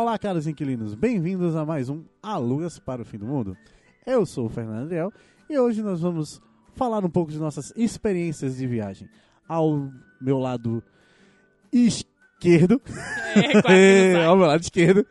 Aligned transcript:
Olá, 0.00 0.16
caros 0.16 0.46
inquilinos, 0.46 0.94
bem-vindos 0.94 1.56
a 1.56 1.64
mais 1.66 1.88
um 1.88 2.04
Alugas 2.22 2.78
para 2.78 3.02
o 3.02 3.04
Fim 3.04 3.18
do 3.18 3.26
Mundo. 3.26 3.56
Eu 4.06 4.24
sou 4.24 4.46
o 4.46 4.48
Fernando 4.48 4.82
Adriel 4.84 5.12
e 5.50 5.58
hoje 5.58 5.82
nós 5.82 6.00
vamos 6.00 6.40
falar 6.76 7.04
um 7.04 7.10
pouco 7.10 7.32
de 7.32 7.38
nossas 7.40 7.72
experiências 7.76 8.56
de 8.56 8.64
viagem. 8.64 9.08
Ao 9.48 9.90
meu 10.20 10.38
lado 10.38 10.80
esquerdo, 11.72 12.80
É, 13.68 14.22
ao 14.24 14.36
meu 14.36 14.46
lado 14.46 14.60
esquerdo, 14.62 15.04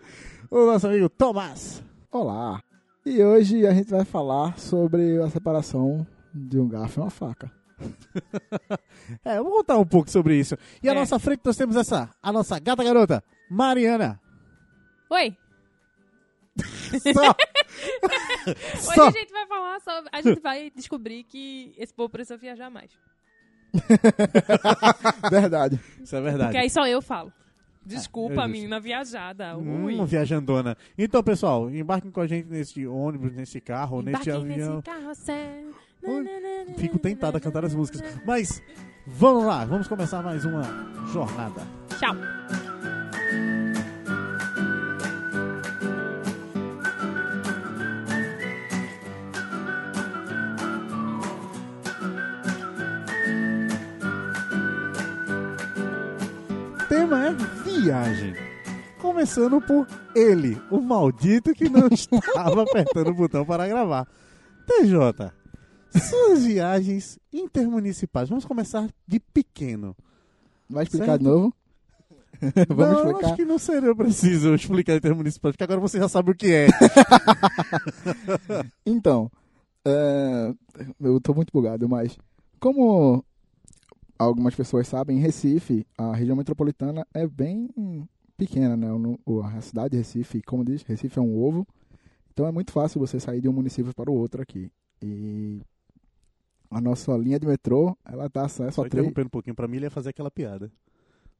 o 0.49 0.65
nosso 0.65 0.87
amigo 0.87 1.09
Tomás. 1.09 1.83
Olá! 2.09 2.63
E 3.05 3.21
hoje 3.21 3.67
a 3.67 3.73
gente 3.73 3.91
vai 3.91 4.05
falar 4.05 4.57
sobre 4.57 5.21
a 5.21 5.29
separação 5.29 6.07
de 6.33 6.57
um 6.61 6.67
garfo 6.69 7.01
e 7.01 7.03
uma 7.03 7.09
faca. 7.09 7.51
É, 9.23 9.37
vamos 9.37 9.53
contar 9.53 9.77
um 9.77 9.85
pouco 9.85 10.09
sobre 10.09 10.37
isso. 10.37 10.55
E 10.81 10.87
à 10.89 10.91
É. 10.93 10.95
nossa 10.95 11.17
frente 11.19 11.41
nós 11.43 11.55
temos 11.57 11.75
essa, 11.75 12.09
a 12.23 12.31
nossa 12.31 12.57
gata 12.59 12.83
garota, 12.83 13.21
Mariana. 13.49 14.19
Oi, 15.09 15.35
Só. 17.13 17.35
hoje 18.47 18.95
Só. 18.95 19.07
a 19.07 19.11
gente 19.11 19.31
vai 19.31 19.47
falar 19.47 19.79
sobre. 19.79 20.09
A 20.11 20.21
gente 20.21 20.39
vai 20.41 20.71
descobrir 20.75 21.23
que 21.23 21.73
esse 21.77 21.93
povo 21.93 22.09
precisa 22.09 22.37
viajar 22.37 22.69
mais. 22.69 22.91
Verdade. 25.29 25.79
Isso 26.01 26.15
é 26.15 26.21
verdade. 26.21 26.45
Porque 26.45 26.57
aí 26.57 26.69
só 26.69 26.87
eu 26.87 27.01
falo. 27.01 27.31
Desculpa, 27.85 28.43
É, 28.43 28.47
menina 28.47 28.79
viajada. 28.79 29.55
Ui. 29.57 29.95
Hum, 29.99 30.05
viajandona. 30.05 30.75
Então, 30.97 31.23
pessoal, 31.23 31.69
embarquem 31.69 32.11
com 32.11 32.19
a 32.21 32.27
gente 32.27 32.49
nesse 32.49 32.85
ônibus, 32.87 33.33
nesse 33.33 33.61
carro, 33.61 34.01
nesse 34.01 34.29
Embarquem 34.29 34.33
avião. 34.53 34.75
nesse 34.77 34.83
carrossel. 34.83 35.71
Ui, 36.03 36.23
Na, 36.23 36.31
na, 36.31 36.65
na, 36.69 36.73
Fico 36.77 36.95
na, 36.95 36.99
tentado 37.01 37.33
na, 37.33 37.37
a 37.37 37.41
cantar 37.41 37.63
as 37.65 37.73
músicas. 37.73 38.01
na. 38.01 38.21
Mas 38.25 38.61
vamos 39.05 39.45
lá, 39.45 39.63
vamos 39.63 39.87
começar 39.87 40.21
mais 40.21 40.43
uma 40.43 40.63
jornada. 41.13 41.61
Tchau. 41.97 42.15
Viagem. 57.87 58.33
Começando 58.99 59.61
por 59.61 59.87
ele, 60.13 60.61
o 60.69 60.81
maldito 60.81 61.53
que 61.53 61.69
não 61.69 61.87
estava 61.91 62.63
apertando 62.63 63.09
o 63.09 63.13
botão 63.13 63.45
para 63.45 63.67
gravar. 63.67 64.07
TJ, 64.65 65.31
suas 66.09 66.43
viagens 66.43 67.17
intermunicipais. 67.31 68.27
Vamos 68.27 68.43
começar 68.43 68.89
de 69.07 69.19
pequeno. 69.19 69.95
Vai 70.69 70.83
explicar 70.83 71.05
Certo. 71.05 71.19
de 71.19 71.25
novo? 71.25 71.53
Vamos 72.67 72.93
não, 72.93 73.05
explicar? 73.05 73.25
acho 73.27 73.35
que 73.35 73.45
não 73.45 73.57
seria 73.57 73.95
preciso 73.95 74.53
explicar 74.53 74.95
intermunicipais, 74.95 75.53
porque 75.53 75.63
agora 75.63 75.79
você 75.79 75.97
já 75.97 76.09
sabe 76.09 76.31
o 76.31 76.35
que 76.35 76.53
é. 76.53 76.67
Então, 78.85 79.31
é, 79.85 80.53
eu 80.99 81.21
tô 81.21 81.33
muito 81.33 81.51
bugado, 81.53 81.87
mas 81.87 82.17
como 82.59 83.23
algumas 84.17 84.55
pessoas 84.55 84.87
sabem, 84.87 85.17
em 85.17 85.19
Recife, 85.19 85.85
a 85.97 86.13
região 86.13 86.35
metropolitana 86.35 87.05
é 87.13 87.27
bem 87.27 87.69
pequena, 88.35 88.75
né? 88.77 88.87
A 89.55 89.61
cidade 89.61 89.91
de 89.91 89.97
Recife, 89.97 90.41
como 90.41 90.63
diz, 90.63 90.83
Recife 90.83 91.17
é 91.17 91.21
um 91.21 91.37
ovo. 91.37 91.67
Então 92.31 92.45
é 92.45 92.51
muito 92.51 92.71
fácil 92.71 92.99
você 92.99 93.19
sair 93.19 93.41
de 93.41 93.49
um 93.49 93.53
município 93.53 93.93
para 93.93 94.11
o 94.11 94.13
outro 94.13 94.41
aqui. 94.41 94.71
E 95.01 95.59
a 96.69 96.79
nossa 96.79 97.15
linha 97.17 97.39
de 97.39 97.47
metrô, 97.47 97.97
ela 98.05 98.29
dá 98.29 98.45
acesso 98.45 98.75
Só 98.75 98.81
a 98.81 98.89
três... 98.89 99.03
interrompendo 99.03 99.27
um 99.27 99.31
pouquinho, 99.31 99.55
pra 99.55 99.67
mim 99.67 99.77
ele 99.77 99.85
ia 99.85 99.91
fazer 99.91 100.09
aquela 100.09 100.29
piada. 100.29 100.71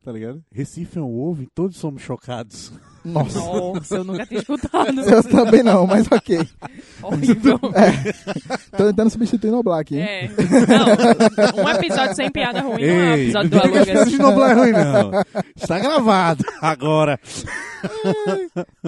Tá 0.04 0.12
ligado? 0.14 0.42
Recife 0.54 0.98
é 0.98 1.02
um 1.02 1.20
ovo 1.20 1.44
e 1.44 1.48
todos 1.48 1.76
somos 1.78 2.02
chocados. 2.02 2.72
Nossa! 3.04 3.40
Nossa, 3.40 3.96
eu 3.96 4.04
nunca 4.06 4.26
tinha 4.26 4.40
escutado. 4.42 5.02
Eu 5.02 5.22
também 5.24 5.62
não, 5.64 5.86
mas 5.86 6.08
ok. 6.10 6.40
Horrível. 7.04 7.60
Tô 8.78 8.86
tentando 8.88 9.10
substituir 9.10 9.52
no 9.52 9.62
Black, 9.62 9.96
hein? 9.96 10.02
É. 10.04 10.28
Não, 10.30 11.64
um 11.64 11.70
episódio 11.70 12.16
sem 12.16 12.32
piada 12.32 12.62
ruim 12.62 12.86
não 12.86 12.94
é 12.94 13.12
um 13.12 13.14
episódio 13.18 13.50
do 13.50 13.56
não 13.58 13.64
Alugas. 13.64 13.86
coisas 13.86 14.10
de 14.12 14.18
Noblar 14.18 14.52
é 14.52 14.54
ruim, 14.54 14.72
não. 14.72 15.12
Está 15.58 15.80
gravado 15.80 16.44
agora. 16.62 17.20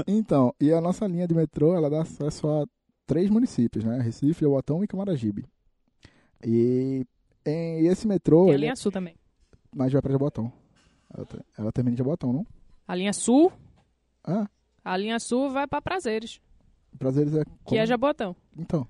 Então, 0.08 0.53
e 0.59 0.72
a 0.72 0.80
nossa 0.80 1.06
linha 1.06 1.28
de 1.28 1.34
metrô, 1.36 1.76
ela 1.76 1.90
dá 1.90 2.02
acesso 2.02 2.47
a 2.47 2.66
três 3.06 3.30
municípios, 3.30 3.84
né? 3.84 4.00
Recife, 4.02 4.46
Obatão 4.46 4.84
e 4.84 4.88
Camaragibe. 4.88 5.46
E 6.46 7.06
em 7.46 7.88
esse 7.88 8.08
metrô, 8.08 8.44
Tem 8.46 8.52
a 8.52 8.53
ele 8.56 8.62
linha 8.64 8.76
sul 8.76 8.91
também. 8.91 9.16
mas 9.76 9.91
vai 9.91 10.02
pra 10.02 10.12
Jabotão. 10.12 10.52
Ela, 11.16 11.25
te- 11.25 11.46
ela 11.58 11.72
termina 11.72 11.94
em 11.96 11.97
Jabotão, 11.97 12.31
não? 12.34 12.46
A 12.88 12.96
linha 12.96 13.14
sul, 13.14 13.52
Ah, 14.24 14.47
a 14.84 14.97
linha 14.97 15.20
sul 15.20 15.50
vai 15.50 15.68
pra 15.68 15.81
Prazeres, 15.81 16.40
prazeres 16.97 17.34
é 17.36 17.44
que 17.46 17.52
como? 17.64 17.81
é 17.81 17.86
Jabotão. 17.86 18.36
Então, 18.58 18.88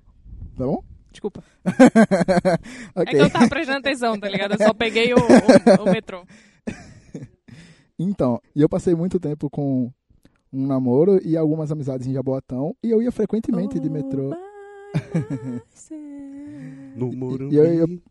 tá 0.58 0.66
bom? 0.66 0.84
Desculpa. 1.12 1.44
É 2.96 3.02
ok. 3.02 3.06
que 3.06 3.16
eu 3.18 3.30
tava 3.32 3.48
prestando 3.50 3.80
atenção, 3.80 4.20
tá 4.20 4.28
ligado? 4.30 4.54
Eu 4.54 4.58
só 4.60 4.74
peguei 4.74 5.14
o, 5.14 5.18
o, 5.18 5.84
o 5.84 5.92
metrô. 5.92 6.24
Então, 8.02 8.40
e 8.56 8.62
eu 8.62 8.70
passei 8.70 8.96
muito 8.96 9.20
tempo 9.20 9.50
com 9.50 9.92
um 10.54 10.66
namoro 10.66 11.20
e 11.26 11.36
algumas 11.36 11.70
amizades 11.70 12.08
em 12.08 12.14
Jaboatão 12.14 12.74
e 12.82 12.90
eu 12.90 13.02
ia 13.02 13.12
frequentemente 13.12 13.78
de 13.80 13.90
metrô. 13.90 14.32
No 16.96 17.12
muro. 17.12 17.50
E 17.52 17.56
eu- 17.56 17.66
eu- 17.88 18.02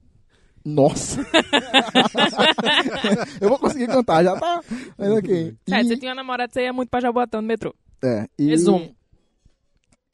Nossa! 0.69 1.21
eu 3.41 3.49
vou 3.49 3.59
conseguir 3.59 3.87
cantar, 3.87 4.23
já 4.25 4.37
tá. 4.39 4.63
Mas 4.97 5.11
ok. 5.11 5.55
É, 5.71 5.81
E- 5.81 5.85
você 5.85 5.97
tinha 5.97 6.11
uma 6.11 6.17
namorada, 6.17 6.53
você 6.53 6.63
ia 6.63 6.73
muito 6.73 6.89
pra 6.89 7.01
Jabotão 7.01 7.41
no 7.41 7.49
metrô. 7.49 7.75
É, 8.05 8.27
e, 8.39 8.47
Resumo. 8.49 8.95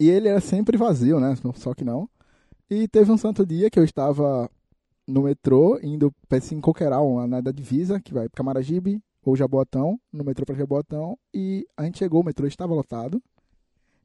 e 0.00 0.09
ele 0.09 0.28
era 0.28 0.41
sempre 0.41 0.76
vazio, 0.78 1.20
né? 1.20 1.34
Só 1.54 1.75
que 1.75 1.84
não. 1.84 2.09
E 2.70 2.88
teve 2.88 3.10
um 3.12 3.19
santo 3.19 3.44
dia 3.44 3.69
que 3.70 3.78
eu 3.78 3.84
estava 3.84 4.50
no 5.06 5.22
metrô, 5.22 5.78
indo 5.82 6.10
para 6.28 6.38
esse 6.38 6.54
Coqueiral, 6.60 7.14
lá 7.16 7.26
na 7.26 7.41
da 7.41 7.50
divisa, 7.53 8.00
que 8.00 8.14
vai 8.14 8.28
para 8.28 8.37
Camaragibe 8.38 9.00
ou 9.25 9.37
Jaboatão, 9.37 9.98
no 10.12 10.25
metrô 10.25 10.47
para 10.47 10.54
Jaboatão. 10.54 11.19
E 11.34 11.66
a 11.76 11.84
gente 11.84 11.98
chegou, 11.98 12.22
o 12.22 12.25
metrô 12.25 12.47
estava 12.47 12.75
lotado. 12.75 13.20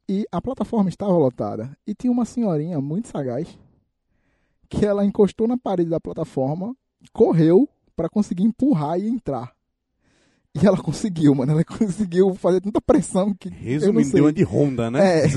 E 0.10 0.26
a 0.32 0.42
plataforma 0.42 0.90
estava 0.90 1.12
lotada. 1.12 1.72
E 1.86 1.94
tinha 1.94 2.12
uma 2.12 2.26
senhorinha 2.26 2.82
muito 2.82 3.08
sagaz 3.08 3.48
que 4.70 4.86
ela 4.86 5.06
encostou 5.06 5.48
na 5.48 5.58
parede 5.58 5.90
da 5.90 6.00
plataforma, 6.00 6.76
correu 7.12 7.68
para 7.96 8.10
conseguir 8.10 8.44
empurrar 8.44 9.00
e 9.00 9.08
entrar. 9.08 9.54
E 10.60 10.66
ela 10.66 10.78
conseguiu, 10.78 11.36
mano. 11.36 11.52
Ela 11.52 11.64
conseguiu 11.64 12.34
fazer 12.34 12.60
tanta 12.60 12.82
pressão 12.82 13.36
que. 13.40 13.50
Resumindo, 13.50 14.12
deu 14.12 14.24
uma 14.26 14.34
de 14.34 14.44
Honda, 14.44 14.90
né? 14.90 15.22
É. 15.22 15.28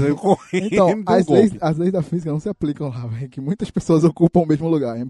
Então, 0.54 0.88
um 0.88 1.02
as 1.06 1.26
leis, 1.28 1.52
as 1.60 1.76
leis 1.76 1.92
da 1.92 2.02
física 2.02 2.32
não 2.32 2.40
se 2.40 2.48
aplicam 2.48 2.88
lá, 2.88 3.06
velho. 3.06 3.28
Que 3.28 3.38
muitas 3.38 3.70
pessoas 3.70 4.04
ocupam 4.04 4.40
o 4.40 4.46
mesmo 4.46 4.68
lugar. 4.70 4.96
É, 4.96 5.00
é- 5.00 5.02
é 5.02 5.04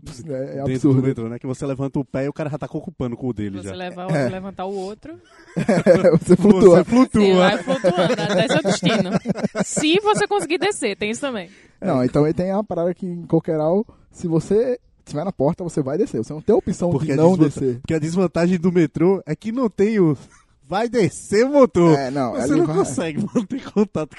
Dentro 0.64 0.72
absurdo. 0.90 1.02
metrô, 1.02 1.28
né? 1.28 1.38
Que 1.38 1.46
você 1.46 1.64
levanta 1.64 2.00
o 2.00 2.04
pé 2.04 2.24
e 2.24 2.28
o 2.28 2.32
cara 2.32 2.50
já 2.50 2.58
tá 2.58 2.66
ocupando 2.72 3.16
com 3.16 3.28
o 3.28 3.32
dele 3.32 3.58
Você 3.62 3.68
já. 3.68 3.74
leva, 3.76 4.02
É. 4.10 4.28
levantar 4.28 4.64
o 4.66 4.74
outro, 4.74 5.14
você 6.20 6.36
flutua. 6.36 6.78
Você 6.78 6.84
flutua. 6.84 7.22
você 7.22 7.34
vai 7.36 7.58
flutuando 7.62 8.12
até 8.22 8.48
seu 8.48 8.62
destino. 8.62 9.10
Se 9.64 10.00
você 10.00 10.26
conseguir 10.26 10.58
descer, 10.58 10.96
tem 10.96 11.10
isso 11.12 11.20
também. 11.20 11.48
Não, 11.80 12.02
então 12.04 12.24
aí 12.24 12.34
tem 12.34 12.50
a 12.50 12.62
parada 12.64 12.92
que 12.92 13.06
em 13.06 13.22
Coqueiral, 13.26 13.86
se 14.10 14.26
você 14.26 14.80
estiver 15.04 15.24
na 15.24 15.32
porta, 15.32 15.62
você 15.64 15.82
vai 15.82 15.98
descer. 15.98 16.18
Você 16.18 16.32
não 16.32 16.40
tem 16.40 16.54
a 16.54 16.58
opção 16.58 16.90
Porque 16.90 17.06
de 17.12 17.16
não 17.16 17.36
descer. 17.36 17.78
Porque 17.80 17.94
a 17.94 17.98
desvantagem 17.98 18.58
do 18.58 18.72
metrô 18.72 19.22
é 19.26 19.34
que 19.36 19.52
não 19.52 19.68
tem 19.68 19.98
o. 20.00 20.16
Vai 20.64 20.88
descer 20.88 21.44
o 21.44 21.50
motor. 21.50 21.98
É, 21.98 22.10
não, 22.10 22.32
Você 22.32 22.54
não 22.56 22.66
vai- 22.66 22.76
consegue 22.76 23.26
manter 23.34 23.62
contato 23.72 24.16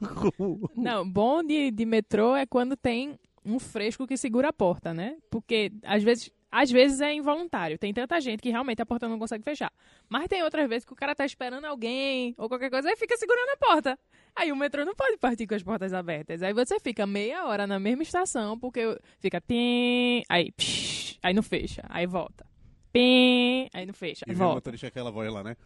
com, 0.00 0.30
com 0.32 0.68
Não, 0.76 1.08
bom 1.08 1.42
de, 1.42 1.70
de 1.70 1.86
metrô 1.86 2.34
é 2.36 2.44
quando 2.44 2.76
tem 2.76 3.18
um 3.44 3.58
fresco 3.58 4.06
que 4.06 4.16
segura 4.16 4.48
a 4.48 4.52
porta, 4.52 4.92
né? 4.92 5.16
Porque 5.30 5.72
às 5.84 6.02
vezes, 6.02 6.30
às 6.56 6.70
vezes 6.70 7.00
é 7.00 7.12
involuntário. 7.12 7.76
Tem 7.76 7.92
tanta 7.92 8.20
gente 8.20 8.40
que 8.40 8.48
realmente 8.48 8.80
a 8.80 8.86
porta 8.86 9.08
não 9.08 9.18
consegue 9.18 9.42
fechar. 9.42 9.72
Mas 10.08 10.28
tem 10.28 10.40
outras 10.44 10.68
vezes 10.68 10.84
que 10.84 10.92
o 10.92 10.96
cara 10.96 11.12
tá 11.12 11.26
esperando 11.26 11.64
alguém 11.64 12.32
ou 12.38 12.48
qualquer 12.48 12.70
coisa 12.70 12.88
e 12.92 12.96
fica 12.96 13.16
segurando 13.16 13.48
a 13.50 13.56
porta. 13.56 13.98
Aí 14.36 14.52
o 14.52 14.56
metrô 14.56 14.84
não 14.84 14.94
pode 14.94 15.16
partir 15.16 15.48
com 15.48 15.56
as 15.56 15.64
portas 15.64 15.92
abertas. 15.92 16.44
Aí 16.44 16.52
você 16.52 16.78
fica 16.78 17.06
meia 17.08 17.44
hora 17.46 17.66
na 17.66 17.80
mesma 17.80 18.04
estação 18.04 18.56
porque 18.56 18.96
fica 19.18 19.40
tim, 19.40 20.22
aí 20.28 20.52
psh, 20.52 21.18
aí 21.24 21.34
não 21.34 21.42
fecha, 21.42 21.82
aí 21.88 22.06
volta. 22.06 22.46
Pim, 22.92 23.68
aí 23.74 23.84
não 23.84 23.92
fecha, 23.92 24.24
E 24.24 24.30
aí 24.30 24.36
vem 24.36 24.42
o 24.44 24.46
volta. 24.46 24.54
motorista 24.58 24.86
aquela 24.86 25.10
voz 25.10 25.32
lá, 25.32 25.42
né? 25.42 25.56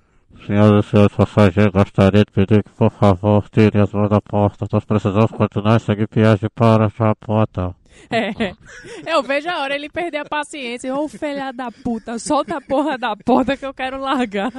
Senhoras 0.47 0.87
e 0.87 0.91
senhores 0.91 1.17
passageiros, 1.17 1.73
gostaria 1.73 2.25
de 2.25 2.33
pedir 2.33 2.63
que, 2.63 2.71
por 2.71 2.91
favor, 2.91 3.49
tirem 3.51 3.83
as 3.83 3.93
mãos 3.93 4.09
da 4.09 4.21
porta. 4.21 4.67
Nós 4.73 4.85
precisamos 4.85 5.31
continuar 5.31 5.77
a 5.77 5.79
seguir 5.79 6.09
viagem 6.11 6.49
para 6.55 6.89
Japota. 6.89 7.75
É. 8.11 8.55
Eu 9.07 9.23
vejo 9.23 9.49
a 9.49 9.61
hora 9.61 9.75
ele 9.75 9.89
perder 9.89 10.19
a 10.19 10.25
paciência. 10.25 10.95
Ô, 10.95 11.09
filha 11.09 11.53
da 11.53 11.71
puta, 11.71 12.19
solta 12.19 12.57
a 12.57 12.61
porra 12.61 12.97
da 12.97 13.17
porta 13.17 13.57
que 13.57 13.67
eu 13.67 13.75
quero 13.75 14.01
largar. 14.01 14.53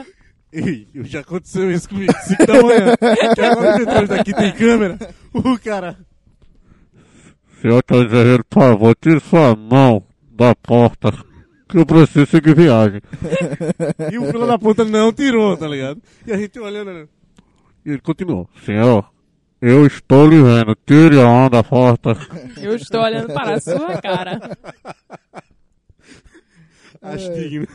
Ei, 0.51 0.87
já 0.95 1.19
aconteceu 1.19 1.71
isso 1.71 1.87
comigo, 1.87 2.11
5 2.11 2.45
da 2.45 2.53
manhã. 2.61 2.95
que 3.35 3.41
agora 3.41 3.77
metrô 3.77 4.07
daqui 4.07 4.33
tem 4.33 4.51
câmera. 4.51 4.97
O 5.33 5.59
cara. 5.59 5.97
Senhor 7.61 7.83
passageiro, 7.83 8.43
por 8.45 8.61
favor, 8.61 8.95
tire 8.95 9.19
sua 9.19 9.55
mão 9.55 10.03
da 10.31 10.55
porta. 10.55 11.13
Que 11.69 11.77
eu 11.77 11.85
preciso 11.85 12.25
seguir 12.25 12.55
viagem. 12.55 12.99
E 14.11 14.17
o 14.17 14.25
filho 14.25 14.47
da 14.47 14.57
puta 14.57 14.83
não 14.83 15.13
tirou, 15.13 15.55
tá 15.55 15.67
ligado? 15.67 16.01
E 16.25 16.31
a 16.33 16.37
gente 16.37 16.59
olhando, 16.59 16.91
né? 16.93 17.07
E 17.85 17.91
ele 17.91 18.01
continuou. 18.01 18.49
Senhor, 18.65 19.09
eu 19.61 19.85
estou 19.85 20.27
lhe 20.27 20.41
vendo. 20.41 20.75
Tire 20.85 21.21
a 21.21 21.27
onda, 21.27 21.63
porta. 21.63 22.17
Eu 22.57 22.75
estou 22.75 23.01
olhando 23.01 23.27
para 23.33 23.55
a 23.55 23.61
sua 23.61 24.01
cara. 24.01 24.39
Acho 27.01 27.31
que, 27.33 27.67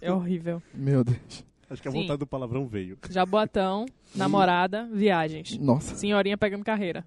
É 0.00 0.12
horrível. 0.12 0.62
Meu 0.72 1.04
Deus. 1.04 1.44
acho 1.68 1.82
que 1.82 1.88
a 1.88 1.90
Sim. 1.90 2.02
vontade 2.02 2.18
do 2.20 2.26
palavrão 2.26 2.66
veio. 2.66 2.96
Jaboatão, 3.10 3.86
namorada, 4.14 4.88
viagens. 4.92 5.58
Nossa. 5.58 5.94
Senhorinha 5.96 6.38
pegando 6.38 6.64
carreira. 6.64 7.04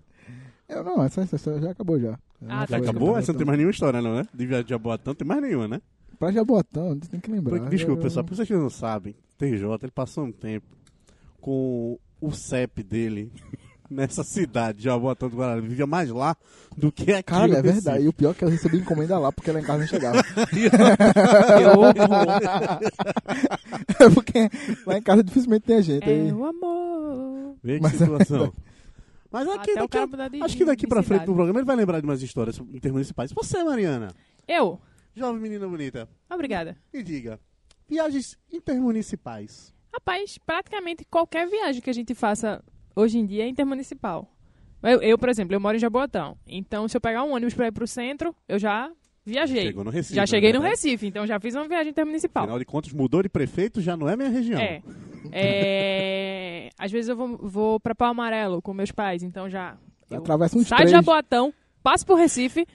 Eu 0.67 0.83
não, 0.83 1.03
essa, 1.03 1.25
já 1.59 1.71
acabou 1.71 1.99
já. 1.99 2.19
Ah, 2.47 2.65
Já 2.69 2.77
acabou? 2.77 3.17
Essa 3.17 3.31
não 3.33 3.37
tem 3.37 3.47
mais 3.47 3.57
nenhuma 3.57 3.71
história, 3.71 4.01
não, 4.01 4.15
né? 4.15 4.23
De 4.33 4.45
viagem 4.45 4.65
de 4.65 4.69
Jaboatão, 4.69 5.11
não 5.11 5.15
tem 5.15 5.27
mais 5.27 5.41
nenhuma, 5.41 5.67
né? 5.67 5.81
Pra 6.19 6.31
Jaboatão, 6.31 6.97
você 7.01 7.09
tem 7.09 7.19
que 7.19 7.31
lembrar. 7.31 7.59
Desculpa, 7.69 8.01
Eu- 8.01 8.03
pessoal, 8.03 8.25
pra 8.25 8.35
vocês 8.35 8.47
que 8.47 8.53
não 8.53 8.69
sabem, 8.69 9.15
TJ, 9.37 9.77
ele 9.83 9.91
passou 9.91 10.25
um 10.25 10.31
tempo 10.33 10.67
com 11.39 11.97
o 12.19 12.31
CEP 12.31 12.83
dele 12.83 13.31
nessa 13.89 14.21
cidade, 14.23 14.83
Jaboatão 14.83 15.29
do 15.29 15.37
Guarani. 15.37 15.59
Ele 15.61 15.69
vivia 15.69 15.87
mais 15.87 16.09
lá 16.09 16.35
do 16.77 16.91
que 16.91 17.11
aqui. 17.13 17.23
Cara, 17.23 17.57
é 17.57 17.61
verdade. 17.61 18.03
E 18.03 18.07
o 18.09 18.13
pior 18.13 18.31
é 18.31 18.33
que 18.33 18.43
eu 18.43 18.49
recebi 18.49 18.77
encomenda 18.79 19.17
lá, 19.17 19.31
porque 19.31 19.49
lá 19.51 19.61
em 19.61 19.63
casa 19.63 19.79
não 19.79 19.87
chegava. 19.87 20.21
É 23.99 24.09
porque 24.13 24.49
lá 24.85 24.97
em 24.97 25.01
casa 25.01 25.23
dificilmente 25.23 25.65
tem 25.65 25.81
gente. 25.81 26.03
É 26.09 26.13
Aí... 26.13 26.31
o 26.31 26.45
amor. 26.45 27.55
Vê 27.63 27.75
que 27.77 27.83
Mas- 27.83 27.93
situação. 27.93 28.53
Mas 29.31 29.47
aqui, 29.47 29.75
daqui, 29.75 29.97
acho 30.41 30.57
que 30.57 30.65
daqui 30.65 30.87
pra 30.87 31.03
frente 31.03 31.25
do 31.25 31.35
programa 31.35 31.59
ele 31.59 31.65
vai 31.65 31.75
lembrar 31.75 31.99
de 31.99 32.05
umas 32.05 32.21
histórias 32.23 32.57
intermunicipais. 32.73 33.31
Você, 33.31 33.63
Mariana, 33.63 34.07
Eu. 34.47 34.79
Jovem 35.15 35.41
menina 35.41 35.67
bonita, 35.67 36.09
Obrigada. 36.29 36.77
me 36.93 37.03
diga, 37.03 37.39
viagens 37.87 38.37
intermunicipais. 38.51 39.73
Rapaz, 39.93 40.37
praticamente 40.37 41.03
qualquer 41.05 41.47
viagem 41.47 41.81
que 41.81 41.89
a 41.89 41.93
gente 41.93 42.13
faça 42.13 42.63
hoje 42.95 43.17
em 43.17 43.25
dia 43.25 43.43
é 43.43 43.47
intermunicipal. 43.47 44.31
Eu, 44.81 45.01
eu, 45.01 45.17
por 45.17 45.29
exemplo, 45.29 45.53
eu 45.53 45.59
moro 45.59 45.75
em 45.75 45.79
Jaboatão. 45.79 46.37
Então, 46.47 46.87
se 46.87 46.95
eu 46.95 47.01
pegar 47.01 47.23
um 47.23 47.33
ônibus 47.33 47.53
pra 47.53 47.67
ir 47.67 47.71
pro 47.71 47.85
centro, 47.85 48.33
eu 48.47 48.57
já 48.57 48.89
viajei. 49.25 49.67
Chegou 49.67 49.83
no 49.83 49.89
Recife. 49.89 50.15
já 50.15 50.25
cheguei 50.25 50.53
né? 50.53 50.59
no 50.59 50.63
Recife, 50.63 51.07
então 51.07 51.27
já 51.27 51.39
fiz 51.39 51.55
uma 51.55 51.67
viagem 51.67 51.89
intermunicipal. 51.89 52.43
Afinal 52.43 52.59
de 52.59 52.65
contas, 52.65 52.93
mudou 52.93 53.21
de 53.21 53.29
prefeito, 53.29 53.81
já 53.81 53.97
não 53.97 54.07
é 54.07 54.15
minha 54.15 54.29
região. 54.29 54.59
É. 54.59 54.81
É, 55.31 56.69
Às 56.79 56.91
vezes 56.91 57.09
eu 57.09 57.15
vou, 57.15 57.37
vou 57.37 57.79
pra 57.79 57.93
Pau 57.93 58.09
Amarelo 58.09 58.61
com 58.61 58.73
meus 58.73 58.91
pais, 58.91 59.21
então 59.21 59.49
já. 59.49 59.77
Atravessa 60.09 60.57
uns 60.57 60.67
saio 60.67 60.85
de. 60.85 60.91
Jaboatão, 60.91 61.53
passo 61.83 62.05
pro 62.05 62.15
Recife 62.15 62.65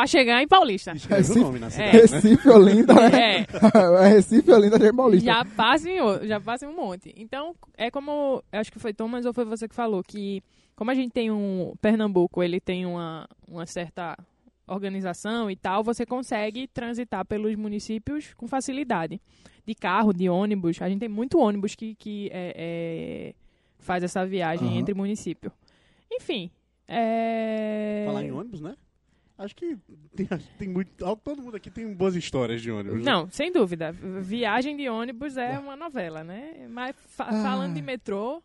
pra 0.00 0.06
chegar 0.06 0.42
em 0.42 0.48
Paulista. 0.48 0.92
Escreve 0.92 1.22
Recife- 1.22 1.38
o 1.40 1.42
nome 1.42 1.58
na 1.58 1.66
É. 1.66 1.70
cidade, 1.70 1.92
né? 1.92 2.00
Recife, 2.00 2.48
Olinda. 2.48 2.94
É. 3.16 3.46
é 4.04 4.08
Recife, 4.08 4.50
Olinda, 4.52 4.78
Jair 4.78 4.94
Paulista. 4.94 5.24
Já 5.26 5.44
passa 5.44 5.90
em 5.90 6.26
já 6.26 6.40
passa 6.40 6.66
em 6.66 6.68
um 6.68 6.76
monte. 6.76 7.12
Então, 7.16 7.54
é 7.76 7.90
como, 7.90 8.42
eu 8.52 8.60
acho 8.60 8.72
que 8.72 8.78
foi 8.78 8.92
Thomas 8.94 9.24
ou 9.26 9.32
foi 9.32 9.44
você 9.44 9.68
que 9.68 9.74
falou, 9.74 10.02
que 10.02 10.42
como 10.74 10.90
a 10.90 10.94
gente 10.94 11.12
tem 11.12 11.30
um, 11.30 11.74
Pernambuco, 11.80 12.42
ele 12.42 12.58
tem 12.60 12.86
uma, 12.86 13.28
uma 13.46 13.66
certa 13.66 14.16
organização 14.66 15.50
e 15.50 15.56
tal, 15.56 15.82
você 15.82 16.06
consegue 16.06 16.66
transitar 16.68 17.24
pelos 17.26 17.54
municípios 17.56 18.32
com 18.34 18.46
facilidade. 18.48 19.20
De 19.66 19.74
carro, 19.74 20.12
de 20.12 20.28
ônibus, 20.28 20.80
a 20.80 20.88
gente 20.88 21.00
tem 21.00 21.08
muito 21.08 21.38
ônibus 21.38 21.74
que, 21.74 21.94
que 21.96 22.30
é, 22.32 22.54
é, 22.56 23.34
faz 23.78 24.02
essa 24.02 24.24
viagem 24.24 24.68
Aham. 24.68 24.78
entre 24.78 24.94
município. 24.94 25.52
Enfim, 26.10 26.50
é... 26.88 28.04
Falar 28.06 28.24
em 28.24 28.32
ônibus, 28.32 28.60
né? 28.60 28.74
Acho 29.42 29.56
que 29.56 29.74
tem, 30.14 30.28
tem 30.58 30.68
muito. 30.68 30.90
Todo 31.24 31.40
mundo 31.42 31.56
aqui 31.56 31.70
tem 31.70 31.90
boas 31.94 32.14
histórias 32.14 32.60
de 32.60 32.70
ônibus. 32.70 33.02
né? 33.02 33.10
Não, 33.10 33.26
sem 33.30 33.50
dúvida. 33.50 33.90
Viagem 33.92 34.76
de 34.76 34.86
ônibus 34.88 35.36
é 35.38 35.58
uma 35.58 35.74
novela, 35.76 36.22
né? 36.22 36.66
Mas 36.68 36.94
fa- 37.08 37.28
Ah. 37.30 37.42
falando 37.42 37.72
de 37.74 37.80
metrô, 37.80 38.42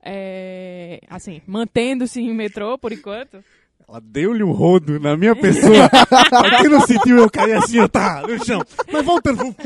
é, 0.00 1.00
assim, 1.10 1.42
mantendo-se 1.48 2.20
em 2.20 2.32
metrô 2.32 2.78
por 2.78 2.92
enquanto. 2.92 3.42
Ela 3.88 4.00
deu-lhe 4.00 4.42
um 4.44 4.52
rodo 4.52 4.98
na 5.00 5.16
minha 5.16 5.34
pessoa. 5.34 5.86
Aqui 6.56 6.68
não 6.68 6.80
sentiu 6.80 7.18
eu 7.18 7.30
cair 7.30 7.52
assim, 7.54 7.78
eu 7.78 7.88
tá, 7.88 8.22
no 8.22 8.44
chão. 8.44 8.60
Mas 8.92 9.04
voltando. 9.04 9.42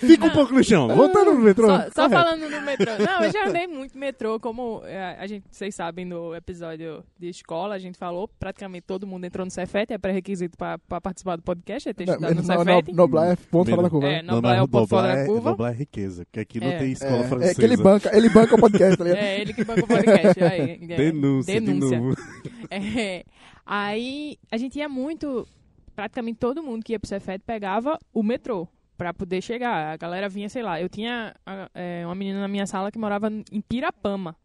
Fica 0.00 0.26
um 0.26 0.30
pouco 0.30 0.52
no 0.54 0.62
chão. 0.64 0.88
Voltando 0.88 1.34
no 1.34 1.40
metrô. 1.40 1.66
Só, 1.66 1.90
só 1.90 2.10
falando 2.10 2.48
no 2.48 2.60
metrô. 2.62 2.92
Não, 2.98 3.22
eu 3.24 3.32
já 3.32 3.46
andei 3.46 3.66
muito 3.66 3.96
metrô, 3.98 4.38
como 4.40 4.82
é, 4.84 5.16
a 5.18 5.26
gente, 5.26 5.44
vocês 5.50 5.74
sabem 5.74 6.04
no 6.04 6.34
episódio 6.34 7.04
de 7.18 7.28
escola, 7.28 7.74
a 7.74 7.78
gente 7.78 7.98
falou, 7.98 8.28
praticamente 8.38 8.86
todo 8.86 9.06
mundo 9.06 9.24
entrou 9.24 9.44
no 9.44 9.50
Cefet, 9.50 9.92
é 9.92 9.98
pré-requisito 9.98 10.56
para 10.56 10.78
participar 11.00 11.36
do 11.36 11.42
podcast, 11.42 11.88
é 11.88 11.92
ter 11.92 12.06
Não, 12.06 12.14
estudado 12.14 12.34
no 12.34 12.42
no, 12.42 12.48
no, 12.48 12.64
Cefet. 12.64 12.92
Noblar 12.92 13.30
é 13.32 13.36
ponto 13.36 13.70
fora 13.70 13.82
da 13.82 13.90
curva. 13.90 14.06
É, 14.08 14.22
né? 14.22 14.22
Noblar 14.22 14.56
é 14.56 14.62
o 14.62 14.68
ponto 14.68 14.88
fora 14.88 15.08
da 15.14 15.20
é- 15.20 15.26
curva. 15.26 15.50
Noblar 15.50 15.72
é 15.72 15.76
riqueza, 15.76 16.24
porque 16.24 16.40
aqui 16.40 16.60
não 16.60 16.68
É. 16.68 16.78
tem 16.78 16.92
escola 16.92 17.16
É, 17.24 17.28
francesa. 17.28 17.50
é 17.52 17.54
que 17.54 17.62
ele 17.62 17.76
banca, 17.76 18.16
ele 18.16 18.28
banca 18.28 18.54
o 18.54 18.58
podcast, 18.60 18.96
tá 18.96 19.04
ligado? 19.04 19.18
É, 19.22 19.40
ele 19.40 19.52
que 19.54 19.64
banca 19.64 19.84
o 19.84 19.86
podcast. 19.86 20.44
Aí, 20.44 20.60
é, 20.90 20.96
Denúncia, 20.96 21.60
denúncia. 21.60 21.90
de 21.98 22.04
novo. 22.04 22.16
É, 22.70 23.24
aí 23.64 24.36
a 24.50 24.56
gente 24.58 24.78
ia 24.78 24.88
muito, 24.88 25.46
praticamente 25.96 26.38
todo 26.38 26.62
mundo 26.62 26.82
que 26.84 26.92
ia 26.92 26.98
pro 27.00 27.08
Cefet 27.08 27.42
pegava 27.46 27.98
o 28.12 28.22
metrô 28.22 28.68
pra 28.98 29.14
poder 29.14 29.40
chegar. 29.40 29.92
A 29.94 29.96
galera 29.96 30.28
vinha, 30.28 30.48
sei 30.48 30.62
lá, 30.62 30.80
eu 30.80 30.88
tinha 30.88 31.34
é, 31.72 32.02
uma 32.04 32.14
menina 32.16 32.40
na 32.40 32.48
minha 32.48 32.66
sala 32.66 32.90
que 32.90 32.98
morava 32.98 33.30
em 33.30 33.60
Pirapama. 33.60 34.36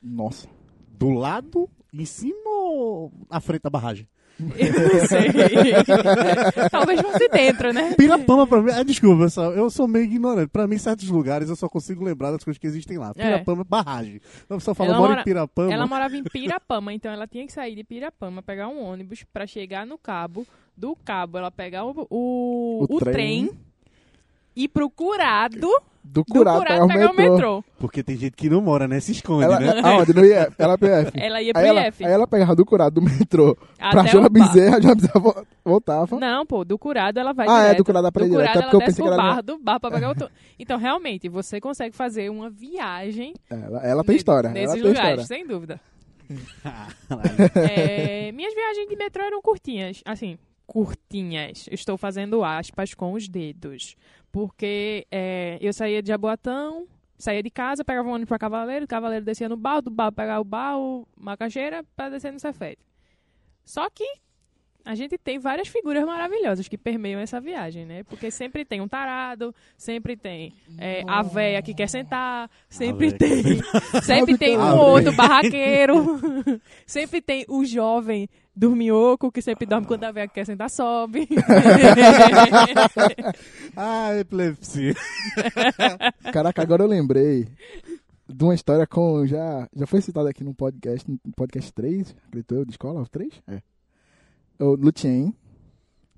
Nossa. 0.00 0.48
Do 0.96 1.10
lado, 1.10 1.68
em 1.92 2.04
cima 2.04 2.48
ou 2.48 3.12
à 3.28 3.40
frente 3.40 3.62
da 3.62 3.70
barragem? 3.70 4.08
Eu 4.38 4.72
não 4.72 5.06
sei. 5.08 5.28
Talvez 6.70 7.00
fosse 7.00 7.28
dentro, 7.28 7.72
né? 7.72 7.92
Pirapama 7.94 8.46
pra 8.46 8.62
mim. 8.62 8.70
Ah, 8.70 8.84
desculpa, 8.84 9.24
pessoal. 9.24 9.52
Eu 9.52 9.68
sou 9.68 9.88
meio 9.88 10.04
ignorante. 10.04 10.48
Pra 10.48 10.64
mim, 10.68 10.78
certos 10.78 11.08
lugares 11.08 11.48
eu 11.48 11.56
só 11.56 11.68
consigo 11.68 12.04
lembrar 12.04 12.30
das 12.30 12.44
coisas 12.44 12.56
que 12.56 12.66
existem 12.68 12.98
lá. 12.98 13.12
É. 13.16 13.24
Pirapama, 13.32 13.64
barragem. 13.64 14.20
A 14.48 14.54
pessoa 14.54 14.76
fala, 14.76 14.90
mora 14.96 15.08
mora- 15.08 15.20
em 15.22 15.24
Pirapama. 15.24 15.72
Ela 15.72 15.88
morava 15.88 16.16
em 16.16 16.22
Pirapama, 16.22 16.92
então 16.92 17.10
ela 17.10 17.26
tinha 17.26 17.44
que 17.44 17.52
sair 17.52 17.74
de 17.74 17.82
Pirapama, 17.82 18.40
pegar 18.40 18.68
um 18.68 18.80
ônibus 18.80 19.24
pra 19.32 19.44
chegar 19.44 19.84
no 19.84 19.98
cabo. 19.98 20.46
Do 20.78 20.94
cabo, 21.04 21.38
ela 21.38 21.50
pegar 21.50 21.84
o, 21.84 22.06
o, 22.08 22.86
O 22.88 22.96
o 22.96 22.98
trem. 23.00 23.12
trem. 23.12 23.50
ir 24.54 24.68
pro 24.68 24.88
curado, 24.88 25.58
Do 25.58 25.82
do 26.04 26.24
curado, 26.24 26.58
curado 26.58 26.86
pegar 26.86 27.10
o 27.10 27.14
metrô. 27.16 27.64
Porque 27.78 28.02
tem 28.02 28.16
gente 28.16 28.34
que 28.36 28.48
não 28.48 28.62
mora, 28.62 28.88
né? 28.88 28.98
Se 29.00 29.12
esconde, 29.12 29.44
Ela, 29.44 29.58
né? 29.60 29.80
aonde? 29.84 30.14
No 30.14 30.24
IF. 30.24 30.54
Ela 30.56 30.74
é 30.74 30.76
PF. 30.76 31.12
Ela 31.20 31.42
ia 31.42 31.52
pro 31.52 31.62
Aí 31.62 31.68
ela, 31.68 31.88
IF. 31.88 32.04
aí 32.04 32.12
ela 32.12 32.26
pegava 32.26 32.56
do 32.56 32.64
curado 32.64 32.94
do 32.94 33.02
metrô 33.02 33.54
pra 33.76 34.00
Até 34.02 34.16
o 34.16 34.22
bar. 34.22 34.30
Bezerra, 34.30 34.76
a 34.76 34.80
Joana 34.80 34.94
Bezerra 34.94 35.20
vo- 35.20 35.46
voltava. 35.64 36.18
Não, 36.18 36.46
pô, 36.46 36.64
do 36.64 36.78
curado 36.78 37.18
ela 37.18 37.32
vai 37.34 37.46
Ah, 37.48 37.58
é, 37.58 37.62
direto. 37.64 37.78
do 37.78 37.84
curado 37.84 38.04
ela 38.04 38.10
vai 38.12 38.22
Do 38.24 38.30
direto, 38.30 38.46
curado 38.52 38.58
é 38.58 38.62
porque 38.62 38.76
eu 38.76 38.80
ela 38.80 38.86
pensei 38.86 39.04
desce 39.04 39.16
que 39.16 39.22
bar, 39.22 39.42
do 39.42 39.58
bar 39.58 39.80
pra 39.80 39.90
pegar 39.90 40.10
o... 40.10 40.14
to- 40.16 40.30
Então, 40.58 40.78
realmente, 40.78 41.28
você 41.28 41.60
consegue 41.60 41.94
fazer 41.94 42.30
uma 42.30 42.48
viagem... 42.48 43.34
Ela, 43.50 43.80
ela 43.84 44.04
tem 44.04 44.16
história. 44.16 44.48
Ela 44.48 44.54
Nesses 44.54 44.74
tem 44.80 44.82
lugares, 44.82 45.22
história. 45.22 45.24
sem 45.26 45.46
dúvida. 45.46 45.80
Caralho. 46.62 47.68
É, 47.70 48.32
minhas 48.32 48.54
viagens 48.54 48.88
de 48.88 48.96
metrô 48.96 49.22
eram 49.24 49.40
curtinhas. 49.42 50.00
Assim, 50.04 50.38
curtinhas. 50.68 51.66
Estou 51.72 51.96
fazendo 51.96 52.44
aspas 52.44 52.92
com 52.92 53.14
os 53.14 53.26
dedos. 53.26 53.96
Porque 54.30 55.06
é, 55.10 55.58
eu 55.60 55.72
saía 55.72 56.02
de 56.02 56.08
Jaboatão, 56.08 56.86
saía 57.16 57.42
de 57.42 57.50
casa, 57.50 57.82
pegava 57.82 58.06
um 58.06 58.12
ônibus 58.12 58.28
pra 58.28 58.38
Cavaleiro, 58.38 58.86
Cavaleiro 58.86 59.24
descia 59.24 59.48
no 59.48 59.56
bar, 59.56 59.80
do 59.80 59.90
bar 59.90 60.12
pegava 60.12 60.40
o 60.40 60.44
bar, 60.44 60.78
o 60.78 61.08
Macaxeira, 61.16 61.82
pra 61.96 62.10
descer 62.10 62.32
no 62.32 62.38
Cefete. 62.38 62.86
Só 63.64 63.88
que 63.88 64.04
a 64.84 64.94
gente 64.94 65.18
tem 65.18 65.38
várias 65.38 65.68
figuras 65.68 66.04
maravilhosas 66.04 66.68
que 66.68 66.78
permeiam 66.78 67.20
essa 67.20 67.40
viagem, 67.40 67.84
né? 67.84 68.04
Porque 68.04 68.30
sempre 68.30 68.64
tem 68.64 68.80
um 68.80 68.88
tarado, 68.88 69.54
sempre 69.76 70.16
tem 70.16 70.54
é, 70.78 71.02
a 71.06 71.22
véia 71.22 71.60
que 71.60 71.74
quer 71.74 71.88
sentar, 71.88 72.50
sempre 72.70 73.12
tem, 73.12 73.60
sempre 74.02 74.38
tem 74.38 74.58
um 74.58 74.76
outro 74.78 75.12
barraqueiro, 75.12 76.18
sempre 76.86 77.20
tem 77.20 77.44
o 77.48 77.64
jovem 77.64 78.28
dorminhoco 78.58 79.30
que 79.30 79.40
sempre 79.40 79.64
dorme 79.64 79.86
quando 79.86 80.04
a 80.04 80.12
que 80.12 80.34
quer 80.34 80.44
sentar 80.44 80.68
sobe. 80.68 81.28
Ah, 83.76 84.16
epilepsia. 84.16 84.94
Caraca, 86.32 86.60
agora 86.62 86.82
eu 86.82 86.88
lembrei 86.88 87.46
de 88.28 88.44
uma 88.44 88.54
história 88.54 88.86
com. 88.86 89.24
Já, 89.26 89.68
já 89.74 89.86
foi 89.86 90.00
citada 90.00 90.28
aqui 90.28 90.42
no 90.42 90.52
podcast, 90.52 91.08
no 91.08 91.32
podcast 91.36 91.72
3, 91.72 92.16
acredito 92.26 92.54
eu, 92.54 92.64
de 92.64 92.72
escola? 92.72 93.06
3? 93.06 93.32
É. 93.46 93.62
O 94.58 94.74
Lutien. 94.74 95.32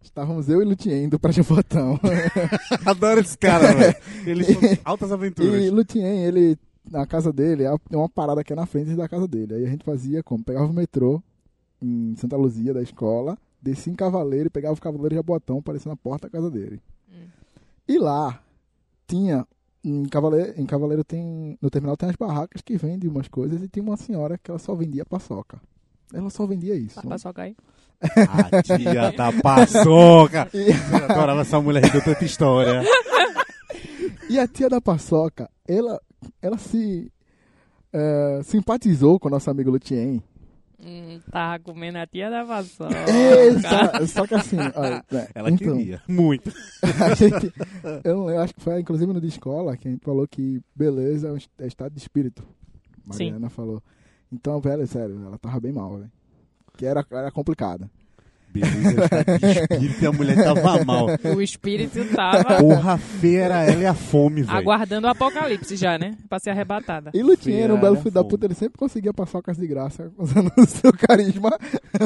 Estávamos 0.02 0.48
eu 0.48 0.62
e 0.62 0.64
Lutien 0.64 1.04
indo 1.04 1.18
pra 1.18 1.30
Jabotão. 1.32 2.00
Adoro 2.86 3.20
esse 3.20 3.36
cara, 3.36 3.74
velho. 3.74 3.96
Eles 4.24 4.46
são 4.46 4.60
altas 4.82 5.12
aventuras. 5.12 5.62
e 5.62 5.68
Lutien, 5.68 6.24
ele, 6.24 6.56
na 6.90 7.06
casa 7.06 7.30
dele, 7.30 7.64
é 7.64 7.78
tem 7.90 7.98
uma 7.98 8.08
parada 8.08 8.42
que 8.42 8.54
é 8.54 8.56
na 8.56 8.64
frente 8.64 8.94
da 8.94 9.06
casa 9.06 9.28
dele. 9.28 9.54
Aí 9.54 9.66
a 9.66 9.68
gente 9.68 9.84
fazia 9.84 10.22
como? 10.22 10.42
Pegava 10.42 10.66
o 10.66 10.72
metrô 10.72 11.22
em 11.82 12.14
Santa 12.16 12.36
Luzia 12.36 12.74
da 12.74 12.82
escola, 12.82 13.38
descia 13.60 13.92
em 13.92 13.96
Cavaleiro 13.96 14.46
e 14.46 14.50
pegava 14.50 14.74
o 14.74 14.80
Cavaleiro 14.80 15.10
de 15.10 15.16
Jabotão, 15.16 15.62
parecendo 15.62 15.92
a 15.92 15.96
porta 15.96 16.26
da 16.28 16.32
casa 16.32 16.50
dele. 16.50 16.80
Hum. 17.10 17.26
E 17.88 17.98
lá 17.98 18.42
tinha. 19.06 19.46
Em 19.82 20.04
Cavaleiro, 20.04 20.60
em 20.60 20.66
Cavaleiro 20.66 21.02
tem. 21.02 21.58
No 21.60 21.70
terminal 21.70 21.96
tem 21.96 22.10
as 22.10 22.16
barracas 22.16 22.60
que 22.60 22.76
vendem 22.76 23.10
umas 23.10 23.28
coisas 23.28 23.62
e 23.62 23.68
tinha 23.68 23.82
uma 23.82 23.96
senhora 23.96 24.36
que 24.36 24.50
ela 24.50 24.58
só 24.58 24.74
vendia 24.74 25.06
paçoca. 25.06 25.60
Ela 26.12 26.28
só 26.28 26.46
vendia 26.46 26.74
isso. 26.74 26.96
Tá, 26.96 27.08
paçoca 27.08 27.42
aí. 27.42 27.56
A 28.00 28.62
tia 28.62 29.12
da 29.12 29.32
paçoca. 29.32 30.48
E, 30.54 30.70
Eu 30.70 31.04
adorava 31.04 31.40
essa 31.42 31.60
mulher 31.60 31.84
rindo 31.84 32.02
tanta 32.02 32.24
história. 32.24 32.82
e 34.28 34.38
a 34.38 34.46
tia 34.46 34.68
da 34.68 34.80
paçoca, 34.80 35.50
ela, 35.66 36.00
ela 36.42 36.58
se 36.58 37.10
é, 37.92 38.40
simpatizou 38.44 39.18
com 39.18 39.28
o 39.28 39.30
nosso 39.30 39.50
amigo 39.50 39.70
Lutien. 39.70 40.22
Hum, 40.82 41.20
tava 41.30 41.62
comendo 41.62 41.98
a 41.98 42.06
tia 42.06 42.30
da 42.30 42.42
vassoura. 42.42 42.96
É, 42.96 43.52
só, 43.60 44.06
só 44.22 44.26
que 44.26 44.34
assim, 44.34 44.56
olha, 44.74 45.04
né, 45.10 45.28
Ela 45.34 45.50
então, 45.50 45.76
queria. 45.76 46.02
Muito. 46.08 46.50
gente, 47.16 47.52
eu, 48.02 48.16
não- 48.16 48.28
acho 48.40 48.54
que 48.54 48.60
foi 48.62 48.80
inclusive 48.80 49.12
no 49.12 49.20
de 49.20 49.28
escola 49.28 49.76
que 49.76 49.88
a 49.88 49.90
gente 49.90 50.02
falou 50.04 50.26
que 50.26 50.60
beleza 50.74 51.28
é 51.28 51.32
um 51.32 51.38
é 51.58 51.66
estado 51.66 51.92
de 51.92 51.98
espírito. 51.98 52.42
Sim. 53.10 53.26
Mariana 53.26 53.50
falou. 53.50 53.82
Então, 54.32 54.60
velho, 54.60 54.86
sério, 54.86 55.20
ela 55.26 55.36
tava 55.38 55.60
bem 55.60 55.72
mal, 55.72 55.98
velho. 55.98 56.10
Que 56.76 56.86
era, 56.86 57.04
era 57.10 57.30
complicada. 57.30 57.90
Beleza, 58.52 59.06
espírito 59.70 60.02
e 60.02 60.06
a 60.06 60.12
mulher 60.12 60.36
tava 60.36 60.84
mal. 60.84 61.06
O 61.36 61.40
espírito 61.40 62.04
tava 62.14 62.56
Porra 62.56 62.98
feia 62.98 63.40
era 63.44 63.62
ela 63.64 63.82
e 63.82 63.86
a 63.86 63.94
fome, 63.94 64.42
velho. 64.42 64.58
aguardando 64.58 65.06
o 65.06 65.10
apocalipse 65.10 65.76
já, 65.76 65.96
né? 65.98 66.16
Pra 66.28 66.38
ser 66.38 66.50
arrebatada. 66.50 67.10
E 67.14 67.18
era 67.20 67.26
um 67.28 67.36
Feira, 67.36 67.76
belo 67.76 67.96
filho 67.96 68.10
da 68.10 68.20
fogo. 68.20 68.30
puta, 68.30 68.46
ele 68.46 68.54
sempre 68.54 68.78
conseguia 68.78 69.12
paçocas 69.14 69.56
de 69.56 69.66
graça 69.66 70.10
usando 70.18 70.50
o 70.56 70.66
seu 70.66 70.92
carisma. 70.92 71.50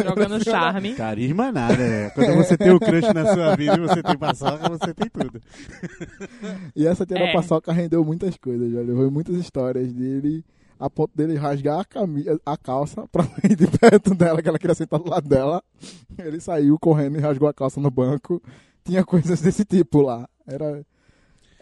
Jogando 0.05 0.43
charme. 0.45 0.95
Carisma 0.95 1.51
nada, 1.51 1.77
né? 1.77 2.11
Quando 2.11 2.35
você 2.37 2.57
tem 2.57 2.71
o 2.73 2.79
crush 2.81 3.13
na 3.15 3.33
sua 3.33 3.57
vida 3.57 3.75
e 3.77 3.81
você 3.81 4.03
tem 4.03 4.17
paçoca, 4.19 4.69
você 4.69 4.93
tem 4.95 5.09
tudo. 5.09 5.41
E 6.77 6.87
essa 6.87 7.07
tia 7.07 7.17
da 7.19 7.25
É. 7.25 7.33
paçoca 7.33 7.73
rendeu 7.73 8.05
muitas 8.05 8.37
coisas, 8.37 8.71
velho. 8.71 8.95
Foi 8.97 9.11
muitas 9.11 9.37
histórias 9.37 9.93
dele, 9.93 10.45
a 10.85 10.91
ponto 10.91 11.17
dele 11.17 11.35
rasgar 11.35 11.81
a, 11.81 11.85
camisa, 11.85 12.39
a 12.45 12.59
calça 12.59 13.09
pra 13.09 13.25
ir 13.43 13.57
de 13.57 13.67
perto 13.67 14.15
dela, 14.15 14.43
que 14.43 14.49
ela 14.51 14.59
queria 14.59 14.75
sentar 14.75 15.01
do 15.01 15.09
lado 15.09 15.27
dela. 15.27 15.63
Ele 16.19 16.39
saiu 16.39 16.79
correndo 16.79 17.17
e 17.17 17.21
rasgou 17.21 17.49
a 17.49 17.55
calça 17.55 17.81
no 17.81 17.91
banco. 17.91 18.43
Tinha 18.85 19.03
coisas 19.03 19.41
desse 19.41 19.65
tipo 19.65 20.03
lá. 20.03 20.29
Era. 20.47 20.85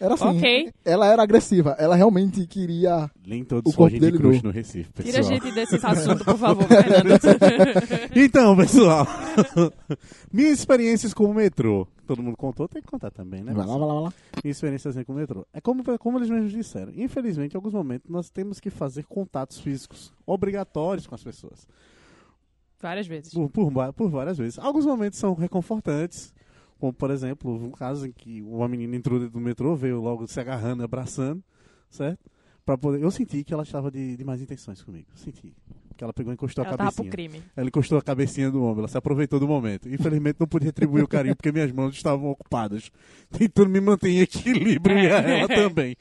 Era 0.03 0.15
assim. 0.15 0.25
Ok. 0.37 0.73
Ela 0.85 1.07
era 1.07 1.23
agressiva. 1.23 1.77
Ela 1.79 1.95
realmente 1.95 2.45
queria. 2.47 3.09
Nem 3.25 3.45
todos 3.45 3.73
O 3.73 3.77
corpo 3.77 3.97
dele 4.01 4.19
crush 4.19 4.43
nu. 4.43 4.49
no 4.49 4.51
Recife, 4.51 4.91
Tira 5.01 5.21
a 5.21 5.23
pessoal. 5.23 5.41
gente 5.41 5.55
desse 5.55 5.77
assunto, 5.87 6.25
por 6.25 6.37
favor, 6.37 6.67
Fernando. 6.67 7.21
Então, 8.17 8.57
pessoal. 8.57 9.07
Minhas 10.33 10.59
experiências 10.59 11.15
com 11.15 11.27
o 11.27 11.35
metrô. 11.35 11.87
Todo 12.05 12.21
mundo 12.21 12.37
contou, 12.37 12.67
tem 12.67 12.83
que 12.83 12.89
contar 12.89 13.13
também, 13.13 13.43
né? 13.45 13.53
Vai 13.55 13.65
lá, 13.65 13.79
vai 13.79 13.87
lá, 13.87 13.95
vai 13.95 14.03
lá. 14.05 14.13
Minha 14.43 14.51
experiência 14.51 14.91
assim 14.91 15.05
com 15.05 15.13
o 15.13 15.17
metrô. 15.17 15.47
É 15.53 15.61
como, 15.61 15.85
como 15.99 16.19
eles 16.19 16.29
mesmos 16.29 16.51
disseram. 16.53 16.93
Infelizmente, 16.97 17.55
em 17.55 17.57
alguns 17.57 17.73
momentos, 17.73 18.11
nós 18.11 18.29
temos 18.29 18.59
que 18.59 18.71
fazer 18.71 19.05
contatos 19.05 19.61
físicos 19.61 20.13
obrigatórios 20.27 21.07
com 21.07 21.15
as 21.15 21.23
pessoas. 21.23 21.67
Várias 22.81 23.07
vezes. 23.07 23.33
Por, 23.33 23.49
por, 23.49 23.93
por 23.93 24.11
várias 24.11 24.37
vezes. 24.37 24.59
Alguns 24.59 24.85
momentos 24.85 25.17
são 25.19 25.35
reconfortantes. 25.35 26.35
Como, 26.83 26.93
por 26.93 27.13
exemplo, 27.13 27.55
um 27.65 27.71
caso 27.71 28.09
em 28.09 28.11
que 28.11 28.43
uma 28.43 28.67
menina 28.67 28.97
entrou 28.97 29.21
dentro 29.21 29.35
do 29.35 29.41
metrô, 29.41 29.77
veio 29.77 30.01
logo 30.01 30.27
se 30.27 30.41
agarrando, 30.41 30.83
abraçando, 30.83 31.41
certo? 31.89 32.29
Pra 32.67 32.77
poder... 32.77 33.01
Eu 33.01 33.09
senti 33.13 33.45
que 33.45 33.55
ela 33.55 33.63
estava 33.63 33.89
de, 33.89 34.17
de 34.17 34.25
más 34.25 34.41
intenções 34.41 34.83
comigo. 34.83 35.07
Senti. 35.15 35.55
Que 35.97 36.03
ela 36.03 36.13
pegou 36.13 36.33
e 36.33 36.35
encostou 36.35 36.65
Ela 36.65 36.75
a 36.75 36.77
tava 36.77 36.91
pro 36.91 37.05
cabecinha. 37.05 37.29
crime. 37.31 37.45
Ela 37.55 37.69
encostou 37.69 37.99
a 37.99 38.03
cabecinha 38.03 38.51
do 38.51 38.65
ombro, 38.65 38.81
ela 38.81 38.89
se 38.89 38.99
aproveitou 38.99 39.39
do 39.39 39.47
momento. 39.47 39.89
Infelizmente 39.89 40.39
não 40.41 40.47
pude 40.49 40.65
retribuir 40.67 41.05
o 41.05 41.07
carinho 41.07 41.37
porque 41.37 41.53
minhas 41.53 41.71
mãos 41.71 41.95
estavam 41.95 42.29
ocupadas. 42.29 42.91
Tentando 43.31 43.71
me 43.71 43.81
manter 43.81 44.09
em 44.09 44.19
equilíbrio 44.19 44.99
e 44.99 45.07
a 45.07 45.19
ela 45.21 45.47
também. 45.47 45.97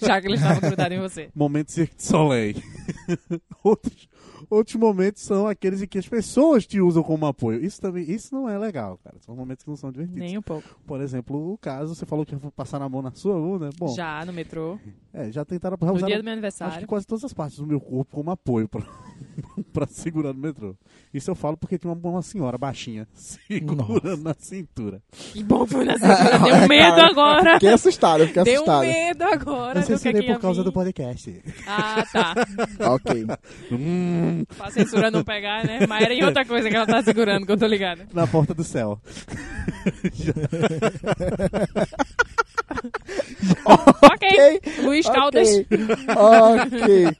Já 0.00 0.18
que 0.18 0.28
ele 0.28 0.36
estava 0.36 0.60
grudado 0.60 0.94
em 0.94 0.98
você. 1.00 1.28
Momento 1.34 1.70
Cirque 1.70 1.96
de 1.96 2.04
Soleil. 2.04 2.56
outros, 3.62 4.08
outros 4.50 4.76
momentos 4.76 5.22
são 5.22 5.46
aqueles 5.46 5.82
em 5.82 5.86
que 5.86 5.98
as 5.98 6.08
pessoas 6.08 6.66
te 6.66 6.80
usam 6.80 7.02
como 7.02 7.26
apoio. 7.26 7.64
Isso 7.64 7.80
também, 7.80 8.10
isso 8.10 8.34
não 8.34 8.48
é 8.48 8.56
legal, 8.58 8.98
cara. 9.02 9.16
São 9.20 9.34
momentos 9.34 9.64
que 9.64 9.70
não 9.70 9.76
são 9.76 9.90
divertidos. 9.90 10.20
Nem 10.20 10.38
um 10.38 10.42
pouco. 10.42 10.68
Por 10.86 11.00
exemplo, 11.00 11.52
o 11.52 11.58
caso, 11.58 11.94
você 11.94 12.04
falou 12.06 12.24
que 12.26 12.34
ia 12.34 12.40
passar 12.56 12.78
na 12.78 12.88
mão 12.88 13.02
na 13.02 13.12
sua 13.12 13.34
bunda. 13.34 13.70
Bom, 13.78 13.94
já, 13.94 14.24
no 14.24 14.32
metrô. 14.32 14.78
é, 15.12 15.30
já 15.30 15.44
tentaram 15.44 15.76
No 15.80 15.92
usar 15.94 16.06
dia 16.06 16.16
do 16.18 16.24
meu 16.24 16.32
acho 16.32 16.40
que 16.42 16.46
aniversário. 16.48 16.86
quase 16.86 17.06
todas 17.06 17.24
as 17.24 17.32
partes 17.32 17.58
do 17.58 17.66
meu 17.66 17.80
corpo 17.80 18.14
como 18.14 18.30
apoio 18.30 18.68
pra, 18.68 18.82
pra 19.72 19.86
segurar 19.86 20.32
no 20.32 20.40
metrô. 20.40 20.74
Isso 21.12 21.30
eu 21.30 21.34
falo 21.34 21.56
porque 21.56 21.78
tinha 21.78 21.92
uma, 21.92 22.10
uma 22.10 22.22
senhora 22.22 22.58
baixinha 22.58 23.06
segurando 23.14 24.22
na 24.22 24.34
cintura. 24.38 25.00
Que 25.12 25.42
bom 25.44 25.64
foi 25.66 25.84
na 25.84 25.94
cintura. 25.98 26.38
Deu 26.40 26.66
medo 26.68 27.00
agora. 27.00 27.54
Fiquei 27.54 27.68
assustado, 27.70 28.26
fiquei 28.26 28.42
Deu 28.44 28.54
assustado. 28.54 28.82
medo 28.82 29.22
agora 29.24 29.80
Eu 29.80 29.84
censurei 29.84 30.22
ia 30.26 30.34
por 30.34 30.40
causa 30.40 30.62
vir. 30.62 30.64
do 30.64 30.72
podcast. 30.72 31.42
Ah, 31.66 32.04
tá. 32.12 32.34
Ok. 32.94 33.26
Hum, 33.70 34.33
Pra 34.56 34.70
censura 34.70 35.10
não 35.10 35.22
pegar, 35.22 35.64
né? 35.64 35.86
Mas 35.86 36.02
era 36.02 36.14
em 36.14 36.24
outra 36.24 36.44
coisa 36.44 36.68
que 36.68 36.76
ela 36.76 36.86
tá 36.86 37.02
segurando, 37.02 37.46
que 37.46 37.52
eu 37.52 37.56
tô 37.56 37.66
ligada. 37.66 38.06
na 38.12 38.26
porta 38.26 38.54
do 38.54 38.64
céu. 38.64 39.00
Ok. 43.66 44.60
Luiz 44.82 45.08
Caldas. 45.08 45.48
Ok. 45.48 47.06
ok. 47.06 47.16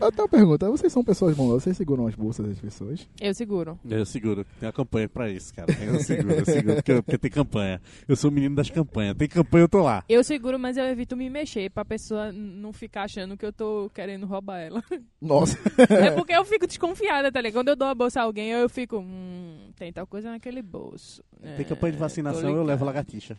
Eu 0.00 0.10
tenho 0.10 0.22
uma 0.22 0.28
pergunta. 0.28 0.70
Vocês 0.70 0.92
são 0.92 1.04
pessoas 1.04 1.36
bondosas? 1.36 1.62
Vocês 1.64 1.76
seguram 1.76 2.06
as 2.06 2.14
bolsas 2.14 2.46
das 2.46 2.58
pessoas? 2.58 3.08
Eu 3.20 3.32
seguro. 3.34 3.78
Eu 3.88 4.04
seguro. 4.04 4.44
Tem 4.58 4.66
uma 4.66 4.72
campanha 4.72 5.08
pra 5.08 5.30
isso, 5.30 5.54
cara. 5.54 5.72
Eu 5.80 6.00
seguro, 6.00 6.34
eu 6.34 6.44
seguro. 6.44 6.74
Porque, 6.76 6.94
porque 7.02 7.18
tem 7.18 7.30
campanha. 7.30 7.80
Eu 8.08 8.16
sou 8.16 8.30
o 8.30 8.32
menino 8.32 8.54
das 8.56 8.70
campanhas. 8.70 9.16
Tem 9.16 9.28
campanha, 9.28 9.64
eu 9.64 9.68
tô 9.68 9.82
lá. 9.82 10.04
Eu 10.08 10.24
seguro, 10.24 10.58
mas 10.58 10.76
eu 10.76 10.84
evito 10.84 11.16
me 11.16 11.28
mexer 11.30 11.70
pra 11.70 11.84
pessoa 11.84 12.32
não 12.32 12.72
ficar 12.72 13.04
achando 13.04 13.36
que 13.36 13.44
eu 13.46 13.52
tô 13.52 13.90
querendo 13.94 14.26
roubar 14.26 14.58
ela. 14.60 14.82
Nossa. 15.20 15.58
É 15.88 16.10
porque 16.10 16.32
eu 16.32 16.44
fico 16.44 16.66
desconfiada, 16.66 17.30
tá 17.30 17.40
ligado? 17.40 17.60
Quando 17.60 17.68
eu 17.68 17.76
dou 17.76 17.88
a 17.88 17.94
bolsa 17.94 18.20
a 18.20 18.24
alguém, 18.24 18.50
eu 18.50 18.68
fico, 18.68 18.98
hum, 18.98 19.70
tem 19.76 19.92
tal 19.92 20.06
coisa 20.06 20.30
naquele 20.30 20.62
bolso. 20.62 21.22
Tem 21.56 21.64
campanha 21.64 21.92
de 21.92 21.98
É, 21.98 22.00
vacinação, 22.00 22.56
eu 22.56 22.62
levo 22.64 22.84
lagartixa. 22.84 23.36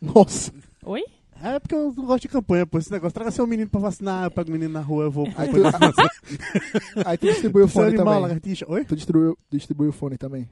Nossa. 0.00 0.52
Oi? 0.84 1.02
É 1.42 1.58
porque 1.58 1.74
eu 1.74 1.92
não 1.96 2.04
gosto 2.04 2.22
de 2.22 2.28
campanha, 2.28 2.66
pô. 2.66 2.78
Esse 2.78 2.90
negócio. 2.92 3.14
Traga 3.14 3.30
seu 3.30 3.46
menino 3.46 3.68
pra 3.70 3.80
vacinar, 3.80 4.24
eu 4.24 4.30
pego 4.30 4.50
o 4.50 4.52
menino 4.52 4.72
na 4.72 4.80
rua, 4.80 5.04
eu 5.04 5.10
vou. 5.10 5.26
Aí 5.36 5.48
tu, 5.48 5.56
aí 7.06 7.18
tu 7.18 7.26
distribui 7.26 7.62
o 7.62 7.68
fone 7.68 7.88
animal, 7.88 8.06
também. 8.06 8.22
lagartixa. 8.22 8.66
Oi? 8.68 8.84
Tu 8.84 8.94
distribui, 8.96 9.34
distribui 9.50 9.88
o 9.88 9.92
fone 9.92 10.18
também. 10.18 10.48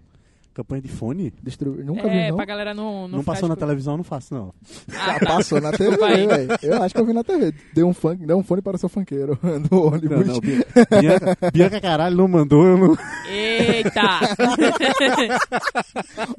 Campanha 0.58 0.82
de 0.82 0.88
fone? 0.88 1.32
Distribui. 1.40 1.84
Nunca 1.84 2.08
é, 2.08 2.24
vi, 2.24 2.28
não. 2.30 2.36
pra 2.36 2.44
galera 2.44 2.74
não 2.74 3.06
Não, 3.06 3.20
ficar 3.20 3.32
passou 3.32 3.48
na 3.48 3.54
televisão, 3.54 3.96
não 3.96 4.02
faço, 4.02 4.34
não. 4.34 4.52
Ah, 4.92 5.14
Ah, 5.14 5.20
tá. 5.20 5.26
Passou 5.38 5.60
na 5.60 5.70
TV, 5.70 5.96
Vai. 5.96 6.26
velho. 6.26 6.48
Eu 6.62 6.82
acho 6.82 6.92
que 6.92 7.00
eu 7.00 7.06
vi 7.06 7.12
na 7.12 7.22
TV. 7.22 7.54
Deu 7.72 7.86
um, 7.86 7.94
funk, 7.94 8.26
deu 8.26 8.36
um 8.36 8.42
fone 8.42 8.60
para 8.60 8.74
o 8.74 8.78
seu 8.78 8.88
funkeiro 8.88 9.38
no 9.40 9.60
Não, 9.70 9.86
ônibus. 9.86 10.26
não. 10.26 10.40
Bia- 10.40 10.66
Bianca, 11.00 11.36
Bianca 11.52 11.80
caralho 11.80 12.16
não 12.16 12.26
mandou, 12.26 12.66
eu 12.66 12.76
não. 12.76 12.98
Eita! 13.30 14.02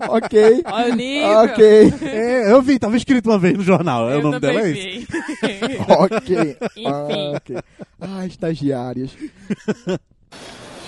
ok. 0.10 0.64
Olha 0.66 0.92
o 0.94 0.96
nível. 0.98 1.38
Ok. 1.40 1.94
É, 2.02 2.52
eu 2.52 2.62
vi, 2.62 2.78
tava 2.78 2.98
escrito 2.98 3.30
uma 3.30 3.40
vez 3.40 3.56
no 3.58 3.64
jornal. 3.64 4.10
É, 4.10 4.16
o 4.16 4.18
Eu 4.20 4.24
nome 4.24 4.40
dela 4.42 4.60
é 4.60 4.70
esse? 4.72 5.00
vi. 5.00 5.08
Ok. 5.88 6.58
Enfim. 6.76 7.36
Ok. 7.36 7.58
Ah, 8.02 8.26
estagiárias. 8.26 9.12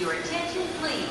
Your 0.01 0.11
attention, 0.11 0.65
please. 0.81 1.07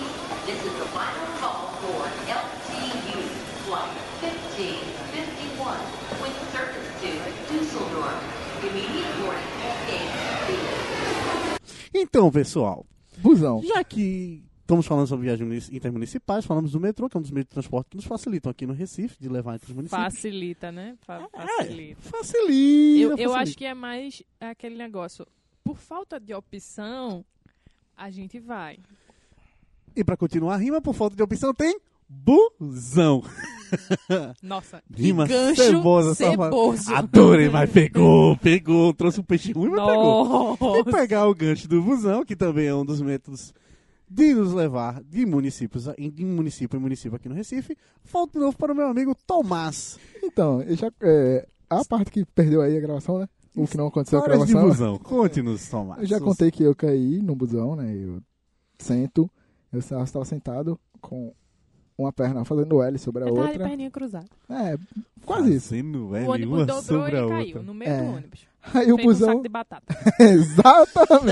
This 0.46 0.56
is 0.64 0.72
the 0.78 0.84
final 0.92 1.26
call 1.40 1.72
for 1.80 2.04
LTU 2.26 3.20
Flight 3.66 3.92
1551 4.20 5.78
with 6.22 6.36
service 6.50 6.90
to 7.00 7.10
Dusseldorf. 7.52 8.18
Immediate 8.62 9.12
boarding 9.20 9.52
at 9.62 9.76
gate 9.86 10.10
B. 11.89 11.89
Então, 12.00 12.30
pessoal, 12.30 12.84
Busão. 13.18 13.62
já 13.62 13.82
que 13.84 14.42
estamos 14.60 14.86
falando 14.86 15.06
sobre 15.06 15.26
viagens 15.26 15.46
munici- 15.48 15.76
intermunicipais, 15.76 16.44
falamos 16.44 16.72
do 16.72 16.80
metrô, 16.80 17.08
que 17.08 17.16
é 17.16 17.18
um 17.18 17.22
dos 17.22 17.30
meios 17.30 17.46
de 17.46 17.50
transporte 17.50 17.90
que 17.90 17.96
nos 17.96 18.06
facilitam 18.06 18.50
aqui 18.50 18.64
no 18.66 18.72
Recife, 18.72 19.16
de 19.20 19.28
levar 19.28 19.56
entre 19.56 19.68
os 19.70 19.74
municípios. 19.76 20.02
Facilita, 20.14 20.70
né? 20.72 20.96
Fa- 21.02 21.28
É, 21.32 21.46
Facilita. 21.46 22.00
facilita. 22.02 23.00
Eu, 23.02 23.10
eu 23.10 23.16
facilita. 23.16 23.38
acho 23.40 23.56
que 23.56 23.64
é 23.64 23.74
mais 23.74 24.22
aquele 24.40 24.76
negócio. 24.76 25.26
Por 25.64 25.76
falta 25.76 26.18
de 26.18 26.32
opção, 26.32 27.24
a 27.96 28.10
gente 28.10 28.38
vai. 28.38 28.78
E 29.94 30.02
pra 30.04 30.16
continuar 30.16 30.54
a 30.54 30.58
rima, 30.58 30.80
por 30.80 30.94
falta 30.94 31.16
de 31.16 31.22
opção, 31.22 31.52
tem 31.52 31.78
busão. 32.10 33.22
Nossa, 34.42 34.82
Rima 34.92 35.26
que 35.26 35.32
gancho 35.32 35.62
cebosa, 35.62 36.14
ceboso. 36.14 36.92
Adorei, 36.94 37.48
mas 37.48 37.70
pegou, 37.70 38.36
pegou. 38.38 38.92
Trouxe 38.92 39.20
um 39.20 39.22
peixe 39.22 39.52
ruim, 39.52 39.70
mas 39.70 39.86
pegou. 39.86 40.54
E 40.54 40.58
Nossa. 40.60 40.84
pegar 40.90 41.28
o 41.28 41.34
gancho 41.34 41.68
do 41.68 41.80
busão, 41.80 42.24
que 42.24 42.34
também 42.34 42.66
é 42.66 42.74
um 42.74 42.84
dos 42.84 43.00
métodos 43.00 43.54
de 44.10 44.34
nos 44.34 44.52
levar 44.52 45.00
de 45.04 45.24
municípios 45.24 45.88
a- 45.88 45.94
de 45.94 46.24
município 46.24 46.76
em 46.76 46.80
município 46.80 47.14
aqui 47.14 47.28
no 47.28 47.34
Recife. 47.36 47.76
Falta 48.02 48.32
de 48.32 48.44
novo 48.44 48.56
para 48.56 48.72
o 48.72 48.76
meu 48.76 48.88
amigo 48.88 49.14
Tomás. 49.26 49.98
Então, 50.22 50.60
eu 50.62 50.74
já, 50.74 50.90
é, 51.00 51.46
a 51.68 51.84
parte 51.84 52.10
que 52.10 52.24
perdeu 52.24 52.60
aí 52.60 52.76
a 52.76 52.80
gravação, 52.80 53.20
né? 53.20 53.28
O 53.54 53.66
que 53.68 53.76
não 53.76 53.86
aconteceu 53.86 54.18
a 54.18 54.22
Histórias 54.22 54.46
de 54.48 54.52
gravação. 54.52 54.92
busão. 54.94 54.98
Conte-nos, 54.98 55.68
Tomás. 55.68 56.00
Eu 56.02 56.06
já 56.08 56.20
contei 56.20 56.50
que 56.50 56.62
eu 56.64 56.74
caí 56.74 57.20
no 57.22 57.36
busão, 57.36 57.76
né? 57.76 57.94
Eu 57.96 58.20
sento, 58.78 59.30
eu 59.72 59.78
estava 59.78 60.24
sentado 60.24 60.78
com 61.00 61.32
uma 62.02 62.12
perna 62.12 62.44
fazendo 62.44 62.82
L 62.82 62.98
sobre 62.98 63.24
a 63.24 63.26
Eu 63.26 63.34
tava 63.34 63.46
de 63.46 63.52
outra. 63.52 63.68
perninha 63.68 63.90
cruzada. 63.90 64.26
É, 64.48 64.76
quase 65.24 65.54
isso. 65.54 65.68
Fazendo 65.70 66.16
L 66.16 66.26
O 66.26 66.30
ônibus 66.32 66.58
uma 66.58 66.66
dobrou 66.66 66.82
sobre 66.82 67.16
a 67.16 67.24
e 67.24 67.28
caiu 67.28 67.46
outra. 67.46 67.62
no 67.62 67.74
meio 67.74 67.90
É. 67.90 68.02
do 68.02 68.08
ônibus. 68.16 68.40
Aí 68.74 68.92
o 68.92 68.96
Feito 68.96 69.00
um 69.00 69.04
busão. 69.04 69.28
saco 69.28 69.42
de 69.42 69.48
batata. 69.48 69.96
Exatamente! 70.20 71.30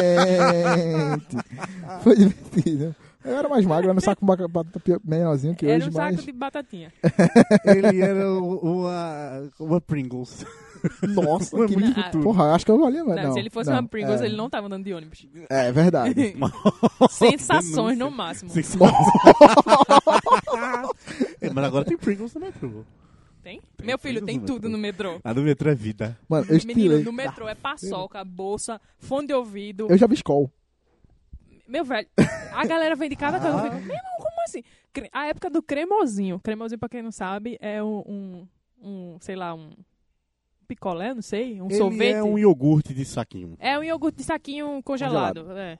Foi 2.03 2.17
divertido. 2.17 2.97
Eu 3.25 3.37
era 3.37 3.49
mais 3.49 3.67
magro, 3.67 3.91
era 3.91 3.99
um 3.99 4.01
saco 4.01 4.25
de 4.25 4.49
batata 4.49 4.81
menorzinho 5.05 5.55
que 5.55 5.67
Era 5.67 5.77
hoje, 5.79 5.89
um 5.89 5.93
saco 5.93 6.15
mas. 6.15 6.25
de 6.25 6.33
batatinha. 6.33 6.93
Ele 7.65 8.01
era 8.01 8.31
o- 8.33 8.79
uma, 8.81 9.51
uma 9.61 9.81
Pringles. 9.81 10.47
Nossa, 11.09 11.63
É 11.63 11.67
que... 11.67 11.77
muito 11.77 11.99
Ah, 12.01 12.05
futuro. 12.05 12.25
Porra, 12.25 12.53
acho 12.55 12.65
que 12.65 12.71
eu 12.71 12.79
valia, 12.79 13.05
mas 13.05 13.17
Não, 13.17 13.23
não. 13.25 13.33
se 13.33 13.39
ele 13.39 13.51
fosse 13.51 13.71
não, 13.71 13.77
uma 13.79 13.89
Pringles, 13.89 14.21
é, 14.21 14.27
ele 14.27 14.37
não 14.37 14.49
tava 14.51 14.67
andando 14.67 14.85
de 14.85 14.93
ônibus. 14.93 15.27
É 15.49 15.73
verdade. 15.73 16.15
Sensações 17.11 17.99
no 17.99 18.11
máximo. 18.11 18.51
É, 21.41 21.51
Mas 21.51 21.65
agora 21.65 21.85
tem 21.85 21.97
Pringles 21.97 22.35
no 22.35 22.41
metrô. 22.41 22.85
Tem? 23.43 23.61
Tem 23.77 23.87
Meu 23.87 23.99
filho, 23.99 24.25
tem 24.25 24.39
no 24.39 24.47
tudo 24.47 24.69
metrô. 24.69 24.71
no 24.71 24.79
metrô. 24.79 25.21
A 25.25 25.33
do 25.33 25.43
metrô 25.43 25.71
é 25.71 25.75
vida. 25.75 26.19
Mano, 26.29 26.47
eu 26.51 26.59
Menino, 26.67 27.01
no 27.01 27.13
metrô 27.13 27.49
é 27.49 27.55
paçoca, 27.55 28.23
bolsa, 28.25 28.81
fone 28.99 29.27
de 29.29 29.33
ouvido. 29.33 29.87
Eu 29.89 29.97
já 29.97 30.07
vi 30.07 30.15
Skol. 30.15 30.51
Meu 31.67 31.85
velho, 31.85 32.09
a 32.53 32.65
galera 32.67 32.97
vem 32.97 33.09
de 33.11 33.17
cada 33.17 33.39
coisa. 33.39 33.57
Ah. 33.59 33.71
Meu 33.71 33.81
irmão, 33.81 34.17
como 34.19 34.43
assim? 34.45 34.63
A 35.13 35.27
época 35.27 35.51
do 35.51 35.63
cremosinho. 35.63 36.41
Cremosinho, 36.41 36.79
pra 36.79 36.89
quem 36.89 37.03
não 37.03 37.13
sabe, 37.13 37.57
é 37.61 37.83
um, 37.83 37.99
um, 38.07 38.49
um, 38.83 39.17
sei 39.21 39.37
lá, 39.37 39.55
um 39.55 39.71
picolé, 40.69 41.15
não 41.15 41.23
sei, 41.23 41.61
um 41.61 41.67
Ele 41.67 41.77
sorvete. 41.77 42.15
é 42.15 42.23
um 42.23 42.39
iogurte 42.39 42.93
de 42.95 43.05
saquinho. 43.05 43.57
É 43.59 43.79
um 43.79 43.83
iogurte 43.83 44.19
de 44.19 44.25
saquinho 44.25 44.81
congelado. 44.85 45.51
é. 45.53 45.79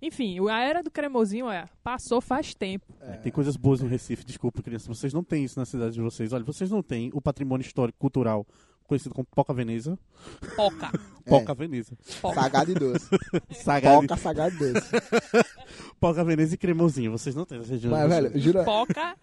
Enfim, 0.00 0.38
a 0.50 0.60
era 0.60 0.82
do 0.82 0.90
cremosinho 0.90 1.50
é, 1.50 1.64
passou 1.82 2.20
faz 2.20 2.54
tempo. 2.54 2.84
Tem 3.22 3.32
coisas 3.32 3.56
boas 3.56 3.80
no 3.80 3.88
Recife, 3.88 4.24
desculpa, 4.26 4.62
crianças. 4.62 4.86
Vocês 4.86 5.12
não 5.12 5.24
têm 5.24 5.44
isso 5.44 5.58
na 5.58 5.64
cidade 5.64 5.94
de 5.94 6.02
vocês. 6.02 6.34
Olha, 6.34 6.44
vocês 6.44 6.70
não 6.70 6.82
têm 6.82 7.10
o 7.14 7.20
patrimônio 7.20 7.64
histórico 7.64 7.98
cultural 7.98 8.46
conhecido 8.86 9.14
como 9.14 9.26
Poca 9.34 9.52
Veneza. 9.52 9.98
Poca. 10.54 10.92
Poca 11.26 11.54
Veneza. 11.54 11.96
Poca. 12.20 12.40
Sagado 12.40 12.70
e 12.70 12.74
doce. 12.74 13.08
Sagrado. 13.50 14.06
Poca, 14.06 14.16
sagado 14.16 14.54
e 14.54 14.72
doce. 14.72 14.90
Poca 15.98 16.24
Veneza 16.24 16.54
e 16.54 16.58
cremosinho. 16.58 17.10
Vocês 17.10 17.34
não 17.34 17.44
têm 17.44 17.58
essa 17.58 17.72
região. 17.72 17.90
Mas, 17.90 18.08
velho, 18.08 18.30
vocês. 18.30 18.44
jura... 18.44 18.64
Poca 18.64 19.16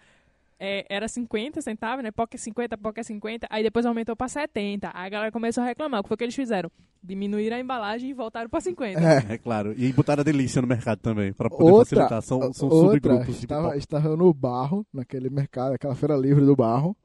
é, 0.58 0.84
era 0.88 1.08
50 1.08 1.60
centavos, 1.60 2.02
né? 2.02 2.10
Poca 2.10 2.36
é 2.36 2.38
50, 2.38 2.78
Poca 2.78 3.00
é 3.00 3.04
50. 3.04 3.46
Aí 3.50 3.62
depois 3.62 3.84
aumentou 3.86 4.16
pra 4.16 4.28
70. 4.28 4.90
Aí 4.94 5.06
a 5.06 5.08
galera 5.08 5.32
começou 5.32 5.62
a 5.62 5.66
reclamar. 5.66 6.00
O 6.00 6.02
que 6.02 6.08
foi 6.08 6.16
que 6.16 6.24
eles 6.24 6.34
fizeram? 6.34 6.70
Diminuíram 7.02 7.56
a 7.56 7.60
embalagem 7.60 8.10
e 8.10 8.14
voltaram 8.14 8.48
pra 8.48 8.60
50. 8.60 8.98
É. 9.00 9.34
É 9.34 9.38
claro. 9.38 9.74
E 9.76 9.92
botaram 9.92 10.22
a 10.22 10.24
delícia 10.24 10.62
no 10.62 10.68
mercado 10.68 11.00
também, 11.00 11.32
pra 11.32 11.50
poder 11.50 11.70
Outra, 11.70 11.84
facilitar. 11.84 12.22
São, 12.22 12.52
são 12.52 12.68
outra 12.68 12.92
subgrupos 12.92 13.38
de 13.38 13.44
estava, 13.44 13.76
estava 13.76 14.16
no 14.16 14.32
barro, 14.32 14.86
naquele 14.92 15.28
mercado, 15.28 15.74
aquela 15.74 15.94
feira 15.94 16.16
livre 16.16 16.44
do 16.44 16.56
barro, 16.56 16.96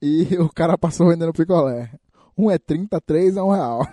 e 0.00 0.36
o 0.38 0.48
cara 0.48 0.78
passou 0.78 1.08
vendendo 1.08 1.32
picolé. 1.32 1.90
Um 2.36 2.50
é 2.50 2.58
30, 2.58 3.00
três 3.00 3.36
é 3.36 3.42
um 3.42 3.50
real. 3.50 3.86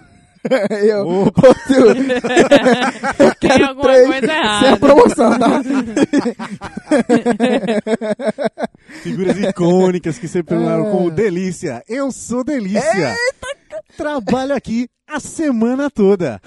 Eu, 0.69 1.31
eu 1.69 1.95
Tem 3.39 3.63
alguma 3.63 3.83
três 3.83 4.07
coisa 4.07 4.27
sem 4.27 4.35
a 4.35 4.39
errada. 4.39 4.77
promoção, 4.77 5.39
tá? 5.39 5.61
Figuras 9.01 9.37
icônicas 9.37 10.17
que 10.17 10.27
sempre 10.27 10.55
falaram 10.55 10.87
É. 10.87 10.91
como 10.91 11.11
Delícia. 11.11 11.83
Eu 11.87 12.11
sou 12.11 12.43
Delícia. 12.43 13.15
Trabalho 13.97 14.55
aqui 14.55 14.87
a 15.07 15.19
semana 15.19 15.89
toda. 15.89 16.41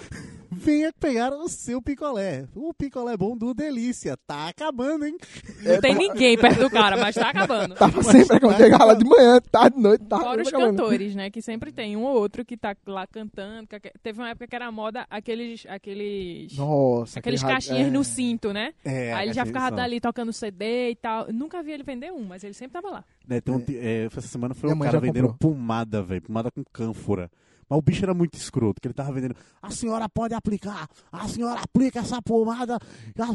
Venha 0.69 0.93
pegar 0.93 1.33
o 1.33 1.49
seu 1.49 1.81
picolé. 1.81 2.47
O 2.55 2.75
picolé 2.75 3.17
bom 3.17 3.35
do 3.35 3.55
Delícia. 3.55 4.19
Tá 4.27 4.49
acabando, 4.49 5.07
hein? 5.07 5.17
Não 5.63 5.81
tem 5.81 5.95
ninguém 5.95 6.37
perto 6.37 6.61
do 6.61 6.69
cara, 6.69 6.95
mas 6.99 7.15
tá 7.15 7.31
acabando. 7.31 7.75
Tava 7.75 8.03
sempre 8.03 8.39
quando 8.39 8.55
chegava 8.59 8.85
lá 8.85 8.93
de 8.95 9.03
manhã, 9.07 9.41
tarde, 9.51 9.79
noite, 9.81 10.05
tarde. 10.05 10.25
Fora 10.27 10.43
os 10.43 10.49
acabando. 10.49 10.77
cantores, 10.77 11.15
né? 11.15 11.31
Que 11.31 11.41
sempre 11.41 11.73
tem 11.73 11.97
um 11.97 12.03
ou 12.05 12.15
outro 12.15 12.45
que 12.45 12.55
tá 12.55 12.77
lá 12.87 13.07
cantando. 13.07 13.67
que- 13.67 13.81
Teve 14.03 14.21
uma 14.21 14.29
época 14.29 14.47
que 14.47 14.55
era 14.55 14.71
moda 14.71 15.07
aqueles. 15.09 15.65
aqueles 15.67 16.55
Nossa, 16.55 17.19
aqueles 17.19 17.43
aquele 17.43 17.55
caixinhas 17.55 17.91
no 17.91 18.01
é. 18.03 18.05
cinto, 18.05 18.53
né? 18.53 18.75
É, 18.85 19.15
Aí 19.15 19.29
ele 19.29 19.33
já 19.35 19.47
ficava 19.47 19.75
dali 19.75 20.01
tocando 20.03 20.35
CD 20.35 20.91
e 20.91 20.97
tal. 20.97 21.33
Nunca 21.33 21.63
vi 21.63 21.73
ele 21.73 21.83
vender 21.83 22.13
um, 22.13 22.25
mas 22.25 22.45
ele 22.45 22.53
sempre 22.53 22.75
tava 22.75 22.91
lá. 22.91 23.05
Né, 23.27 23.41
tem 23.41 23.55
um 23.55 23.61
ti- 23.61 23.79
é, 23.79 24.05
essa 24.05 24.21
semana 24.21 24.55
foi 24.55 24.69
Minha 24.69 24.77
um 24.77 24.85
cara 24.85 25.01
vendendo 25.01 25.29
comprou. 25.29 25.55
pomada, 25.55 26.03
velho. 26.03 26.21
Pomada 26.21 26.51
com 26.51 26.63
cânfora. 26.63 27.31
Mas 27.69 27.79
o 27.79 27.83
bicho 27.83 28.05
era 28.05 28.15
muito 28.15 28.35
escroto, 28.35 28.81
que 28.81 28.89
ele 28.89 28.95
tava 28.95 29.13
vendendo. 29.13 29.37
A 29.61 29.71
senhora 29.71 30.09
pode 30.09 30.35
aplicar, 30.35 30.89
a 31.13 31.29
senhora 31.29 31.61
aplica 31.61 32.01
essa 32.01 32.21
pomada, 32.23 32.79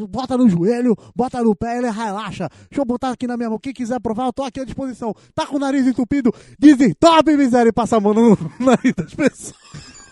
bota 0.09 0.37
no 0.37 0.49
joelho, 0.49 0.95
bota 1.15 1.41
no 1.43 1.55
pé, 1.55 1.77
ele 1.77 1.89
relaxa. 1.89 2.49
Deixa 2.69 2.81
eu 2.81 2.85
botar 2.85 3.11
aqui 3.11 3.27
na 3.27 3.37
minha 3.37 3.49
mão. 3.49 3.59
Quem 3.59 3.73
quiser 3.73 3.99
provar, 3.99 4.25
eu 4.25 4.33
tô 4.33 4.43
aqui 4.43 4.59
à 4.59 4.65
disposição. 4.65 5.13
Tá 5.35 5.45
com 5.45 5.57
o 5.57 5.59
nariz 5.59 5.85
entupido? 5.85 6.33
Desentope, 6.57 7.37
miséria, 7.37 7.69
e 7.69 7.73
passa 7.73 7.97
a 7.97 7.99
mão 7.99 8.13
no 8.13 8.37
nariz 8.59 8.93
das 8.95 9.13
pessoas. 9.13 10.02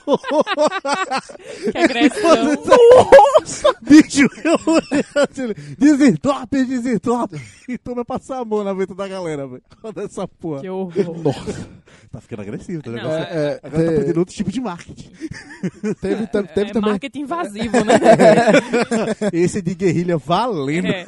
Que 1.72 1.78
agressão. 1.78 2.46
Nossa! 2.46 3.74
Bicho, 3.82 4.28
eu 4.44 4.58
olhei 4.74 5.04
assim, 5.16 5.76
desentope, 5.78 6.66
desentope. 6.66 7.42
E 7.68 7.78
toma 7.78 8.04
passar 8.04 8.40
a 8.40 8.46
mão 8.46 8.64
na 8.64 8.74
venta 8.74 8.94
da 8.96 9.08
galera, 9.08 9.48
velho. 9.48 9.62
Olha 9.84 10.06
essa 10.06 10.28
porra. 10.28 10.62
que 10.62 10.70
horror. 10.70 10.94
Tá 12.12 12.20
ficando 12.22 12.42
agressivo, 12.42 12.82
tá 12.84 12.92
ligado? 12.92 13.10
é- 13.12 13.22
É, 13.32 13.60
Agora 13.64 13.86
tá 13.86 13.92
perdendo 13.92 14.18
outro 14.20 14.36
tipo 14.36 14.52
de 14.52 14.60
marketing. 14.62 15.12
teve, 16.02 16.28
tam- 16.28 16.44
teve 16.44 16.70
é 16.72 16.74
também. 16.74 16.90
marketing 16.92 17.20
invasivo, 17.22 17.78
né? 17.86 17.94
Esse 19.34 19.60
é 19.60 19.62
de 19.62 19.76
guerrilha 19.76 20.18
valendo. 20.18 20.88
É. 20.88 21.06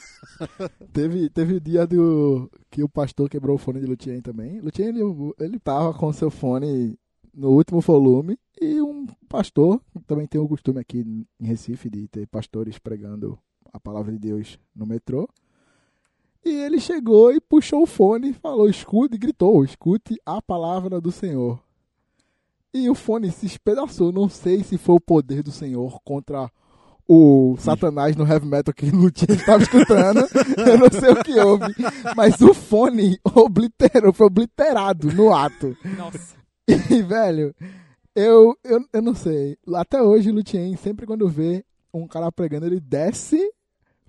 Teve, 0.91 1.29
teve 1.29 1.53
o 1.55 1.61
dia 1.61 1.85
do 1.85 2.49
que 2.71 2.83
o 2.83 2.89
pastor 2.89 3.29
quebrou 3.29 3.55
o 3.55 3.59
fone 3.59 3.79
de 3.79 3.85
Lutien 3.85 4.21
também. 4.21 4.59
Lutien, 4.61 4.89
ele, 4.89 5.01
ele 5.39 5.59
tava 5.59 5.93
com 5.93 6.11
seu 6.13 6.29
fone 6.31 6.97
no 7.33 7.49
último 7.49 7.81
volume 7.81 8.37
e 8.63 8.81
um 8.81 9.05
pastor, 9.27 9.81
também 10.07 10.25
tem 10.25 10.39
o 10.39 10.47
costume 10.47 10.79
aqui 10.79 10.99
em 11.39 11.45
Recife 11.45 11.89
de 11.89 12.07
ter 12.07 12.27
pastores 12.27 12.79
pregando 12.79 13.37
a 13.71 13.79
palavra 13.79 14.11
de 14.11 14.19
Deus 14.19 14.59
no 14.75 14.85
metrô. 14.85 15.27
E 16.45 16.49
ele 16.49 16.79
chegou 16.79 17.31
e 17.31 17.39
puxou 17.39 17.83
o 17.83 17.87
fone 17.87 18.33
falou, 18.33 18.69
escute, 18.69 19.15
e 19.15 19.17
gritou, 19.17 19.63
escute 19.63 20.19
a 20.25 20.41
palavra 20.41 20.99
do 20.99 21.11
Senhor. 21.11 21.61
E 22.73 22.89
o 22.89 22.95
fone 22.95 23.31
se 23.31 23.45
espedaçou. 23.45 24.11
Não 24.11 24.27
sei 24.27 24.63
se 24.63 24.77
foi 24.77 24.95
o 24.95 24.99
poder 24.99 25.43
do 25.43 25.51
Senhor 25.51 26.01
contra 26.03 26.51
o 27.07 27.55
Satanás 27.59 28.15
no 28.15 28.27
heavy 28.27 28.47
metal 28.47 28.73
que 28.73 28.87
o 28.89 28.95
Lutien 28.95 29.37
estava 29.37 29.61
escutando. 29.61 30.19
Eu 30.57 30.77
não 30.79 30.89
sei 30.91 31.11
o 31.11 31.23
que 31.23 31.39
houve. 31.39 31.73
Mas 32.15 32.41
o 32.41 32.53
fone 32.53 33.17
obliterou, 33.35 34.11
foi 34.11 34.27
obliterado 34.27 35.13
no 35.13 35.33
ato. 35.33 35.77
Nossa. 35.97 36.35
E, 36.67 37.01
velho, 37.01 37.53
eu, 38.15 38.57
eu, 38.63 38.85
eu 38.93 39.01
não 39.01 39.15
sei. 39.15 39.57
Até 39.75 40.01
hoje, 40.01 40.31
Lutien, 40.31 40.75
sempre 40.75 41.05
quando 41.05 41.27
vê 41.27 41.65
um 41.93 42.07
cara 42.07 42.31
pregando, 42.31 42.65
ele 42.65 42.79
desce 42.79 43.39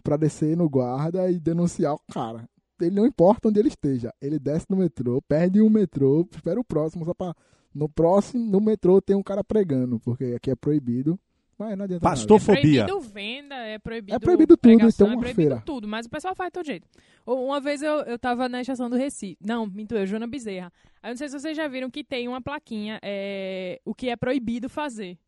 pra 0.02 0.16
descer 0.16 0.56
no 0.56 0.68
guarda 0.68 1.30
e 1.30 1.38
denunciar 1.38 1.94
o 1.94 2.00
cara. 2.12 2.48
Ele 2.80 2.94
não 2.94 3.06
importa 3.06 3.48
onde 3.48 3.58
ele 3.58 3.68
esteja. 3.68 4.12
Ele 4.20 4.38
desce 4.38 4.66
no 4.68 4.76
metrô, 4.76 5.22
perde 5.22 5.60
um 5.62 5.70
metrô, 5.70 6.26
espera 6.30 6.60
o 6.60 6.64
próximo, 6.64 7.04
só 7.04 7.14
pra. 7.14 7.34
No 7.74 7.88
próximo, 7.88 8.44
no 8.44 8.60
metrô 8.60 9.00
tem 9.02 9.16
um 9.16 9.22
cara 9.22 9.42
pregando, 9.42 9.98
porque 9.98 10.26
aqui 10.36 10.50
é 10.50 10.54
proibido. 10.54 11.18
Mas 11.58 11.76
não 11.76 11.84
adianta 11.84 12.02
Pastor 12.02 12.40
nada. 12.40 12.44
Fobia. 12.44 12.84
proibido 12.84 13.00
venda, 13.00 13.54
é 13.54 13.78
proibido. 13.78 14.16
É 14.16 14.18
proibido 14.18 14.56
tudo, 14.56 14.60
pregação, 14.60 14.88
então 14.88 15.06
é 15.06 15.10
uma 15.10 15.20
proibido 15.20 15.48
feira. 15.48 15.62
tudo, 15.64 15.88
mas 15.88 16.06
o 16.06 16.10
pessoal 16.10 16.34
faz 16.34 16.48
de 16.48 16.52
todo 16.52 16.66
jeito. 16.66 16.88
Ou 17.24 17.46
Uma 17.46 17.60
vez 17.60 17.82
eu, 17.82 18.00
eu 18.00 18.18
tava 18.18 18.48
na 18.48 18.60
estação 18.60 18.90
do 18.90 18.96
Recife. 18.96 19.38
Não, 19.40 19.66
minto 19.66 19.94
eu, 19.94 20.06
Joana 20.06 20.26
Bezerra. 20.26 20.72
Aí 21.02 21.10
eu 21.10 21.12
não 21.12 21.16
sei 21.16 21.28
se 21.28 21.38
vocês 21.38 21.56
já 21.56 21.68
viram 21.68 21.90
que 21.90 22.02
tem 22.02 22.26
uma 22.28 22.40
plaquinha, 22.40 22.98
é, 23.02 23.80
o 23.84 23.94
que 23.94 24.08
é 24.08 24.16
proibido 24.16 24.68
fazer. 24.68 25.18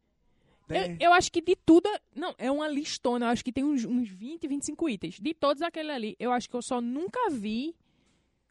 Eu, 0.68 0.96
eu 0.98 1.12
acho 1.12 1.30
que 1.30 1.40
de 1.40 1.54
tudo. 1.54 1.88
Não, 2.14 2.34
é 2.38 2.50
uma 2.50 2.68
listona. 2.68 3.26
Eu 3.26 3.30
acho 3.30 3.44
que 3.44 3.52
tem 3.52 3.62
uns, 3.62 3.84
uns 3.84 4.08
20, 4.08 4.48
25 4.48 4.88
itens. 4.88 5.20
De 5.20 5.32
todos 5.32 5.62
aqueles 5.62 5.90
ali, 5.92 6.16
eu 6.18 6.32
acho 6.32 6.48
que 6.50 6.56
eu 6.56 6.62
só 6.62 6.80
nunca 6.80 7.30
vi 7.30 7.74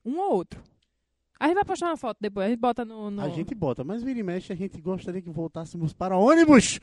um 0.06 0.20
ou 0.20 0.34
outro. 0.34 0.64
A 1.40 1.48
gente 1.48 1.56
vai 1.56 1.66
postar 1.66 1.88
uma 1.88 1.98
foto 1.98 2.18
depois, 2.22 2.46
a 2.46 2.50
gente 2.50 2.60
bota 2.60 2.86
no. 2.86 3.12
no- 3.12 3.22
A 3.22 3.30
gente 3.30 3.54
bota, 3.54 3.84
mas 3.84 4.02
vira 4.02 4.20
e 4.20 4.24
mexe, 4.24 4.54
a 4.54 4.56
gente 4.56 4.80
gostaria 4.80 5.22
que 5.22 5.30
voltássemos 5.30 5.92
para 5.94 6.16
ônibus. 6.18 6.80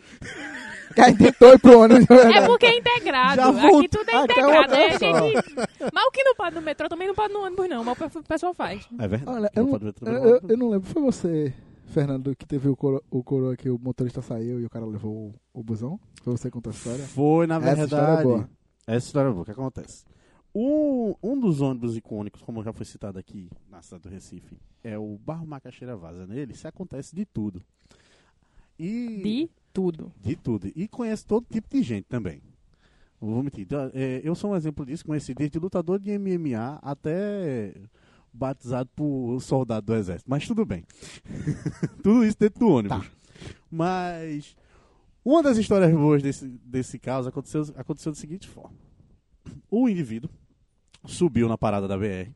Aí 0.99 1.17
tentou 1.17 1.55
ir 1.55 1.59
pro 1.59 1.81
ônibus. 1.81 2.07
É 2.11 2.47
porque 2.47 2.67
é 2.67 2.77
integrado. 2.79 3.37
Já 3.37 3.49
Aqui 3.49 3.61
voltou. 3.61 3.89
tudo 3.89 4.11
é 4.11 4.15
Ah, 4.15 4.25
integrado. 4.25 4.75
é 4.75 4.87
a 4.89 4.99
gente... 4.99 5.45
Mas 5.93 6.05
o 6.07 6.11
que 6.11 6.23
não 6.23 6.35
pode 6.35 6.55
no 6.55 6.61
metrô 6.63 6.87
também 6.89 7.09
não 7.09 7.15
pode 7.15 7.33
no 7.33 7.41
ônibus, 7.45 7.67
não. 7.69 7.83
Mas 7.83 7.99
o 8.15 8.23
pessoal 8.23 8.53
faz. 8.53 8.87
É 8.99 9.09
verdade. 9.09 9.39
Olha, 9.39 9.51
Não 9.57 9.63
eu, 9.65 9.69
pode 9.71 9.85
ver 9.87 9.95
eu, 10.03 10.41
eu, 10.51 10.57
não 10.59 10.69
lembro. 10.69 10.87
Foi 10.91 11.01
você, 11.01 11.55
Fernando, 11.87 12.37
que 12.37 12.45
teve 12.47 12.69
o 12.69 12.77
coro, 12.77 13.03
o 13.11 13.25
coroa 13.25 13.57
que 13.57 13.71
o 13.71 13.79
motorista 13.79 14.21
saiu 14.21 14.61
e 14.61 14.67
o 14.67 14.71
cara 14.71 14.85
levou 14.85 15.33
o, 15.55 15.61
o 15.61 15.63
busão? 15.63 15.99
Foi 16.23 16.37
você 16.37 16.49
que 16.49 16.53
contou 16.53 16.71
a 16.71 16.75
história? 16.75 17.05
Foi, 17.07 17.47
na 17.47 17.57
Essa 17.57 17.65
verdade. 17.65 17.85
história 17.95 18.21
é 18.21 18.23
boa. 18.23 18.51
Essa 18.87 19.07
história 19.07 19.29
é 19.29 19.33
boa. 19.33 19.43
O 19.43 19.45
que 19.47 19.51
acontece? 19.53 20.05
Um, 20.55 21.15
um 21.23 21.39
dos 21.39 21.61
ônibus 21.63 21.97
icônicos, 21.97 22.43
como 22.43 22.63
já 22.63 22.73
foi 22.73 22.85
citado 22.85 23.19
aqui 23.19 23.49
na 23.71 23.81
cidade 23.81 24.03
do 24.03 24.09
Recife, 24.11 24.59
é 24.85 24.99
o 24.99 25.19
Barro 25.25 25.47
Macaxeira 25.47 25.97
Vaza. 25.97 26.27
Nele 26.27 26.55
se 26.55 26.67
acontece 26.67 27.17
de 27.17 27.25
tudo. 27.25 27.63
E, 28.79 29.23
De 29.23 29.51
tudo. 29.73 30.13
de 30.21 30.37
tudo. 30.37 30.71
E 30.75 30.87
conhece 30.89 31.25
todo 31.25 31.47
tipo 31.51 31.69
de 31.71 31.83
gente 31.83 32.05
também. 32.05 32.43
Não 33.21 33.31
vou 33.31 33.43
mentir. 33.43 33.63
Então, 33.63 33.91
é, 33.95 34.21
eu 34.23 34.35
sou 34.35 34.51
um 34.51 34.57
exemplo 34.57 34.85
disso. 34.85 35.05
Conheci 35.07 35.33
desde 35.33 35.59
lutador 35.59 35.99
de 35.99 36.19
MMA 36.19 36.79
até 36.83 37.75
batizado 38.33 38.91
por 38.95 39.41
soldado 39.41 39.87
do 39.87 39.95
exército. 39.95 40.29
Mas 40.29 40.47
tudo 40.47 40.67
bem. 40.67 40.85
tudo 42.03 42.25
isso 42.25 42.37
dentro 42.39 42.61
do 42.61 42.69
ônibus. 42.69 43.11
Mas 43.71 44.57
uma 45.25 45.43
das 45.43 45.57
histórias 45.57 45.93
boas 45.93 46.23
desse, 46.23 46.47
desse 46.47 46.99
caso 46.99 47.29
aconteceu, 47.29 47.63
aconteceu 47.77 48.13
da 48.13 48.19
seguinte 48.19 48.49
forma. 48.49 48.77
O 49.71 49.89
indivíduo 49.89 50.29
subiu 51.05 51.49
na 51.49 51.59
parada 51.59 51.89
da 51.89 51.97
BR 51.97 52.31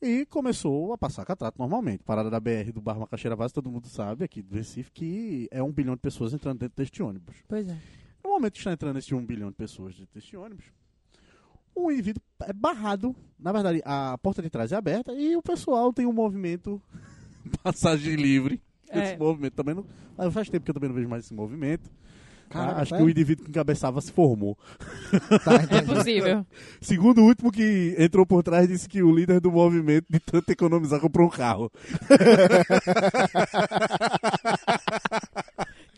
E 0.00 0.26
começou 0.26 0.92
a 0.92 0.98
passar 0.98 1.24
catrato 1.24 1.58
normalmente. 1.58 2.02
Parada 2.02 2.30
da 2.30 2.40
BR 2.40 2.72
do 2.72 2.80
Bar 2.80 2.98
Macaxeira 2.98 3.36
Vaz, 3.36 3.52
todo 3.52 3.70
mundo 3.70 3.86
sabe 3.88 4.24
aqui 4.24 4.42
do 4.42 4.54
Recife 4.54 4.90
que 4.90 5.48
é 5.50 5.62
um 5.62 5.72
bilhão 5.72 5.94
de 5.94 6.00
pessoas 6.00 6.32
entrando 6.32 6.58
dentro 6.58 6.76
deste 6.76 7.02
ônibus. 7.02 7.36
Pois 7.48 7.68
é. 7.68 7.76
No 8.22 8.30
momento 8.30 8.52
que 8.52 8.58
está 8.58 8.72
entrando 8.72 8.98
esse 8.98 9.14
um 9.14 9.24
bilhão 9.24 9.50
de 9.50 9.56
pessoas 9.56 9.96
dentro 9.96 10.14
deste 10.14 10.36
ônibus, 10.36 10.66
o 11.74 11.90
indivíduo 11.90 12.22
é 12.40 12.52
barrado. 12.52 13.14
Na 13.38 13.52
verdade, 13.52 13.80
a 13.84 14.18
porta 14.18 14.42
de 14.42 14.50
trás 14.50 14.72
é 14.72 14.76
aberta 14.76 15.12
e 15.12 15.36
o 15.36 15.42
pessoal 15.42 15.92
tem 15.92 16.06
um 16.06 16.12
movimento 16.12 16.82
passagem 17.62 18.16
livre. 18.16 18.60
É. 18.90 19.10
Esse 19.10 19.16
movimento 19.16 19.54
também 19.54 19.74
não. 19.74 20.30
Faz 20.30 20.48
tempo 20.48 20.64
que 20.64 20.70
eu 20.70 20.74
também 20.74 20.88
não 20.88 20.96
vejo 20.96 21.08
mais 21.08 21.24
esse 21.24 21.34
movimento. 21.34 21.90
Caraca, 22.48 22.80
acho 22.80 22.90
sério? 22.90 23.04
que 23.04 23.08
o 23.08 23.10
indivíduo 23.10 23.44
que 23.44 23.50
encabeçava 23.50 24.00
se 24.00 24.10
formou. 24.12 24.56
Tá, 25.44 25.76
É 25.76 25.82
possível. 25.82 26.46
Segundo 26.80 27.20
o 27.20 27.24
último 27.26 27.50
que 27.52 27.94
entrou 27.98 28.24
por 28.26 28.42
trás, 28.42 28.66
disse 28.68 28.88
que 28.88 29.02
o 29.02 29.14
líder 29.14 29.40
do 29.40 29.50
movimento, 29.52 30.06
de 30.08 30.18
tanto 30.20 30.50
economizar, 30.50 31.00
comprou 31.00 31.26
um 31.26 31.30
carro. 31.30 31.70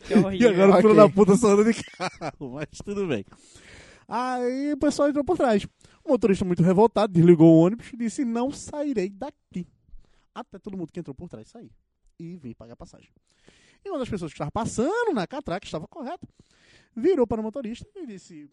Que 0.06 0.14
E 0.14 0.18
horrível. 0.18 0.50
agora 0.50 0.78
o 0.78 0.82
filho 0.82 0.94
da 0.96 1.08
puta 1.08 1.36
só 1.36 1.48
anda 1.52 1.64
de 1.72 1.82
carro, 1.84 2.50
mas 2.54 2.66
tudo 2.84 3.06
bem. 3.06 3.24
Aí 4.08 4.72
o 4.72 4.76
pessoal 4.76 5.08
entrou 5.08 5.24
por 5.24 5.36
trás. 5.36 5.64
O 6.04 6.08
motorista 6.10 6.44
muito 6.44 6.62
revoltado 6.62 7.12
desligou 7.12 7.54
o 7.54 7.60
ônibus 7.66 7.92
e 7.92 7.96
disse: 7.96 8.24
Não 8.24 8.50
sairei 8.50 9.08
daqui. 9.10 9.66
Até 10.34 10.58
todo 10.58 10.76
mundo 10.76 10.90
que 10.92 10.98
entrou 10.98 11.14
por 11.14 11.28
trás 11.28 11.48
sair. 11.48 11.70
E 12.18 12.36
vim 12.36 12.52
pagar 12.54 12.74
passagem. 12.76 13.10
E 13.84 13.88
uma 13.88 13.98
das 13.98 14.08
pessoas 14.08 14.32
que 14.32 14.36
estava 14.36 14.50
passando 14.50 15.12
na 15.14 15.26
catraca, 15.26 15.64
estava 15.64 15.86
correto, 15.88 16.26
virou 16.94 17.26
para 17.26 17.40
o 17.40 17.44
motorista 17.44 17.88
e 17.96 18.06
disse: 18.06 18.50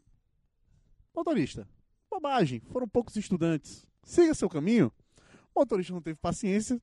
Motorista, 1.15 1.67
bobagem, 2.09 2.59
foram 2.71 2.87
poucos 2.87 3.15
estudantes. 3.15 3.85
Siga 4.03 4.33
seu 4.33 4.49
caminho. 4.49 4.91
O 5.53 5.59
motorista 5.59 5.93
não 5.93 6.01
teve 6.01 6.17
paciência, 6.17 6.81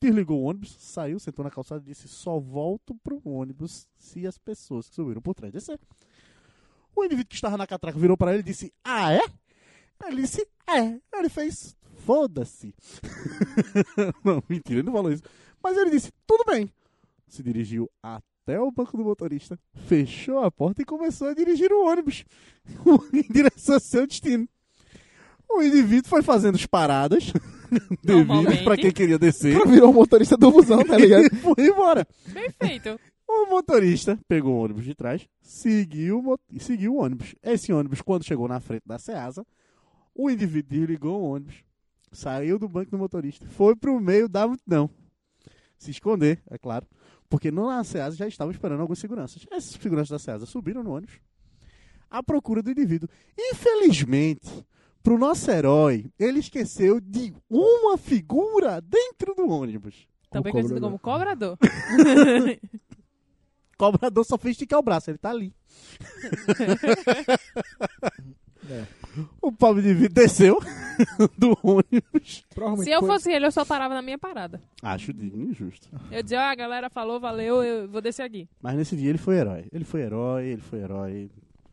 desligou 0.00 0.40
o 0.40 0.44
ônibus, 0.44 0.76
saiu, 0.78 1.18
sentou 1.18 1.44
na 1.44 1.50
calçada 1.50 1.82
e 1.82 1.86
disse: 1.86 2.08
Só 2.08 2.38
volto 2.38 2.94
pro 3.02 3.20
ônibus 3.24 3.88
se 3.96 4.26
as 4.26 4.38
pessoas 4.38 4.88
que 4.88 4.94
subiram 4.94 5.20
por 5.20 5.34
trás 5.34 5.52
descer. 5.52 5.78
O 6.94 7.04
indivíduo 7.04 7.28
que 7.28 7.34
estava 7.34 7.56
na 7.56 7.66
catraca 7.66 7.98
virou 7.98 8.16
para 8.16 8.32
ele 8.32 8.40
e 8.40 8.44
disse: 8.44 8.72
Ah, 8.84 9.12
é? 9.12 9.22
Ele 10.06 10.22
disse: 10.22 10.46
É. 10.66 11.00
Ele 11.12 11.28
fez: 11.28 11.76
Foda-se. 11.98 12.74
não, 14.24 14.42
mentira, 14.48 14.80
ele 14.80 14.86
não 14.86 14.92
falou 14.92 15.12
isso. 15.12 15.22
Mas 15.62 15.76
ele 15.76 15.90
disse: 15.90 16.12
Tudo 16.26 16.44
bem. 16.44 16.70
Se 17.28 17.42
dirigiu 17.42 17.90
até 18.02 18.60
o 18.60 18.70
banco 18.70 18.96
do 18.96 19.04
motorista, 19.04 19.58
fechou 19.86 20.40
a 20.40 20.50
porta 20.50 20.82
e 20.82 20.84
começou 20.84 21.28
a 21.28 21.34
dirigir 21.34 21.72
o 21.72 21.86
ônibus 21.86 22.24
em 23.12 23.32
direção 23.32 23.74
ao 23.76 23.80
seu 23.80 24.06
destino. 24.06 24.48
O 25.48 25.62
indivíduo 25.62 26.08
foi 26.08 26.22
fazendo 26.22 26.56
as 26.56 26.66
paradas 26.66 27.32
devidas 28.02 28.62
para 28.62 28.76
quem 28.76 28.90
queria 28.90 29.18
descer 29.18 29.56
Cara, 29.56 29.70
virou 29.70 29.90
o 29.90 29.94
motorista 29.94 30.36
do 30.36 30.50
busão, 30.50 30.84
tá 30.84 30.96
ligado? 30.98 31.26
e 31.26 31.36
foi 31.36 31.66
embora. 31.66 32.06
Bem 32.28 32.50
feito. 32.50 32.98
O 33.26 33.46
motorista 33.46 34.18
pegou 34.28 34.54
o 34.54 34.64
ônibus 34.64 34.84
de 34.84 34.94
trás, 34.94 35.26
seguiu, 35.40 36.38
e 36.50 36.60
seguiu 36.60 36.94
o 36.94 37.02
ônibus. 37.02 37.34
Esse 37.42 37.72
ônibus, 37.72 38.02
quando 38.02 38.24
chegou 38.24 38.46
na 38.46 38.60
frente 38.60 38.82
da 38.86 38.98
Ceasa, 38.98 39.46
o 40.14 40.30
indivíduo 40.30 40.70
desligou 40.70 41.20
o 41.20 41.30
ônibus, 41.34 41.56
saiu 42.12 42.58
do 42.58 42.68
banco 42.68 42.90
do 42.90 42.98
motorista, 42.98 43.46
foi 43.48 43.74
pro 43.74 43.98
meio 43.98 44.28
da 44.28 44.46
multidão. 44.46 44.88
Se 45.76 45.90
esconder, 45.90 46.40
é 46.50 46.58
claro, 46.58 46.86
porque 47.34 47.50
na 47.50 47.82
Ceasa 47.82 48.14
já 48.14 48.28
estavam 48.28 48.52
esperando 48.52 48.80
alguns 48.80 49.00
seguranças. 49.00 49.44
Esses 49.50 49.72
seguranças 49.72 50.10
da 50.10 50.20
Ceasa 50.20 50.46
subiram 50.46 50.84
no 50.84 50.92
ônibus 50.92 51.16
à 52.08 52.22
procura 52.22 52.62
do 52.62 52.70
indivíduo. 52.70 53.08
Infelizmente, 53.36 54.64
pro 55.02 55.18
nosso 55.18 55.50
herói, 55.50 56.12
ele 56.16 56.38
esqueceu 56.38 57.00
de 57.00 57.34
uma 57.50 57.98
figura 57.98 58.80
dentro 58.80 59.34
do 59.34 59.48
ônibus. 59.48 60.06
Também 60.30 60.50
O 60.50 60.52
conhecido 60.52 60.80
como 60.80 60.96
cobrador. 60.96 61.58
cobrador 63.76 64.24
só 64.24 64.38
fez 64.38 64.52
esticar 64.52 64.78
o 64.78 64.84
braço, 64.84 65.10
ele 65.10 65.18
tá 65.18 65.30
ali. 65.30 65.52
É. 68.66 69.03
O 69.40 69.52
pobre 69.52 69.82
de 69.82 69.94
vidro 69.94 70.14
desceu 70.14 70.60
do 71.38 71.56
ônibus. 71.62 72.44
Se 72.82 72.90
eu 72.90 73.00
fosse 73.00 73.32
ele, 73.32 73.46
eu 73.46 73.52
só 73.52 73.64
parava 73.64 73.94
na 73.94 74.02
minha 74.02 74.18
parada. 74.18 74.60
Acho 74.82 75.12
digno 75.12 75.44
e 75.44 75.50
injusto. 75.50 75.88
Eu 76.10 76.22
dizia, 76.22 76.40
ó, 76.40 76.44
a 76.44 76.54
galera 76.54 76.88
falou, 76.88 77.20
valeu, 77.20 77.62
eu 77.62 77.88
vou 77.88 78.00
descer 78.00 78.22
aqui. 78.22 78.48
Mas 78.62 78.76
nesse 78.76 78.96
dia 78.96 79.10
ele 79.10 79.18
foi 79.18 79.36
herói. 79.36 79.66
Ele 79.72 79.84
foi 79.84 80.02
herói, 80.02 80.46
ele 80.46 80.62
foi 80.62 80.80
herói. 80.80 81.30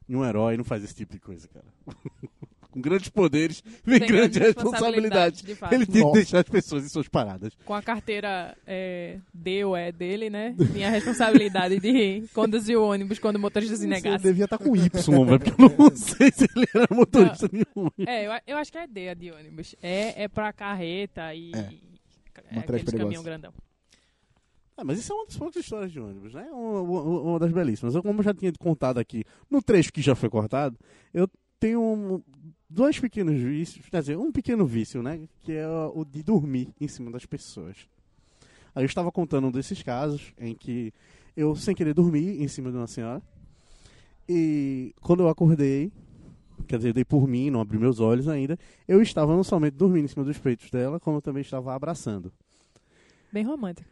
E 0.08 0.16
um 0.16 0.26
herói 0.26 0.58
não 0.58 0.64
faz 0.64 0.84
esse 0.84 0.96
tipo 0.96 1.14
de 1.14 1.20
coisa, 1.20 1.48
cara. 1.48 1.66
Com 2.72 2.80
grandes 2.82 3.10
poderes, 3.10 3.62
vem 3.84 4.00
Tem 4.00 4.08
grande 4.08 4.40
grande 4.40 4.56
responsabilidade. 4.56 5.44
responsabilidade. 5.46 5.76
Ele 5.76 5.86
tinha 5.86 6.06
que 6.06 6.12
deixar 6.14 6.40
as 6.40 6.50
pessoas 6.50 6.86
em 6.86 6.88
suas 6.90 7.08
paradas. 7.10 7.54
Com 7.66 7.74
a 7.74 7.82
carteira 7.82 8.58
é, 8.66 9.20
D 9.34 9.66
ou 9.66 9.76
é 9.76 9.92
dele, 9.92 10.30
né? 10.30 10.56
Tinha 10.72 10.88
a 10.88 10.92
responsabilidade 10.92 11.80
de 11.82 12.24
conduzir 12.34 12.78
o 12.78 12.84
ônibus 12.88 13.20
quando 13.20 13.36
o 13.36 13.40
motorista 13.40 13.76
se 13.76 13.84
Ele 13.84 13.94
negasse. 13.96 14.24
devia 14.24 14.46
estar 14.46 14.58
com 14.58 14.74
Y, 14.74 14.90
velho, 15.26 15.40
porque 15.40 15.62
eu 15.62 15.70
não 15.78 15.96
sei 15.98 16.32
se 16.32 16.46
ele 16.56 16.66
era 16.74 16.88
motorista 16.92 17.50
nenhum. 17.52 17.90
É, 18.08 18.26
eu, 18.28 18.32
eu 18.48 18.58
acho 18.58 18.72
que 18.72 18.78
é 18.78 18.88
D 18.88 19.10
a 19.10 19.14
de 19.14 19.32
ônibus. 19.32 19.76
É, 19.84 20.24
é 20.24 20.28
pra 20.30 20.54
carreta 20.54 21.36
e. 21.36 21.52
É. 21.54 22.56
é 22.56 22.60
aqueles 22.60 22.84
caminhão 22.86 23.22
grandão. 23.22 23.54
Ah, 24.78 24.84
mas 24.86 24.98
isso 25.00 25.12
é 25.12 25.16
uma 25.16 25.26
das 25.26 25.38
poucas 25.38 25.62
histórias 25.64 25.92
de 25.92 26.00
ônibus, 26.00 26.34
né? 26.34 26.48
Uma, 26.52 26.82
uma- 26.82 27.22
uma 27.22 27.40
das 27.40 27.52
belíssimas. 27.52 27.94
Eu, 27.94 28.02
como 28.02 28.20
eu 28.22 28.24
já 28.24 28.34
tinha 28.34 28.52
contado 28.58 28.98
aqui, 28.98 29.24
no 29.50 29.62
trecho 29.62 29.92
que 29.92 30.02
já 30.02 30.16
foi 30.16 30.30
cortado, 30.30 30.78
eu 31.14 31.30
tenho 31.60 31.80
um- 31.82 32.24
dois 32.72 33.00
pequenos 33.00 33.40
vícios, 33.40 33.86
quer 33.90 34.00
dizer, 34.00 34.18
um 34.18 34.32
pequeno 34.32 34.66
vício, 34.66 35.04
né? 35.04 35.22
Que 35.44 35.54
é 35.54 35.68
o 35.68 36.06
de 36.06 36.24
dormir 36.24 36.70
em 36.80 36.88
cima 36.88 37.12
das 37.12 37.26
pessoas. 37.26 37.78
Aí 38.74 38.84
eu 38.84 38.88
estava 38.88 39.12
contando 39.12 39.48
um 39.48 39.52
desses 39.52 39.84
casos 39.84 40.34
em 40.40 40.56
que 40.56 40.94
eu, 41.36 41.56
sem 41.56 41.76
querer, 41.76 41.94
dormi 41.94 42.42
em 42.42 42.48
cima 42.48 42.72
de 42.72 42.78
uma 42.78 42.88
senhora. 42.88 43.22
E 44.28 44.94
quando 45.02 45.24
eu 45.24 45.28
acordei, 45.30 45.92
quer 46.68 46.78
dizer, 46.78 46.94
dei 46.94 47.04
por 47.04 47.28
mim, 47.28 47.50
não 47.50 47.60
abri 47.60 47.78
meus 47.78 48.00
olhos 48.00 48.28
ainda, 48.28 48.58
eu 48.88 49.02
estava 49.02 49.36
não 49.36 49.44
somente 49.44 49.74
dormindo 49.74 50.06
em 50.06 50.08
cima 50.08 50.24
dos 50.24 50.38
peitos 50.38 50.70
dela, 50.70 51.00
como 51.00 51.18
eu 51.18 51.22
também 51.22 51.42
estava 51.42 51.74
abraçando. 51.74 52.32
Bem 53.32 53.44
romântico. 53.44 53.90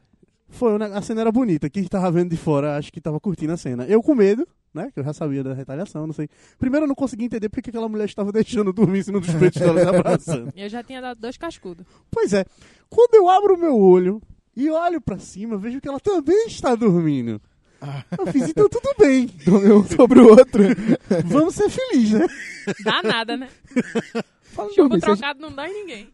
Foi, 0.47 0.77
né, 0.77 0.85
a 0.85 1.01
cena 1.01 1.21
era 1.21 1.31
bonita. 1.31 1.69
Quem 1.69 1.83
tava 1.83 2.09
vendo 2.11 2.31
de 2.31 2.37
fora, 2.37 2.77
acho 2.77 2.91
que 2.91 3.01
tava 3.01 3.19
curtindo 3.19 3.53
a 3.53 3.57
cena. 3.57 3.85
Eu 3.85 4.01
com 4.01 4.15
medo, 4.15 4.47
né? 4.73 4.89
Que 4.93 4.99
eu 4.99 5.03
já 5.03 5.13
sabia 5.13 5.43
da 5.43 5.53
retaliação, 5.53 6.05
não 6.05 6.13
sei. 6.13 6.29
Primeiro 6.58 6.86
eu 6.86 6.88
não 6.88 6.95
consegui 6.95 7.25
entender 7.25 7.49
porque 7.49 7.63
que 7.63 7.69
aquela 7.69 7.89
mulher 7.89 8.05
estava 8.05 8.32
deixando 8.34 8.71
dormir 8.73 8.99
em 8.99 9.03
cima 9.03 9.19
dos 9.19 9.34
peitos 9.34 9.62
dela 9.62 9.82
se 9.82 9.88
abraçando. 9.95 10.53
Eu 10.55 10.69
já 10.69 10.84
tinha 10.84 11.01
dado 11.01 11.19
dois 11.19 11.38
cascudos. 11.38 11.86
Pois 12.12 12.34
é, 12.34 12.45
quando 12.89 13.15
eu 13.15 13.29
abro 13.29 13.55
o 13.55 13.60
meu 13.60 13.77
olho 13.77 14.21
e 14.55 14.69
olho 14.69 15.01
pra 15.01 15.19
cima, 15.19 15.58
vejo 15.58 15.79
que 15.79 15.88
ela 15.88 15.99
também 15.99 16.47
está 16.47 16.75
dormindo. 16.75 17.41
Eu 18.17 18.27
fiz, 18.27 18.49
então 18.49 18.67
tudo 18.67 18.93
bem. 18.99 19.27
Dormiu 19.45 19.79
um 19.79 19.84
sobre 19.86 20.19
o 20.19 20.27
outro. 20.27 20.63
Vamos 21.25 21.55
ser 21.55 21.69
felizes, 21.69 22.19
né? 22.19 22.27
Dá 22.84 23.01
nada, 23.01 23.38
né? 23.38 23.49
Fala, 24.43 24.69
Chumbo 24.73 24.97
dormir, 24.97 25.01
trocado 25.01 25.39
não 25.39 25.51
dá 25.53 25.69
em 25.69 25.73
ninguém. 25.73 26.10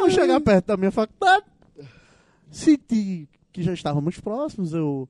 Ao 0.00 0.10
chegar 0.10 0.40
perto 0.40 0.66
da 0.66 0.76
minha 0.78 0.90
faculdade, 0.90 1.44
senti 2.50 3.28
que 3.56 3.62
já 3.62 3.72
estávamos 3.72 4.20
próximos, 4.20 4.74
eu 4.74 5.08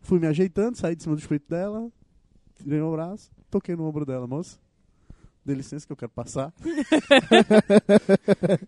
fui 0.00 0.18
me 0.18 0.26
ajeitando, 0.26 0.78
saí 0.78 0.96
de 0.96 1.02
cima 1.02 1.14
do 1.14 1.28
peitos 1.28 1.46
dela, 1.46 1.90
tirei 2.54 2.80
o 2.80 2.90
braço, 2.90 3.30
toquei 3.50 3.76
no 3.76 3.84
ombro 3.84 4.06
dela, 4.06 4.26
moça. 4.26 4.58
Dê 5.44 5.54
licença 5.54 5.86
que 5.86 5.92
eu 5.92 5.96
quero 5.96 6.12
passar. 6.12 6.54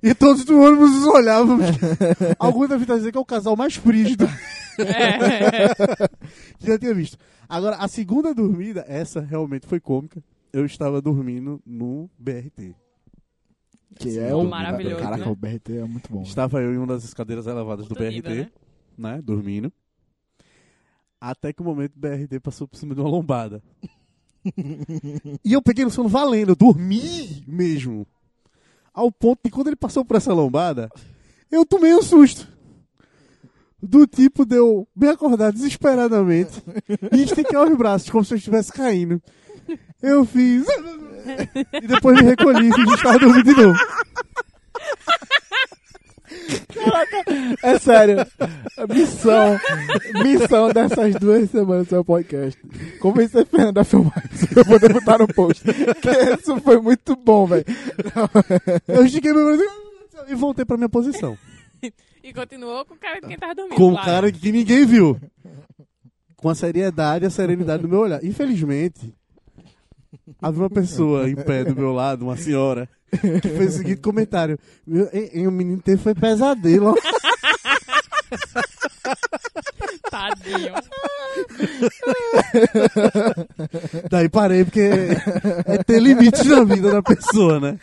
e 0.03 0.15
todos 0.15 0.45
do 0.45 0.61
ônibus 0.61 0.91
nos 0.91 1.07
olhavam. 1.07 1.59
Alguns 2.39 2.69
devem 2.69 2.83
estar 2.83 2.97
dizendo 2.97 3.13
que 3.13 3.19
é 3.19 3.21
o 3.21 3.25
casal 3.25 3.57
mais 3.57 3.77
frígido 3.77 4.27
É. 4.79 5.69
que 6.59 6.67
já 6.67 6.79
tinha 6.79 6.93
visto. 6.93 7.17
Agora, 7.49 7.77
a 7.77 7.89
segunda 7.89 8.35
dormida, 8.35 8.85
essa 8.87 9.21
realmente 9.21 9.67
foi 9.67 9.81
cômica. 9.81 10.23
Eu 10.53 10.67
estava 10.67 11.01
dormindo 11.01 11.63
no 11.65 12.11
BRT. 12.19 12.75
Que 13.97 14.19
é 14.19 14.33
Bom, 14.33 14.45
o 14.45 14.51
maravilhoso, 14.51 15.03
Caraca, 15.03 15.25
né? 15.25 15.31
o 15.31 15.37
BRT 15.37 15.79
é 15.79 15.85
muito 15.85 16.13
bom. 16.13 16.23
Estava 16.23 16.61
eu 16.61 16.75
em 16.75 16.77
uma 16.77 16.89
das 16.89 17.05
escadeiras 17.05 17.47
elevadas 17.47 17.87
do 17.87 17.95
BRT. 17.95 18.11
nível, 18.11 18.35
né? 18.35 18.51
Né, 18.97 19.21
dormindo. 19.23 19.73
Até 21.21 21.53
que 21.53 21.63
o 21.63 21.65
momento 21.65 21.93
do 21.95 22.01
BRT 22.01 22.41
passou 22.41 22.69
por 22.69 22.77
cima 22.77 22.95
de 22.95 23.01
uma 23.01 23.09
lombada. 23.09 23.63
e 25.45 25.53
eu 25.53 25.63
peguei 25.63 25.85
no 25.85 25.91
sono 25.91 26.09
valendo, 26.09 26.51
eu 26.51 26.57
dormi 26.57 27.45
mesmo. 27.47 28.07
Ao 28.93 29.11
ponto 29.11 29.41
de 29.45 29.51
quando 29.51 29.69
ele 29.69 29.77
passou 29.77 30.05
por 30.05 30.17
essa 30.17 30.33
lombada, 30.33 30.91
eu 31.51 31.65
tomei 31.65 31.95
um 31.95 32.03
susto. 32.03 32.53
Do 33.83 34.07
tipo 34.07 34.47
de 34.47 34.57
eu 34.57 34.89
me 34.97 35.09
acordar 35.09 35.53
desesperadamente 35.53 36.63
e 37.13 37.23
esticar 37.23 37.69
os 37.69 37.77
braços 37.77 38.09
como 38.09 38.25
se 38.25 38.33
eu 38.33 38.39
estivesse 38.39 38.73
caindo. 38.73 39.21
Eu 40.03 40.25
fiz. 40.25 40.67
e 41.83 41.87
depois 41.87 42.17
me 42.17 42.23
recolhi 42.23 42.69
e 42.69 42.73
fingi 42.73 42.87
que 42.87 42.95
estava 42.95 43.19
dormindo 43.19 43.55
de 43.55 43.63
novo. 43.63 43.79
É 47.63 47.79
sério. 47.79 48.27
A 48.85 48.87
missão, 48.95 49.61
missão 50.23 50.69
dessas 50.71 51.15
duas 51.15 51.51
semanas 51.51 51.87
do 51.87 51.91
seu 51.91 52.05
podcast. 52.05 52.61
Convencer 53.01 53.47
Fernando 53.47 53.79
a 53.79 53.85
filmar 53.85 54.23
isso 54.33 54.47
pra 54.49 54.61
eu 54.61 54.67
poder 54.67 54.93
botar 54.93 55.19
no 55.19 55.27
post. 55.27 55.65
Que 55.65 56.35
isso 56.39 56.61
foi 56.61 56.79
muito 56.81 57.17
bom, 57.17 57.47
velho. 57.47 57.65
Eu 58.87 59.07
estiquei 59.07 59.33
meu 59.33 59.57
braço 59.57 59.65
e 60.29 60.35
voltei 60.35 60.65
pra 60.65 60.77
minha 60.77 60.89
posição. 60.89 61.37
E 62.23 62.33
continuou 62.33 62.85
com 62.85 62.95
o 62.95 62.99
cara 62.99 63.21
de 63.21 63.27
quem 63.27 63.39
tava 63.39 63.55
dormindo. 63.55 63.77
Com 63.77 63.93
claro. 63.93 64.07
cara 64.07 64.33
que 64.33 64.53
ninguém 64.53 64.85
viu. 64.85 65.19
Com 66.37 66.51
a 66.51 66.55
seriedade 66.55 67.25
e 67.25 67.29
a 67.29 67.31
serenidade 67.31 67.83
do 67.83 67.89
meu 67.89 68.01
olhar. 68.01 68.23
Infelizmente, 68.23 69.15
havia 70.41 70.63
uma 70.63 70.71
pessoa 70.71 71.29
em 71.29 71.37
pé 71.37 71.65
do 71.65 71.75
meu 71.75 71.93
lado, 71.93 72.23
uma 72.23 72.37
senhora, 72.37 72.89
que 73.11 73.49
fez 73.49 73.75
o 73.75 73.79
seguinte 73.79 74.01
comentário. 74.01 74.59
Meu, 74.87 75.09
hein, 75.13 75.31
hein, 75.33 75.47
o 75.47 75.51
menino 75.53 75.81
teve 75.81 76.03
foi 76.03 76.15
pesadelo. 76.15 76.95
Ó." 78.33 79.95
Tadinho. 80.11 80.75
Daí 84.11 84.29
parei, 84.29 84.65
porque 84.65 84.81
é 85.67 85.83
ter 85.85 86.01
limite 86.01 86.45
na 86.47 86.63
vida 86.65 86.91
da 86.93 87.03
pessoa, 87.03 87.59
né? 87.61 87.79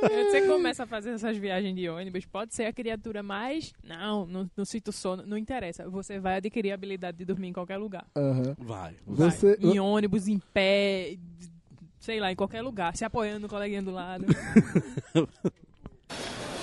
Você 0.00 0.42
começa 0.46 0.84
a 0.84 0.86
fazer 0.86 1.10
essas 1.10 1.36
viagens 1.36 1.74
de 1.74 1.88
ônibus, 1.88 2.24
pode 2.26 2.54
ser 2.54 2.66
a 2.66 2.72
criatura 2.72 3.20
mais. 3.22 3.72
Não, 3.82 4.24
não, 4.26 4.48
não 4.56 4.64
sinto 4.64 4.92
sono, 4.92 5.24
não 5.26 5.36
interessa. 5.36 5.88
Você 5.88 6.18
vai 6.20 6.36
adquirir 6.36 6.70
a 6.70 6.74
habilidade 6.74 7.18
de 7.18 7.24
dormir 7.24 7.48
em 7.48 7.52
qualquer 7.52 7.78
lugar. 7.78 8.06
Aham. 8.16 8.54
Vai. 8.58 8.94
Vai. 9.06 9.30
Você- 9.30 9.58
Em 9.60 9.80
ônibus, 9.80 10.28
em 10.28 10.38
pé, 10.52 11.16
sei 11.98 12.20
lá, 12.20 12.30
em 12.30 12.36
qualquer 12.36 12.62
lugar, 12.62 12.96
se 12.96 13.04
apoiando 13.04 13.40
no 13.40 13.48
coleguinha 13.48 13.82
do 13.82 13.90
lado. 13.90 14.24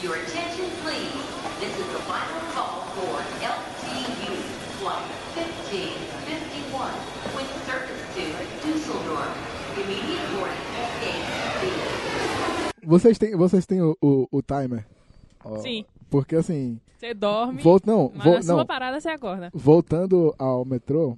Your 0.04 0.16
attention, 0.16 0.70
please. 0.84 1.12
This 1.60 1.78
is 1.80 1.88
the 1.88 2.00
final 2.04 2.42
call 2.54 2.84
for 2.94 3.20
LTU 3.42 4.36
Flight 4.80 5.08
1551 5.36 6.92
with 7.36 7.50
service 7.66 8.04
to 8.14 8.24
Dusseldorf. 8.68 9.34
Immediate 9.78 10.28
boarding 10.36 10.68
at 10.76 10.92
gate 11.02 11.26
B. 11.62 11.64
Vocês 12.86 13.18
têm, 13.18 13.36
vocês 13.36 13.66
têm 13.66 13.82
o, 13.82 13.98
o, 14.02 14.28
o 14.32 14.42
timer? 14.42 14.86
Ó, 15.44 15.58
Sim. 15.60 15.86
Porque 16.10 16.36
assim, 16.36 16.80
Você 17.00 17.14
dorme, 17.14 17.62
vol- 17.62 17.80
não, 17.86 18.12
mas 18.16 18.26
na 18.26 18.42
sua 18.44 18.58
não, 18.58 18.66
parada 18.66 19.00
você 19.00 19.10
acorda. 19.10 19.50
voltando 19.54 20.34
ao 20.38 20.64
metrô, 20.64 21.18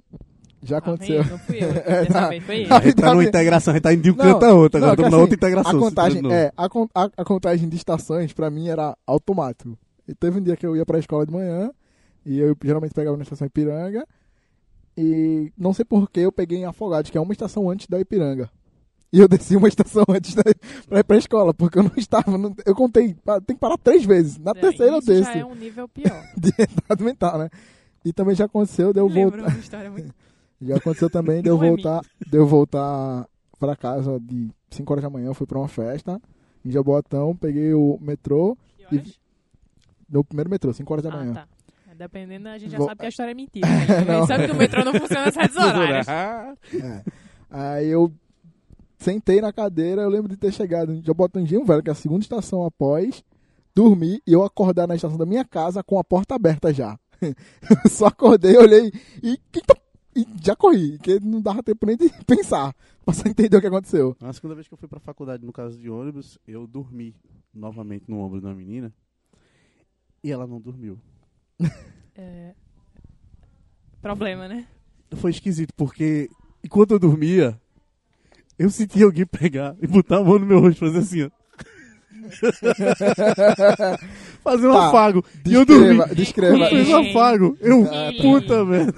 já 0.62 0.78
Ah, 0.78 0.80
vem, 0.80 0.88
aconteceu. 0.94 1.24
não 1.24 1.38
fui 1.38 1.62
eu. 1.62 1.68
É, 1.86 2.00
Dessa 2.02 2.12
tá. 2.12 2.28
vez 2.28 2.42
foi 2.44 2.56
ele. 2.56 2.68
Tá. 2.68 2.78
A 2.78 2.80
gente 2.80 2.94
tá 2.96 3.10
numa 3.10 3.24
integração, 3.24 3.72
a 3.72 3.74
gente 3.76 3.82
tá 3.82 3.92
indo 3.92 4.02
de 4.02 4.10
um 4.10 4.16
Não, 4.16 4.24
canto 4.24 4.44
a 4.44 4.54
outro. 4.54 4.78
Agora 4.78 4.92
estamos 4.92 5.10
na 5.10 5.16
assim, 5.16 5.22
outra 5.22 5.36
integração. 5.36 5.70
A 5.78 5.80
contagem, 5.80 6.32
é, 6.32 6.52
a, 6.56 6.64
a- 6.94 7.10
a 7.16 7.24
contagem 7.24 7.68
de 7.68 7.76
estações 7.76 8.32
pra 8.32 8.50
mim 8.50 8.68
era 8.68 8.96
automático. 9.06 9.78
E 10.08 10.14
teve 10.14 10.38
um 10.40 10.42
dia 10.42 10.56
que 10.56 10.66
eu 10.66 10.74
ia 10.76 10.84
pra 10.86 10.98
escola 10.98 11.24
de 11.26 11.32
manhã 11.32 11.70
e 12.26 12.38
eu 12.38 12.56
geralmente 12.64 12.92
pegava 12.94 13.16
na 13.16 13.22
estação 13.22 13.46
Ipiranga 13.46 14.04
e 14.96 15.52
não 15.56 15.72
sei 15.72 15.84
por 15.84 16.10
que 16.10 16.20
eu 16.20 16.32
peguei 16.32 16.58
em 16.58 16.64
Afogados, 16.64 17.10
que 17.10 17.16
é 17.16 17.20
uma 17.20 17.32
estação 17.32 17.70
antes 17.70 17.86
da 17.86 18.00
Ipiranga. 18.00 18.50
E 19.12 19.20
eu 19.20 19.26
desci 19.28 19.56
uma 19.56 19.68
estação 19.68 20.04
antes 20.10 20.34
da, 20.34 20.42
pra 20.88 21.00
ir 21.00 21.04
pra 21.04 21.16
escola, 21.16 21.54
porque 21.54 21.78
eu 21.78 21.82
não 21.82 21.92
estava. 21.96 22.36
não- 22.36 22.54
eu 22.66 22.74
contei, 22.74 23.14
tem 23.46 23.56
que 23.56 23.60
parar 23.60 23.78
três 23.78 24.04
vezes. 24.04 24.36
Na 24.38 24.50
É, 24.50 24.54
terceira 24.54 24.96
eu 24.96 25.00
desço. 25.00 25.32
já 25.32 25.38
é 25.38 25.44
um 25.44 25.54
nível 25.54 25.88
pior. 25.88 26.22
De 26.36 26.48
estado 26.58 27.04
mental, 27.04 27.38
né? 27.38 27.48
E 28.04 28.12
também 28.12 28.34
já 28.34 28.44
aconteceu 28.44 28.92
de 28.92 29.00
eu 29.00 29.06
Lembro 29.08 29.38
voltar. 29.38 29.52
uma 29.54 29.60
história 29.60 29.90
muito... 29.90 30.14
Já 30.60 30.76
aconteceu 30.76 31.08
também 31.08 31.40
de 31.40 31.48
eu 31.48 31.56
Não 31.56 31.64
é 31.64 31.68
voltar, 31.68 32.00
de 32.26 32.36
eu 32.36 32.44
voltar 32.44 33.28
pra 33.60 33.76
casa 33.76 34.18
de 34.18 34.48
5 34.70 34.92
horas 34.92 35.04
da 35.04 35.08
manhã, 35.10 35.26
eu 35.28 35.34
fui 35.34 35.46
pra 35.46 35.56
uma 35.58 35.68
festa 35.68 36.20
em 36.64 36.70
Jaboatão, 36.72 37.36
peguei 37.36 37.72
o 37.74 37.96
metrô, 38.00 38.58
horas? 38.90 39.20
no 40.10 40.24
primeiro 40.24 40.50
metrô, 40.50 40.72
5 40.72 40.92
horas 40.92 41.04
da 41.04 41.12
Ah, 41.12 41.16
manhã. 41.16 41.32
tá. 41.34 41.48
Dependendo, 41.96 42.48
a 42.48 42.58
gente 42.58 42.70
já 42.72 42.78
Vou- 42.78 42.88
sabe 42.88 42.98
que 43.00 43.06
a 43.06 43.08
história 43.08 43.30
é 43.30 43.34
mentira. 43.34 43.68
Né? 43.68 44.14
A 44.14 44.18
gente 44.18 44.26
sabe 44.26 44.46
que 44.46 44.52
o 44.52 44.56
metrô 44.56 44.84
não 44.84 44.94
funciona 44.94 45.30
certos 45.30 45.56
horários. 45.56 46.08
É. 46.08 47.02
Aí 47.50 47.88
eu 47.88 48.12
sentei 48.98 49.40
na 49.40 49.52
cadeira, 49.52 50.02
eu 50.02 50.08
lembro 50.08 50.28
de 50.28 50.36
ter 50.36 50.52
chegado 50.52 50.92
em 50.92 51.02
Jaboatanginho 51.02 51.64
Velho, 51.64 51.82
que 51.82 51.88
é 51.88 51.92
a 51.92 51.96
segunda 51.96 52.22
estação 52.22 52.64
após, 52.64 53.24
dormi 53.74 54.20
e 54.26 54.32
eu 54.32 54.44
acordar 54.44 54.86
na 54.86 54.96
estação 54.96 55.16
da 55.16 55.24
minha 55.24 55.44
casa 55.44 55.82
com 55.82 55.98
a 55.98 56.04
porta 56.04 56.34
aberta 56.34 56.72
já. 56.74 56.98
Só 57.88 58.06
acordei, 58.06 58.56
olhei 58.56 58.92
e, 59.22 59.38
e 60.16 60.26
já 60.42 60.56
corri, 60.56 60.98
que 60.98 61.20
não 61.20 61.40
dava 61.40 61.62
tempo 61.62 61.86
nem 61.86 61.96
de 61.96 62.10
pensar, 62.26 62.74
pra 63.04 63.14
só 63.14 63.28
entender 63.28 63.56
o 63.56 63.60
que 63.60 63.66
aconteceu. 63.66 64.16
Na 64.20 64.32
segunda 64.32 64.54
vez 64.54 64.66
que 64.66 64.74
eu 64.74 64.78
fui 64.78 64.88
pra 64.88 64.98
faculdade, 64.98 65.46
no 65.46 65.52
caso 65.52 65.78
de 65.78 65.88
ônibus, 65.88 66.38
eu 66.46 66.66
dormi 66.66 67.14
novamente 67.54 68.04
no 68.08 68.18
ombro 68.18 68.40
de 68.40 68.46
uma 68.46 68.54
menina 68.54 68.92
e 70.22 70.30
ela 70.32 70.46
não 70.46 70.60
dormiu. 70.60 70.98
É... 72.20 72.52
Problema, 74.02 74.48
né? 74.48 74.66
Foi 75.18 75.30
esquisito, 75.30 75.72
porque 75.76 76.28
enquanto 76.64 76.90
eu 76.90 76.98
dormia, 76.98 77.56
eu 78.58 78.70
sentia 78.70 79.04
alguém 79.04 79.26
pegar 79.26 79.76
e 79.80 79.86
botar 79.86 80.18
a 80.18 80.24
mão 80.24 80.38
no 80.38 80.46
meu 80.46 80.60
rosto 80.60 80.84
e 80.84 80.88
fazer 80.88 80.98
assim, 80.98 81.22
ó. 81.24 81.30
fazer 84.42 84.68
um 84.68 84.72
Tá, 84.72 84.88
afago. 84.88 85.24
E 85.46 85.54
eu 85.54 85.64
dormi. 85.64 85.98
Descreva, 86.14 86.14
descreva. 86.14 86.68
Fez 86.68 86.88
um 86.88 87.10
afago. 87.10 87.56
Eu, 87.60 87.84
Ah, 87.84 88.12
tá. 88.14 88.22
puta 88.22 88.64
merda. 88.64 88.94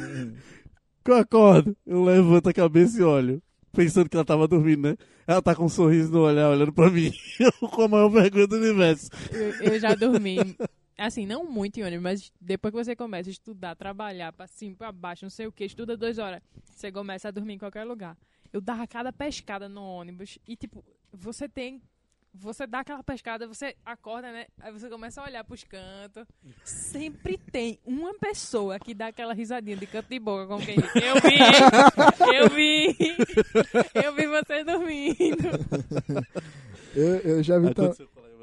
Eu 1.07 1.15
acordo, 1.17 1.77
eu 1.87 2.05
levanto 2.05 2.49
a 2.49 2.53
cabeça 2.53 3.01
e 3.01 3.03
olho. 3.03 3.43
Pensando 3.73 4.09
que 4.09 4.17
ela 4.17 4.25
tava 4.25 4.47
dormindo, 4.49 4.83
né? 4.89 4.97
Ela 5.27 5.41
tá 5.43 5.55
com 5.55 5.65
um 5.65 5.69
sorriso 5.69 6.11
no 6.13 6.21
olhar, 6.23 6.49
olhando 6.51 6.73
pra 6.73 6.91
mim. 6.91 7.13
Eu 7.39 7.69
com 7.69 7.83
a 7.83 7.89
maior 7.89 8.09
vergonha 8.09 8.47
do 8.47 8.57
universo. 8.57 9.09
Eu, 9.33 9.73
eu 9.73 9.81
já 9.81 9.95
dormi, 9.95 10.39
assim, 10.99 11.25
não 11.25 11.45
muito 11.45 11.79
em 11.79 11.85
ônibus, 11.85 12.03
mas 12.03 12.33
depois 12.41 12.73
que 12.75 12.85
você 12.85 12.97
começa 12.97 13.29
a 13.29 13.33
estudar, 13.33 13.77
trabalhar 13.77 14.33
pra 14.33 14.47
cima, 14.49 14.75
pra 14.77 14.91
baixo, 14.93 15.25
não 15.25 15.31
sei 15.31 15.47
o 15.47 15.53
que, 15.53 15.65
estuda 15.65 15.97
duas 15.97 16.19
horas, 16.19 16.41
você 16.75 16.91
começa 16.91 17.29
a 17.29 17.31
dormir 17.31 17.55
em 17.55 17.59
qualquer 17.59 17.85
lugar. 17.85 18.17
Eu 18.53 18.61
dava 18.61 18.87
cada 18.87 19.13
pescada 19.13 19.69
no 19.69 19.83
ônibus 19.83 20.39
e, 20.47 20.57
tipo, 20.57 20.85
você 21.13 21.49
tem. 21.49 21.81
Você 22.33 22.65
dá 22.65 22.81
aquela 22.81 23.03
pescada, 23.03 23.49
você 23.49 23.75
acorda, 23.85 24.31
né? 24.31 24.47
Aí 24.61 24.73
você 24.73 24.89
começa 24.89 25.21
a 25.21 25.25
olhar 25.25 25.43
pros 25.43 25.65
cantos. 25.65 26.25
Sempre 26.63 27.37
tem 27.37 27.81
uma 27.85 28.15
pessoa 28.15 28.79
que 28.79 28.95
dá 28.95 29.09
aquela 29.09 29.35
risadinha 29.35 29.77
de 29.77 29.87
canto 29.87 30.09
de 30.09 30.21
boca, 30.21 30.47
como 30.47 30.65
quem 30.65 30.77
diz, 30.77 30.95
Eu 30.95 31.15
vi! 31.21 32.37
Eu 32.37 32.51
vi! 32.51 32.97
Eu 34.05 34.15
vi 34.15 34.27
você 34.29 34.63
dormindo! 34.63 35.49
Eu, 36.95 37.17
eu 37.19 37.43
já 37.43 37.59
vi 37.59 37.67
Aí 37.69 37.75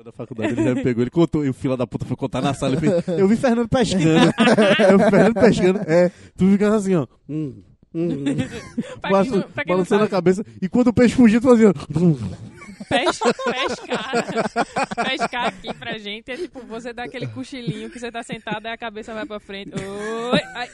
da 0.08 0.12
faculdade, 0.12 0.54
ele 0.54 0.64
já 0.64 0.74
me 0.74 0.84
pegou, 0.84 1.04
ele 1.04 1.10
contou, 1.10 1.46
e 1.46 1.50
o 1.50 1.54
fila 1.54 1.76
da 1.76 1.86
puta 1.86 2.06
foi 2.06 2.16
contar 2.16 2.42
na 2.42 2.54
sala, 2.54 2.76
ele 2.76 2.82
fez, 2.82 3.20
eu 3.20 3.28
vi 3.28 3.36
Fernando 3.36 3.68
pescando. 3.68 4.06
eu 4.90 4.98
vi 4.98 5.10
Fernando 5.10 5.34
pescando, 5.34 5.80
é, 5.80 6.10
tu 6.38 6.50
fica 6.52 6.74
assim, 6.74 6.96
ó, 6.96 7.08
hum, 7.28 7.62
não 9.32 9.46
balançando 9.68 10.04
a 10.04 10.08
cabeça, 10.08 10.46
e 10.62 10.70
quando 10.70 10.88
o 10.88 10.94
peixe 10.94 11.16
fugia, 11.16 11.40
tu 11.42 11.48
fazia, 11.50 11.70
hum, 11.96 12.18
Pes, 12.90 13.20
pescar. 13.20 14.12
pescar 15.04 15.46
aqui 15.48 15.74
pra 15.74 15.98
gente 15.98 16.32
é 16.32 16.38
tipo, 16.38 16.62
você 16.62 16.94
dá 16.94 17.04
aquele 17.04 17.28
cochilinho 17.28 17.90
que 17.90 18.00
você 18.00 18.10
tá 18.12 18.22
sentado 18.24 18.66
e 18.66 18.70
a 18.70 18.78
cabeça 18.78 19.14
vai 19.14 19.26
pra 19.26 19.40
frente. 19.40 19.72
Oi, 19.74 20.40
ai. 20.56 20.70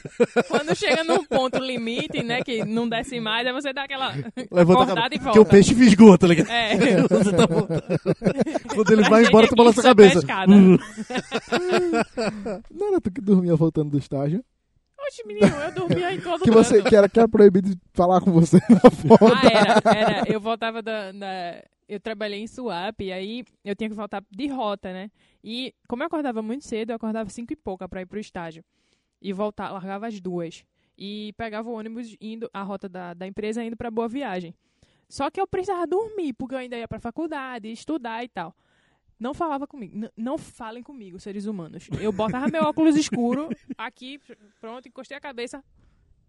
Quando 0.48 0.76
chega 0.76 1.02
num 1.02 1.24
ponto 1.24 1.58
limite, 1.58 2.22
né, 2.22 2.42
que 2.42 2.64
não 2.64 2.88
desce 2.88 3.18
mais, 3.18 3.46
aí 3.46 3.52
você 3.52 3.72
dá 3.72 3.84
aquela 3.84 4.12
levanta 4.50 4.92
a 4.92 4.94
cabeça, 4.94 5.14
e 5.14 5.18
volta. 5.18 5.32
que 5.32 5.38
o 5.40 5.44
peixe 5.44 5.74
fisgou, 5.74 6.16
tá 6.18 6.26
ligado? 6.26 6.50
É. 6.50 6.74
Você 7.08 7.32
tá. 7.32 7.48
Quando 7.48 8.92
ele 8.92 9.00
Pra 9.02 9.10
vai 9.10 9.24
embora, 9.24 9.48
tu 9.48 9.56
balança 9.56 9.80
a 9.80 9.84
é 9.84 9.88
cabeça. 9.88 10.14
pescada. 10.20 10.52
Hum. 10.52 10.76
Não 12.70 12.88
era 12.88 13.00
tu 13.00 13.10
que 13.10 13.20
dormia 13.20 13.56
voltando 13.56 13.90
do 13.90 13.98
estágio? 13.98 14.44
Oxe, 15.08 15.26
menino, 15.26 15.46
eu 15.46 15.72
dormia 15.72 16.12
em 16.12 16.20
todo 16.20 16.42
Que, 16.42 16.50
você, 16.50 16.78
canto. 16.78 16.88
que, 16.88 16.96
era, 16.96 17.08
que 17.08 17.18
era 17.18 17.28
proibido 17.28 17.70
de 17.70 17.80
falar 17.92 18.20
com 18.20 18.30
você 18.32 18.58
na 18.70 18.90
foto. 18.90 19.32
Ah, 19.34 19.90
era, 19.92 19.98
era. 20.18 20.32
Eu 20.32 20.40
voltava 20.40 20.82
da, 20.82 21.12
da- 21.12 21.62
Eu 21.88 22.00
trabalhei 22.00 22.40
em 22.40 22.46
Suap, 22.46 23.00
e 23.02 23.12
aí 23.12 23.44
eu 23.64 23.74
tinha 23.76 23.88
que 23.90 23.94
voltar 23.96 24.22
de 24.30 24.46
rota, 24.48 24.92
né? 24.92 25.10
E 25.42 25.74
como 25.88 26.02
eu 26.02 26.06
acordava 26.06 26.40
muito 26.42 26.64
cedo, 26.64 26.90
eu 26.90 26.96
acordava 26.96 27.28
cinco 27.30 27.52
e 27.52 27.56
pouca 27.56 27.88
pra 27.88 28.00
ir 28.00 28.06
pro 28.06 28.18
estágio. 28.18 28.64
E 29.20 29.32
voltar, 29.32 29.70
largava 29.70 30.06
as 30.06 30.20
duas. 30.20 30.64
E 30.96 31.34
pegava 31.36 31.68
o 31.68 31.72
ônibus 31.74 32.16
indo, 32.20 32.48
a 32.52 32.62
rota 32.62 32.88
da, 32.88 33.14
da 33.14 33.26
empresa 33.26 33.62
indo 33.64 33.76
pra 33.76 33.90
Boa 33.90 34.08
Viagem. 34.08 34.54
Só 35.08 35.30
que 35.30 35.40
eu 35.40 35.46
precisava 35.46 35.86
dormir, 35.86 36.32
porque 36.32 36.54
eu 36.54 36.58
ainda 36.58 36.76
ia 36.78 36.88
pra 36.88 36.98
faculdade, 36.98 37.70
estudar 37.70 38.24
e 38.24 38.28
tal. 38.28 38.54
Não 39.24 39.32
falava 39.32 39.66
comigo. 39.66 39.96
N- 39.96 40.10
não 40.14 40.36
falem 40.36 40.82
comigo, 40.82 41.18
seres 41.18 41.46
humanos. 41.46 41.88
Eu 41.98 42.12
botava 42.12 42.46
meu 42.48 42.62
óculos 42.64 42.94
escuro 42.94 43.48
aqui, 43.78 44.18
pr- 44.18 44.34
pronto, 44.60 44.86
encostei 44.86 45.16
a 45.16 45.20
cabeça. 45.20 45.64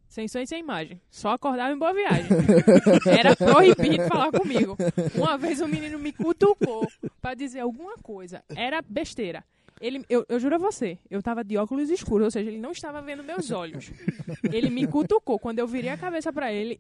Sem 0.08 0.28
e 0.28 0.48
sem 0.48 0.60
imagem. 0.62 1.02
Só 1.12 1.32
acordava 1.32 1.74
em 1.74 1.78
boa 1.78 1.94
viagem. 1.94 2.30
Era 3.20 3.36
proibido 3.36 4.08
falar 4.08 4.32
comigo. 4.32 4.78
Uma 5.14 5.38
vez 5.38 5.60
o 5.60 5.68
menino 5.68 6.00
me 6.00 6.14
cutucou 6.14 6.88
pra 7.22 7.34
dizer 7.34 7.60
alguma 7.60 7.98
coisa. 7.98 8.42
Era 8.56 8.82
besteira. 8.82 9.44
Ele, 9.82 10.06
eu, 10.10 10.26
eu 10.30 10.40
juro 10.40 10.56
a 10.56 10.58
você, 10.58 10.98
eu 11.12 11.22
tava 11.22 11.44
de 11.44 11.58
óculos 11.58 11.90
escuros, 11.90 12.24
ou 12.26 12.32
seja, 12.32 12.50
ele 12.50 12.62
não 12.62 12.72
estava 12.72 13.02
vendo 13.02 13.24
meus 13.24 13.52
olhos. 13.52 13.92
Ele 14.54 14.70
me 14.70 14.88
cutucou. 14.88 15.38
Quando 15.38 15.60
eu 15.60 15.68
virei 15.68 15.90
a 15.90 15.98
cabeça 15.98 16.32
pra 16.32 16.54
ele, 16.54 16.80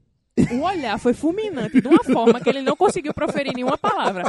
o 0.54 0.62
olhar 0.62 0.98
foi 0.98 1.14
fulminante 1.14 1.82
de 1.82 1.88
uma 1.90 2.04
forma 2.06 2.40
que 2.40 2.48
ele 2.48 2.62
não 2.62 2.76
conseguiu 2.78 3.14
proferir 3.14 3.54
nenhuma 3.54 3.78
palavra. 3.78 4.24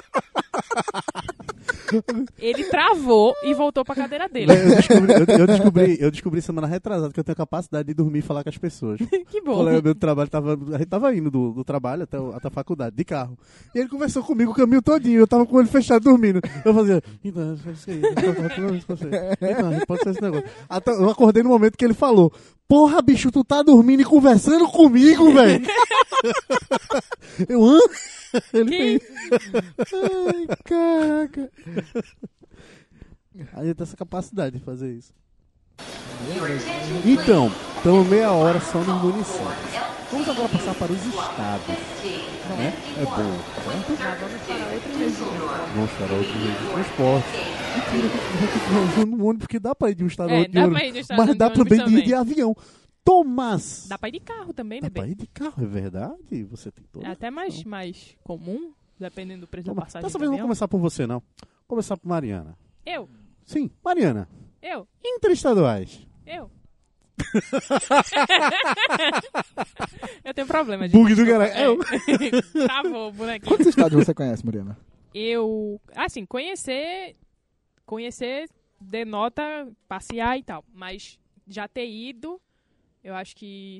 Ele 2.39 2.65
travou 2.65 3.35
e 3.45 3.55
voltou 3.55 3.85
pra 3.85 3.95
cadeira 3.95 4.29
dele. 4.29 4.53
Eu 4.53 4.77
descobri, 4.77 5.13
eu, 5.13 5.39
eu 5.41 5.47
descobri, 5.47 5.97
eu 6.01 6.11
descobri 6.11 6.43
semana 6.43 6.67
retrasada 6.67 7.13
que 7.13 7.21
eu 7.21 7.25
tenho 7.25 7.37
capacidade 7.37 7.87
de 7.89 7.95
dormir 7.95 8.19
e 8.21 8.23
falar 8.23 8.43
com 8.43 8.49
as 8.51 8.59
pessoas. 8.59 8.99
que 9.31 9.41
O 9.41 9.45
bom. 9.45 9.55
colega 9.57 9.83
meu 9.83 9.95
do 9.95 10.01
trabalho 10.01 10.29
tava. 10.31 10.55
A 10.75 10.79
gente 10.79 10.87
tava 10.89 11.15
indo 11.15 11.31
do, 11.31 11.53
do 11.53 11.65
trabalho 11.65 12.03
até, 12.05 12.19
o- 12.19 12.33
até 12.35 12.49
a 12.49 12.51
faculdade, 12.51 12.97
de 12.97 13.05
carro. 13.05 13.39
E 13.75 13.79
ele 13.79 13.89
conversou 13.89 14.23
comigo 14.23 14.53
o 14.53 14.55
caminho 14.55 14.83
todinho. 14.83 15.21
Eu 15.21 15.27
tava 15.27 15.45
com 15.47 15.55
o 15.57 15.59
olho 15.59 15.69
fechado 15.69 16.03
dormindo. 16.05 16.41
Eu 16.65 16.75
fazia. 16.75 17.03
Então, 17.25 17.57
é 17.67 17.71
isso 17.73 17.91
aí. 17.91 18.01
Então, 18.01 19.81
pode 19.87 20.03
ser 20.03 20.11
esse 20.11 20.23
negócio. 20.23 20.47
Até, 20.69 20.91
eu 20.93 21.11
acordei 21.11 21.43
no 21.43 21.49
momento 21.51 21.77
que 21.77 21.85
ele 21.85 21.95
falou: 21.95 22.33
Porra, 22.69 23.01
bicho, 23.03 23.31
tu 23.31 23.45
tá 23.45 23.63
dormindo 23.63 24.01
e 24.03 24.05
conversando 24.05 24.67
comigo, 24.69 25.33
velho. 25.33 25.65
eu 27.49 27.65
hã? 27.65 27.79
Ele 28.53 28.99
Que- 28.99 29.07
Ai, 29.95 30.47
caraca. 30.65 31.51
Aí 33.55 33.75
tem 33.75 33.83
essa 33.85 33.97
capacidade 33.97 34.59
de 34.59 34.65
fazer 34.65 34.93
isso. 34.93 35.13
Então, 37.05 37.53
estamos 37.77 38.07
meia 38.09 38.31
hora 38.33 38.61
só 38.61 38.79
nos 38.79 39.03
municípios. 39.03 39.87
Vamos 40.11 40.29
agora 40.29 40.49
passar 40.49 40.75
para 40.75 40.93
os 40.93 41.05
estados. 41.05 41.67
Né? 42.57 42.73
É 42.99 43.05
bom. 43.05 43.39
Já 43.99 44.15
vamos 45.75 45.91
para 45.93 46.07
para 46.07 46.17
outros 46.17 46.37
meios 46.37 46.59
de 46.61 46.67
transporte. 46.73 47.29
Eu 47.77 48.95
tô 48.95 49.07
no 49.07 49.27
ônibus, 49.27 49.47
porque 49.47 49.59
dá 49.59 49.75
para 49.75 49.91
ir 49.91 49.95
de 49.97 50.05
um 50.05 50.07
estado 50.07 50.31
a 50.31 50.35
É, 50.35 50.39
outro 50.39 50.53
dá 50.53 51.17
Mas 51.17 51.37
dá 51.37 51.51
também 51.51 51.85
de 51.85 51.97
ir 51.99 52.05
de 52.05 52.15
avião. 52.15 52.57
Tomás! 53.07 53.87
Dá 53.89 53.97
pra 53.97 54.09
ir 54.09 54.13
de 54.13 54.21
carro 54.21 54.53
também, 54.53 54.81
Dá 54.81 54.89
bebê. 54.89 55.01
pra 55.01 55.09
ir 55.09 55.15
de 55.15 55.27
carro, 55.29 55.63
é 55.63 55.67
verdade? 55.67 56.43
Você 56.51 56.73
tem 56.73 56.85
todo. 56.91 57.07
É 57.07 57.11
até 57.11 57.31
mais, 57.31 57.63
mais 57.63 58.17
comum, 58.25 58.73
dependendo 58.99 59.43
do 59.43 59.47
preço 59.47 59.67
da 59.69 59.73
Tomás. 59.73 59.87
passagem. 59.93 60.07
Dessa 60.09 60.19
do 60.19 60.21
vez 60.21 60.31
não 60.31 60.39
vou 60.39 60.47
começar 60.47 60.67
por 60.67 60.81
você, 60.81 61.07
não. 61.07 61.21
Vou 61.21 61.49
começar 61.69 61.97
por 61.97 62.09
Mariana. 62.09 62.59
Eu, 62.85 63.09
Sim, 63.45 63.71
Mariana. 63.85 64.29
eu, 64.61 64.89
Interestaduais. 65.05 66.05
eu. 66.27 66.51
eu 70.25 70.35
tenho 70.35 70.47
problema, 70.47 70.87
gente. 70.89 71.01
Bug 71.01 71.15
do 71.15 71.25
caralho. 71.25 71.53
É. 71.53 71.67
Eu. 71.67 71.79
Travou 72.67 73.09
o 73.09 73.13
bonequinho. 73.13 73.49
Quantos 73.49 73.67
estados 73.69 74.05
você 74.05 74.13
conhece, 74.13 74.45
Mariana? 74.45 74.77
Eu, 75.15 75.81
assim, 75.95 76.27
conhecer, 76.27 77.17
conhecer 77.87 78.49
denota 78.81 79.43
passear 79.89 80.37
e 80.39 80.43
tal, 80.43 80.63
mas 80.75 81.19
já 81.49 81.67
ter 81.67 81.89
ido, 81.89 82.39
eu 83.07 83.15
acho 83.15 83.37
que 83.37 83.79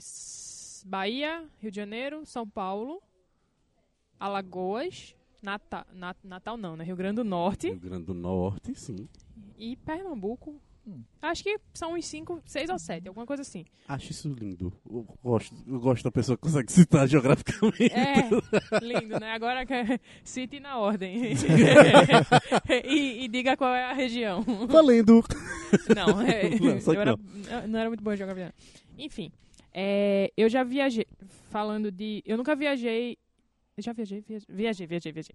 Bahia, 0.85 1.45
Rio 1.59 1.69
de 1.69 1.77
Janeiro, 1.77 2.25
São 2.25 2.49
Paulo, 2.49 3.03
Alagoas, 4.21 5.17
Natal, 5.43 5.85
Natal 6.23 6.57
não, 6.57 6.77
né? 6.77 6.85
Rio 6.85 6.95
Grande 6.95 7.17
do 7.17 7.25
Norte 7.25 7.67
Rio 7.67 7.81
Grande 7.81 8.05
do 8.05 8.15
Norte, 8.15 8.73
sim. 8.77 9.09
e 9.59 9.75
Pernambuco. 9.75 10.61
Hum. 10.87 11.03
Acho 11.21 11.43
que 11.43 11.59
são 11.75 11.95
uns 11.95 12.07
cinco, 12.07 12.41
seis 12.47 12.71
ou 12.71 12.79
sete, 12.79 13.09
alguma 13.09 13.27
coisa 13.27 13.43
assim. 13.43 13.65
Acho 13.89 14.13
isso 14.13 14.29
lindo. 14.33 14.73
Eu 14.89 15.05
gosto, 15.23 15.53
eu 15.67 15.81
gosto 15.81 16.05
da 16.05 16.13
pessoa 16.13 16.37
que 16.37 16.43
consegue 16.43 16.71
citar 16.71 17.09
geograficamente. 17.09 17.93
É, 17.93 18.31
lindo, 18.81 19.19
né? 19.19 19.33
Agora 19.33 19.65
cite 20.23 20.61
na 20.61 20.79
ordem. 20.79 21.33
e, 22.89 23.25
e 23.25 23.29
diga 23.29 23.57
qual 23.57 23.75
é 23.75 23.91
a 23.91 23.93
região. 23.93 24.43
Valendo. 24.69 25.25
Não, 25.95 26.21
é, 26.23 26.51
Não, 26.51 26.95
eu 26.95 27.01
era, 27.01 27.11
eu 27.11 27.69
não 27.69 27.79
era 27.81 27.91
muito 27.91 28.05
boa 28.05 28.15
em 28.15 28.19
geografia. 28.19 28.55
Enfim, 28.97 29.33
é, 29.75 30.33
eu 30.37 30.49
já 30.49 30.63
viajei, 30.63 31.07
falando 31.51 31.91
de... 31.91 32.23
Eu 32.25 32.37
nunca 32.37 32.55
viajei... 32.55 33.19
Eu 33.77 33.83
já 33.83 33.93
viajei, 33.93 34.23
viajei, 34.23 34.47
viajei, 34.49 34.87
viajei. 34.87 35.13
viajei. 35.13 35.35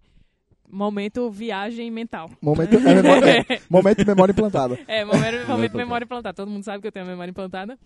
Momento 0.72 1.30
viagem 1.30 1.92
mental. 1.92 2.30
Momento, 2.42 2.76
é 2.76 2.80
memória, 2.80 3.46
é, 3.50 3.62
momento 3.70 3.98
de 3.98 4.06
memória 4.06 4.32
implantada. 4.32 4.80
É, 4.88 5.04
momento, 5.04 5.48
momento 5.48 5.78
memória 5.78 6.06
implantada. 6.06 6.34
Todo 6.34 6.50
mundo 6.50 6.64
sabe 6.64 6.82
que 6.82 6.88
eu 6.88 6.92
tenho 6.92 7.06
a 7.06 7.10
memória 7.10 7.30
implantada. 7.30 7.78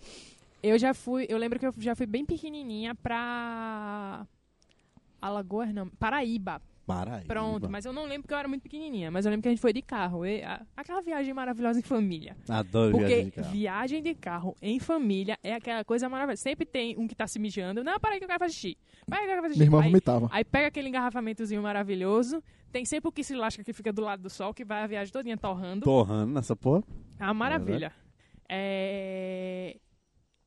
Eu 0.62 0.78
já 0.78 0.94
fui, 0.94 1.26
eu 1.28 1.38
lembro 1.38 1.60
que 1.60 1.66
eu 1.66 1.74
já 1.78 1.96
fui 1.96 2.06
bem 2.06 2.26
pequenininha 2.26 2.96
pra 2.96 4.26
Alagoas, 5.22 5.74
não, 5.74 5.90
Paraíba. 5.90 6.62
Paraíba. 6.86 7.26
Pronto, 7.28 7.68
mas 7.70 7.84
eu 7.86 7.92
não 7.92 8.06
lembro 8.06 8.28
que 8.28 8.34
eu 8.34 8.38
era 8.38 8.48
muito 8.48 8.62
pequenininha, 8.62 9.10
mas 9.10 9.26
eu 9.26 9.32
lembro 9.32 9.42
que 9.42 9.48
a 9.48 9.52
gente 9.52 9.60
foi 9.62 9.74
de 9.74 9.82
carro. 9.82 10.26
E, 10.26 10.44
a- 10.44 10.64
aquela 10.78 11.02
viagem 11.02 11.34
maravilhosa 11.34 11.80
em 11.80 11.82
família. 11.82 12.38
Adoro 12.48 12.92
Porque 12.92 13.08
viagem 13.08 13.26
de 13.26 13.32
carro. 13.32 13.52
viagem 13.52 14.04
de 14.04 14.14
carro 14.16 14.56
em 14.62 14.80
família 14.80 15.38
é 15.42 15.56
aquela 15.56 15.84
coisa 15.84 16.08
maravilhosa. 16.08 16.42
Sempre 16.44 16.66
tem 16.66 16.96
um 16.98 17.08
que 17.08 17.16
tá 17.16 17.26
se 17.26 17.40
mijando. 17.40 17.84
Não, 17.84 18.00
peraí 18.00 18.20
que 18.20 18.26
eu 18.26 18.28
quero 18.28 18.40
fazer 18.40 18.54
xixi. 18.54 18.78
Peraí 19.08 19.24
que 19.26 19.26
eu 19.26 19.30
quero 19.32 19.42
fazer 19.42 19.54
xixi. 19.56 19.60
Minha 19.60 19.68
irmã 19.68 19.82
Aí- 19.82 19.90
vomitava. 19.90 20.30
Aí 20.32 20.44
pega 20.46 20.68
aquele 20.68 20.90
engarrafamentozinho 20.90 21.62
maravilhoso. 21.64 22.44
Tem 22.72 22.86
sempre 22.86 23.10
o 23.10 23.12
que 23.12 23.24
se 23.24 23.34
lasca 23.36 23.64
que 23.64 23.74
fica 23.74 23.92
do 23.92 24.02
lado 24.02 24.22
do 24.22 24.30
sol, 24.30 24.54
que 24.54 24.64
vai 24.64 24.84
a 24.84 24.88
viagem 24.88 25.12
todinha 25.12 25.38
torrando. 25.38 25.82
Torrando 25.84 26.34
nessa 26.34 26.56
porra. 26.56 26.84
É 27.20 27.24
uma 27.24 27.34
maravilha. 27.34 27.92
É... 28.48 29.78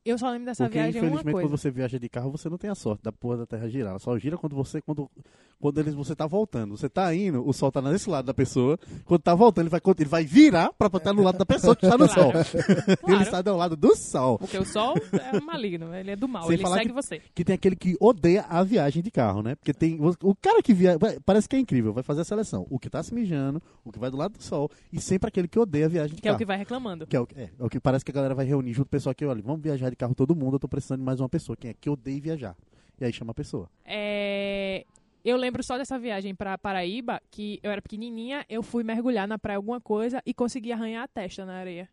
Eu 0.05 0.17
só 0.17 0.29
lembro 0.29 0.45
dessa 0.45 0.63
Porque, 0.63 0.77
viagem 0.79 1.01
uma 1.01 1.07
infelizmente, 1.07 1.33
coisa. 1.33 1.47
quando 1.49 1.57
você 1.59 1.69
viaja 1.69 1.99
de 1.99 2.09
carro, 2.09 2.31
você 2.31 2.49
não 2.49 2.57
tem 2.57 2.69
a 2.69 2.75
sorte 2.75 3.03
da 3.03 3.11
porra 3.11 3.37
da 3.37 3.45
terra 3.45 3.67
girar. 3.69 3.89
Ela 3.91 3.99
só 3.99 4.17
gira 4.17 4.37
quando 4.37 4.55
você 4.55 4.81
quando, 4.81 5.09
quando 5.59 5.77
eles, 5.79 5.93
você 5.93 6.15
tá 6.15 6.25
voltando. 6.25 6.77
Você 6.77 6.87
tá 6.89 7.13
indo, 7.13 7.47
o 7.47 7.51
sol 7.53 7.71
tá 7.71 7.81
nesse 7.81 8.09
lado 8.09 8.25
da 8.25 8.33
pessoa. 8.33 8.79
Quando 9.05 9.21
tá 9.21 9.35
voltando, 9.35 9.63
ele 9.65 9.69
vai, 9.69 9.81
ele 9.97 10.09
vai 10.09 10.23
virar 10.25 10.71
pra 10.73 10.87
estar 10.87 11.13
no 11.13 11.21
lado 11.23 11.37
da 11.37 11.45
pessoa 11.45 11.75
que 11.75 11.85
está 11.85 11.97
no 11.97 12.07
sol. 12.07 12.31
Claro. 12.31 12.47
Ele 12.89 12.97
Claro. 13.01 13.21
está 13.23 13.51
ao 13.51 13.57
lado 13.57 13.75
do 13.75 13.95
sol. 13.95 14.37
Porque 14.39 14.57
o 14.57 14.65
sol 14.65 14.93
é 15.13 15.39
maligno, 15.41 15.93
ele 15.93 16.11
é 16.11 16.15
do 16.15 16.27
mal, 16.27 16.43
Sem 16.43 16.53
ele 16.53 16.67
segue 16.67 16.85
que- 16.87 16.91
você. 16.93 17.21
Que 17.33 17.43
tem 17.43 17.55
aquele 17.55 17.75
que 17.75 17.95
odeia 17.99 18.45
a 18.49 18.63
viagem 18.63 19.01
de 19.01 19.09
carro, 19.11 19.41
né? 19.41 19.55
Porque 19.55 19.73
tem. 19.73 19.99
O 20.21 20.35
cara 20.35 20.61
que 20.61 20.73
viaja. 20.73 20.97
Parece 21.25 21.49
que 21.49 21.55
é 21.55 21.59
incrível, 21.59 21.91
vai 21.93 22.03
fazer 22.03 22.21
a 22.21 22.25
seleção. 22.25 22.65
O 22.69 22.77
que 22.79 22.89
tá 22.89 23.01
se 23.03 23.13
mijando, 23.13 23.61
o 23.83 23.91
que 23.91 23.99
vai 23.99 24.09
do 24.11 24.17
lado 24.17 24.37
do 24.37 24.43
sol. 24.43 24.69
E 24.93 25.01
sempre 25.01 25.27
aquele 25.27 25.47
que 25.47 25.59
odeia 25.59 25.85
a 25.85 25.89
viagem 25.89 26.15
de 26.15 26.21
Que 26.21 26.27
é 26.27 26.31
o 26.31 26.33
carro. 26.33 26.39
que 26.39 26.45
vai 26.45 26.57
reclamando. 26.57 27.05
Que 27.07 27.15
é 27.15 27.19
o, 27.19 27.25
que- 27.27 27.35
é, 27.39 27.49
é 27.59 27.63
o 27.63 27.69
que 27.69 27.79
parece 27.79 28.05
que 28.05 28.11
a 28.11 28.13
galera 28.13 28.33
vai 28.35 28.45
reunir 28.45 28.73
junto 28.73 28.87
o 28.87 28.89
pessoal 28.89 29.13
que, 29.15 29.25
olha, 29.25 29.41
vamos 29.41 29.61
viajar 29.61 29.89
de 29.89 29.95
carro 29.95 30.13
todo 30.15 30.35
mundo, 30.35 30.55
eu 30.55 30.59
tô 30.59 30.67
precisando 30.67 30.99
de 30.99 31.05
mais 31.05 31.19
uma 31.19 31.29
pessoa. 31.29 31.55
Quem 31.57 31.71
é 31.71 31.73
que 31.73 31.89
odeia 31.89 32.21
viajar? 32.21 32.55
E 33.01 33.05
aí 33.05 33.13
chama 33.13 33.31
a 33.31 33.33
pessoa. 33.35 33.69
É, 33.85 34.85
Eu 35.29 35.37
lembro 35.37 35.61
só 35.61 35.77
dessa 35.77 35.99
viagem 35.99 36.33
pra 36.33 36.57
Paraíba, 36.57 37.21
que 37.29 37.59
eu 37.61 37.69
era 37.69 37.83
pequenininha, 37.83 38.43
eu 38.49 38.63
fui 38.63 38.83
mergulhar 38.83 39.27
na 39.27 39.37
praia 39.37 39.57
alguma 39.57 39.79
coisa 39.79 40.23
e 40.25 40.33
consegui 40.33 40.71
arranhar 40.71 41.03
a 41.03 41.07
testa 41.07 41.45
na 41.45 41.53
areia. 41.53 41.87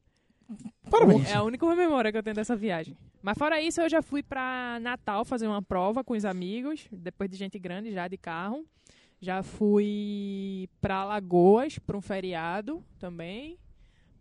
Parabéns. 0.90 1.29
É 1.29 1.35
a 1.35 1.42
única 1.42 1.66
memória 1.77 2.11
que 2.11 2.16
eu 2.16 2.22
tenho 2.22 2.35
dessa 2.35 2.57
viagem. 2.57 2.96
Mas 3.22 3.37
fora 3.37 3.61
isso, 3.61 3.83
eu 3.83 3.90
já 3.90 4.01
fui 4.01 4.22
pra 4.22 4.79
Natal 4.81 5.22
fazer 5.22 5.46
uma 5.46 5.61
prova 5.61 6.03
com 6.03 6.14
os 6.14 6.25
amigos, 6.25 6.88
depois 6.90 7.29
de 7.29 7.37
gente 7.37 7.59
grande 7.59 7.92
já 7.92 8.09
de 8.09 8.16
carro. 8.16 8.64
Já 9.20 9.42
fui 9.42 10.66
pra 10.81 10.96
Alagoas 10.96 11.79
pra 11.79 11.96
um 11.96 12.01
feriado 12.01 12.83
também. 12.99 13.59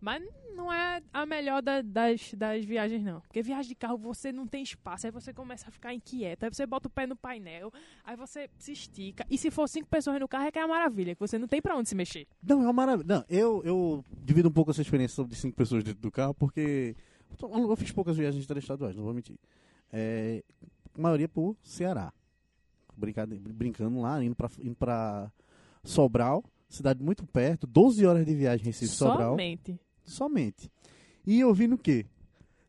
Mas 0.06 0.22
não 0.54 0.72
é 0.72 1.02
a 1.12 1.26
melhor 1.26 1.60
da- 1.60 1.82
das, 1.82 2.32
das 2.34 2.64
viagens, 2.64 3.02
não. 3.02 3.20
Porque 3.22 3.42
viagem 3.42 3.70
de 3.70 3.74
carro 3.74 3.98
você 3.98 4.30
não 4.30 4.46
tem 4.46 4.62
espaço, 4.62 5.04
aí 5.04 5.10
você 5.10 5.34
começa 5.34 5.68
a 5.68 5.70
ficar 5.72 5.92
inquieto, 5.92 6.44
aí 6.44 6.48
você 6.54 6.64
bota 6.64 6.86
o 6.86 6.90
pé 6.90 7.08
no 7.08 7.16
painel, 7.16 7.72
aí 8.04 8.14
você 8.16 8.48
se 8.56 8.70
estica. 8.70 9.26
E 9.28 9.36
se 9.36 9.50
for 9.50 9.68
cinco 9.68 9.88
pessoas 9.88 10.20
no 10.20 10.28
carro, 10.28 10.44
é 10.46 10.52
que 10.52 10.60
é 10.60 10.62
a 10.62 10.68
maravilha, 10.68 11.12
que 11.16 11.20
você 11.20 11.36
não 11.40 11.48
tem 11.48 11.60
pra 11.60 11.76
onde 11.76 11.88
se 11.88 11.96
mexer. 11.96 12.24
Não, 12.40 12.60
é 12.60 12.66
uma 12.66 12.72
maravilha. 12.72 13.06
Não, 13.16 13.24
eu, 13.28 13.64
eu 13.64 14.04
divido 14.22 14.48
um 14.48 14.52
pouco 14.52 14.70
essa 14.70 14.80
experiência 14.80 15.24
de 15.24 15.34
cinco 15.34 15.56
pessoas 15.56 15.82
dentro 15.82 16.00
do 16.00 16.10
carro, 16.12 16.32
porque 16.34 16.94
eu 17.42 17.76
fiz 17.76 17.90
poucas 17.90 18.16
viagens 18.16 18.44
interestaduais, 18.44 18.94
não 18.94 19.02
vou 19.02 19.12
mentir. 19.12 19.36
É, 19.92 20.40
a 20.96 21.00
maioria 21.02 21.28
por 21.28 21.56
Ceará. 21.64 22.12
Brincando, 22.96 23.36
brincando 23.52 24.00
lá, 24.00 24.22
indo 24.22 24.36
pra, 24.36 24.48
indo 24.62 24.76
pra 24.76 25.32
Sobral, 25.82 26.44
cidade 26.68 27.02
muito 27.02 27.26
perto, 27.26 27.66
12 27.66 28.06
horas 28.06 28.24
de 28.24 28.34
viagem 28.36 28.64
Recife 28.66 28.92
Sobral. 28.94 29.36
Somente. 30.06 30.70
E 31.26 31.40
eu 31.40 31.52
vi 31.52 31.66
no 31.66 31.76
quê? 31.76 32.06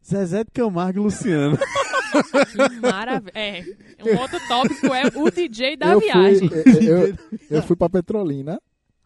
Zezé 0.05 0.43
de 0.43 0.51
Camargo 0.51 0.99
e 0.99 1.03
Luciano. 1.03 1.57
Que 1.57 2.79
maravilha. 2.81 3.31
É, 3.35 3.63
um 4.03 4.17
outro 4.17 4.39
tópico 4.47 4.87
é 4.87 5.03
o 5.15 5.29
DJ 5.29 5.77
da 5.77 5.93
eu 5.93 5.99
viagem. 5.99 6.49
Fui, 6.49 6.89
eu, 6.89 7.07
eu, 7.07 7.17
eu 7.49 7.63
fui 7.63 7.75
pra 7.75 7.89
Petrolina 7.89 8.59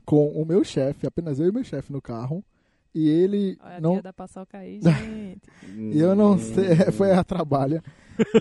com 0.06 0.30
o 0.30 0.46
meu 0.46 0.64
chefe, 0.64 1.06
apenas 1.06 1.40
eu 1.40 1.48
e 1.48 1.52
meu 1.52 1.64
chefe 1.64 1.92
no 1.92 2.02
carro. 2.02 2.44
E 2.94 3.08
ele 3.10 3.58
Olha 3.64 3.78
a 3.78 3.82
não. 3.82 4.02
da 4.02 4.12
paçoca 4.12 4.58
aí, 4.58 4.80
gente. 4.82 5.42
E 5.94 5.98
eu 6.00 6.14
não 6.16 6.38
sei, 6.38 6.76
foi 6.92 7.12
a 7.14 7.24
trabalha. 7.24 7.82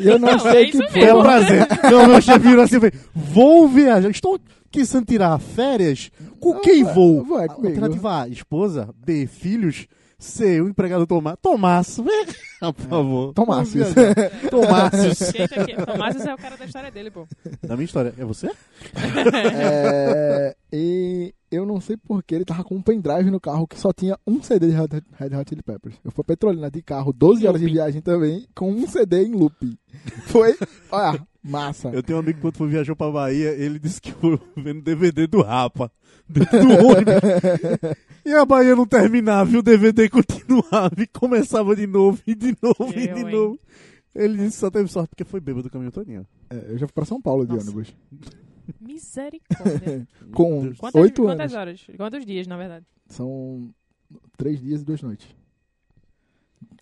E 0.01 0.07
eu 0.09 0.19
não, 0.19 0.33
Não, 0.33 0.39
sei 0.41 0.65
é 0.65 0.71
que 0.71 0.77
isso 0.77 0.99
É 0.99 1.15
um 1.15 1.23
prazer. 1.23 1.67
Não, 1.91 2.09
meu 2.09 2.21
chefe 2.21 2.49
virou 2.49 2.65
assim, 2.65 2.77
falei, 2.81 2.93
vou 3.15 3.69
viajar. 3.69 4.11
Estou 4.11 4.39
pensando 4.71 5.03
em 5.03 5.07
tirar 5.07 5.39
férias. 5.39 6.11
Com 6.41 6.55
Não, 6.55 6.61
quem 6.61 6.83
vai- 6.85 6.95
vou? 6.95 7.25
vai 7.25 7.47
comigo. 7.49 7.69
Alternativa 7.69 8.23
A, 8.23 8.29
esposa. 8.29 8.89
B, 9.05 9.27
filhos. 9.27 9.87
C, 10.21 10.61
o 10.61 10.69
empregado 10.69 11.07
Tomás. 11.07 11.37
Tomás, 11.41 11.97
vem 11.99 12.27
cá, 12.61 12.73
por 12.73 12.85
favor. 12.87 13.33
Tomácios. 13.35 13.93
Viajar. 13.95 14.31
Tomácios. 14.51 15.19
Gente, 15.33 15.59
aqui, 15.59 15.75
Tomás 15.87 16.25
é 16.27 16.35
o 16.35 16.37
cara 16.39 16.57
da 16.57 16.65
história 16.67 16.91
dele, 16.91 17.11
pô. 17.11 17.27
Da 17.63 17.75
minha 17.75 17.87
história. 17.87 18.15
É 18.19 18.25
você? 18.25 18.51
É, 19.53 20.57
e 20.73 21.35
eu 21.51 21.65
não, 21.67 21.81
sei 21.81 21.97
porquê, 21.97 22.35
ele 22.35 22.45
tava 22.45 22.63
com 22.65 22.77
um 22.77 22.83
pendrive 22.83 23.31
no 23.31 23.41
carro 23.41 23.67
que 23.67 23.79
só 23.79 23.93
tinha 23.93 24.19
um 24.27 24.43
CD 24.43 24.69
de 24.69 24.73
Red 24.75 25.37
Hot- 25.37 25.49
Chili 25.49 25.63
Peppers. 25.63 25.97
Eu 26.05 26.11
fui 26.11 26.23
Petrolina 26.25 26.71
de 26.71 26.83
carro, 26.83 27.13
12 27.13 27.47
horas 27.47 27.61
de 27.61 27.67
viagem 27.67 28.01
também, 28.01 28.47
com 28.55 28.71
um 28.71 28.87
CD 28.87 29.25
em 29.25 29.33
loop. 29.33 29.79
Foi, 30.27 30.57
olha, 30.91 31.21
massa. 31.43 31.89
Eu 31.89 32.03
tenho 32.03 32.19
um 32.19 32.21
amigo 32.23 32.37
que 32.39 32.43
quando 32.43 32.57
foi 32.57 32.69
viajou 32.69 32.95
pra 32.95 33.11
Bahia, 33.11 33.51
ele 33.51 33.79
disse 33.79 34.01
que 34.01 34.13
foi 34.13 34.39
vendo 34.57 34.83
DVD 34.83 35.27
do 35.27 35.43
Rapa. 35.43 35.91
Dentro 36.31 36.61
do 36.61 36.87
ônibus. 36.87 37.97
e 38.25 38.33
a 38.33 38.45
Bahia 38.45 38.77
não 38.77 38.87
terminava, 38.87 39.51
e 39.51 39.57
o 39.57 39.63
DVD 39.63 40.09
continuava 40.09 40.95
e 40.99 41.07
começava 41.07 41.75
de 41.75 41.87
novo, 41.87 42.21
e 42.27 42.35
de 42.35 42.57
novo, 42.63 42.93
e 42.97 43.09
de 43.09 43.25
novo. 43.25 43.59
Ele 44.15 44.37
disse 44.37 44.57
que 44.57 44.61
só 44.61 44.71
teve 44.71 44.89
sorte 44.89 45.11
porque 45.11 45.25
foi 45.25 45.41
bêbado 45.41 45.65
do 45.65 45.71
caminho 45.71 45.93
todinho. 45.93 46.27
É, 46.49 46.73
eu 46.73 46.79
já 46.79 46.87
fui 46.87 46.95
pra 46.95 47.05
São 47.05 47.21
Paulo 47.21 47.47
de 47.47 47.55
Nossa. 47.55 47.71
ônibus. 47.71 47.95
Misericórdia. 48.81 50.07
Com. 50.33 50.75
Quantas, 50.75 51.01
oito 51.01 51.23
quantas 51.23 51.53
anos. 51.53 51.55
horas? 51.55 51.87
Quantos 51.97 52.27
dias, 52.27 52.47
na 52.47 52.57
verdade? 52.57 52.87
São 53.07 53.73
três 54.37 54.61
dias 54.61 54.83
e 54.83 54.85
duas 54.85 55.03
noites. 55.03 55.27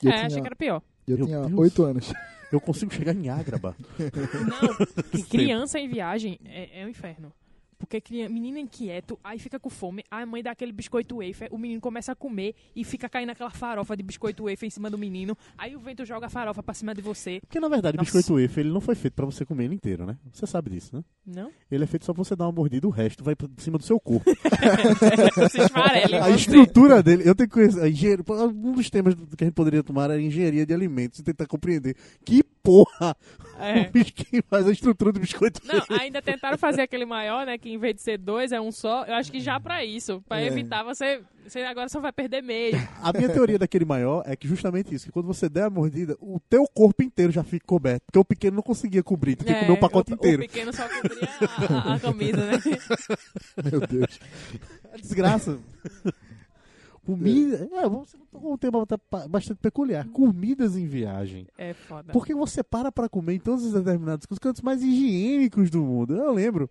E 0.03 0.07
eu 0.07 0.13
é, 0.13 0.15
achei 0.15 0.29
tinha, 0.29 0.41
que 0.43 0.49
era 0.49 0.57
pior. 0.57 0.83
eu 1.07 1.17
Meu 1.19 1.27
tinha 1.27 1.57
oito 1.57 1.83
anos. 1.85 2.13
Eu 2.51 2.61
consigo 2.61 2.93
chegar 2.93 3.15
em 3.15 3.29
Ágraba. 3.29 3.77
Não, 3.99 5.21
criança 5.29 5.79
em 5.79 5.89
viagem 5.89 6.39
é, 6.45 6.81
é 6.83 6.87
um 6.87 6.89
inferno. 6.89 7.31
Porque 7.79 8.01
cria- 8.01 8.29
menino 8.29 8.59
inquieto, 8.59 9.19
aí 9.23 9.39
fica 9.39 9.59
com 9.59 9.71
fome, 9.71 10.03
a 10.11 10.27
mãe 10.27 10.43
dá 10.43 10.51
aquele 10.51 10.73
biscoito 10.73 11.19
wafer, 11.19 11.49
o 11.53 11.57
menino 11.59 11.81
começa 11.81 12.11
a 12.11 12.15
comer 12.17 12.55
e 12.75 12.83
fica 12.85 13.09
caindo 13.09 13.31
aquela 13.31 13.51
farofa 13.51 13.97
de 13.97 14.03
biscoito 14.03 14.45
wafer 14.45 14.67
em 14.67 14.71
cima 14.71 14.91
do 14.91 14.99
menino, 14.99 15.37
aí 15.57 15.77
o 15.77 15.79
vento 15.81 16.05
joga 16.05 16.27
a 16.27 16.29
farofa 16.29 16.61
pra 16.63 16.75
cima 16.75 16.93
de 16.95 17.01
você. 17.01 17.39
Porque 17.41 17.61
na 17.61 17.69
verdade 17.69 17.97
o 17.97 18.01
biscoito 18.01 18.35
wafer 18.35 18.59
ele 18.65 18.73
não 18.73 18.81
foi 18.81 18.95
feito 18.97 19.15
pra 19.15 19.25
você 19.25 19.45
comer 19.45 19.67
ele 19.67 19.77
inteiro, 19.77 20.05
né? 20.05 20.19
Você 20.33 20.47
sabe 20.47 20.71
disso, 20.71 20.97
né? 20.97 21.05
Não? 21.25 21.51
Ele 21.71 21.85
é 21.85 21.87
feito 21.87 22.05
só 22.05 22.13
pra 22.13 22.25
você 22.25 22.35
dar 22.35 22.47
uma 22.47 22.53
mordida, 22.53 22.87
o 22.87 22.91
resto 22.91 23.23
vai 23.23 23.37
por 23.37 23.49
cima 23.59 23.79
do 23.79 23.85
seu 23.85 24.01
corpo. 24.01 24.29
Esfarela 25.55 26.25
A 26.25 26.31
estrutura 26.31 27.03
dele, 27.03 27.23
eu 27.29 27.35
tenho 27.35 27.49
que 27.49 27.55
conhecer. 27.55 27.81
a 27.83 27.89
engenharia- 27.89 28.25
um 28.29 28.73
dos 28.73 28.91
temas 28.91 29.15
que 29.15 29.45
a 29.45 29.47
gente 29.47 29.55
poderia 29.55 29.83
tomar 29.83 30.05
era 30.11 30.21
engenharia 30.21 30.67
de 30.67 30.75
alimentos 30.75 31.21
e 31.21 31.23
tentar 31.23 31.47
compreender 31.47 31.95
que 32.25 32.43
porra 32.69 33.17
É. 33.59 33.91
faz 34.49 34.67
a 34.69 34.71
estrutura 34.73 35.11
do 35.13 35.19
biscoito. 35.21 35.61
Não, 35.65 35.99
ainda 35.99 36.21
tentaram 36.23 36.57
fazer 36.59 36.83
aquele 36.83 37.05
maior, 37.07 37.45
né? 37.47 37.57
Que 37.59 37.71
em 37.71 37.79
vez 37.79 37.95
de 37.97 38.03
ser 38.03 38.19
dois, 38.19 38.53
é 38.53 38.61
um 38.61 38.71
só. 38.71 39.05
Eu 39.05 39.15
acho 39.15 39.33
que 39.33 39.41
já 39.41 39.59
pra 39.59 39.85
isso. 39.85 40.23
Pra 40.29 40.41
É. 40.41 40.47
evitar 40.47 40.83
você. 40.85 41.21
Você 41.45 41.61
agora 41.63 41.89
só 41.89 41.99
vai 41.99 42.13
perder 42.13 42.43
meio. 42.43 42.77
A 43.03 43.11
minha 43.13 43.29
teoria 43.31 43.59
daquele 43.59 43.85
maior 43.87 44.23
é 44.27 44.37
que 44.37 44.47
justamente 44.47 44.95
isso, 44.95 45.07
que 45.07 45.13
quando 45.13 45.27
você 45.27 45.49
der 45.49 45.63
a 45.65 45.71
mordida, 45.71 46.15
o 46.21 46.39
teu 46.49 46.65
corpo 46.75 47.03
inteiro 47.03 47.33
já 47.33 47.43
fica 47.43 47.65
coberto, 47.67 48.03
porque 48.07 48.19
o 48.19 48.25
pequeno 48.25 48.57
não 48.57 48.63
conseguia 48.63 49.03
cobrir, 49.03 49.35
tu 49.35 49.45
tem 49.47 49.55
que 49.55 49.61
É, 49.61 49.65
comer 49.65 49.79
o 49.79 49.81
pacote 49.81 50.13
o, 50.13 50.15
inteiro. 50.15 50.43
O 50.43 50.47
pequeno 50.47 50.73
só 50.75 50.87
cobria 50.87 51.29
a, 51.41 51.91
a- 51.93 51.95
a 51.95 52.01
camisa, 52.01 52.37
né? 52.37 52.59
Meu 53.71 53.81
Deus. 53.81 54.21
É 54.93 54.99
desgraça. 55.01 55.59
Comida. 57.09 57.69
É, 57.73 57.89
você 57.89 58.19
tocou 58.31 58.53
um 58.53 58.59
tema 58.59 58.85
bastante 59.31 59.57
peculiar. 59.59 60.07
Comidas 60.09 60.77
em 60.77 60.87
viagem. 60.87 61.47
É 61.57 61.73
foda. 61.73 62.13
Porque 62.13 62.35
você 62.35 62.63
para 62.63 62.93
pra 62.93 63.09
comer 63.09 63.35
em 63.37 63.41
todos 63.41 63.65
os 63.65 63.73
determinados 63.73 64.27
os 64.31 64.39
cantos 64.39 64.61
mais 64.61 64.83
higiênicos 64.83 65.71
do 65.71 65.83
mundo. 65.83 66.15
Eu 66.15 66.35
lembro, 66.35 66.69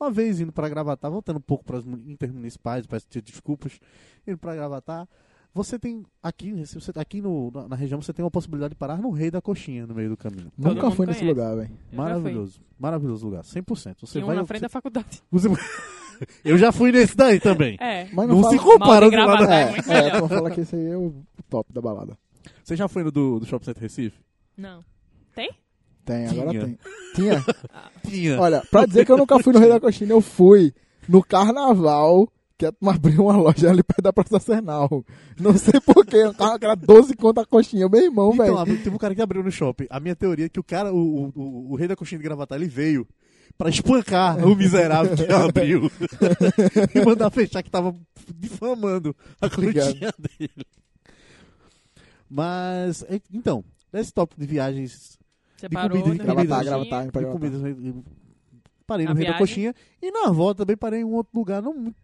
uma 0.00 0.10
vez 0.10 0.40
indo 0.40 0.50
pra 0.52 0.68
Gravatar, 0.68 1.08
voltando 1.12 1.36
um 1.36 1.40
pouco 1.40 1.64
para 1.64 1.78
as 1.78 1.86
intermunicipais, 1.86 2.88
peço 2.88 3.06
desculpas, 3.22 3.78
indo 4.26 4.36
pra 4.36 4.56
Gravatar, 4.56 5.08
você 5.54 5.78
tem 5.78 6.04
aqui, 6.20 6.52
você, 6.64 6.90
aqui 6.96 7.20
no, 7.20 7.52
na, 7.52 7.68
na 7.68 7.76
região 7.76 8.02
você 8.02 8.12
tem 8.12 8.24
uma 8.24 8.30
possibilidade 8.32 8.70
de 8.74 8.76
parar 8.76 8.96
no 8.98 9.10
Rei 9.10 9.30
da 9.30 9.40
Coxinha 9.40 9.86
no 9.86 9.94
meio 9.94 10.08
do 10.10 10.16
caminho. 10.16 10.50
Todo 10.60 10.74
Nunca 10.74 10.90
fui 10.90 11.06
nesse 11.06 11.24
lugar, 11.24 11.54
velho. 11.56 11.70
Maravilhoso, 11.92 12.60
maravilhoso 12.76 13.26
lugar, 13.26 13.42
100%. 13.44 14.00
Você 14.00 14.12
Tinha 14.12 14.24
um 14.24 14.26
vai 14.26 14.36
na 14.36 14.44
frente 14.44 14.62
da 14.62 14.68
faculdade. 14.68 15.22
você- 15.30 15.48
Eu 16.44 16.58
já 16.58 16.72
fui 16.72 16.92
nesse 16.92 17.16
daí 17.16 17.40
também. 17.40 17.76
É. 17.80 18.06
Mas 18.12 18.28
Não, 18.28 18.40
não, 18.40 18.50
se 18.50 18.56
fala... 18.58 18.72
compara 18.72 19.00
Mal 19.00 19.10
de 19.10 19.16
do 19.16 19.26
lado 19.26 19.46
Gravatar. 19.46 19.58
É, 19.58 19.62
é 19.62 19.98
é, 19.98 20.02
melhor. 20.02 20.20
tu 20.22 20.28
fala 20.28 20.50
que 20.50 20.60
esse 20.60 20.76
aí 20.76 20.86
é 20.86 20.96
o 20.96 21.14
top 21.48 21.72
da 21.72 21.80
balada. 21.80 22.18
Você 22.62 22.76
já 22.76 22.88
foi 22.88 23.02
no 23.02 23.10
do, 23.10 23.40
do 23.40 23.46
Shopping 23.46 23.64
Center 23.64 23.82
Recife? 23.82 24.18
Não. 24.56 24.84
Tem? 25.34 25.50
Tem, 26.04 26.26
agora 26.26 26.50
Tinha. 26.50 26.64
tem. 26.64 26.78
Tinha. 27.14 27.44
Tinha. 28.06 28.40
Olha, 28.40 28.62
pra 28.70 28.86
dizer 28.86 29.04
que 29.04 29.12
eu 29.12 29.16
nunca 29.16 29.38
fui 29.38 29.52
no 29.52 29.58
Rei 29.58 29.68
da 29.68 29.80
Coxinha, 29.80 30.10
eu 30.10 30.20
fui 30.20 30.72
no 31.08 31.22
carnaval, 31.22 32.28
que 32.58 32.66
a 32.66 32.72
turma 32.72 32.94
abriu 32.94 33.22
uma 33.22 33.36
loja 33.36 33.70
ali 33.70 33.82
perto 33.82 34.02
da 34.02 34.12
Praça 34.12 34.40
Cernal. 34.40 35.04
Não 35.38 35.56
sei 35.56 35.80
porquê, 35.80 36.30
carro 36.36 36.58
que 36.58 36.64
era 36.64 36.74
12 36.74 37.14
conto 37.14 37.40
a 37.40 37.46
coxinha. 37.46 37.88
Meu 37.88 38.02
irmão, 38.02 38.32
velho. 38.32 38.52
Então, 38.52 38.64
teve 38.64 38.90
um 38.90 38.98
cara 38.98 39.14
que 39.14 39.22
abriu 39.22 39.42
no 39.42 39.50
shopping. 39.50 39.86
A 39.88 40.00
minha 40.00 40.16
teoria 40.16 40.46
é 40.46 40.48
que 40.48 40.58
o 40.58 40.64
cara, 40.64 40.92
o, 40.92 40.98
o, 40.98 41.32
o, 41.34 41.72
o 41.72 41.76
rei 41.76 41.86
da 41.86 41.94
coxinha 41.94 42.18
de 42.18 42.24
gravatar, 42.24 42.58
ele 42.58 42.68
veio 42.68 43.06
pra 43.58 43.68
espancar 43.68 44.38
o 44.46 44.54
miserável 44.54 45.16
que 45.16 45.26
abriu 45.32 45.90
e 46.94 47.04
mandar 47.04 47.28
fechar 47.30 47.62
que 47.62 47.70
tava 47.70 47.94
difamando 48.34 49.14
a 49.40 49.46
Obrigado. 49.46 49.86
coxinha 49.88 50.12
dele. 50.38 50.66
Mas, 52.30 53.04
então, 53.32 53.64
nesse 53.92 54.12
tópico 54.12 54.40
de 54.40 54.46
viagens 54.46 55.18
Você 55.56 55.68
De 55.68 55.74
parou 55.74 55.98
comida, 56.00 56.10
de 56.24 56.30
Rio 56.40 56.48
da 56.48 56.62
gravatar, 56.62 57.04
de 57.10 57.26
comidas, 57.26 57.60
parei 58.86 59.06
no 59.06 59.12
A 59.12 59.14
rei 59.14 59.24
da 59.24 59.30
viagem? 59.32 59.38
coxinha 59.38 59.74
e 60.00 60.10
na 60.10 60.30
volta 60.30 60.58
também 60.64 60.76
parei 60.76 61.00
em 61.00 61.04
um 61.04 61.14
outro 61.14 61.36
lugar 61.38 61.60
não 61.60 61.74
muito 61.74 61.96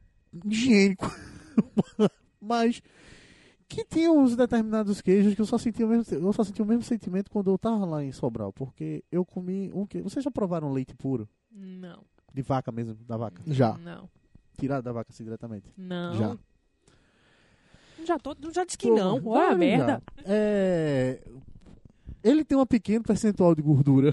higiênico, 0.47 1.09
mas 2.41 2.83
que 3.69 3.85
tinha 3.85 4.11
uns 4.11 4.37
determinados 4.37 5.01
queijos 5.01 5.35
que 5.35 5.41
eu 5.41 5.47
só 5.47 5.57
senti 5.59 5.83
o 5.85 5.89
mesmo, 5.89 6.05
eu 6.15 6.33
só 6.33 6.43
senti 6.45 6.61
o 6.61 6.67
mesmo 6.67 6.83
sentimento 6.83 7.31
quando 7.31 7.51
eu 7.51 7.59
tava 7.59 7.85
lá 7.87 8.05
em 8.05 8.13
Sobral, 8.13 8.53
porque 8.53 9.03
eu 9.11 9.25
comi 9.25 9.71
um 9.73 9.87
queijo. 9.87 10.09
Vocês 10.09 10.25
já 10.25 10.31
provaram 10.31 10.73
leite 10.73 10.95
puro 10.95 11.29
Não. 11.55 12.03
de 12.33 12.43
vaca 12.43 12.73
mesmo, 12.73 12.95
da 13.07 13.17
vaca, 13.17 13.41
Já. 13.47 13.79
Não. 13.79 14.09
tirado 14.59 14.83
da 14.83 14.93
vaca 14.93 15.11
assim 15.13 15.23
diretamente? 15.25 15.73
Não. 15.77 16.15
Já. 16.15 16.37
Já, 18.05 18.19
tô, 18.19 18.37
já 18.53 18.65
disse 18.65 18.77
que 18.77 18.91
não. 18.91 19.21
Olha 19.25 19.53
a 19.53 19.55
merda. 19.55 20.03
É, 20.27 21.23
ele 22.23 22.45
tem 22.45 22.57
um 22.57 22.67
pequeno 22.67 23.05
percentual 23.05 23.55
de 23.55 23.63
gordura. 23.63 24.13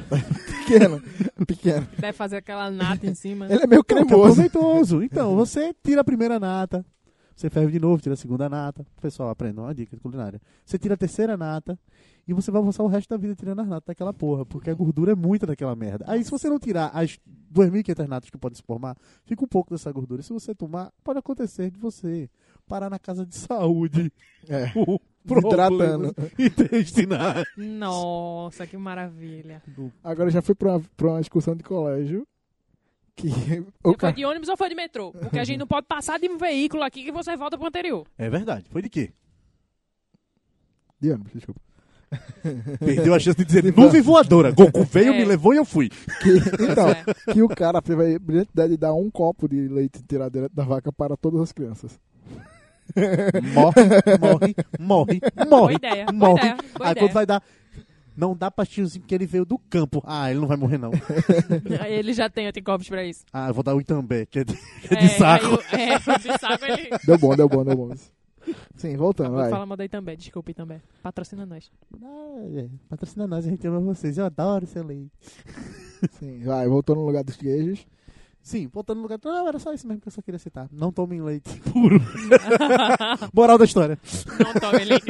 Pequeno. 0.65 1.01
Pequeno. 1.47 1.87
Deve 1.97 2.13
fazer 2.13 2.37
aquela 2.37 2.69
nata 2.69 3.07
em 3.07 3.15
cima. 3.15 3.45
Ele 3.51 3.63
é 3.63 3.67
meio 3.67 3.81
é 3.81 3.83
cremoso. 3.83 5.01
Então, 5.01 5.35
você 5.35 5.73
tira 5.83 6.01
a 6.01 6.03
primeira 6.03 6.39
nata, 6.39 6.85
você 7.41 7.49
ferve 7.49 7.71
de 7.71 7.79
novo, 7.79 7.99
tira 7.99 8.13
a 8.13 8.17
segunda 8.17 8.47
nata. 8.47 8.85
Pessoal, 9.01 9.29
aprenda 9.29 9.61
uma 9.61 9.73
dica 9.73 9.95
de 9.95 10.01
culinária. 10.01 10.39
Você 10.63 10.77
tira 10.77 10.93
a 10.93 10.97
terceira 10.97 11.35
nata 11.35 11.77
e 12.27 12.33
você 12.33 12.51
vai 12.51 12.61
passar 12.61 12.83
o 12.83 12.87
resto 12.87 13.09
da 13.09 13.17
vida 13.17 13.35
tirando 13.35 13.61
as 13.61 13.67
natas 13.67 13.87
daquela 13.87 14.13
porra, 14.13 14.45
porque 14.45 14.69
a 14.69 14.73
gordura 14.75 15.13
é 15.13 15.15
muita 15.15 15.47
daquela 15.47 15.75
merda. 15.75 16.05
Aí, 16.07 16.23
se 16.23 16.29
você 16.29 16.47
não 16.47 16.59
tirar 16.59 16.91
as 16.93 17.19
2.500 17.51 18.07
natas 18.07 18.29
que 18.29 18.37
podem 18.37 18.55
se 18.55 18.61
formar, 18.61 18.95
fica 19.25 19.43
um 19.43 19.47
pouco 19.47 19.71
dessa 19.71 19.91
gordura. 19.91 20.21
E 20.21 20.23
se 20.23 20.31
você 20.31 20.53
tomar, 20.53 20.91
pode 21.03 21.17
acontecer 21.17 21.71
de 21.71 21.79
você 21.79 22.29
parar 22.67 22.91
na 22.91 22.99
casa 22.99 23.25
de 23.25 23.35
saúde. 23.35 24.13
É. 24.47 24.71
com 25.27 25.37
Hidratando. 25.37 25.77
problemas 25.77 26.15
intestinais. 26.37 27.45
Nossa, 27.57 28.65
que 28.65 28.77
maravilha. 28.77 29.61
Agora 30.03 30.29
eu 30.29 30.33
já 30.33 30.41
fui 30.41 30.55
pra 30.55 30.77
uma, 30.77 30.83
pra 30.95 31.07
uma 31.09 31.21
excursão 31.21 31.55
de 31.55 31.63
colégio. 31.63 32.27
Que 33.15 33.27
o 33.83 33.95
foi 33.99 34.13
de 34.13 34.25
ônibus 34.25 34.49
ou 34.49 34.57
foi 34.57 34.69
de 34.69 34.75
metrô? 34.75 35.11
Porque 35.11 35.37
a 35.37 35.43
gente 35.43 35.59
não 35.59 35.67
pode 35.67 35.85
passar 35.85 36.19
de 36.19 36.27
um 36.29 36.37
veículo 36.37 36.81
aqui 36.83 37.03
que 37.03 37.11
você 37.11 37.35
volta 37.35 37.57
pro 37.57 37.67
anterior. 37.67 38.05
É 38.17 38.29
verdade. 38.29 38.65
Foi 38.69 38.81
de 38.81 38.89
quê? 38.89 39.11
De 40.99 41.11
ônibus, 41.11 41.31
desculpa. 41.33 41.59
Perdeu 42.79 43.13
a 43.13 43.19
chance 43.19 43.37
de 43.37 43.45
dizer 43.45 43.63
nuvem 43.77 44.01
voadora. 44.01 44.51
Goku 44.51 44.83
veio, 44.83 45.13
É. 45.13 45.17
me 45.17 45.25
levou 45.25 45.53
e 45.53 45.57
eu 45.57 45.65
fui. 45.65 45.89
Que- 45.89 46.37
então, 46.71 46.89
É. 46.89 47.33
que 47.33 47.41
o 47.41 47.47
cara 47.49 47.81
teve 47.81 48.15
a 48.15 48.19
brilhante 48.19 48.51
ideia 48.53 48.69
de 48.69 48.77
dar 48.77 48.93
um 48.93 49.09
copo 49.09 49.47
de 49.47 49.67
leite 49.67 50.01
tirado 50.03 50.31
direto 50.31 50.53
da 50.53 50.63
vaca 50.63 50.91
para 50.91 51.15
todas 51.15 51.41
as 51.41 51.51
crianças. 51.51 51.99
Morre, 53.53 53.81
morre, 54.19 54.55
morre, 54.79 55.19
Boa 55.35 55.45
morre. 55.61 55.75
ideia. 55.75 56.05
Boa 56.07 56.17
morre. 56.17 56.39
ideia. 56.41 56.55
Boa 56.55 56.85
Aí 56.87 56.91
ideia. 56.91 56.95
quando 57.07 57.13
vai 57.13 57.25
dar. 57.25 57.43
Não 58.15 58.35
dá 58.35 58.51
pastilhozinho 58.51 59.01
porque 59.01 59.15
ele 59.15 59.25
veio 59.25 59.45
do 59.45 59.57
campo. 59.57 60.01
Ah, 60.05 60.29
ele 60.29 60.39
não 60.39 60.47
vai 60.47 60.57
morrer, 60.57 60.77
não. 60.77 60.91
Ele 61.87 62.13
já 62.13 62.29
tem 62.29 62.45
anticorpos 62.47 62.87
pra 62.89 63.05
isso. 63.05 63.23
Ah, 63.31 63.47
eu 63.47 63.53
vou 63.53 63.63
dar 63.63 63.73
o 63.75 63.79
Itambé, 63.81 64.25
que 64.25 64.39
é 64.39 64.43
de, 64.43 64.53
que 64.55 64.93
é 64.93 64.97
de 64.97 65.09
saco. 65.09 65.45
aí 65.45 65.53
o- 65.53 66.11
é, 66.11 66.17
de 66.17 66.37
saco 66.39 66.65
ele. 66.65 66.89
Deu 67.05 67.17
bom, 67.17 67.35
deu 67.35 67.47
bom, 67.49 67.63
deu 67.63 67.75
bom. 67.75 67.91
Sim, 68.75 68.97
voltando, 68.97 69.29
Vou 69.29 69.37
vai. 69.39 69.49
falar 69.49 69.65
mal 69.65 69.77
daí 69.77 69.87
também, 69.87 70.17
desculpe 70.17 70.53
também. 70.53 70.81
Patrocina 71.01 71.45
nós. 71.45 71.71
Ah, 72.03 72.39
é. 72.57 72.67
Patrocina 72.89 73.25
nós, 73.27 73.45
a 73.45 73.49
gente 73.49 73.65
ama 73.67 73.79
vocês. 73.79 74.17
Eu 74.17 74.25
adoro 74.25 74.65
seu 74.67 74.83
leite. 74.85 75.11
Sim, 76.19 76.43
vai, 76.43 76.67
voltou 76.67 76.95
no 76.95 77.05
lugar 77.05 77.23
dos 77.23 77.35
queijos. 77.37 77.85
Sim, 78.41 78.67
voltando 78.67 78.97
no 78.97 79.03
lugar. 79.03 79.19
Não, 79.23 79.47
era 79.47 79.59
só 79.59 79.71
isso 79.71 79.87
mesmo 79.87 80.01
que 80.01 80.07
eu 80.07 80.11
só 80.11 80.21
queria 80.21 80.39
citar. 80.39 80.67
Não 80.71 80.91
tomem 80.91 81.21
leite 81.21 81.59
puro. 81.71 82.01
Moral 83.31 83.57
da 83.59 83.65
história. 83.65 83.99
Não 84.43 84.53
tome 84.59 84.83
leite. 84.83 85.05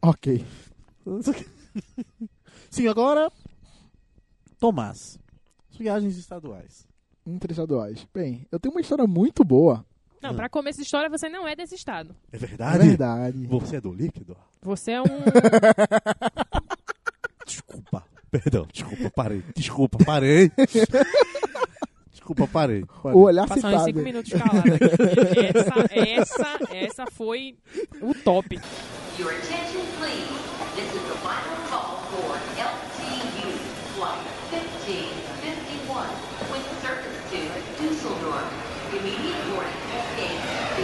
Ok. 0.00 0.44
Sim, 2.70 2.86
agora. 2.88 3.30
Tomás. 4.58 5.18
Viagens 5.78 6.16
estaduais. 6.16 6.86
Interestaduais. 7.26 8.06
Bem, 8.12 8.46
eu 8.50 8.58
tenho 8.58 8.74
uma 8.74 8.80
história 8.80 9.06
muito 9.06 9.44
boa. 9.44 9.84
Não, 10.20 10.34
pra 10.34 10.48
começo 10.48 10.78
de 10.78 10.84
história, 10.84 11.08
você 11.08 11.28
não 11.28 11.46
é 11.46 11.54
desse 11.54 11.76
estado. 11.76 12.12
É 12.32 12.36
É 12.36 12.38
verdade? 12.38 12.88
verdade. 12.88 13.46
Você 13.46 13.76
é 13.76 13.80
do 13.80 13.92
líquido? 13.92 14.36
Você 14.62 14.90
é 14.92 15.00
um. 15.00 15.04
Desculpa. 17.46 18.02
Perdão, 18.30 18.66
desculpa, 18.70 19.10
parei. 19.10 19.42
Desculpa, 19.56 19.96
parei. 20.04 20.52
Desculpa, 22.12 22.46
parei. 22.46 22.84
parei. 23.02 23.18
O 23.18 23.22
olhar 23.22 23.48
Passou 23.48 23.70
uns 23.70 23.84
5 23.84 23.86
citado. 23.86 24.04
minutos 24.04 24.30
calado 24.32 24.74
aqui. 24.74 24.84
Essa, 25.94 25.94
essa, 25.94 26.58
essa 26.74 27.06
foi 27.12 27.56
o 28.02 28.12
top. 28.14 28.54
Your 29.18 29.30
attention, 29.30 29.80
please. 29.98 30.28
This 30.76 30.92
is 30.94 31.00
the 31.08 31.16
final 31.24 31.56
call 31.70 31.96
for 32.10 32.36
LTU 32.58 33.50
Flight 33.96 34.20
1551 34.50 36.06
with 36.52 36.66
service 36.82 37.18
to 37.30 37.40
Dusseldorf. 37.82 38.46
Immediate 38.92 39.42
boarding 39.48 39.80
at 39.96 40.06
gate 40.16 40.42
B. 40.76 40.78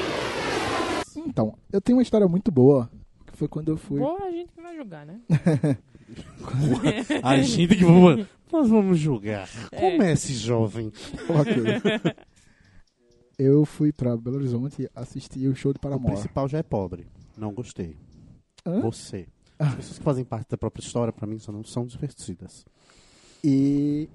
Então, 1.34 1.58
eu 1.72 1.80
tenho 1.80 1.98
uma 1.98 2.02
história 2.02 2.28
muito 2.28 2.52
boa. 2.52 2.88
Que 3.26 3.36
foi 3.36 3.48
quando 3.48 3.72
eu 3.72 3.76
fui. 3.76 3.98
Pô, 3.98 4.16
a 4.22 4.30
gente 4.30 4.52
que 4.52 4.62
vai 4.62 4.76
julgar, 4.76 5.04
né? 5.04 5.20
A 7.24 7.36
gente 7.42 7.74
que 7.76 7.84
vamos. 7.84 8.24
Nós 8.52 8.68
vamos 8.68 8.98
julgar. 9.00 9.48
É. 9.72 9.80
Comece, 9.80 10.32
jovem. 10.34 10.92
Ok. 11.28 12.14
eu 13.36 13.64
fui 13.64 13.92
pra 13.92 14.16
Belo 14.16 14.36
Horizonte 14.36 14.88
assistir 14.94 15.48
o 15.48 15.56
show 15.56 15.72
de 15.72 15.78
O 15.78 15.80
Paramore. 15.80 16.12
principal 16.12 16.48
já 16.48 16.58
é 16.58 16.62
pobre. 16.62 17.04
Não 17.36 17.52
gostei. 17.52 17.96
Hã? 18.64 18.80
Você. 18.82 19.26
As 19.58 19.74
pessoas 19.74 19.98
que 19.98 20.04
fazem 20.04 20.24
parte 20.24 20.50
da 20.50 20.56
própria 20.56 20.84
história, 20.84 21.12
pra 21.12 21.26
mim, 21.26 21.40
só 21.40 21.50
não 21.50 21.64
são 21.64 21.84
divertidas. 21.84 22.64
E 23.42 24.08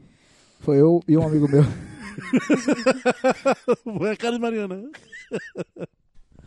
foi 0.60 0.80
eu 0.80 1.02
e 1.06 1.18
um 1.18 1.28
amigo 1.28 1.50
meu. 1.50 1.64
é 4.08 4.12
a 4.12 4.16
cara 4.16 4.36
de 4.36 4.42
Mariana. 4.42 4.90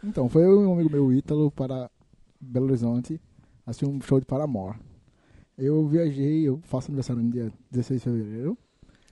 Então, 0.04 0.28
foi 0.28 0.46
um 0.46 0.72
amigo 0.72 0.90
meu, 0.90 1.12
Ítalo, 1.12 1.50
para 1.50 1.90
Belo 2.40 2.66
Horizonte 2.66 3.20
assistir 3.66 3.86
um 3.86 4.00
show 4.00 4.18
de 4.18 4.26
Paramore. 4.26 4.76
Eu 5.56 5.86
viajei, 5.86 6.48
eu 6.48 6.60
faço 6.64 6.88
aniversário 6.90 7.22
no 7.22 7.30
dia 7.30 7.52
16 7.70 8.00
de 8.00 8.04
fevereiro. 8.04 8.58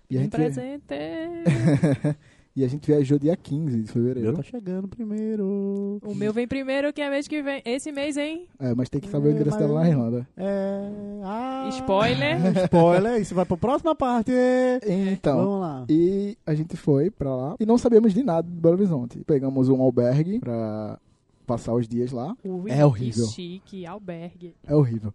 E 0.08 0.16
Um 0.16 0.22
gente, 0.22 0.32
presente. 0.32 0.84
e 2.60 2.64
a 2.64 2.68
gente 2.68 2.86
viajou 2.86 3.18
dia 3.18 3.36
15 3.36 3.76
de 3.76 3.88
Eu 3.88 3.92
fevereiro. 3.92 4.36
tô 4.36 4.42
chegando 4.42 4.86
primeiro. 4.88 5.98
O 6.04 6.14
meu 6.14 6.32
vem 6.32 6.46
primeiro 6.46 6.92
que 6.92 7.00
é 7.00 7.08
mês 7.10 7.26
que 7.26 7.42
vem. 7.42 7.62
Esse 7.64 7.90
mês, 7.90 8.16
hein? 8.16 8.46
É, 8.58 8.74
mas 8.74 8.88
tem 8.88 9.00
que 9.00 9.08
saber 9.08 9.28
o 9.28 9.32
endereço 9.32 9.58
dela 9.58 9.80
na 9.80 9.88
Irlanda. 9.88 10.28
É. 10.36 10.90
Ah, 11.24 11.68
Spoiler. 11.72 12.36
Spoiler. 12.66 13.20
Isso 13.20 13.34
vai 13.34 13.44
pra 13.44 13.56
próxima 13.56 13.94
parte. 13.94 14.30
Então, 14.86 15.36
Vamos 15.38 15.60
lá. 15.60 15.84
E 15.88 16.36
a 16.46 16.54
gente 16.54 16.76
foi 16.76 17.10
pra 17.10 17.34
lá 17.34 17.56
e 17.58 17.64
não 17.66 17.78
sabíamos 17.78 18.12
de 18.12 18.22
nada 18.22 18.46
de 18.48 18.54
Belo 18.60 18.74
Horizonte. 18.74 19.18
Pegamos 19.26 19.68
um 19.68 19.80
albergue 19.80 20.38
pra 20.40 20.98
passar 21.46 21.72
os 21.74 21.88
dias 21.88 22.12
lá. 22.12 22.36
Ui, 22.44 22.70
É 22.70 22.84
horrível. 22.84 23.26
Que 23.26 23.32
chique, 23.32 23.86
albergue. 23.86 24.54
É 24.66 24.74
horrível. 24.74 25.12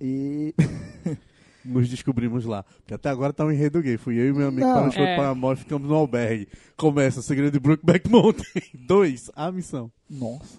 E 0.00 0.54
Nos 1.64 1.88
descobrimos 1.88 2.44
lá. 2.44 2.62
Porque 2.78 2.94
até 2.94 3.08
agora 3.10 3.32
tá 3.32 3.44
um 3.44 3.50
enredo 3.52 3.82
gay. 3.82 3.96
Fui 3.96 4.16
eu 4.18 4.28
e 4.28 4.32
meu 4.32 4.48
amigo 4.48 4.66
Não. 4.66 4.74
para 4.90 5.02
É. 5.02 5.10
de 5.10 5.16
Paramore, 5.16 5.58
ficamos 5.58 5.88
no 5.88 5.94
albergue. 5.94 6.48
Começa 6.76 7.20
o 7.20 7.22
segredo 7.22 7.52
de 7.52 7.58
Brookback 7.60 8.08
Mountain. 8.10 8.44
Dois, 8.86 9.30
a 9.34 9.50
missão. 9.52 9.90
Nossa. 10.08 10.58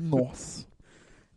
Nossa. 0.00 0.66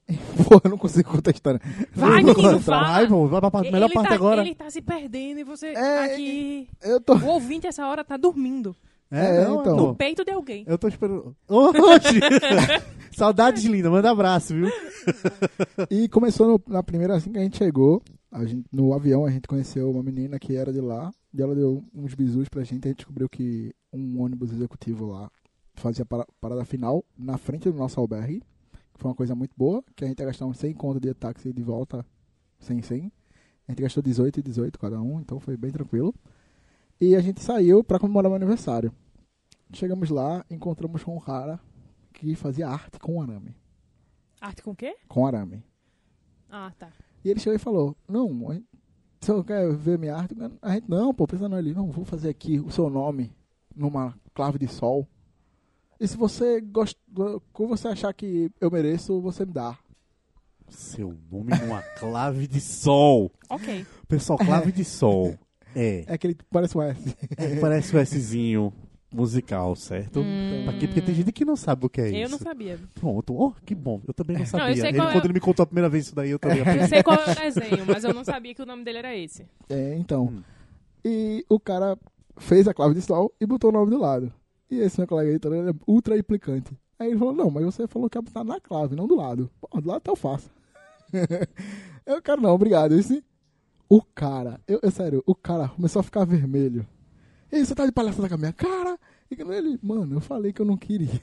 Porra, 0.48 0.62
eu 0.64 0.70
não 0.72 0.78
consigo 0.78 1.10
contar 1.12 1.32
a 1.32 1.34
história. 1.34 1.62
Vai, 1.94 2.22
Não 2.24 2.34
menino, 2.34 2.60
fala. 2.62 2.88
Vai, 2.88 3.08
pô, 3.08 3.28
vai 3.28 3.42
pra 3.42 3.52
parte, 3.52 3.72
melhor 3.72 3.88
ele 3.88 3.94
parte 3.94 4.08
tá, 4.10 4.16
agora. 4.16 4.42
Ele 4.42 4.56
tá 4.56 4.70
se 4.70 4.82
perdendo 4.82 5.40
e 5.42 5.44
você 5.44 5.68
É, 5.68 6.06
aqui. 6.06 6.70
Eu 6.82 7.02
tô. 7.02 7.16
O 7.16 7.26
ouvinte 7.26 7.68
essa 7.68 7.86
hora 7.86 8.06
tá 8.06 8.16
dormindo. 8.16 8.74
É, 9.12 9.44
então. 9.44 9.76
No 9.76 9.96
peito 9.96 10.24
de 10.24 10.32
alguém. 10.32 10.64
Eu 10.68 10.78
tô 10.78 10.88
esperando. 10.88 11.36
Oxi! 11.50 12.20
Saudades, 13.16 13.64
linda. 13.66 13.90
Manda 13.90 14.10
abraço, 14.12 14.54
viu? 14.54 14.70
E 15.90 16.08
começou 16.10 16.48
no- 16.48 16.62
na 16.74 16.84
primeira, 16.84 17.16
assim 17.16 17.32
que 17.32 17.38
a 17.38 17.42
gente 17.42 17.58
chegou, 17.58 18.02
a 18.10 18.17
gente, 18.46 18.66
no 18.72 18.94
avião 18.94 19.26
a 19.26 19.30
gente 19.32 19.48
conheceu 19.48 19.90
uma 19.92 20.04
menina 20.04 20.38
que 20.40 20.56
era 20.56 20.72
de 20.74 20.82
lá, 20.82 21.12
e 21.34 21.42
ela 21.42 21.56
deu 21.56 21.84
uns 21.94 22.14
bisus 22.14 22.50
pra 22.50 22.64
gente, 22.64 22.84
e 22.86 22.88
a 22.88 22.90
gente 22.90 22.98
descobriu 22.98 23.30
que 23.30 23.74
um 23.94 24.22
ônibus 24.22 24.52
executivo 24.52 25.06
lá 25.06 25.30
fazia 25.76 26.06
para- 26.06 26.28
parada 26.42 26.66
final 26.66 27.04
na 27.18 27.38
frente 27.38 27.70
do 27.72 27.78
nosso 27.78 28.00
albergue, 28.00 28.42
que 28.94 29.00
foi 29.00 29.10
uma 29.10 29.16
coisa 29.16 29.34
muito 29.36 29.54
boa, 29.56 29.84
que 29.96 30.04
a 30.04 30.08
gente 30.08 30.20
ia 30.20 30.26
gastar 30.26 30.46
uns 30.46 30.58
100 30.58 30.74
conto 30.74 31.00
de 31.00 31.14
táxi 31.14 31.54
de 31.54 31.64
volta, 31.64 32.06
sem 32.60 32.82
100. 32.82 33.12
A 33.68 33.72
gente 33.72 33.82
gastou 33.82 34.02
18 34.02 34.40
e 34.40 34.44
18 34.44 34.80
cada 34.80 35.00
um, 35.02 35.20
então 35.20 35.40
foi 35.40 35.56
bem 35.56 35.72
tranquilo. 35.72 36.14
E 37.00 37.16
a 37.16 37.20
gente 37.22 37.42
saiu 37.42 37.84
pra 37.84 38.00
comemorar 38.00 38.30
meu 38.30 38.38
aniversário. 38.38 38.92
Chegamos 39.72 40.10
lá, 40.10 40.44
encontramos 40.50 41.04
com 41.04 41.16
um 41.16 41.20
cara 41.20 41.60
que 42.14 42.34
fazia 42.36 42.68
arte 42.68 42.98
com 43.00 43.22
arame. 43.22 43.56
Arte 44.42 44.64
com 44.64 44.72
o 44.72 44.76
quê? 44.76 44.96
Com 45.08 45.28
arame. 45.28 45.64
Ah, 46.50 46.72
tá. 46.80 46.92
E 47.28 47.30
ele 47.30 47.42
chegou 47.42 47.56
e 47.56 47.60
falou: 47.60 47.98
Não, 48.08 48.30
você 49.20 49.34
não 49.34 49.44
quer 49.44 49.70
ver 49.76 50.00
minha 50.00 50.16
arte? 50.16 50.34
A 50.62 50.74
gente, 50.76 50.90
não, 50.90 51.14
pô, 51.14 51.28
pensa 51.28 51.50
não. 51.50 51.60
Ele, 51.60 51.74
não, 51.74 51.92
vou 51.92 52.06
fazer 52.06 52.30
aqui 52.30 52.58
o 52.58 52.72
seu 52.72 52.90
nome 52.90 53.36
numa 53.76 54.16
clave 54.34 54.58
de 54.58 54.68
sol. 54.70 55.06
E 56.00 56.08
se 56.08 56.16
você 56.16 56.62
gosta, 56.62 56.98
quando 57.52 57.70
você 57.70 57.90
achar 57.90 58.14
que 58.14 58.50
eu 58.62 58.72
mereço, 58.72 59.20
você 59.20 59.46
me 59.46 59.52
dá. 59.52 59.78
Seu 60.70 61.18
nome 61.30 61.52
numa 61.60 61.82
clave 62.00 62.48
de 62.48 62.62
sol. 62.62 63.30
Ok. 63.50 63.86
Pessoal, 64.08 64.40
clave 64.40 64.72
de 64.72 64.86
sol. 64.86 65.38
É. 65.76 66.06
É 66.08 66.14
aquele 66.14 66.34
que 66.34 66.44
parece 66.46 66.76
um 66.76 66.82
S. 66.82 67.16
é 67.38 67.60
parece 67.60 67.96
o 67.96 68.04
Szinho 68.04 68.74
musical, 69.18 69.76
certo? 69.76 70.20
Hum. 70.22 70.62
Pra 70.66 70.74
quê? 70.74 70.88
Porque 70.88 71.02
tem 71.02 71.16
gente 71.16 71.32
que 71.32 71.44
não 71.44 71.56
sabe 71.56 71.86
o 71.86 71.90
que 71.90 72.00
é 72.00 72.10
Eu 72.10 72.22
isso. 72.24 72.32
não 72.32 72.38
sabia. 72.40 72.80
Pronto. 72.96 73.34
Oh, 73.36 73.52
que 73.66 73.74
bom. 73.76 74.02
Eu 74.08 74.14
também 74.14 74.36
não 74.38 74.44
eu 74.44 74.48
sabia. 74.48 74.76
sei 74.76 74.90
ele, 74.90 74.98
é 75.00 75.02
quando 75.12 75.24
o- 75.24 75.28
ele 75.28 75.34
me 75.34 75.40
contou 75.40 75.64
a 75.64 75.66
primeira 75.66 75.90
vez 75.90 76.06
isso 76.06 76.16
daí, 76.16 76.30
eu 76.30 76.40
também 76.40 76.58
Eu 76.60 76.64
aprendi. 76.64 76.88
sei 76.88 77.02
qual 77.04 77.18
é 77.18 77.32
o 77.32 77.36
desenho, 77.36 77.86
mas 77.88 78.04
eu 78.04 78.14
não 78.14 78.24
sabia 78.24 78.54
que 78.56 78.62
o 78.62 78.66
nome 78.66 78.84
dele 78.84 79.00
era 79.00 79.16
esse. 79.16 79.46
É, 79.70 79.96
então. 79.98 80.26
Hum. 80.26 80.42
E 81.04 81.44
o 81.50 81.60
cara 81.60 81.98
fez 82.38 82.68
a 82.68 82.74
clave 82.74 82.94
de 82.96 83.02
sol 83.02 83.34
e 83.42 83.46
botou 83.46 83.70
o 83.70 83.74
nome 83.74 83.90
do 83.90 83.98
lado. 84.00 84.32
E 84.70 84.80
esse 84.80 85.00
meu 85.00 85.08
colega 85.08 85.32
aí, 85.32 85.40
tá, 85.40 85.50
ele 85.50 85.70
é 85.70 85.74
ultra 85.88 86.18
implicante. 86.18 86.72
Aí 87.00 87.10
ele 87.10 87.18
falou, 87.18 87.34
não, 87.34 87.50
mas 87.50 87.64
você 87.66 87.88
falou 87.88 88.10
que 88.10 88.18
ia 88.18 88.22
botar 88.22 88.44
na 88.44 88.60
clave, 88.60 88.96
não 88.96 89.08
do 89.08 89.16
lado. 89.16 89.50
Pô, 89.62 89.70
do 89.80 89.88
lado 89.88 89.98
até 89.98 90.12
eu 90.12 90.16
faço. 90.16 90.50
eu, 92.06 92.22
cara, 92.22 92.42
não, 92.42 92.52
obrigado. 92.52 92.94
Esse, 92.94 93.24
o 93.90 94.02
cara, 94.02 94.60
eu, 94.68 94.80
eu, 94.84 94.92
sério, 94.92 95.24
o 95.26 95.34
cara 95.36 95.70
começou 95.70 96.00
a 96.00 96.04
ficar 96.04 96.26
vermelho. 96.26 96.86
E 97.52 97.66
você 97.66 97.74
tá 97.76 97.86
de 97.86 97.92
palhaçada 97.92 98.28
com 98.28 98.36
a 98.36 98.38
minha 98.38 98.54
cara? 98.54 98.98
E 99.30 99.36
que 99.36 99.42
ele, 99.42 99.80
mano, 99.82 100.16
eu 100.18 100.22
falei 100.22 100.52
que 100.54 100.62
eu 100.62 100.66
não 100.66 100.78
queria. 100.78 101.22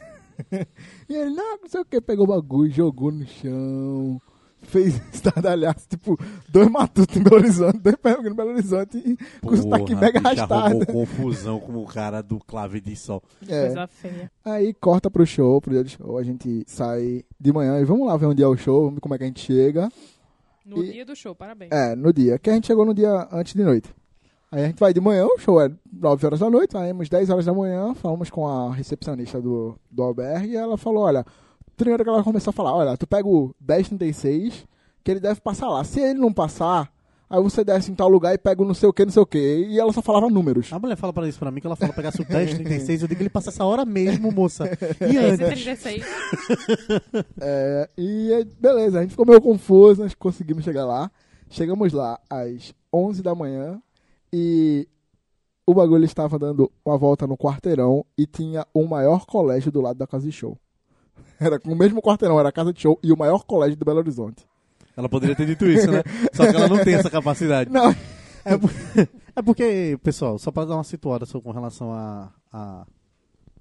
e 1.09 1.15
ele, 1.15 1.31
não, 1.31 1.59
não 1.59 1.69
sei 1.69 1.81
o 1.81 1.85
que, 1.85 2.01
pegou 2.01 2.25
o 2.25 2.29
bagulho, 2.29 2.71
jogou 2.71 3.11
no 3.13 3.27
chão, 3.27 4.21
fez 4.63 5.01
estardalhaço, 5.13 5.87
tipo, 5.89 6.19
dois 6.49 6.69
matutos 6.69 7.17
em 7.17 7.23
Belo 7.23 7.37
Horizonte, 7.37 7.79
dois 7.79 7.97
perguntas 7.97 8.33
em 8.33 8.37
Belo 8.37 8.51
Horizonte, 8.51 8.99
e 8.99 9.17
com 9.41 9.57
sotaque 9.57 9.95
mega 9.95 10.21
bicho, 10.21 10.43
arrumou 10.43 10.59
arrastado. 10.59 10.87
confusão 10.87 11.61
com 11.61 11.77
o 11.83 11.87
cara 11.87 12.21
do 12.23 12.39
clave 12.41 12.81
de 12.81 12.97
sol. 12.97 13.23
É. 13.49 13.67
Coisa 13.67 13.87
feia. 13.87 14.31
Aí 14.45 14.75
corta 14.75 15.11
pro 15.11 15.25
show, 15.27 15.61
pro 15.61 15.73
dia 15.73 15.85
do 15.85 15.91
show, 15.91 16.19
a 16.19 16.23
gente 16.23 16.65
sai 16.67 17.25
de 17.41 17.53
manhã 17.53 17.79
e 17.81 17.85
vamos 17.85 18.07
lá 18.07 18.17
ver 18.17 18.27
onde 18.27 18.43
é 18.43 18.47
o 18.47 18.57
show, 18.57 18.81
vamos 18.81 18.95
ver 18.95 19.01
como 19.01 19.15
é 19.15 19.19
que 19.19 19.25
a 19.25 19.27
gente 19.29 19.41
chega. 19.41 19.89
No 20.65 20.83
E- 20.83 20.93
dia 20.93 21.05
do 21.05 21.15
show, 21.15 21.35
parabéns. 21.35 21.71
É, 21.71 21.95
no 21.95 22.13
dia, 22.13 22.39
que 22.39 22.51
a 22.51 22.55
gente 22.55 22.67
chegou 22.67 22.85
no 22.85 22.95
dia 22.95 23.29
antes 23.31 23.55
de 23.55 23.63
noite. 23.63 23.89
Aí 24.55 24.63
a 24.63 24.67
gente 24.69 24.79
vai 24.79 24.95
de 24.95 25.01
manhã, 25.01 25.27
o 25.27 25.37
show 25.37 25.61
é 25.61 25.69
9 25.93 26.27
horas 26.27 26.39
da 26.39 26.49
noite, 26.49 26.75
saímos 26.75 27.09
10 27.09 27.29
horas 27.29 27.45
da 27.45 27.53
manhã, 27.53 27.93
falamos 27.93 28.31
com 28.31 28.47
a 28.47 28.73
recepcionista 28.73 29.43
do, 29.43 29.77
do 29.91 30.01
albergue 30.01 30.53
e 30.53 30.57
ela 30.57 30.79
falou, 30.79 31.03
olha, 31.03 31.27
primeiro 31.77 32.05
que 32.05 32.09
ela 32.09 32.23
começou 32.23 32.53
a 32.53 32.55
falar, 32.55 32.73
olha, 32.73 32.97
tu 32.97 33.05
pega 33.05 33.27
o 33.27 33.53
1036, 33.61 34.65
que 35.03 35.11
ele 35.11 35.19
deve 35.19 35.41
passar 35.41 35.69
lá. 35.69 35.83
Se 35.83 35.99
ele 35.99 36.21
não 36.21 36.33
passar, 36.33 36.89
aí 37.29 37.43
você 37.43 37.65
desce 37.65 37.91
em 37.91 37.97
tal 37.97 38.09
lugar 38.09 38.33
e 38.33 38.39
pega 38.39 38.63
o 38.63 38.65
não 38.65 38.75
sei 38.75 38.89
o 38.89 38.93
que, 38.93 39.05
não 39.05 39.11
sei 39.11 39.23
o 39.23 39.27
que. 39.27 39.67
E 39.69 39.81
ela 39.81 39.93
só 39.93 40.01
falava 40.01 40.31
números. 40.31 40.73
A 40.73 40.79
mulher 40.79 40.95
fala 40.95 41.13
pra 41.13 41.27
isso 41.27 41.41
pra 41.41 41.51
mim, 41.51 41.61
que 41.61 41.67
ela 41.67 41.75
fala 41.75 41.93
pegasse 41.93 42.23
o 42.23 42.25
10, 42.25 42.55
36, 42.55 43.03
eu 43.03 43.09
digo 43.09 43.19
que 43.19 43.23
ele 43.25 43.31
passa 43.31 43.51
essa 43.51 43.65
hora 43.65 43.85
mesmo, 43.85 44.31
moça. 44.31 44.71
E 45.13 45.19
antes? 45.19 45.49
36. 45.49 46.07
É, 47.41 47.91
e 47.99 48.47
beleza, 48.61 49.01
a 49.01 49.03
gente 49.03 49.11
ficou 49.11 49.27
meio 49.27 49.41
confuso, 49.41 50.03
nós 50.03 50.15
conseguimos 50.15 50.63
chegar 50.63 50.85
lá. 50.85 51.11
Chegamos 51.51 51.93
lá 51.93 52.21
às 52.31 52.73
11 52.93 53.21
da 53.21 53.35
manhã 53.35 53.83
e 54.37 54.89
o 55.65 55.73
bagulho 55.73 56.05
estava 56.05 56.37
dando 56.41 56.71
uma 56.85 56.99
volta 56.99 57.25
no 57.25 57.39
quarteirão 57.39 58.05
e 58.19 58.27
tinha 58.27 58.67
o 58.75 58.85
maior 58.89 59.25
colégio 59.27 59.71
do 59.71 59.81
lado 59.81 59.97
da 59.97 60.07
casa 60.09 60.27
de 60.27 60.33
show. 60.33 60.59
Era 61.39 61.61
com 61.61 61.71
o 61.73 61.77
mesmo 61.77 62.03
quarteirão, 62.03 62.39
era 62.41 62.49
a 62.49 62.53
casa 62.53 62.73
de 62.73 62.81
show 62.81 62.99
e 63.03 63.13
o 63.13 63.17
maior 63.17 63.45
colégio 63.45 63.77
do 63.77 63.85
Belo 63.85 63.99
Horizonte. 63.99 64.45
Ela 64.97 65.09
poderia 65.09 65.37
ter 65.37 65.47
dito 65.47 65.65
isso, 65.67 65.91
né? 65.91 66.03
Só 66.33 66.49
que 66.51 66.57
ela 66.57 66.69
não 66.69 66.83
tem 66.83 66.95
essa 66.95 67.09
capacidade. 67.11 67.71
Não, 67.71 67.91
É, 68.45 68.59
por- 68.59 68.71
é 69.37 69.43
porque, 69.43 69.99
pessoal, 70.03 70.39
só 70.39 70.51
para 70.51 70.67
dar 70.69 70.75
uma 70.77 70.85
situada 70.85 71.25
só 71.27 71.41
com 71.41 71.51
relação 71.53 71.93
a, 71.93 72.33
a 72.53 72.87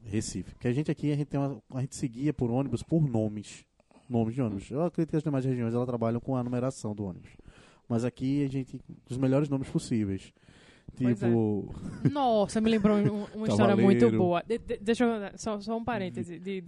Recife, 0.04 0.56
que 0.60 0.68
a 0.68 0.74
gente 0.74 0.92
aqui 0.92 1.12
a 1.12 1.16
gente 1.16 1.28
tem 1.28 1.40
uma, 1.40 1.58
a 1.74 1.82
gente 1.82 1.96
seguia 1.96 2.34
por 2.34 2.52
ônibus 2.52 2.84
por 2.84 3.08
nomes, 3.08 3.64
nomes 4.10 4.36
de 4.36 4.42
ônibus. 4.42 4.70
Eu 4.70 4.84
acredito 4.84 5.12
que 5.12 5.18
as 5.18 5.24
demais 5.24 5.46
regiões 5.46 5.74
elas 5.74 5.88
trabalham 5.88 6.20
com 6.20 6.36
a 6.36 6.44
numeração 6.44 6.94
do 6.94 7.06
ônibus, 7.06 7.30
mas 7.88 8.04
aqui 8.04 8.44
a 8.44 8.50
gente 8.50 8.80
os 9.10 9.18
melhores 9.18 9.48
nomes 9.50 9.70
possíveis, 9.70 10.34
É. 11.02 11.14
tipo 11.14 11.74
Nossa, 12.12 12.62
me 12.62 12.70
lembrou 12.70 12.98
um- 12.98 13.24
uma 13.36 13.48
história 13.48 13.76
muito 13.76 14.12
boa. 14.18 14.44
De- 14.46 14.60
de- 14.60 14.78
deixa 14.78 15.06
eu. 15.06 15.38
Só, 15.38 15.60
só 15.60 15.76
um 15.78 15.84
parêntese. 15.84 16.40
De, 16.40 16.62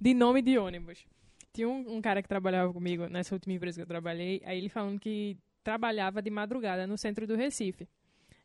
de, 0.00 0.14
nome 0.14 0.42
de 0.42 0.58
ônibus. 0.58 1.04
Tinha 1.52 1.68
um, 1.68 1.96
um 1.96 2.00
cara 2.02 2.22
que 2.22 2.28
trabalhava 2.28 2.72
comigo 2.72 3.06
nessa 3.08 3.34
última 3.34 3.54
empresa 3.54 3.78
que 3.78 3.82
eu 3.82 3.86
trabalhei, 3.86 4.42
aí 4.44 4.58
ele 4.58 4.68
falando 4.68 5.00
que 5.00 5.36
trabalhava 5.64 6.20
de 6.22 6.30
madrugada 6.30 6.86
no 6.86 6.96
centro 6.98 7.26
do 7.26 7.34
Recife. 7.34 7.88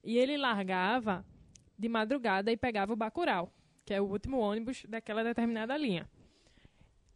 E 0.03 0.17
ele 0.17 0.37
largava 0.37 1.23
de 1.77 1.87
madrugada 1.89 2.51
e 2.51 2.57
pegava 2.57 2.93
o 2.93 2.95
Bacurau, 2.95 3.51
que 3.85 3.93
é 3.93 4.01
o 4.01 4.05
último 4.05 4.39
ônibus 4.39 4.85
daquela 4.87 5.23
determinada 5.23 5.75
linha. 5.77 6.07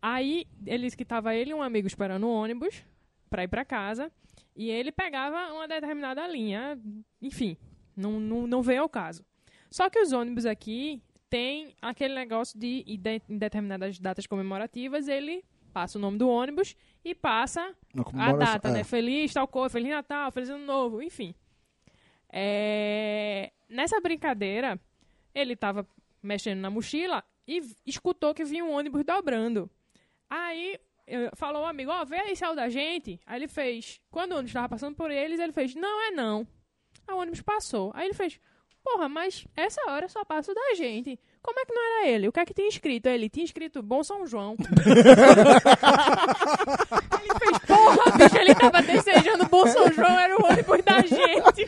Aí, 0.01 0.45
ele 0.65 0.83
disse 0.85 0.95
que 0.97 1.03
estava 1.03 1.33
ele 1.33 1.51
e 1.51 1.53
um 1.53 1.63
amigo 1.63 1.87
esperando 1.87 2.27
o 2.27 2.31
ônibus 2.33 2.83
para 3.29 3.43
ir 3.43 3.47
para 3.47 3.65
casa, 3.65 4.11
e 4.55 4.69
ele 4.69 4.91
pegava 4.91 5.53
uma 5.53 5.67
determinada 5.67 6.25
linha, 6.27 6.79
enfim, 7.21 7.57
não, 7.95 8.19
não, 8.19 8.47
não 8.47 8.61
veio 8.61 8.81
ao 8.83 8.89
caso. 8.89 9.25
Só 9.69 9.89
que 9.89 9.99
os 9.99 10.13
ônibus 10.13 10.45
aqui 10.45 11.01
tem 11.29 11.75
aquele 11.81 12.13
negócio 12.13 12.57
de, 12.57 12.83
em 12.87 12.97
de- 12.97 13.21
em 13.29 13.37
determinadas 13.37 13.99
datas 13.99 14.25
comemorativas, 14.25 15.07
ele 15.07 15.43
passa 15.73 15.97
o 15.97 16.01
nome 16.01 16.17
do 16.17 16.29
ônibus 16.29 16.75
e 17.03 17.13
passa 17.13 17.75
a 18.13 18.33
data, 18.33 18.69
é. 18.69 18.71
né? 18.71 18.83
Feliz 18.83 19.33
tal 19.33 19.47
coisa, 19.47 19.73
Feliz 19.73 19.89
Natal, 19.89 20.31
Feliz 20.31 20.49
Ano 20.49 20.65
Novo, 20.65 21.01
enfim. 21.01 21.35
É, 22.31 23.51
Nessa 23.67 23.99
brincadeira, 23.99 24.79
ele 25.33 25.55
tava 25.55 25.87
mexendo 26.21 26.59
na 26.59 26.69
mochila 26.69 27.23
e 27.47 27.61
escutou 27.85 28.33
que 28.33 28.43
vinha 28.45 28.63
um 28.63 28.71
ônibus 28.71 29.03
dobrando. 29.03 29.69
Aí 30.29 30.79
falou 31.35 31.65
amigo, 31.65 31.91
ó, 31.91 32.03
vê 32.05 32.17
aí 32.17 32.33
o 32.51 32.55
da 32.55 32.69
gente. 32.69 33.19
Aí 33.25 33.39
ele 33.39 33.47
fez, 33.47 34.01
quando 34.09 34.31
o 34.31 34.35
ônibus 34.35 34.49
estava 34.49 34.69
passando 34.69 34.95
por 34.95 35.11
eles, 35.11 35.39
ele 35.39 35.53
fez, 35.53 35.75
não 35.75 36.07
é 36.07 36.11
não. 36.11 36.47
Aí 37.07 37.15
o 37.15 37.19
ônibus 37.19 37.41
passou. 37.41 37.91
Aí 37.93 38.07
ele 38.07 38.13
fez, 38.13 38.39
porra, 38.83 39.09
mas 39.09 39.45
essa 39.55 39.81
hora 39.89 40.07
só 40.07 40.23
passa 40.23 40.53
da 40.53 40.75
gente. 40.75 41.19
Como 41.41 41.59
é 41.59 41.65
que 41.65 41.73
não 41.73 41.83
era 41.83 42.07
ele? 42.07 42.27
O 42.27 42.31
que 42.31 42.39
é 42.39 42.45
que 42.45 42.53
tinha 42.53 42.67
escrito? 42.67 43.07
Ele 43.07 43.29
tinha 43.29 43.45
escrito 43.45 43.81
Bom 43.83 44.03
São 44.03 44.25
João. 44.25 44.55
ele 47.21 47.39
fez, 47.39 47.57
porra, 47.67 48.17
bicho, 48.17 48.37
ele 48.37 48.55
tava 48.55 48.81
desejando 48.81 49.34
Bom 49.55 49.67
São 49.67 49.91
João, 49.93 50.19
era 50.19 50.35
o 50.35 50.45
ônibus 50.45 50.83
da 50.83 51.01
gente. 51.01 51.67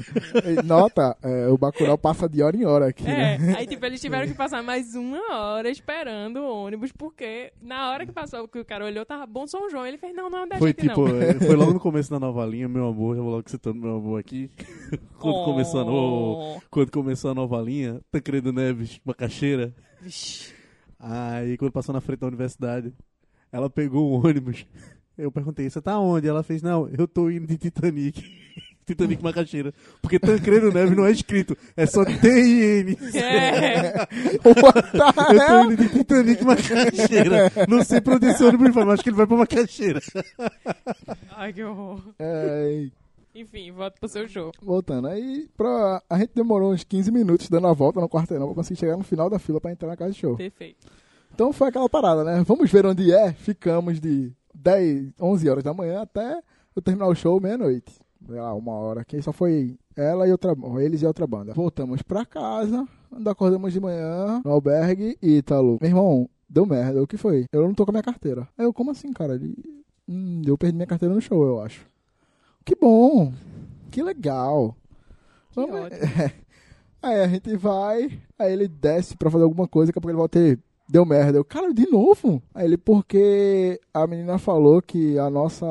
Nota, 0.64 1.16
é, 1.22 1.48
o 1.48 1.58
Bacurau 1.58 1.98
passa 1.98 2.28
de 2.28 2.42
hora 2.42 2.56
em 2.56 2.64
hora 2.64 2.88
aqui, 2.88 3.06
É, 3.06 3.38
né? 3.38 3.54
aí 3.58 3.66
tipo, 3.66 3.84
eles 3.84 4.00
tiveram 4.00 4.26
que 4.26 4.34
passar 4.34 4.62
mais 4.62 4.94
uma 4.94 5.20
hora 5.36 5.68
esperando 5.70 6.38
o 6.40 6.64
ônibus, 6.64 6.92
porque 6.92 7.52
na 7.60 7.90
hora 7.90 8.06
que 8.06 8.12
passou, 8.12 8.46
que 8.48 8.58
o 8.58 8.64
cara 8.64 8.84
olhou, 8.84 9.04
tava 9.04 9.26
Bom 9.26 9.46
São 9.46 9.68
João. 9.70 9.86
Ele 9.86 9.98
fez, 9.98 10.14
não, 10.14 10.28
não 10.30 10.38
é 10.38 10.44
o 10.44 10.48
da 10.48 10.58
Foi 10.58 10.68
gente 10.70 10.88
tipo, 10.88 11.08
não. 11.08 11.20
é, 11.22 11.34
foi 11.34 11.54
logo 11.56 11.72
no 11.72 11.80
começo 11.80 12.10
da 12.10 12.18
nova 12.18 12.44
linha, 12.46 12.68
meu 12.68 12.86
amor, 12.88 13.16
já 13.16 13.22
vou 13.22 13.30
logo 13.32 13.48
citando 13.50 13.78
meu 13.80 13.96
amor 13.96 14.18
aqui. 14.20 14.50
quando, 15.18 15.36
Oh. 15.38 15.44
começou 15.44 15.80
a 15.80 15.84
no- 15.84 16.62
quando 16.70 16.90
começou 16.90 17.30
a 17.30 17.34
nova 17.34 17.60
linha, 17.60 18.00
Tancredo 18.10 18.52
Neves, 18.52 19.00
macaxeira. 19.04 19.74
Vixe. 20.00 20.52
Aí 20.98 21.56
quando 21.56 21.72
passou 21.72 21.92
na 21.92 22.00
frente 22.00 22.20
da 22.20 22.26
universidade, 22.26 22.92
ela 23.52 23.68
pegou 23.70 24.10
um 24.10 24.26
ônibus. 24.26 24.66
Eu 25.18 25.32
perguntei, 25.32 25.68
você 25.68 25.80
tá 25.82 25.98
onde? 25.98 26.28
Ela 26.28 26.42
fez, 26.44 26.62
não, 26.62 26.88
eu 26.96 27.08
tô 27.08 27.28
indo 27.28 27.46
de 27.46 27.58
Titanic. 27.58 28.22
Titanic 28.86 29.22
Macaxeira. 29.22 29.74
Porque 30.00 30.18
Tancredo 30.18 30.72
Neves 30.72 30.96
não 30.96 31.04
é 31.04 31.10
escrito, 31.10 31.54
é 31.76 31.84
só 31.84 32.04
T-I-N. 32.06 32.96
É. 33.14 34.06
Eu 34.48 35.46
tô 35.46 35.64
indo 35.72 35.76
de 35.76 35.88
Titanic 35.90 36.42
Macaxeira. 36.42 37.52
Não 37.68 37.84
sei 37.84 38.00
pra 38.00 38.14
onde 38.14 38.26
esse 38.28 38.42
ônibus 38.42 38.72
vai, 38.72 38.84
mas 38.84 38.94
acho 38.94 39.02
que 39.02 39.10
ele 39.10 39.16
vai 39.16 39.26
pra 39.26 39.36
Macaxeira. 39.36 40.00
Ai, 41.36 41.52
que 41.52 41.62
horror. 41.62 42.00
É, 42.18 42.86
Enfim, 43.34 43.70
volta 43.72 43.98
pro 44.00 44.08
seu 44.08 44.26
show. 44.26 44.52
voltando, 44.62 45.08
aí 45.08 45.50
pra, 45.54 46.02
a 46.08 46.18
gente 46.18 46.30
demorou 46.34 46.72
uns 46.72 46.82
15 46.82 47.12
minutos 47.12 47.50
dando 47.50 47.66
a 47.66 47.74
volta 47.74 48.00
no 48.00 48.08
quarteirão 48.08 48.46
pra 48.46 48.54
conseguir 48.54 48.80
chegar 48.80 48.96
no 48.96 49.04
final 49.04 49.28
da 49.28 49.38
fila 49.38 49.60
pra 49.60 49.70
entrar 49.70 49.88
na 49.88 49.96
casa 49.98 50.12
de 50.12 50.18
show. 50.18 50.34
Perfeito. 50.34 50.86
Então 51.34 51.52
foi 51.52 51.68
aquela 51.68 51.90
parada, 51.90 52.24
né? 52.24 52.42
Vamos 52.46 52.70
ver 52.70 52.86
onde 52.86 53.12
é. 53.12 53.34
Ficamos 53.34 54.00
de 54.00 54.32
10, 54.68 55.12
11 55.20 55.48
horas 55.48 55.64
da 55.64 55.72
manhã 55.72 56.02
até 56.02 56.40
eu 56.76 56.82
terminar 56.82 57.06
o 57.06 57.14
show 57.14 57.40
meia-noite. 57.40 57.92
Lá, 58.28 58.52
uma 58.54 58.72
hora. 58.72 59.00
Aqui 59.00 59.22
só 59.22 59.32
foi 59.32 59.78
ela 59.96 60.28
e 60.28 60.32
outra, 60.32 60.54
eles 60.80 61.00
e 61.02 61.06
outra 61.06 61.26
banda. 61.26 61.54
Voltamos 61.54 62.02
pra 62.02 62.26
casa, 62.26 62.86
acordamos 63.26 63.72
de 63.72 63.80
manhã 63.80 64.42
no 64.44 64.50
albergue 64.50 65.16
e 65.22 65.38
Ítalo. 65.38 65.78
Meu 65.80 65.88
irmão, 65.90 66.28
deu 66.48 66.66
merda. 66.66 67.02
O 67.02 67.06
que 67.06 67.16
foi? 67.16 67.46
Eu 67.52 67.62
não 67.62 67.72
tô 67.74 67.84
com 67.86 67.90
a 67.90 67.94
minha 67.94 68.02
carteira. 68.02 68.46
Aí 68.58 68.64
eu, 68.66 68.72
como 68.74 68.90
assim, 68.90 69.12
cara? 69.12 69.36
Ele, 69.36 69.54
hum, 70.06 70.42
eu 70.44 70.58
perdi 70.58 70.76
minha 70.76 70.86
carteira 70.86 71.14
no 71.14 71.20
show, 71.20 71.42
eu 71.46 71.60
acho. 71.62 71.86
Que 72.64 72.74
bom. 72.74 73.32
Que 73.90 74.02
legal. 74.02 74.76
Que 75.52 75.60
Vamos- 75.60 75.80
ótimo. 75.80 76.00
Aí 77.00 77.20
a 77.20 77.28
gente 77.28 77.56
vai, 77.56 78.20
aí 78.36 78.52
ele 78.52 78.66
desce 78.66 79.16
pra 79.16 79.30
fazer 79.30 79.44
alguma 79.44 79.68
coisa, 79.68 79.86
daqui 79.92 80.00
a 80.00 80.02
pouco 80.02 80.10
ele 80.10 80.18
volta 80.18 80.36
e 80.40 80.58
deu 80.88 81.04
merda. 81.04 81.38
Eu, 81.38 81.44
cara, 81.44 81.72
de 81.72 81.88
novo? 81.90 82.42
Aí 82.54 82.64
ele, 82.64 82.76
porque 82.76 83.80
a 83.92 84.06
menina 84.06 84.38
falou 84.38 84.80
que 84.82 85.18
a 85.18 85.28
nossa. 85.30 85.66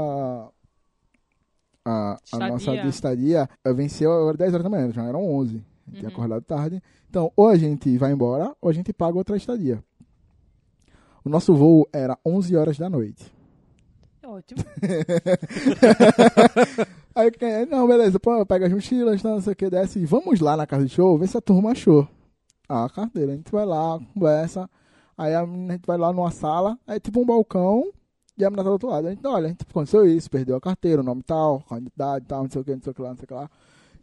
A, 1.85 2.19
a 2.33 2.37
nossa 2.49 2.71
estadia 2.89 3.49
eh, 3.63 3.73
venceu 3.73 4.11
agora 4.11 4.35
10 4.37 4.53
horas 4.53 4.63
da 4.63 4.69
manhã, 4.69 4.91
já 4.91 5.03
eram 5.05 5.23
11. 5.23 5.55
A 5.55 5.89
gente 5.89 5.99
tinha 5.99 6.09
Uhum. 6.09 6.15
acordado 6.15 6.43
tarde. 6.43 6.83
Então, 7.09 7.31
ou 7.35 7.47
a 7.47 7.57
gente 7.57 7.97
vai 7.97 8.11
embora, 8.11 8.53
ou 8.61 8.69
a 8.69 8.73
gente 8.73 8.91
paga 8.91 9.17
outra 9.17 9.37
estadia. 9.37 9.81
O 11.23 11.29
nosso 11.29 11.55
voo 11.55 11.87
era 11.93 12.17
11 12.25 12.55
horas 12.57 12.77
da 12.77 12.89
noite. 12.89 13.31
Ótimo. 14.25 14.61
Aí, 17.15 17.31
quem- 17.31 17.65
não, 17.65 17.87
beleza, 17.87 18.19
pô, 18.19 18.45
pega 18.45 18.67
as 18.67 18.73
mochilas, 18.73 19.23
não 19.23 19.41
sei 19.41 19.53
o 19.53 19.55
que, 19.55 19.69
desce 19.69 19.99
e 19.99 20.05
vamos 20.05 20.39
lá 20.39 20.55
na 20.57 20.67
casa 20.67 20.85
de 20.85 20.93
show, 20.93 21.17
ver 21.17 21.27
se 21.27 21.37
a 21.37 21.41
turma 21.41 21.71
achou. 21.71 22.07
Ah, 22.69 22.85
a 22.85 22.89
carteira. 22.89 23.31
A 23.31 23.35
gente 23.35 23.51
vai 23.51 23.65
lá, 23.65 23.99
conversa. 24.13 24.69
Aí 25.17 25.33
a, 25.33 25.45
gente 25.45 25.85
vai 25.85 25.97
lá 25.97 26.13
numa 26.13 26.31
sala, 26.31 26.77
aí 26.85 26.99
tipo 26.99 27.19
um 27.19 27.25
balcão, 27.25 27.91
e 28.37 28.45
a 28.45 28.49
menina 28.49 28.63
tá 28.63 28.69
do 28.69 28.73
outro 28.73 28.89
lado. 28.89 29.07
A 29.07 29.09
gente, 29.09 29.25
olha, 29.25 29.45
a 29.47 29.49
gente 29.49 29.65
aconteceu 29.67 30.05
isso, 30.05 30.29
perdeu 30.29 30.55
a 30.55 30.61
carteira, 30.61 31.01
o 31.01 31.03
nome 31.05 31.23
tal, 31.23 31.63
a 31.71 31.77
idade 31.77 32.25
tal, 32.27 32.43
não 32.43 32.49
sei 32.51 32.61
o 32.61 32.63
que, 32.63 32.75
não 32.75 32.81
sei 32.81 32.91
o 32.91 32.93
que 32.93 33.01
lá, 33.01 33.09
não 33.09 33.15
sei 33.17 33.23
o 33.25 33.27
que 33.27 33.33
lá. 33.33 33.49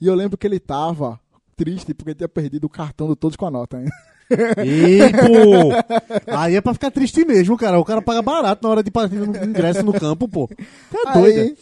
E 0.00 0.06
eu 0.06 0.14
lembro 0.14 0.36
que 0.36 0.46
ele 0.46 0.58
tava 0.58 1.20
triste 1.56 1.94
porque 1.94 2.14
tinha 2.14 2.28
perdido 2.28 2.64
o 2.64 2.68
cartão 2.70 3.06
do 3.06 3.14
Todos 3.14 3.36
com 3.36 3.46
a 3.46 3.50
Nota, 3.50 3.80
hein? 3.80 3.88
Ei, 4.58 5.12
pô! 5.12 5.70
Aí 6.36 6.56
é 6.56 6.60
pra 6.60 6.74
ficar 6.74 6.90
triste 6.90 7.24
mesmo, 7.24 7.56
cara. 7.56 7.78
O 7.78 7.84
cara 7.84 8.02
paga 8.02 8.22
barato 8.22 8.62
na 8.64 8.70
hora 8.70 8.82
de 8.82 8.90
partir 8.90 9.16
no 9.16 9.26
ingresso 9.44 9.84
no 9.84 9.92
campo, 9.92 10.26
pô. 10.26 10.48
Tá 10.90 11.12
doido. 11.12 11.56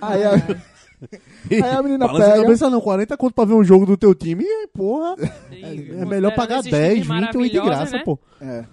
Aí, 0.00 0.22
aí, 0.22 0.24
a, 0.24 0.32
aí 1.66 1.76
a 1.76 1.82
menina 1.82 2.06
Balança 2.06 2.24
a 2.24 2.30
pega. 2.30 2.42
cabeça 2.42 2.70
não, 2.70 2.80
40 2.80 3.16
conto 3.16 3.34
pra 3.34 3.44
ver 3.44 3.54
um 3.54 3.64
jogo 3.64 3.84
do 3.84 3.96
teu 3.96 4.14
time, 4.14 4.44
e, 4.44 4.66
porra, 4.68 5.16
é 5.18 5.60
Considerando 5.60 6.08
melhor 6.08 6.34
pagar 6.34 6.60
esses 6.60 6.70
10, 6.70 7.02
times 7.02 7.20
20 7.20 7.36
ou 7.36 7.44
ir 7.44 7.50
de 7.50 7.60
graça, 7.60 7.96
né? 7.96 8.02
pô. 8.04 8.18
É. 8.40 8.64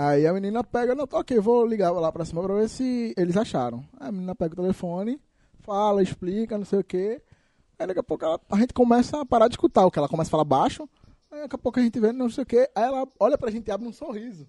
Aí 0.00 0.28
a 0.28 0.32
menina 0.32 0.62
pega, 0.62 0.94
não, 0.94 1.08
ok, 1.10 1.40
vou 1.40 1.66
ligar 1.66 1.90
lá 1.90 2.12
pra 2.12 2.24
cima 2.24 2.40
pra 2.40 2.54
ver 2.54 2.68
se 2.68 3.12
eles 3.16 3.36
acharam. 3.36 3.84
Aí 3.98 4.08
a 4.10 4.12
menina 4.12 4.32
pega 4.32 4.52
o 4.52 4.56
telefone, 4.56 5.20
fala, 5.58 6.04
explica, 6.04 6.56
não 6.56 6.64
sei 6.64 6.78
o 6.78 6.84
quê. 6.84 7.20
Aí 7.76 7.84
daqui 7.84 7.98
a 7.98 8.02
pouco 8.04 8.24
ela- 8.24 8.40
a 8.48 8.56
gente 8.58 8.72
começa 8.72 9.20
a 9.20 9.26
parar 9.26 9.48
de 9.48 9.54
escutar, 9.54 9.84
o 9.84 9.90
que 9.90 9.98
ela 9.98 10.08
começa 10.08 10.28
a 10.28 10.30
falar 10.30 10.44
baixo. 10.44 10.88
Aí 11.32 11.40
daqui 11.40 11.56
a 11.56 11.58
pouco 11.58 11.80
a 11.80 11.82
gente 11.82 11.98
vê, 11.98 12.12
não 12.12 12.30
sei 12.30 12.44
o 12.44 12.46
quê. 12.46 12.70
Aí 12.76 12.84
ela 12.84 13.08
olha 13.18 13.36
pra 13.36 13.50
gente 13.50 13.66
e 13.66 13.70
abre 13.72 13.88
um 13.88 13.92
sorriso. 13.92 14.46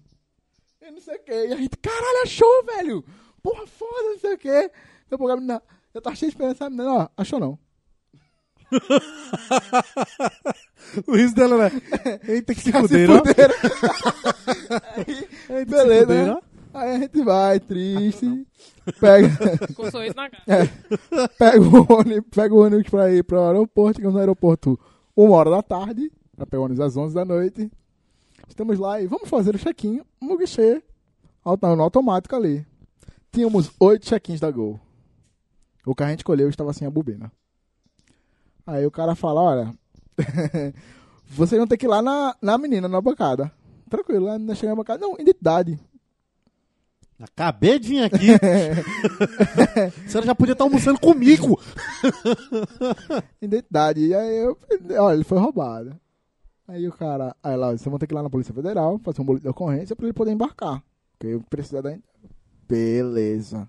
E 0.80 0.88
não 0.88 1.00
sei 1.00 1.16
o 1.16 1.22
quê. 1.24 1.46
E 1.48 1.52
a 1.52 1.56
gente, 1.56 1.76
caralho, 1.78 2.22
achou, 2.22 2.64
velho! 2.64 3.04
Porra, 3.42 3.66
foda, 3.66 4.02
não 4.10 4.18
sei 4.20 4.34
o 4.34 4.38
quê. 4.38 4.48
Daqui 4.70 5.14
a 5.14 5.18
pouco 5.18 5.32
a 5.32 5.36
menina, 5.36 5.60
eu 5.92 6.00
tava 6.00 6.14
cheio 6.14 6.30
de 6.30 6.36
esperança, 6.36 6.66
a 6.66 6.70
menina, 6.70 6.94
ó, 6.94 7.08
achou 7.16 7.40
não. 7.40 7.58
O 11.06 11.14
riso 11.14 11.34
dela, 11.34 11.56
né? 11.56 11.70
Eita, 12.26 12.54
que 12.54 12.60
se 12.62 12.72
fuderam. 12.72 13.16
ó. 13.16 13.22
Aí, 15.54 15.64
beleza, 15.64 16.06
fuderam, 16.06 16.34
né? 16.34 16.40
Aí 16.72 16.90
a 16.90 16.98
gente 16.98 17.22
vai, 17.22 17.58
triste, 17.58 18.46
pega... 19.00 19.28
Com 19.74 19.90
sorriso 19.90 20.14
na 20.14 20.30
cara. 20.30 20.44
É. 20.46 20.66
pega 21.36 21.60
o 21.60 21.86
ônibus, 21.92 22.30
pega 22.30 22.54
o 22.54 22.58
ônibus 22.58 22.88
pra 22.88 23.12
ir 23.12 23.24
pro 23.24 23.40
aeroporto, 23.40 23.96
chegamos 23.96 24.14
no 24.14 24.20
aeroporto 24.20 24.78
uma 25.16 25.34
hora 25.36 25.50
da 25.50 25.62
tarde, 25.62 26.10
pra 26.36 26.46
pegar 26.46 26.60
o 26.60 26.64
ônibus 26.64 26.80
às 26.80 26.96
11 26.96 27.14
da 27.14 27.24
noite. 27.24 27.70
Estamos 28.48 28.78
lá 28.78 29.00
e 29.00 29.06
vamos 29.06 29.28
fazer 29.28 29.54
o 29.54 29.58
check-in 29.58 30.00
no 30.20 30.38
guichê, 30.38 30.82
no 31.44 31.82
automático 31.82 32.36
ali. 32.36 32.64
Tínhamos 33.32 33.70
oito 33.80 34.06
check-ins 34.06 34.40
da 34.40 34.50
Gol. 34.50 34.78
O 35.84 35.94
que 35.94 36.02
a 36.02 36.08
gente 36.08 36.20
escolheu 36.20 36.48
estava 36.48 36.72
sem 36.72 36.86
a 36.86 36.90
bobina. 36.90 37.32
Aí 38.66 38.86
o 38.86 38.90
cara 38.90 39.14
fala, 39.14 39.40
olha, 39.40 39.74
vocês 41.26 41.58
vão 41.58 41.66
ter 41.66 41.76
que 41.76 41.86
ir 41.86 41.88
lá 41.88 42.02
na, 42.02 42.34
na 42.40 42.58
menina, 42.58 42.88
na 42.88 43.00
bancada. 43.00 43.50
Tranquilo, 43.88 44.26
lá 44.26 44.38
nós 44.38 44.58
chegamos 44.58 44.78
na 44.78 44.82
bancada. 44.82 45.06
Não, 45.06 45.14
identidade. 45.14 45.78
Acabei 47.20 47.78
de 47.78 47.88
vir 47.88 48.04
aqui. 48.04 48.28
A 50.06 50.08
senhora 50.08 50.26
já 50.26 50.34
podia 50.34 50.52
estar 50.52 50.64
almoçando 50.64 50.98
comigo. 50.98 51.60
identidade. 53.42 54.06
E 54.06 54.14
aí 54.14 54.38
eu, 54.38 54.56
olha, 54.98 55.14
ele 55.14 55.24
foi 55.24 55.38
roubado. 55.38 55.94
Aí 56.66 56.86
o 56.88 56.92
cara, 56.92 57.36
aí 57.42 57.56
lá, 57.56 57.70
vocês 57.70 57.84
vão 57.84 57.98
ter 57.98 58.06
que 58.06 58.14
ir 58.14 58.16
lá 58.16 58.22
na 58.22 58.30
Polícia 58.30 58.54
Federal, 58.54 58.98
fazer 59.00 59.20
um 59.20 59.24
boletim 59.24 59.42
de 59.42 59.50
ocorrência 59.50 59.94
pra 59.94 60.06
ele 60.06 60.14
poder 60.14 60.30
embarcar. 60.30 60.82
Porque 61.18 61.38
precisa 61.50 61.82
da. 61.82 61.94
Beleza. 62.66 63.68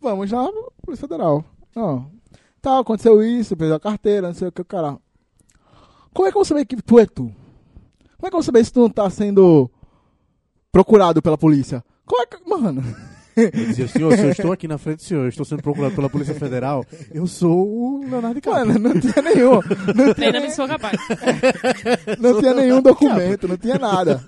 Vamos 0.00 0.30
lá 0.30 0.42
na 0.42 0.62
Polícia 0.82 1.08
Federal. 1.08 1.44
Não. 1.74 2.10
Tá, 2.66 2.80
aconteceu 2.80 3.22
isso, 3.22 3.56
perdeu 3.56 3.76
a 3.76 3.80
carteira, 3.80 4.26
não 4.26 4.34
sei 4.34 4.48
o 4.48 4.50
que, 4.50 4.60
o 4.60 4.64
cara. 4.64 4.98
Como 6.12 6.26
é 6.26 6.32
que 6.32 6.36
eu 6.36 6.40
vou 6.40 6.44
saber 6.44 6.64
que 6.64 6.74
tu 6.82 6.98
é 6.98 7.06
tu? 7.06 7.32
Como 8.16 8.26
é 8.26 8.28
que 8.28 8.34
eu 8.34 8.40
vou 8.40 8.42
saber 8.42 8.64
se 8.64 8.72
tu 8.72 8.80
não 8.80 8.90
tá 8.90 9.08
sendo 9.08 9.70
procurado 10.72 11.22
pela 11.22 11.38
polícia? 11.38 11.84
Como 12.04 12.20
é 12.22 12.26
que. 12.26 12.38
Mano. 12.44 12.82
Eu 13.36 13.50
dizia, 13.52 13.86
senhor, 13.86 14.16
se 14.16 14.24
eu 14.24 14.30
estou 14.30 14.50
aqui 14.50 14.66
na 14.66 14.78
frente 14.78 14.96
do 14.96 15.02
senhor, 15.04 15.22
eu 15.22 15.28
estou 15.28 15.46
sendo 15.46 15.62
procurado 15.62 15.94
pela 15.94 16.10
Polícia 16.10 16.34
Federal, 16.34 16.84
eu 17.12 17.26
sou 17.28 17.68
o 17.68 18.00
Leonardo 18.00 18.34
DiCaprio. 18.34 18.66
Mano, 18.66 18.78
não 18.80 19.00
tinha 19.00 19.22
nenhum. 19.22 19.60
Não 19.94 20.14
Treina-me 20.14 20.50
se 20.50 20.56
for 20.56 20.66
capaz. 20.66 20.98
Não 22.18 22.40
tinha 22.40 22.54
nenhum 22.54 22.82
documento, 22.82 23.46
não 23.46 23.56
tinha 23.56 23.78
nada. 23.78 24.24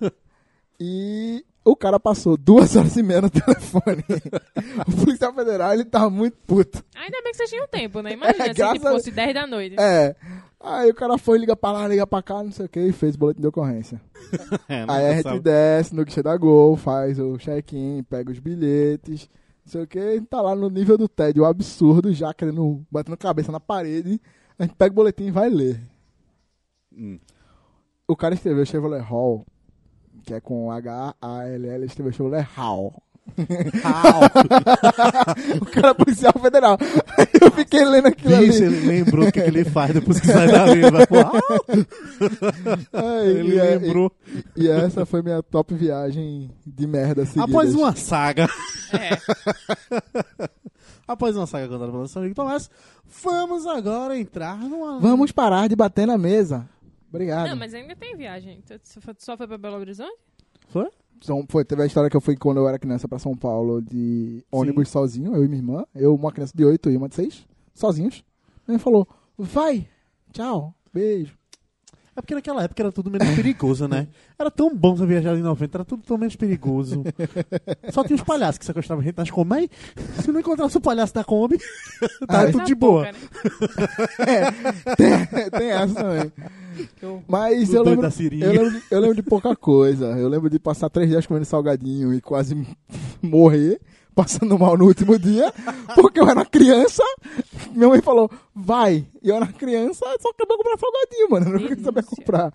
E 0.78 1.43
o 1.73 1.77
cara 1.77 1.99
passou 2.01 2.37
duas 2.37 2.75
horas 2.77 2.97
e 2.97 3.03
meia 3.03 3.21
no 3.23 3.31
telefone. 3.31 4.05
O 4.87 5.05
policial 5.05 5.33
federal, 5.35 5.73
ele 5.75 5.85
tava 5.85 6.09
muito 6.11 6.37
puto. 6.47 6.85
Ainda 6.95 7.21
bem 7.23 7.33
que 7.33 7.37
vocês 7.39 7.51
tinham 7.51 7.66
tempo, 7.69 8.01
né? 8.01 8.12
Imagina 8.12 8.45
É, 8.47 8.49
se 8.49 8.55
graças 8.55 8.75
tipo, 8.79 8.89
a- 8.89 8.93
fosse 8.93 9.11
10 9.11 9.35
da 9.35 9.47
noite. 9.47 9.77
É. 9.79 10.14
Aí 10.61 10.91
o 10.91 10.95
cara 10.95 11.16
foi, 11.19 11.39
liga 11.39 11.55
pra 11.57 11.73
lá, 11.73 11.87
liga 11.89 12.07
pra 12.07 12.23
cá, 12.23 12.43
não 12.43 12.51
sei 12.51 12.66
o 12.66 12.69
que, 12.69 12.81
e 12.81 12.93
fez 12.93 13.14
boletim 13.16 13.41
de 13.41 13.47
ocorrência. 13.47 14.01
É, 14.69 14.85
não 14.85 14.95
Aí 14.95 15.07
a 15.07 15.12
gente 15.14 15.23
sabe. 15.23 15.41
desce 15.41 15.95
no 15.95 16.05
guichê 16.05 16.23
da 16.23 16.37
Gol, 16.37 16.77
faz 16.77 17.19
o 17.19 17.39
check-in, 17.39 18.03
pega 18.09 18.31
os 18.31 18.39
bilhetes, 18.39 19.29
não 19.64 19.73
sei 19.73 19.83
o 19.83 19.87
que, 19.87 19.99
e 19.99 20.21
tá 20.23 20.41
lá 20.43 20.55
no 20.55 20.69
nível 20.69 20.99
do 20.99 21.09
tédio 21.09 21.45
absurdo, 21.45 22.12
já 22.12 22.35
querendo, 22.35 22.85
batendo 22.91 23.16
cabeça 23.16 23.51
na 23.53 23.61
parede. 23.61 24.21
A 24.59 24.64
gente 24.64 24.75
pega 24.75 24.93
o 24.93 24.97
boletim 24.97 25.25
e 25.27 25.31
vai 25.31 25.49
ler. 25.49 25.81
Hum. 26.97 27.19
O 28.07 28.16
cara 28.16 28.35
escreveu 28.35 28.64
Chevrolet 28.66 29.01
Hall, 29.03 29.47
que 30.29 30.35
é 30.35 30.41
com 30.41 30.70
H-A-L-L, 30.70 31.66
ele 31.74 31.87
escreveu 31.87 32.12
Chevrolet 32.12 32.47
Hall. 32.55 33.03
o 35.61 35.66
cara 35.66 35.89
é 35.91 35.95
policial 35.95 36.35
federal. 36.41 36.76
Aí 37.16 37.26
eu 37.41 37.51
fiquei 37.51 37.83
lendo 37.85 38.09
aquilo 38.09 38.35
ali. 38.35 38.47
Bicho, 38.49 38.62
ele 38.64 38.87
lembrou 38.87 39.26
o 39.26 39.33
que, 39.33 39.41
que 39.41 39.49
ele 39.49 39.64
faz 39.64 39.95
depois 39.95 40.20
que 40.20 40.26
sai 40.26 40.49
vai 40.91 41.07
pro 41.07 41.18
"Ah!" 42.93 43.24
Ele 43.24 43.55
e, 43.55 43.59
é- 43.59 43.76
lembrou. 43.79 44.12
e, 44.55 44.64
e 44.64 44.70
essa 44.70 45.07
foi 45.07 45.22
minha 45.22 45.43
top 45.43 45.74
viagem 45.74 46.51
de 46.66 46.87
merda 46.87 47.24
seguidas. 47.24 47.49
Após 47.49 47.74
uma 47.74 47.97
saga. 47.97 48.49
É. 48.93 49.16
Após 51.09 51.35
uma 51.37 51.47
saga 51.47 51.66
contada 51.68 51.91
pelo 51.91 52.03
nosso 52.03 52.18
amigo 52.18 52.35
Tomás, 52.35 52.68
vamos 53.22 53.66
agora 53.66 54.18
entrar 54.18 54.59
numa. 54.59 54.99
Vamos 55.01 55.33
parar 55.33 55.66
de 55.68 55.74
bater 55.74 56.07
na 56.07 56.18
mesa. 56.18 56.68
Obrigado. 57.09 57.49
Não, 57.49 57.57
mas 57.57 57.73
ainda 57.75 57.97
tem 57.97 58.17
viagem. 58.17 58.61
Tu 58.67 58.79
tu 58.79 59.15
só- 59.25 59.37
foi 59.37 59.47
pra 59.47 59.57
Belo 59.59 59.77
Horizonte? 59.77 60.17
Foi? 60.69 60.89
Então, 61.17 61.45
foi, 61.49 61.65
teve 61.65 61.83
a 61.83 61.87
história 61.87 62.09
que 62.11 62.17
eu 62.17 62.21
fui 62.21 62.37
quando 62.37 62.59
eu 62.59 62.69
era 62.69 62.79
criança 62.79 63.09
pra 63.09 63.19
São 63.19 63.35
Paulo 63.35 63.81
de 63.83 64.45
ônibus 64.53 64.89
sozinho, 64.89 65.35
eu 65.35 65.45
e 65.45 65.49
minha 65.49 65.59
irmã. 65.61 65.85
Eu, 65.95 66.15
uma 66.15 66.31
criança 66.31 66.53
de 66.55 66.65
8 66.65 66.91
e 66.91 66.97
uma 66.97 67.09
de 67.09 67.15
6, 67.17 67.47
sozinhos. 67.75 68.23
Ele 68.69 68.79
falou, 68.79 69.09
vai, 69.37 69.89
tchau, 70.33 70.75
beijo. 70.93 71.38
É 72.19 72.21
porque 72.21 72.35
naquela 72.35 72.64
época 72.64 72.83
era 72.83 72.91
tudo 72.91 73.12
menos 73.12 73.29
perigoso, 73.37 73.87
né? 73.87 74.09
Era 74.37 74.51
tão 74.51 74.75
bom 74.75 74.97
você 74.97 75.07
viajar 75.07 75.37
em 75.37 75.41
90, 75.41 75.77
era 75.77 75.85
tudo 75.85 76.03
tão 76.03 76.19
menos 76.19 76.35
perigoso. 76.35 77.05
Só 77.93 78.03
tinha 78.03 78.16
os 78.16 78.23
palhaços 78.25 78.59
que 78.59 78.64
sequestravam 78.64 79.05
gente 79.05 79.16
nas 79.16 79.31
Kombi. 79.31 79.55
Aí, 79.55 79.71
Se 80.21 80.33
não 80.33 80.41
encontrasse 80.41 80.77
o 80.77 80.81
palhaço 80.81 81.14
da 81.14 81.23
Kombi, 81.23 81.59
tá 82.27 82.41
Ah, 82.41 82.51
tudo 82.51 82.64
de 82.64 82.75
boa. 82.75 83.05
boca, 83.07 83.12
né? 84.27 84.53
tem, 84.97 85.51
tem 85.51 85.71
essa 85.71 85.95
também. 85.95 86.33
Mas 87.29 87.73
eu 87.73 87.85
lembro, 87.85 88.09
eu, 88.09 88.53
lembro, 88.62 88.83
eu 88.91 89.01
lembro 89.01 89.14
de 89.16 89.23
pouca 89.23 89.55
coisa. 89.55 90.07
Eu 90.19 90.29
lembro 90.29 90.51
de 90.51 90.59
passar 90.59 90.91
três 90.91 91.09
dias 91.09 91.25
comendo 91.25 91.47
salgadinho 91.47 92.12
e 92.12 92.21
quase 92.21 92.57
morrer, 93.23 93.81
passando 94.23 94.59
mal 94.59 94.77
no 94.77 94.87
último 94.87 95.19
dia, 95.19 95.53
porque 95.95 96.19
eu 96.21 96.29
era 96.29 96.45
criança. 96.45 97.03
Minha 97.73 97.89
mãe 97.89 98.03
falou, 98.03 98.29
vai. 98.55 99.07
E 99.23 99.29
eu 99.29 99.37
era 99.37 99.47
criança, 99.53 100.05
só 100.21 100.33
queria 100.33 100.57
comprar 100.57 100.77
salgadinho, 100.79 101.31
mano. 101.31 101.47
Eu 101.47 101.53
não 101.53 101.69
queria 101.69 101.85
saber 101.85 102.03
Denúncia. 102.03 102.16
comprar. 102.16 102.53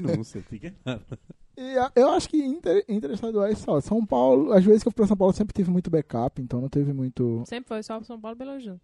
Denúncia, 0.00 0.42
fica 0.48 0.74
errado. 0.86 1.18
E 1.56 1.78
a- 1.78 1.92
eu 1.96 2.10
acho 2.10 2.28
que 2.28 2.36
inter, 2.42 2.84
interestaduais 2.88 3.58
só. 3.58 3.80
São 3.80 4.04
Paulo, 4.06 4.52
às 4.52 4.64
vezes 4.64 4.82
que 4.82 4.88
eu 4.88 4.92
fui 4.92 4.96
pra 4.96 5.06
São 5.06 5.16
Paulo, 5.16 5.32
eu 5.32 5.36
sempre 5.36 5.52
tive 5.54 5.70
muito 5.70 5.90
backup, 5.90 6.40
então 6.40 6.60
não 6.60 6.68
teve 6.68 6.92
muito. 6.92 7.42
Sempre 7.46 7.68
foi 7.68 7.82
só 7.82 8.00
São 8.02 8.20
Paulo 8.20 8.36
e 8.36 8.38
Belo 8.38 8.52
Horizonte. 8.52 8.80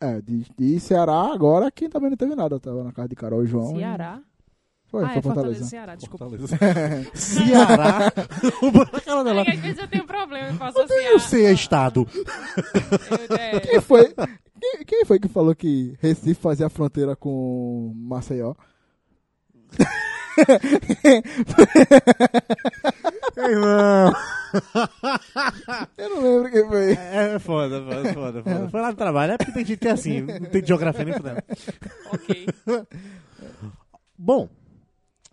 É, 0.00 0.20
de, 0.20 0.44
de 0.58 0.78
Ceará, 0.80 1.32
agora 1.32 1.70
quem 1.70 1.88
também 1.88 2.10
não 2.10 2.16
teve 2.16 2.34
nada. 2.34 2.56
Eu 2.56 2.60
tava 2.60 2.84
na 2.84 2.92
casa 2.92 3.08
de 3.08 3.16
Carol 3.16 3.42
e 3.42 3.46
João. 3.46 3.74
e- 3.74 3.78
Ceará? 3.78 4.20
Foi, 4.94 5.02
ah, 5.04 5.08
foi 5.08 5.18
é 5.18 5.22
Fortaleza, 5.22 5.32
Fortaleza. 5.32 5.64
Ceará, 5.64 5.94
desculpa. 5.96 6.28
Fortaleza. 6.28 6.56
Ceará. 7.14 8.12
a 8.92 9.00
cara 9.00 9.24
dela. 9.24 9.40
É 9.40 9.44
que 9.44 9.50
às 9.50 9.58
vezes 9.60 9.78
eu 9.78 9.88
tenho 9.88 10.06
problema, 10.06 10.48
eu 10.50 10.54
faço 10.54 10.80
assim. 10.82 10.94
eu 10.94 11.18
sei 11.18 11.46
é 11.46 11.52
estado? 11.52 12.06
eu- 13.28 13.36
é, 13.36 13.58
Quem 13.58 13.80
foi, 13.80 14.14
quem, 14.60 14.84
quem 14.86 15.04
foi 15.04 15.18
que 15.18 15.26
falou 15.26 15.52
que 15.52 15.96
Recife 16.00 16.40
fazia 16.40 16.68
fronteira 16.68 17.16
com 17.16 17.92
Maceió? 17.96 18.54
Irmão. 23.36 24.12
Eu 25.98 26.08
não 26.10 26.22
lembro 26.22 26.52
quem 26.52 26.68
foi. 26.68 26.92
É, 26.92 27.34
é 27.34 27.38
foda, 27.40 27.82
foda, 27.82 28.14
foda, 28.14 28.42
foda. 28.44 28.68
Foi 28.68 28.80
lá 28.80 28.90
no 28.90 28.96
trabalho, 28.96 29.32
é 29.32 29.36
porque 29.38 29.50
tem 29.52 29.64
gente 29.64 29.78
que 29.80 29.88
é 29.88 29.90
assim, 29.90 30.20
não 30.22 30.40
tem 30.50 30.64
geografia 30.64 31.04
nem 31.04 31.14
fudendo. 31.14 31.42
ok. 32.12 32.46
Bom, 34.16 34.48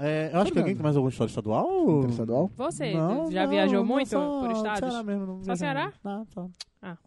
é, 0.01 0.29
eu 0.33 0.39
acho 0.41 0.51
que 0.51 0.59
alguém 0.59 0.73
tem 0.75 0.83
mais 0.83 0.95
alguma 0.95 1.09
história 1.11 1.29
estadual? 1.29 1.65
ou- 1.67 1.99
Interestadual? 1.99 2.51
Você 2.57 2.93
Não, 2.93 3.31
já 3.31 3.43
não, 3.43 3.49
viajou 3.49 3.85
muito 3.85 4.09
só 4.09 4.39
por 4.41 4.51
estados? 4.51 4.79
Ceará 4.79 5.03
mesmo, 5.03 5.25
não 5.25 5.43
Só 5.43 5.55
Ceará? 5.55 5.93
não. 6.03 6.17
Não, 6.17 6.25
só. 6.33 6.47
Ah. 6.81 6.97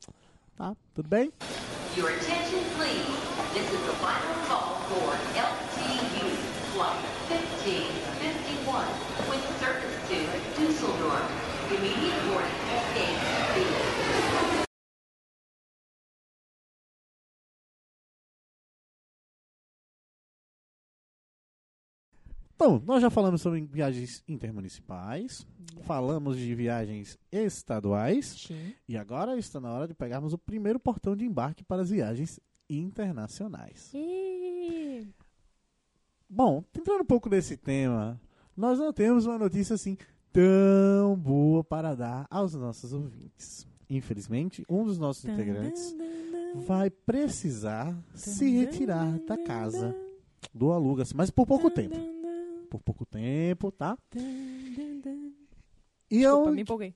Tá, 0.57 0.77
tudo 0.95 1.09
bem? 1.09 1.33
Your 1.97 2.09
attention, 2.11 2.63
please. 2.77 3.05
This 3.55 3.67
is 3.73 3.81
the 3.87 3.93
final 3.99 4.35
call 4.47 4.77
for 4.89 5.15
LTU 5.35 6.27
Flight 6.73 7.03
1551 7.29 8.87
with 9.31 9.43
service 9.59 9.97
to 10.09 10.17
Dusseldorf. 10.61 11.27
Immediate 11.71 12.21
boarding 12.29 12.59
at 12.71 12.95
gate 12.95 13.19
B. 13.55 14.65
Bom, 22.57 22.81
nós 22.87 23.03
já 23.03 23.11
falamos 23.11 23.43
sobre 23.43 23.61
viagens 23.63 24.23
intermunicipais, 24.29 25.45
falamos 25.83 26.37
de 26.37 26.55
viagens 26.55 27.19
estaduais 27.31 28.47
Sim. 28.47 28.73
e 28.89 28.97
agora 28.97 29.37
está 29.37 29.61
na 29.61 29.73
hora 29.73 29.89
de 29.89 29.95
pegarmos 29.95 30.33
o 30.33 30.39
primeiro 30.39 30.79
portão 30.79 31.17
de 31.17 31.25
embarque 31.25 31.65
para 31.65 31.83
as 31.83 31.91
viagens 31.91 32.39
internacionais. 32.71 33.93
Bom, 36.31 36.65
entrando 36.77 37.03
um 37.03 37.07
pouco 37.07 37.29
nesse 37.29 37.57
tema, 37.57 38.21
nós 38.57 38.79
não 38.79 38.93
temos 38.93 39.27
uma 39.27 39.39
notícia 39.39 39.75
assim 39.75 39.99
tão 40.33 41.17
boa 41.17 41.65
para 41.65 41.95
dar 41.95 42.27
aos 42.31 42.55
nossos 42.55 42.93
ouvintes. 42.93 43.67
Infelizmente, 43.91 44.65
um 44.69 44.85
dos 44.85 44.99
nossos 44.99 45.25
integrantes 45.25 45.95
vai 46.67 46.89
precisar 46.89 47.97
se 48.15 48.49
retirar 48.49 49.19
da 49.21 49.37
casa 49.37 49.95
do 50.53 50.73
aluga-se, 50.73 51.17
mas 51.17 51.31
por 51.31 51.47
pouco 51.47 51.69
tempo. 51.69 52.14
Por 52.75 52.83
pouco 52.83 53.07
tempo, 53.07 53.71
tá? 53.71 53.97
E, 56.11 56.19
Desculpa, 56.19 56.49
eu, 56.49 56.53
me 56.53 56.63
empolguei. 56.63 56.93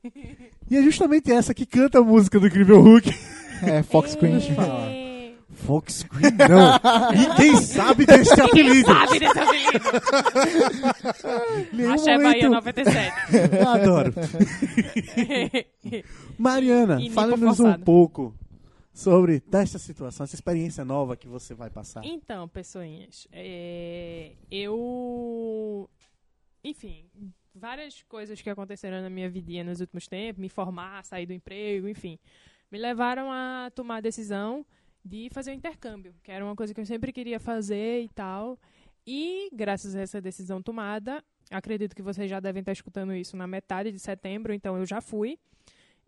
e 0.68 0.76
é 0.76 0.82
justamente 0.82 1.30
essa 1.30 1.54
que 1.54 1.64
canta 1.64 2.00
a 2.00 2.02
música 2.02 2.40
do 2.40 2.48
Incrível 2.48 2.80
Hulk. 2.80 3.08
É, 3.62 3.84
Fox 3.84 4.16
Queen. 4.16 4.40
Fox 5.50 6.00
Screen, 6.04 6.32
não. 6.48 6.80
Ninguém 7.16 7.56
sabe 7.62 8.04
desse 8.06 8.40
apelido. 8.40 8.92
Sabe 8.92 9.20
desse 9.20 9.38
apelido? 9.38 9.78
Axé 11.94 12.18
Bahia 12.18 12.48
momento- 12.48 12.50
97. 12.50 13.12
Eu 13.60 13.68
adoro. 13.68 14.12
Mariana, 16.38 16.96
Nico 16.96 17.14
fale-nos 17.14 17.60
um 17.60 17.74
pouco 17.74 18.34
sobre 18.98 19.40
desta 19.46 19.78
situação, 19.78 20.24
essa 20.24 20.34
experiência 20.34 20.84
nova 20.84 21.16
que 21.16 21.28
você 21.28 21.54
vai 21.54 21.70
passar. 21.70 22.04
Então, 22.04 22.48
pessoinhas, 22.48 23.28
é, 23.30 24.32
eu. 24.50 25.88
Enfim, 26.64 27.08
várias 27.54 28.02
coisas 28.02 28.42
que 28.42 28.50
aconteceram 28.50 29.00
na 29.00 29.08
minha 29.08 29.30
vidinha 29.30 29.62
nos 29.62 29.80
últimos 29.80 30.08
tempos, 30.08 30.40
me 30.40 30.48
formar, 30.48 31.04
sair 31.04 31.26
do 31.26 31.32
emprego, 31.32 31.88
enfim, 31.88 32.18
me 32.72 32.76
levaram 32.76 33.30
a 33.30 33.70
tomar 33.72 33.98
a 33.98 34.00
decisão 34.00 34.66
de 35.04 35.28
fazer 35.30 35.52
o 35.52 35.54
intercâmbio, 35.54 36.12
que 36.20 36.32
era 36.32 36.44
uma 36.44 36.56
coisa 36.56 36.74
que 36.74 36.80
eu 36.80 36.86
sempre 36.86 37.12
queria 37.12 37.38
fazer 37.38 38.02
e 38.02 38.08
tal. 38.08 38.58
E, 39.06 39.48
graças 39.52 39.94
a 39.94 40.00
essa 40.00 40.20
decisão 40.20 40.60
tomada, 40.60 41.24
acredito 41.52 41.94
que 41.94 42.02
vocês 42.02 42.28
já 42.28 42.40
devem 42.40 42.60
estar 42.60 42.72
escutando 42.72 43.14
isso 43.14 43.36
na 43.36 43.46
metade 43.46 43.92
de 43.92 44.00
setembro, 44.00 44.52
então 44.52 44.76
eu 44.76 44.84
já 44.84 45.00
fui. 45.00 45.38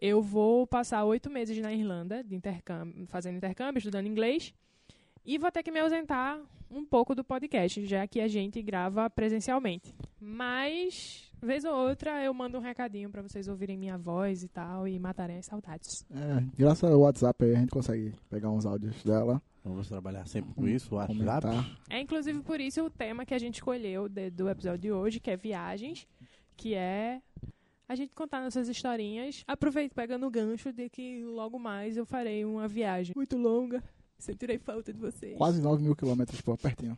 Eu 0.00 0.22
vou 0.22 0.66
passar 0.66 1.04
oito 1.04 1.28
meses 1.30 1.58
na 1.58 1.72
Irlanda, 1.72 2.24
de 2.24 2.34
intercâmbio, 2.34 3.06
fazendo 3.06 3.36
intercâmbio, 3.36 3.78
estudando 3.78 4.06
inglês. 4.06 4.54
E 5.24 5.36
vou 5.36 5.50
ter 5.52 5.62
que 5.62 5.70
me 5.70 5.78
ausentar 5.80 6.40
um 6.70 6.84
pouco 6.84 7.14
do 7.14 7.22
podcast, 7.22 7.84
já 7.84 8.06
que 8.06 8.20
a 8.20 8.28
gente 8.28 8.62
grava 8.62 9.10
presencialmente. 9.10 9.94
Mas, 10.18 11.30
vez 11.42 11.64
ou 11.64 11.74
outra, 11.74 12.22
eu 12.24 12.32
mando 12.32 12.56
um 12.56 12.60
recadinho 12.62 13.10
pra 13.10 13.20
vocês 13.20 13.46
ouvirem 13.48 13.76
minha 13.76 13.98
voz 13.98 14.42
e 14.42 14.48
tal 14.48 14.88
e 14.88 14.98
matarem 14.98 15.36
as 15.36 15.44
saudades. 15.46 16.06
É, 16.10 16.42
graças 16.56 16.90
ao 16.90 17.00
WhatsApp 17.00 17.44
aí 17.44 17.54
a 17.54 17.58
gente 17.58 17.70
consegue 17.70 18.14
pegar 18.30 18.50
uns 18.50 18.64
áudios 18.64 19.02
dela, 19.04 19.42
Vamos 19.62 19.88
trabalhar 19.88 20.26
sempre 20.26 20.54
com 20.54 20.66
isso, 20.66 20.94
o 20.94 20.96
WhatsApp. 20.96 21.46
É 21.90 22.00
inclusive 22.00 22.40
por 22.40 22.58
isso 22.58 22.82
o 22.82 22.88
tema 22.88 23.26
que 23.26 23.34
a 23.34 23.38
gente 23.38 23.56
escolheu 23.56 24.08
de- 24.08 24.30
do 24.30 24.48
episódio 24.48 24.78
de 24.78 24.90
hoje, 24.90 25.20
que 25.20 25.30
é 25.30 25.36
viagens, 25.36 26.08
que 26.56 26.72
é 26.74 27.20
a 27.90 27.94
gente 27.96 28.14
contar 28.14 28.40
nossas 28.40 28.68
historinhas. 28.68 29.42
Aproveito 29.48 29.92
pegando 29.94 30.24
o 30.24 30.30
gancho 30.30 30.72
de 30.72 30.88
que 30.88 31.24
logo 31.24 31.58
mais 31.58 31.96
eu 31.96 32.06
farei 32.06 32.44
uma 32.44 32.68
viagem 32.68 33.12
muito 33.16 33.36
longa. 33.36 33.82
Sentirei 34.16 34.58
falta 34.58 34.92
de 34.92 35.00
vocês. 35.00 35.36
Quase 35.36 35.60
9 35.60 35.82
mil 35.82 35.96
quilômetros, 35.96 36.40
pô, 36.40 36.56
pertinho. 36.56 36.96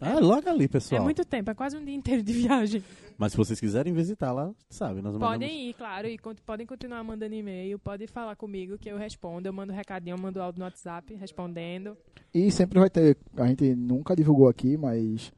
Ah, 0.00 0.20
logo 0.20 0.48
ali, 0.48 0.68
pessoal. 0.68 1.00
É 1.00 1.04
muito 1.04 1.24
tempo, 1.24 1.50
é 1.50 1.54
quase 1.54 1.76
um 1.76 1.84
dia 1.84 1.92
inteiro 1.94 2.22
de 2.22 2.32
viagem. 2.32 2.84
Mas 3.18 3.32
se 3.32 3.36
vocês 3.36 3.58
quiserem 3.58 3.92
visitar 3.92 4.30
lá, 4.30 4.54
sabe, 4.70 5.02
nós 5.02 5.12
mandamos... 5.14 5.28
Podem 5.28 5.70
ir, 5.70 5.74
claro, 5.74 6.06
e 6.06 6.16
cont- 6.16 6.40
podem 6.46 6.64
continuar 6.64 7.02
mandando 7.02 7.34
e-mail, 7.34 7.76
podem 7.80 8.06
falar 8.06 8.36
comigo 8.36 8.78
que 8.78 8.88
eu 8.88 8.96
respondo. 8.96 9.48
Eu 9.48 9.52
mando 9.52 9.72
recadinho, 9.72 10.14
eu 10.14 10.18
mando 10.20 10.40
áudio 10.40 10.60
no 10.60 10.66
WhatsApp 10.66 11.12
respondendo. 11.16 11.96
E 12.32 12.48
sempre 12.52 12.78
vai 12.78 12.88
ter, 12.88 13.16
a 13.36 13.46
gente 13.48 13.74
nunca 13.74 14.14
divulgou 14.14 14.46
aqui, 14.46 14.76
mas 14.76 15.32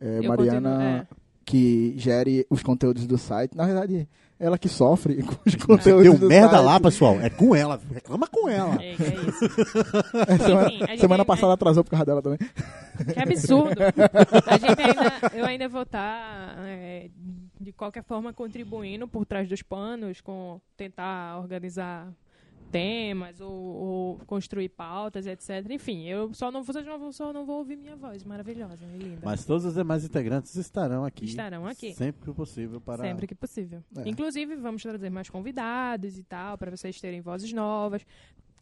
é, 0.00 0.26
Mariana, 0.26 0.70
continuo- 0.70 0.82
é. 0.82 1.06
que 1.44 1.94
gere 1.96 2.44
os 2.50 2.64
conteúdos 2.64 3.06
do 3.06 3.16
site, 3.16 3.56
na 3.56 3.64
verdade, 3.64 4.08
ela 4.40 4.58
que 4.58 4.68
sofre 4.68 5.22
com 5.22 5.36
os 5.46 5.54
conteúdos 5.62 6.02
Deu 6.04 6.18
do 6.18 6.26
merda 6.26 6.56
site. 6.56 6.64
lá, 6.64 6.80
pessoal. 6.80 7.20
É 7.20 7.28
com 7.30 7.54
ela. 7.54 7.78
Reclama 7.92 8.26
com 8.26 8.48
ela. 8.48 8.74
É, 8.82 8.94
que 8.96 9.02
é 9.02 9.14
isso. 9.14 9.44
É, 10.26 10.38
semana 10.38 10.68
Enfim, 10.72 10.96
semana 10.98 11.14
ainda- 11.22 11.24
passada 11.24 11.52
atrasou 11.52 11.84
por 11.84 11.90
causa 11.90 12.06
dela 12.06 12.22
também. 12.22 12.38
Que 12.38 13.20
absurdo. 13.20 13.80
A 14.46 14.56
gente 14.58 14.80
ainda, 14.80 15.36
eu 15.36 15.44
ainda 15.44 15.68
vou 15.68 15.82
estar, 15.82 16.56
de 17.60 17.72
qualquer 17.72 18.02
forma, 18.02 18.32
contribuindo 18.32 19.06
por 19.06 19.24
trás 19.24 19.48
dos 19.48 19.62
panos, 19.62 20.20
com 20.20 20.60
tentar 20.76 21.38
organizar 21.38 22.08
temas 22.70 23.40
ou, 23.40 23.52
ou 23.52 24.18
construir 24.26 24.68
pautas, 24.70 25.26
etc. 25.26 25.70
Enfim, 25.70 26.04
eu 26.06 26.32
só 26.32 26.50
não, 26.50 26.62
vocês 26.62 26.84
não, 26.86 27.12
só 27.12 27.32
não 27.32 27.44
vão 27.44 27.56
ouvir 27.56 27.76
minha 27.76 27.96
voz 27.96 28.24
maravilhosa 28.24 28.84
e 28.94 28.98
linda. 28.98 29.20
Mas 29.24 29.44
todos 29.44 29.64
os 29.64 29.74
demais 29.74 30.04
integrantes 30.04 30.54
estarão 30.54 31.04
aqui. 31.04 31.24
Estarão 31.24 31.66
aqui. 31.66 31.92
Sempre 31.94 32.24
que 32.24 32.32
possível 32.32 32.80
para... 32.80 33.02
Sempre 33.02 33.26
que 33.26 33.34
possível. 33.34 33.82
É. 33.96 34.08
Inclusive, 34.08 34.56
vamos 34.56 34.82
trazer 34.82 35.10
mais 35.10 35.28
convidados 35.28 36.18
e 36.18 36.22
tal, 36.22 36.56
para 36.56 36.70
vocês 36.70 37.00
terem 37.00 37.20
vozes 37.20 37.52
novas. 37.52 38.06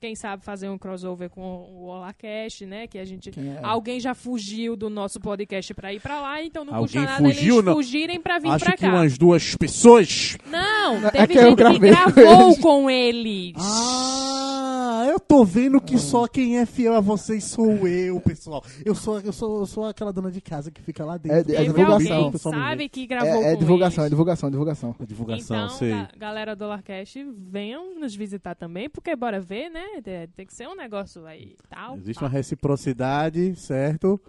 Quem 0.01 0.15
sabe 0.15 0.45
fazer 0.45 0.69
um 0.69 0.79
crossover 0.79 1.29
com 1.29 1.41
o 1.43 1.87
Olacast, 1.87 2.65
né? 2.65 2.87
Que 2.87 2.99
a 2.99 3.05
gente. 3.05 3.31
É? 3.31 3.59
Alguém 3.63 3.99
já 3.99 4.15
fugiu 4.15 4.77
do 4.77 4.89
nosso 4.89 5.19
podcast 5.21 5.75
pra 5.75 5.93
ir 5.93 6.01
pra 6.01 6.21
lá, 6.21 6.41
então 6.43 6.65
não 6.65 6.75
Alguém 6.75 7.03
custa 7.03 7.07
nada 7.21 7.25
fugiu, 7.25 7.55
eles 7.57 7.65
não? 7.65 7.75
fugirem 7.75 8.21
pra 8.21 8.39
vir 8.39 8.51
Acho 8.51 8.65
pra 8.65 8.77
que 8.77 8.83
cá. 8.83 8.89
umas 8.95 9.19
duas 9.19 9.57
pessoas... 9.57 10.37
Não, 10.49 11.07
É 11.09 11.11
teve 11.11 11.27
que 11.33 11.39
eu 11.39 11.43
gente 11.43 11.57
que 11.57 11.57
gravei 11.57 11.91
com 11.93 12.13
gravou 12.13 12.57
com 12.61 12.91
eles. 12.91 13.55
Ah, 13.59 15.07
eu 15.09 15.19
tô 15.19 15.45
vendo 15.45 15.81
que 15.81 15.99
só 15.99 16.27
quem 16.27 16.59
é 16.59 16.67
fiel 16.67 16.95
a 16.95 17.01
vocês 17.01 17.45
sou 17.45 17.87
eu, 17.89 18.21
pessoal. 18.21 18.63
Eu 18.85 18.95
sou, 18.95 19.21
eu 19.21 19.33
sou, 19.33 19.61
eu 19.61 19.67
sou 19.67 19.85
aquela 19.87 20.13
dona 20.13 20.31
de 20.31 20.41
casa 20.41 20.71
que 20.71 20.81
fica 20.83 21.05
lá 21.05 21.17
dentro. 21.17 21.53
É- 21.53 21.57
é 21.63 21.65
divulgação. 21.65 22.33
sabe, 22.39 22.89
que 22.89 23.07
gravou 23.07 23.29
É, 23.43 23.53
é 23.53 23.55
com 23.55 23.59
divulgação, 23.61 24.05
é 24.05 24.09
divulgação, 24.09 24.51
divulgação. 24.51 24.95
A 24.99 25.05
divulgação, 25.05 25.57
Então, 25.65 25.69
sei. 25.77 25.91
ga- 25.91 26.09
galera 26.17 26.55
do 26.57 26.67
Larcast, 26.67 27.25
venham 27.51 27.99
nos 27.99 28.15
visitar 28.15 28.55
também, 28.55 28.89
porque 28.89 29.15
bora 29.17 29.41
ver, 29.41 29.71
né? 29.71 29.85
Tem- 30.03 30.29
Tem 30.29 30.47
que 30.47 30.55
ser 30.55 30.69
um 30.69 30.75
negócio 30.77 31.27
aí 31.27 31.57
tal. 31.69 31.97
Existe 31.97 32.23
uma 32.23 32.29
reciprocidade, 32.31 33.55
certo? 33.57 34.21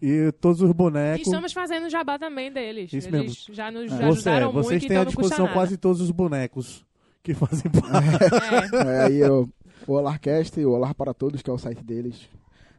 E 0.00 0.32
todos 0.40 0.60
os 0.62 0.70
E 0.70 0.74
bonecos. 0.74 1.26
estamos 1.26 1.52
fazendo 1.52 1.88
jabá 1.88 2.18
também 2.18 2.50
deles. 2.52 2.92
Isso 2.92 3.08
Eles 3.14 3.46
já 3.50 3.70
nos 3.70 3.90
já 3.90 3.96
Você, 3.98 4.04
ajudaram 4.04 4.52
vocês 4.52 4.82
muito, 4.82 4.88
têm 4.88 4.96
à 4.96 5.00
então 5.02 5.12
custa 5.12 5.20
disposição 5.22 5.52
quase 5.54 5.76
todos 5.76 6.00
os 6.00 6.10
bonecos 6.10 6.84
que 7.22 7.34
fazem 7.34 7.70
parte. 7.70 8.84
É. 8.84 8.88
É, 8.98 9.02
aí 9.04 9.18
eu, 9.18 9.48
o 9.86 9.92
Olarcast, 9.92 10.58
o 10.64 10.70
Olar 10.72 10.94
para 10.94 11.14
Todos, 11.14 11.40
que 11.42 11.48
é 11.48 11.52
o 11.52 11.58
site 11.58 11.84
deles, 11.84 12.28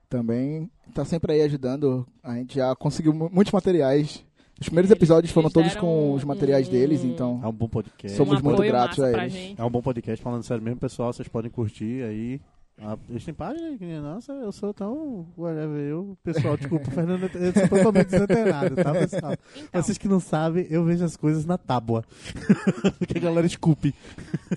também 0.09 0.69
tá 0.93 1.05
sempre 1.05 1.31
aí 1.33 1.41
ajudando. 1.43 2.05
A 2.21 2.35
gente 2.35 2.55
já 2.55 2.75
conseguiu 2.75 3.13
mu- 3.13 3.29
muitos 3.31 3.53
materiais. 3.53 4.25
Os 4.59 4.67
primeiros 4.69 4.89
Eles- 4.91 4.97
episódios 5.01 5.31
foram 5.33 5.47
eles 5.47 5.53
todos 5.53 5.75
com 5.75 6.13
os 6.13 6.23
materiais 6.23 6.67
um- 6.67 6.71
deles, 6.71 7.03
então 7.03 7.39
É 7.43 7.47
um 7.47 7.51
bom 7.51 7.67
podcast. 7.67 8.15
Somos 8.17 8.39
um 8.39 8.43
muito 8.43 8.61
gratos 8.63 8.99
a 8.99 9.11
eles. 9.11 9.55
É 9.57 9.63
um 9.63 9.69
bom 9.69 9.81
podcast, 9.81 10.23
falando 10.23 10.43
sério 10.43 10.63
mesmo, 10.63 10.79
pessoal. 10.79 11.11
Vocês 11.11 11.27
podem 11.27 11.51
curtir 11.51 12.03
aí. 12.03 12.39
Ah, 12.81 12.97
eles 13.07 13.23
têm 13.23 13.33
página? 13.35 13.77
que- 13.77 13.85
Nossa, 13.99 14.31
eu 14.33 14.51
sou 14.51 14.73
tão. 14.73 15.27
Whatever, 15.37 15.79
eu. 15.79 16.17
Pessoal, 16.23 16.57
desculpa, 16.57 16.89
Fernando, 16.91 17.29
eu 17.35 17.53
sou 17.53 17.67
totalmente 17.69 18.07
desantenado, 18.07 18.75
tá, 18.75 18.91
pessoal? 18.93 19.33
Então, 19.57 19.81
Vocês 19.83 19.97
que 19.97 20.07
não 20.07 20.19
sabem, 20.19 20.65
eu 20.69 20.83
vejo 20.83 21.03
as 21.05 21.15
coisas 21.15 21.45
na 21.45 21.57
tábua. 21.57 22.03
que 23.07 23.17
a 23.17 23.21
galera 23.21 23.45
esculpe. 23.45 23.93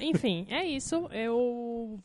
enfim, 0.01 0.47
é 0.49 0.65
isso. 0.65 1.09
Eu 1.13 1.99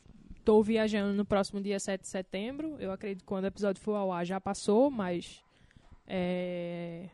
tô 0.44 0.62
viajando 0.62 1.14
no 1.14 1.24
próximo 1.24 1.62
dia 1.62 1.80
7 1.80 2.02
de 2.02 2.08
setembro. 2.10 2.76
Eu 2.80 2.92
acredito 2.92 3.20
que 3.20 3.26
quando 3.26 3.46
o 3.46 3.48
episódio 3.48 3.82
for 3.82 3.96
ao 3.96 4.12
ar 4.12 4.26
já 4.26 4.40
passou, 4.42 4.92
mas. 4.92 5.40
É... 6.08 7.06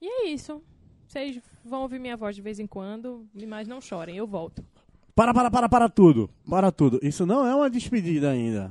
E 0.00 0.06
é 0.06 0.28
isso. 0.30 0.62
Vocês 1.06 1.40
vão 1.64 1.82
ouvir 1.82 1.98
minha 1.98 2.16
voz 2.16 2.36
de 2.36 2.42
vez 2.42 2.58
em 2.58 2.66
quando, 2.66 3.26
mas 3.46 3.66
não 3.66 3.80
chorem, 3.80 4.16
eu 4.16 4.26
volto. 4.26 4.62
Para, 5.14 5.32
para, 5.34 5.50
para, 5.50 5.68
para 5.68 5.88
tudo. 5.88 6.30
Para 6.48 6.70
tudo. 6.70 7.00
Isso 7.02 7.26
não 7.26 7.46
é 7.46 7.54
uma 7.54 7.68
despedida 7.70 8.30
ainda. 8.30 8.70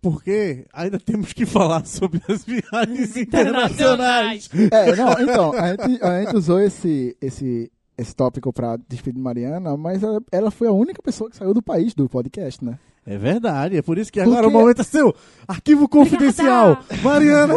Porque 0.00 0.64
ainda 0.72 1.00
temos 1.00 1.32
que 1.32 1.44
falar 1.46 1.84
sobre 1.86 2.20
as 2.28 2.44
viagens 2.44 3.16
internacionais. 3.16 4.48
É, 4.70 4.94
não, 4.94 5.12
então, 5.20 5.52
a 5.52 5.70
gente, 5.70 6.02
a 6.04 6.22
gente 6.22 6.36
usou 6.36 6.60
esse, 6.60 7.16
esse, 7.20 7.72
esse 7.98 8.14
tópico 8.14 8.52
pra 8.52 8.76
despedir 8.88 9.14
de 9.16 9.20
Mariana, 9.22 9.76
mas 9.76 10.02
ela, 10.02 10.20
ela 10.30 10.50
foi 10.52 10.68
a 10.68 10.72
única 10.72 11.02
pessoa 11.02 11.28
que 11.30 11.36
saiu 11.36 11.52
do 11.52 11.62
país 11.62 11.94
do 11.94 12.08
podcast, 12.08 12.64
né? 12.64 12.78
É 13.08 13.16
verdade, 13.16 13.76
é 13.76 13.82
por 13.82 13.98
isso 13.98 14.12
que 14.12 14.18
agora 14.20 14.42
Porque- 14.42 14.56
o 14.56 14.60
momento 14.60 14.80
é 14.80 14.84
seu. 14.84 15.14
Arquivo 15.46 15.88
confidencial. 15.88 16.78
Mariana, 17.04 17.54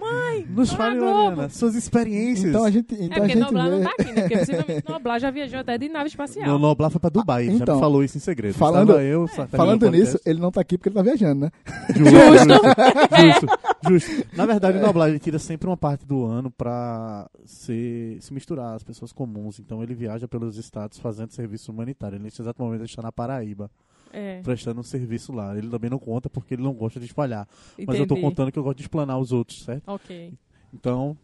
Mãe, 0.00 0.46
nos 0.50 0.70
tô 0.70 0.76
fale. 0.76 1.00
Mariana, 1.00 1.48
suas 1.48 1.74
experiências. 1.74 2.50
Então 2.50 2.64
a 2.64 2.70
gente, 2.70 2.94
É 2.94 3.04
então 3.04 3.16
a 3.16 3.20
porque 3.20 3.32
gente 3.34 3.42
Noblar 3.44 3.70
não 3.70 3.78
vê... 3.78 3.84
tá 3.84 3.90
aqui, 3.98 4.12
né? 4.12 4.20
Porque 4.22 4.38
possivelmente 4.38 4.84
Noblar 4.88 5.20
já 5.20 5.30
viajou 5.30 5.60
até 5.60 5.78
de 5.78 5.88
nave 5.88 6.08
espacial. 6.08 6.46
No 6.46 6.58
Noblar 6.58 6.90
foi 6.90 7.00
pra 7.00 7.10
Dubai, 7.10 7.46
já 7.46 7.52
Então, 7.52 7.74
me 7.76 7.80
falou 7.80 8.02
isso 8.04 8.16
em 8.16 8.20
segredo. 8.20 8.54
falando- 8.54 8.90
Estava 8.90 9.02
eu, 9.04 9.26
Satanás, 9.28 9.50
Falando 9.52 9.90
nisso, 9.90 10.20
ele 10.26 10.40
não 10.40 10.50
tá 10.50 10.60
aqui 10.60 10.76
porque 10.78 10.88
ele 10.88 10.96
tá 10.96 11.02
viajando, 11.02 11.40
né? 11.42 11.50
Justo, 11.94 13.46
justo. 13.88 14.26
Na 14.36 14.46
verdade, 14.46 14.78
o 14.78 14.80
Noblar 14.80 15.08
ele 15.08 15.18
tira 15.18 15.38
sempre 15.38 15.68
uma 15.68 15.76
parte 15.76 16.04
do 16.06 16.24
ano 16.24 16.50
pra 16.50 17.28
se, 17.44 18.18
se 18.20 18.32
misturar 18.32 18.74
às 18.74 18.82
pessoas 18.82 19.12
comuns. 19.12 19.58
Então 19.58 19.82
ele 19.82 19.94
viaja 19.94 20.26
pelos 20.28 20.56
estados 20.56 20.98
fazendo 20.98 21.30
serviço 21.32 21.70
humanitário. 21.72 22.18
Nesse 22.18 22.40
exato 22.42 22.62
momento 22.62 22.80
ele 22.80 22.86
está 22.88 23.02
na 23.02 23.12
Paraíba, 23.12 23.70
É, 24.12 24.40
prestando 24.42 24.80
um 24.80 24.84
serviço 24.84 25.32
lá. 25.32 25.56
Ele 25.56 25.68
também 25.68 25.90
não 25.90 25.98
conta 25.98 26.28
porque 26.30 26.54
ele 26.54 26.62
não 26.62 26.72
gosta 26.72 26.98
de 26.98 27.06
espalhar. 27.06 27.48
Mas 27.78 27.98
eu 27.98 28.06
tô 28.06 28.14
entendi. 28.14 28.20
contando 28.20 28.52
que 28.52 28.58
eu 28.58 28.62
gosto 28.62 28.78
de 28.78 28.82
explanar 28.82 29.18
os 29.18 29.32
outros, 29.32 29.62
certo? 29.64 29.88
Ok. 29.88 30.32
Então, 30.72 31.16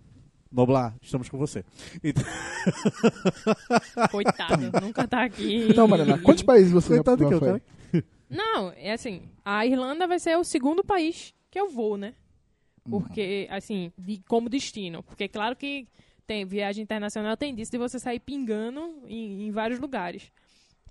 Noblar, 0.51 0.95
estamos 1.03 1.29
com 1.29 1.37
você. 1.37 1.65
Então, 2.03 2.23
Coitado, 4.11 4.81
nunca 4.81 5.07
tá 5.09 5.25
aqui. 5.25 5.67
Então, 5.69 5.89
Mariana, 5.89 6.19
quantos 6.19 6.43
países 6.43 6.71
você 6.71 6.95
Coitado 6.95 7.23
já 7.23 7.29
que 7.29 7.35
eu, 7.35 7.39
foi? 7.39 7.49
cara. 7.49 7.63
Não, 8.31 8.73
é 8.77 8.93
assim, 8.93 9.23
a 9.45 9.67
Irlanda 9.67 10.07
vai 10.07 10.19
ser 10.19 10.37
o 10.37 10.45
segundo 10.45 10.83
país 10.83 11.35
que 11.51 11.59
eu 11.59 11.69
vou, 11.69 11.97
né? 11.97 12.15
Porque, 12.89 13.49
assim, 13.51 13.93
de, 13.99 14.23
como 14.29 14.49
destino. 14.49 15.03
Porque, 15.03 15.27
claro 15.29 15.57
que 15.57 15.89
tem 16.27 16.45
viagem 16.45 16.83
internacional 16.83 17.37
tem 17.37 17.55
disso 17.55 17.71
de 17.71 17.79
você 17.79 17.99
sair 17.99 18.21
pingando 18.21 19.03
em, 19.07 19.47
em 19.47 19.51
vários 19.51 19.79
lugares. 19.79 20.33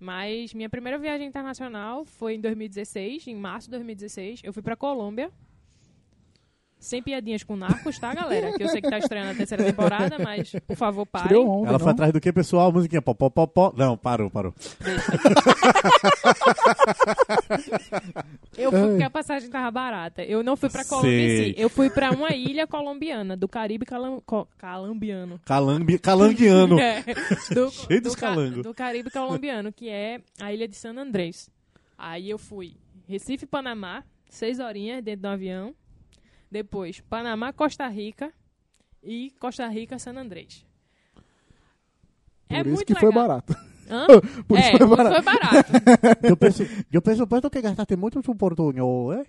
Mas 0.04 0.54
minha 0.54 0.70
primeira 0.70 1.00
viagem 1.00 1.26
internacional 1.26 2.04
foi 2.04 2.36
em 2.36 2.42
2016, 2.42 3.26
em 3.28 3.36
março 3.36 3.68
de 3.68 3.72
2016. 3.72 4.42
Eu 4.44 4.52
fui 4.52 4.62
pra 4.62 4.76
Colômbia. 4.76 5.32
Sem 6.84 7.02
piadinhas 7.02 7.44
com 7.44 7.56
narcos, 7.56 7.98
tá, 7.98 8.14
galera? 8.14 8.52
Que 8.58 8.62
eu 8.64 8.68
sei 8.68 8.82
que 8.82 8.90
tá 8.90 8.98
estreando 8.98 9.32
a 9.32 9.36
terceira 9.36 9.64
temporada, 9.64 10.20
mas, 10.20 10.52
por 10.68 10.76
favor, 10.76 11.06
parem. 11.06 11.30
Tirou 11.30 11.48
onda, 11.50 11.70
Ela 11.70 11.78
não? 11.78 11.80
foi 11.80 11.92
atrás 11.94 12.12
do 12.12 12.20
que, 12.20 12.34
pessoal? 12.34 12.74
Musiquinha 12.74 13.02
pó, 13.02 13.14
pó, 13.14 13.30
pó, 13.30 13.48
pó. 13.48 13.74
Não, 13.78 13.96
parou, 13.98 14.30
parou. 14.30 14.54
Eu 18.58 18.70
fui 18.72 18.82
porque 18.90 19.04
a 19.04 19.10
passagem 19.10 19.50
tava 19.50 19.72
barata. 19.72 20.24
Eu 20.24 20.44
não 20.44 20.56
fui 20.58 20.70
pra 20.70 20.84
Colômbia. 20.84 21.54
Eu 21.60 21.70
fui 21.70 21.90
pra 21.90 22.12
uma 22.12 22.34
ilha 22.36 22.68
colombiana, 22.68 23.36
do 23.38 23.48
Caribe 23.48 23.86
calam, 23.86 24.22
co- 24.26 24.48
calambiano. 24.58 25.40
Calambi, 25.46 25.98
calanguiano. 25.98 26.78
É, 26.84 27.02
do, 27.54 27.72
Cheio 27.88 28.02
dos 28.02 28.14
do, 28.14 28.20
calangos. 28.20 28.64
do 28.64 28.74
Caribe 28.74 29.10
colombiano, 29.10 29.72
que 29.72 29.88
é 29.90 30.20
a 30.40 30.52
ilha 30.52 30.68
de 30.68 30.76
San 30.76 30.98
Andrés. 30.98 31.50
Aí 31.98 32.30
eu 32.30 32.38
fui 32.38 32.74
Recife, 33.08 33.46
Panamá, 33.46 34.04
seis 34.30 34.60
horinhas 34.60 35.02
dentro 35.02 35.22
do 35.22 35.28
avião. 35.28 35.74
Depois, 36.54 37.02
Panamá, 37.10 37.52
Costa 37.52 37.88
Rica 37.88 38.32
e 39.02 39.34
Costa 39.40 39.68
Rica, 39.68 39.98
San 39.98 40.16
Andrés. 40.20 40.64
Por 42.48 42.56
é 42.56 42.60
isso 42.60 42.70
muito 42.70 42.86
que 42.86 42.94
foi 42.94 43.10
legal. 43.10 43.28
barato. 43.28 43.56
Hã? 43.90 44.06
Por 44.48 44.60
isso 44.60 44.70
é, 44.70 44.78
foi 44.78 44.86
muito 44.86 44.96
barato. 44.96 45.24
foi 45.24 45.34
barato. 45.34 45.72
Eu 46.22 46.38
penso, 46.38 46.64
eu 46.92 47.02
penso, 47.02 47.50
que 47.50 47.60
gastaste 47.60 47.96
muito 47.96 48.20
en 48.20 48.38
portuñol, 48.38 49.14
¿eh? 49.14 49.26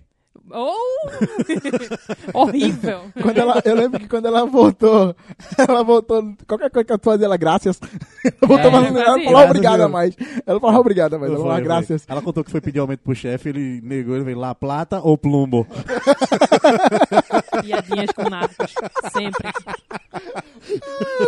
Oh! 0.51 1.09
Horrível. 2.39 3.11
Quando 3.21 3.39
ela, 3.39 3.63
eu 3.65 3.75
lembro 3.75 3.99
que 3.99 4.09
quando 4.09 4.27
ela 4.27 4.45
voltou, 4.45 5.17
ela 5.57 5.83
voltou, 5.83 6.35
qualquer 6.47 6.71
coisa 6.71 6.85
que 6.85 6.93
eu 6.93 6.99
fazia, 7.03 7.27
ela 7.27 7.37
graças. 7.37 7.81
Ela 8.25 8.35
voltou 8.47 8.71
É, 8.71 8.77
ela 8.77 9.05
falou 9.05 9.21
isso. 9.21 9.37
obrigada 9.51 9.77
Graças, 9.89 9.93
mais. 9.93 10.17
Ela 10.47 10.61
falou 10.61 10.81
obrigada 10.81 11.19
mais, 11.19 11.33
ela 11.33 11.41
falou 11.41 11.63
graças. 11.63 12.05
Ela 12.09 12.23
contou 12.23 12.45
que 12.45 12.51
foi 12.51 12.61
pedir 12.61 12.79
aumento 12.79 13.01
pro 13.01 13.15
chefe, 13.15 13.49
ele 13.49 13.81
negou, 13.83 14.15
ele 14.15 14.25
veio 14.25 14.39
lá, 14.39 14.55
plata 14.55 15.01
ou 15.01 15.17
plumbo? 15.17 15.67
Piadinhas 17.63 18.11
com 18.13 18.29
narcos. 18.29 18.75
Sempre. 19.13 19.51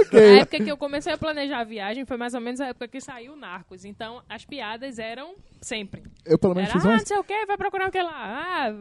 Ok. 0.01 0.21
A 0.21 0.41
época 0.41 0.65
que 0.65 0.71
eu 0.71 0.77
comecei 0.77 1.13
a 1.13 1.19
planejar 1.19 1.61
a 1.61 1.65
viagem 1.65 2.05
foi 2.05 2.17
mais 2.17 2.35
ou 2.35 2.41
menos 2.41 2.61
a 2.61 2.67
época 2.67 2.89
que 2.89 3.01
saiu 3.01 3.33
o 3.35 3.37
Narcos. 3.37 3.85
Então, 3.85 4.23
as 4.29 4.45
piadas 4.45 4.99
eram 4.99 5.35
sempre. 5.61 6.03
Eu 6.25 6.39
pelo 6.39 6.55
menos 6.55 6.71
Era, 6.71 6.79
fiz 6.79 6.87
ah, 6.87 6.89
uma. 6.89 6.97
não 6.99 7.07
sei 7.07 7.19
o 7.19 7.25
que, 7.25 7.47
vai 7.47 7.57
procurar 7.57 7.89
o 7.89 7.93
que 7.93 8.03
lá. 8.03 8.13
Ah, 8.15 8.75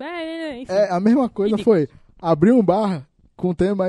é, 0.00 0.60
enfim. 0.62 0.72
É, 0.72 0.90
a 0.90 1.00
mesma 1.00 1.28
coisa 1.28 1.56
foi 1.58 1.88
abrir 2.20 2.52
um 2.52 2.62
bar 2.62 3.06
com 3.36 3.54
tema 3.54 3.86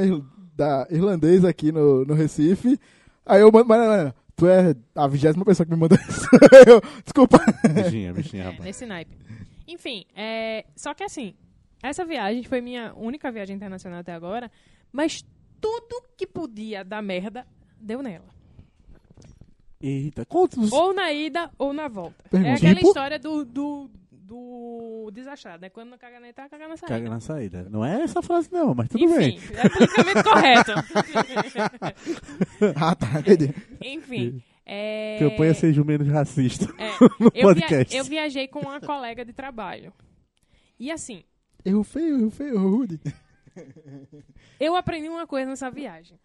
da 0.55 0.87
irlandês 0.89 1.43
aqui 1.45 1.71
no, 1.71 2.05
no 2.05 2.13
Recife. 2.13 2.79
Aí 3.25 3.41
eu 3.41 3.51
mando, 3.51 3.67
Mariana, 3.67 4.15
tu 4.35 4.47
é 4.47 4.75
a 4.95 5.07
vigésima 5.07 5.45
pessoa 5.45 5.65
que 5.65 5.71
me 5.73 5.79
manda 5.79 5.95
isso. 6.09 6.27
Eu, 6.67 6.81
desculpa. 7.03 7.39
Bichinha, 7.73 8.13
bichinha, 8.13 8.43
É, 8.43 8.45
rapaz. 8.45 8.63
nesse 8.65 8.85
naipe. 8.85 9.17
Enfim, 9.67 10.05
é, 10.15 10.65
só 10.75 10.93
que 10.93 11.03
assim, 11.03 11.33
essa 11.83 12.03
viagem 12.03 12.43
foi 12.43 12.59
minha 12.59 12.93
única 12.95 13.31
viagem 13.31 13.55
internacional 13.55 13.99
até 13.99 14.13
agora, 14.13 14.51
mas 14.91 15.23
tudo 15.61 16.03
que 16.17 16.25
podia 16.25 16.83
dar 16.83 17.01
merda, 17.03 17.45
deu 17.79 18.01
nela. 18.01 18.25
Eita, 19.81 20.25
quantos... 20.25 20.71
Ou 20.73 20.93
na 20.93 21.11
ida 21.13 21.49
ou 21.57 21.71
na 21.71 21.87
volta. 21.87 22.15
Pergunta. 22.29 22.51
É 22.51 22.53
aquela 22.55 22.75
Tipo? 22.75 22.87
história 22.87 23.17
do, 23.19 23.45
do, 23.45 23.89
do 24.29 25.09
desastrado, 25.11 25.61
né? 25.61 25.69
Quando 25.69 25.89
não 25.89 25.97
caga 25.97 26.19
na 26.19 26.29
entrada, 26.29 26.49
caga 26.49 26.67
na 26.67 26.77
saída. 26.77 26.95
Caga 26.95 27.09
na 27.09 27.19
saída. 27.19 27.67
Não 27.69 27.83
é 27.83 28.01
essa 28.01 28.21
frase 28.21 28.49
não, 28.51 28.75
mas 28.75 28.87
tudo 28.89 29.07
bem. 29.15 29.35
Enfim, 29.35 29.53
é 29.55 29.69
politicamente 29.69 30.23
correto. 30.23 30.71
ah, 32.75 32.95
tá, 32.95 33.19
entendi. 33.19 33.53
Enfim. 33.83 34.43
É... 34.65 35.17
Campanha 35.19 35.53
seja 35.55 35.81
o 35.81 35.85
menos 35.85 36.07
racista. 36.07 36.65
é, 36.77 36.91
no 37.19 37.31
eu, 37.33 37.41
via- 37.41 37.41
podcast. 37.43 37.95
eu 37.95 38.03
viajei 38.03 38.47
com 38.47 38.59
uma 38.59 38.79
colega 38.79 39.25
de 39.25 39.33
trabalho. 39.33 39.91
E 40.79 40.91
assim, 40.91 41.23
Erro 41.65 41.83
feio, 41.83 42.19
erro 42.19 42.29
feio, 42.29 42.55
erro 42.55 42.69
rude. 42.69 42.99
eu 44.59 44.75
aprendi 44.75 45.09
uma 45.09 45.27
coisa 45.27 45.49
nessa 45.49 45.69
viagem. 45.69 46.17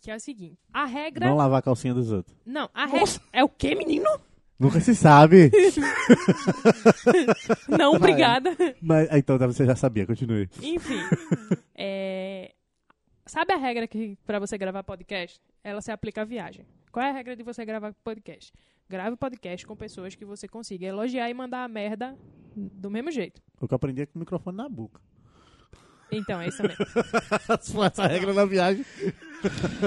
Que 0.00 0.10
é 0.10 0.16
o 0.16 0.20
seguinte: 0.20 0.58
a 0.72 0.84
regra. 0.84 1.26
Não 1.26 1.36
lavar 1.36 1.60
a 1.60 1.62
calcinha 1.62 1.94
dos 1.94 2.10
outros. 2.10 2.36
Não, 2.44 2.68
a 2.74 2.86
regra. 2.86 3.20
É 3.32 3.44
o 3.44 3.48
quê, 3.48 3.74
menino? 3.74 4.08
Nunca 4.62 4.78
se 4.80 4.94
sabe. 4.94 5.50
Não, 7.68 7.94
obrigada. 7.94 8.50
mas, 8.80 9.08
ah, 9.10 9.18
então 9.18 9.36
você 9.38 9.66
já 9.66 9.74
sabia, 9.74 10.06
continue. 10.06 10.48
Enfim. 10.62 11.00
é, 11.74 12.52
Sabe 13.26 13.54
a 13.54 13.56
regra 13.56 13.86
que 13.88 14.16
pra 14.26 14.38
você 14.38 14.56
gravar 14.58 14.84
podcast? 14.84 15.40
Ela 15.64 15.80
se 15.80 15.90
aplica 15.90 16.22
à 16.22 16.24
viagem. 16.24 16.64
Qual 16.92 17.04
é 17.04 17.10
a 17.10 17.12
regra 17.12 17.34
de 17.34 17.42
você 17.42 17.64
gravar 17.64 17.92
podcast? 18.04 18.52
Grave 18.88 19.16
podcast 19.16 19.66
com 19.66 19.74
pessoas 19.74 20.14
que 20.14 20.24
você 20.24 20.46
consiga 20.46 20.86
elogiar 20.86 21.28
e 21.30 21.34
mandar 21.34 21.64
a 21.64 21.68
merda 21.68 22.16
do 22.54 22.90
mesmo 22.90 23.10
jeito. 23.10 23.40
O 23.60 23.66
que 23.66 23.72
eu 23.72 23.76
aprendi 23.76 24.02
é 24.02 24.06
com 24.06 24.16
o 24.16 24.20
microfone 24.20 24.56
na 24.56 24.68
boca. 24.68 25.00
Então, 26.12 26.40
é 26.40 26.48
isso 26.48 26.62
mesmo. 26.62 26.84
Essa 27.86 28.06
regra 28.06 28.32
na 28.34 28.44
viagem. 28.44 28.84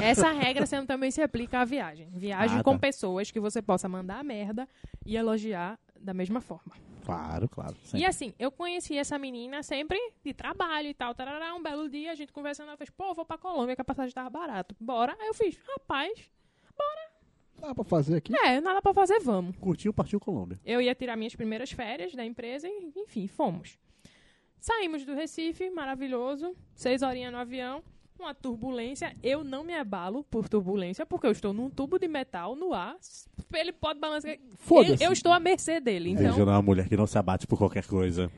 Essa 0.03 0.32
regra 0.32 0.65
também 0.86 1.11
se 1.11 1.21
aplica 1.21 1.59
à 1.59 1.65
viagem. 1.65 2.09
Viagem 2.11 2.59
Ah, 2.59 2.63
com 2.63 2.73
tá. 2.73 2.80
pessoas 2.80 3.32
que 3.32 3.39
você 3.39 3.61
possa 3.61 3.88
mandar 3.88 4.23
merda 4.23 4.67
e 5.05 5.15
elogiar 5.15 5.80
da 5.99 6.13
mesma 6.13 6.41
forma. 6.41 6.73
Claro, 7.05 7.47
claro. 7.47 7.76
E 7.84 7.88
sempre. 7.88 8.05
assim, 8.05 8.34
eu 8.39 8.51
conheci 8.51 8.97
essa 8.97 9.17
menina 9.19 9.61
sempre 9.61 9.97
de 10.23 10.34
trabalho 10.34 10.88
e 10.88 10.93
tal, 10.93 11.13
tarará, 11.13 11.53
um 11.53 11.61
belo 11.61 11.88
dia, 11.88 12.11
a 12.11 12.15
gente 12.15 12.34
conversando, 12.34 12.69
ela 12.69 12.78
fez, 12.78 12.89
pô, 12.89 13.13
vou 13.13 13.23
pra 13.23 13.38
Colômbia 13.38 13.76
que 13.76 13.82
a 13.82 13.86
passagem 13.86 14.11
tava 14.13 14.30
barato. 14.30 14.76
Bora. 14.80 15.15
Aí 15.19 15.28
eu 15.28 15.34
fiz, 15.34 15.57
rapaz, 15.78 16.11
Dá 17.57 17.73
pra 17.73 17.84
fazer 17.86 18.17
aqui? 18.17 18.36
é, 18.38 18.59
nada 18.59 18.82
pra 18.82 18.93
fazer, 18.93 19.19
vamos. 19.21 19.55
Curtiu, 19.57 19.93
partiu 19.93 20.19
Colômbia. 20.19 20.59
Eu 20.65 20.82
ia 20.82 20.93
tirar 20.93 21.15
minhas 21.15 21.36
primeiras 21.36 21.71
férias 21.71 22.13
da 22.13 22.26
empresa 22.26 22.67
e, 22.67 22.91
enfim, 22.97 23.28
fomos. 23.28 23.78
Saímos 24.66 25.05
do 25.05 25.13
Recife, 25.13 25.70
maravilhoso, 25.70 26.55
seis 26.74 27.03
horinhas 27.03 27.32
no 27.32 27.38
avião, 27.38 27.84
uma 28.20 28.34
turbulência. 28.34 29.16
Eu 29.22 29.43
não 29.43 29.63
me 29.63 29.76
abalo 29.76 30.24
por 30.24 30.49
turbulência, 30.49 31.05
porque 31.05 31.28
eu 31.28 31.32
estou 31.32 31.53
num 31.53 31.70
tubo 31.70 31.99
de 31.99 32.07
metal 32.07 32.55
no 32.55 32.74
ar. 32.74 32.97
Ele 33.53 33.72
pode 33.72 33.99
balançar. 33.99 34.32
Eu, 34.32 34.39
Foda-se. 34.55 35.03
eu 35.03 35.11
estou 35.11 35.32
à 35.32 35.39
mercê 35.39 35.80
dele, 35.80 36.09
então. 36.09 36.32
Veja, 36.32 36.43
não 36.43 36.51
é 36.51 36.55
uma 36.55 36.63
mulher 36.63 36.89
que 36.89 36.97
não 36.97 37.05
se 37.05 37.16
abate 37.16 37.45
por 37.45 37.59
qualquer 37.59 37.86
coisa. 37.86 38.32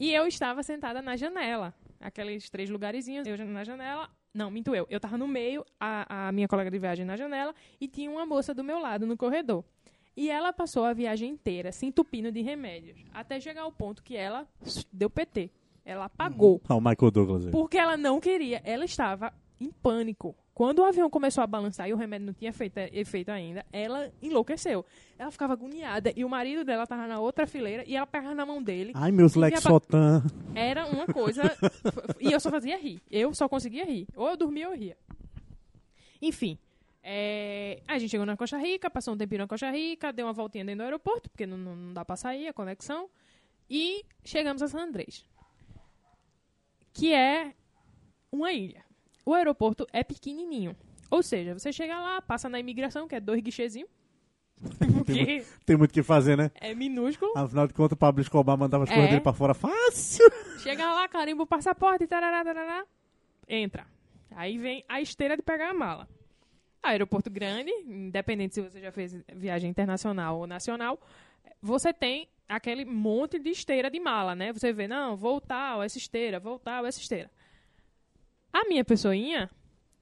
E 0.00 0.14
eu 0.14 0.26
estava 0.26 0.62
sentada 0.62 1.02
na 1.02 1.14
janela. 1.14 1.74
Aqueles 2.00 2.48
três 2.48 2.70
lugarzinhos, 2.70 3.28
eu 3.28 3.36
na 3.44 3.62
janela. 3.62 4.08
Não, 4.32 4.50
minto 4.50 4.74
eu. 4.74 4.86
Eu 4.88 4.98
tava 4.98 5.18
no 5.18 5.28
meio, 5.28 5.62
a, 5.78 6.28
a 6.28 6.32
minha 6.32 6.48
colega 6.48 6.70
de 6.70 6.78
viagem 6.78 7.04
na 7.04 7.18
janela, 7.18 7.54
e 7.78 7.86
tinha 7.86 8.10
uma 8.10 8.24
moça 8.24 8.54
do 8.54 8.64
meu 8.64 8.78
lado 8.78 9.06
no 9.06 9.14
corredor. 9.14 9.62
E 10.16 10.30
ela 10.30 10.54
passou 10.54 10.86
a 10.86 10.94
viagem 10.94 11.32
inteira 11.32 11.70
se 11.70 11.84
entupindo 11.84 12.32
de 12.32 12.40
remédios. 12.40 13.04
Até 13.12 13.38
chegar 13.38 13.60
ao 13.60 13.72
ponto 13.72 14.02
que 14.02 14.16
ela 14.16 14.48
deu 14.90 15.10
PT. 15.10 15.50
Ela 15.86 16.06
apagou. 16.06 16.60
Ah, 16.68 16.74
o 16.74 16.80
Michael 16.80 17.10
Douglas 17.12 17.46
aí. 17.46 17.52
Porque 17.52 17.78
ela 17.78 17.96
não 17.96 18.18
queria. 18.20 18.60
Ela 18.64 18.84
estava 18.84 19.32
em 19.60 19.70
pânico. 19.70 20.34
Quando 20.52 20.80
o 20.80 20.84
avião 20.84 21.08
começou 21.08 21.44
a 21.44 21.46
balançar 21.46 21.88
e 21.88 21.92
o 21.92 21.96
remédio 21.96 22.26
não 22.26 22.32
tinha 22.34 22.52
feito, 22.52 22.76
efeito 22.78 23.30
ainda, 23.30 23.64
ela 23.72 24.10
enlouqueceu. 24.20 24.84
Ela 25.16 25.30
ficava 25.30 25.52
agoniada. 25.52 26.12
E 26.16 26.24
o 26.24 26.28
marido 26.28 26.64
dela 26.64 26.82
estava 26.82 27.06
na 27.06 27.20
outra 27.20 27.46
fileira 27.46 27.84
e 27.86 27.94
ela 27.94 28.06
pegava 28.06 28.34
na 28.34 28.44
mão 28.44 28.60
dele. 28.60 28.90
Ai, 28.96 29.12
meus 29.12 29.34
Lexotan. 29.36 30.24
Era 30.54 30.86
uma 30.86 31.06
coisa. 31.06 31.42
e 32.18 32.32
eu 32.32 32.40
só 32.40 32.50
fazia 32.50 32.76
rir. 32.78 33.00
Eu 33.08 33.32
só 33.32 33.48
conseguia 33.48 33.84
rir. 33.84 34.08
Ou 34.16 34.30
eu 34.30 34.36
dormia 34.36 34.66
ou 34.68 34.74
eu 34.74 34.80
ria. 34.80 34.96
Enfim. 36.20 36.58
é, 37.02 37.80
A 37.86 37.98
gente 37.98 38.10
chegou 38.10 38.26
na 38.26 38.36
Costa 38.36 38.58
Rica, 38.58 38.90
passou 38.90 39.14
um 39.14 39.16
tempinho 39.16 39.42
na 39.42 39.46
Costa 39.46 39.70
Rica, 39.70 40.12
deu 40.12 40.26
uma 40.26 40.32
voltinha 40.32 40.64
dentro 40.64 40.78
do 40.78 40.84
aeroporto, 40.84 41.30
porque 41.30 41.46
não, 41.46 41.56
não, 41.56 41.76
não 41.76 41.92
dá 41.94 42.04
pra 42.04 42.16
sair 42.16 42.48
a 42.48 42.52
conexão. 42.52 43.08
E 43.70 44.04
chegamos 44.24 44.62
a 44.62 44.68
San 44.68 44.80
Andrés. 44.84 45.24
Que 46.96 47.12
é 47.14 47.52
uma 48.32 48.52
ilha. 48.52 48.84
O 49.24 49.34
aeroporto 49.34 49.86
é 49.92 50.02
pequenininho. 50.02 50.74
Ou 51.10 51.22
seja, 51.22 51.52
você 51.58 51.72
chega 51.72 51.98
lá, 51.98 52.20
passa 52.22 52.48
na 52.48 52.58
imigração, 52.58 53.06
que 53.06 53.14
é 53.14 53.20
dois 53.20 53.40
guichezinhos. 53.42 53.88
Tem 55.66 55.76
muito 55.76 55.90
o 55.90 55.94
que 55.94 56.02
fazer, 56.02 56.36
né? 56.36 56.50
é 56.54 56.74
minúsculo. 56.74 57.32
Afinal 57.36 57.66
de 57.66 57.74
contas, 57.74 57.94
o 57.94 57.98
Pablo 57.98 58.22
Escobar 58.22 58.56
mandava 58.56 58.84
as 58.84 58.90
É. 58.90 58.94
coisas 58.94 59.10
dele 59.10 59.20
pra 59.22 59.32
fora 59.32 59.52
fácil. 59.54 60.24
Chega 60.60 60.92
lá, 60.92 61.06
carimba 61.08 61.42
o 61.42 61.46
passaporte, 61.46 62.06
tarará, 62.06 62.42
tarará, 62.42 62.84
entra. 63.48 63.86
Aí 64.34 64.56
vem 64.58 64.84
a 64.88 65.00
esteira 65.00 65.36
de 65.36 65.42
pegar 65.42 65.70
a 65.70 65.74
mala. 65.74 66.08
Aeroporto 66.82 67.30
grande, 67.30 67.70
independente 67.86 68.54
se 68.54 68.62
você 68.62 68.80
já 68.80 68.90
fez 68.92 69.14
viagem 69.34 69.68
internacional 69.70 70.38
ou 70.38 70.46
nacional, 70.46 70.98
você 71.60 71.92
tem 71.92 72.28
aquele 72.48 72.84
monte 72.84 73.38
de 73.38 73.50
esteira 73.50 73.90
de 73.90 73.98
mala, 74.00 74.34
né? 74.34 74.52
Você 74.52 74.72
vê, 74.72 74.86
não, 74.88 75.16
voltar 75.16 75.84
essa 75.84 75.98
esteira, 75.98 76.38
voltar 76.40 76.84
essa 76.84 77.00
esteira. 77.00 77.30
A 78.52 78.64
minha 78.68 78.84
pessoinha, 78.84 79.50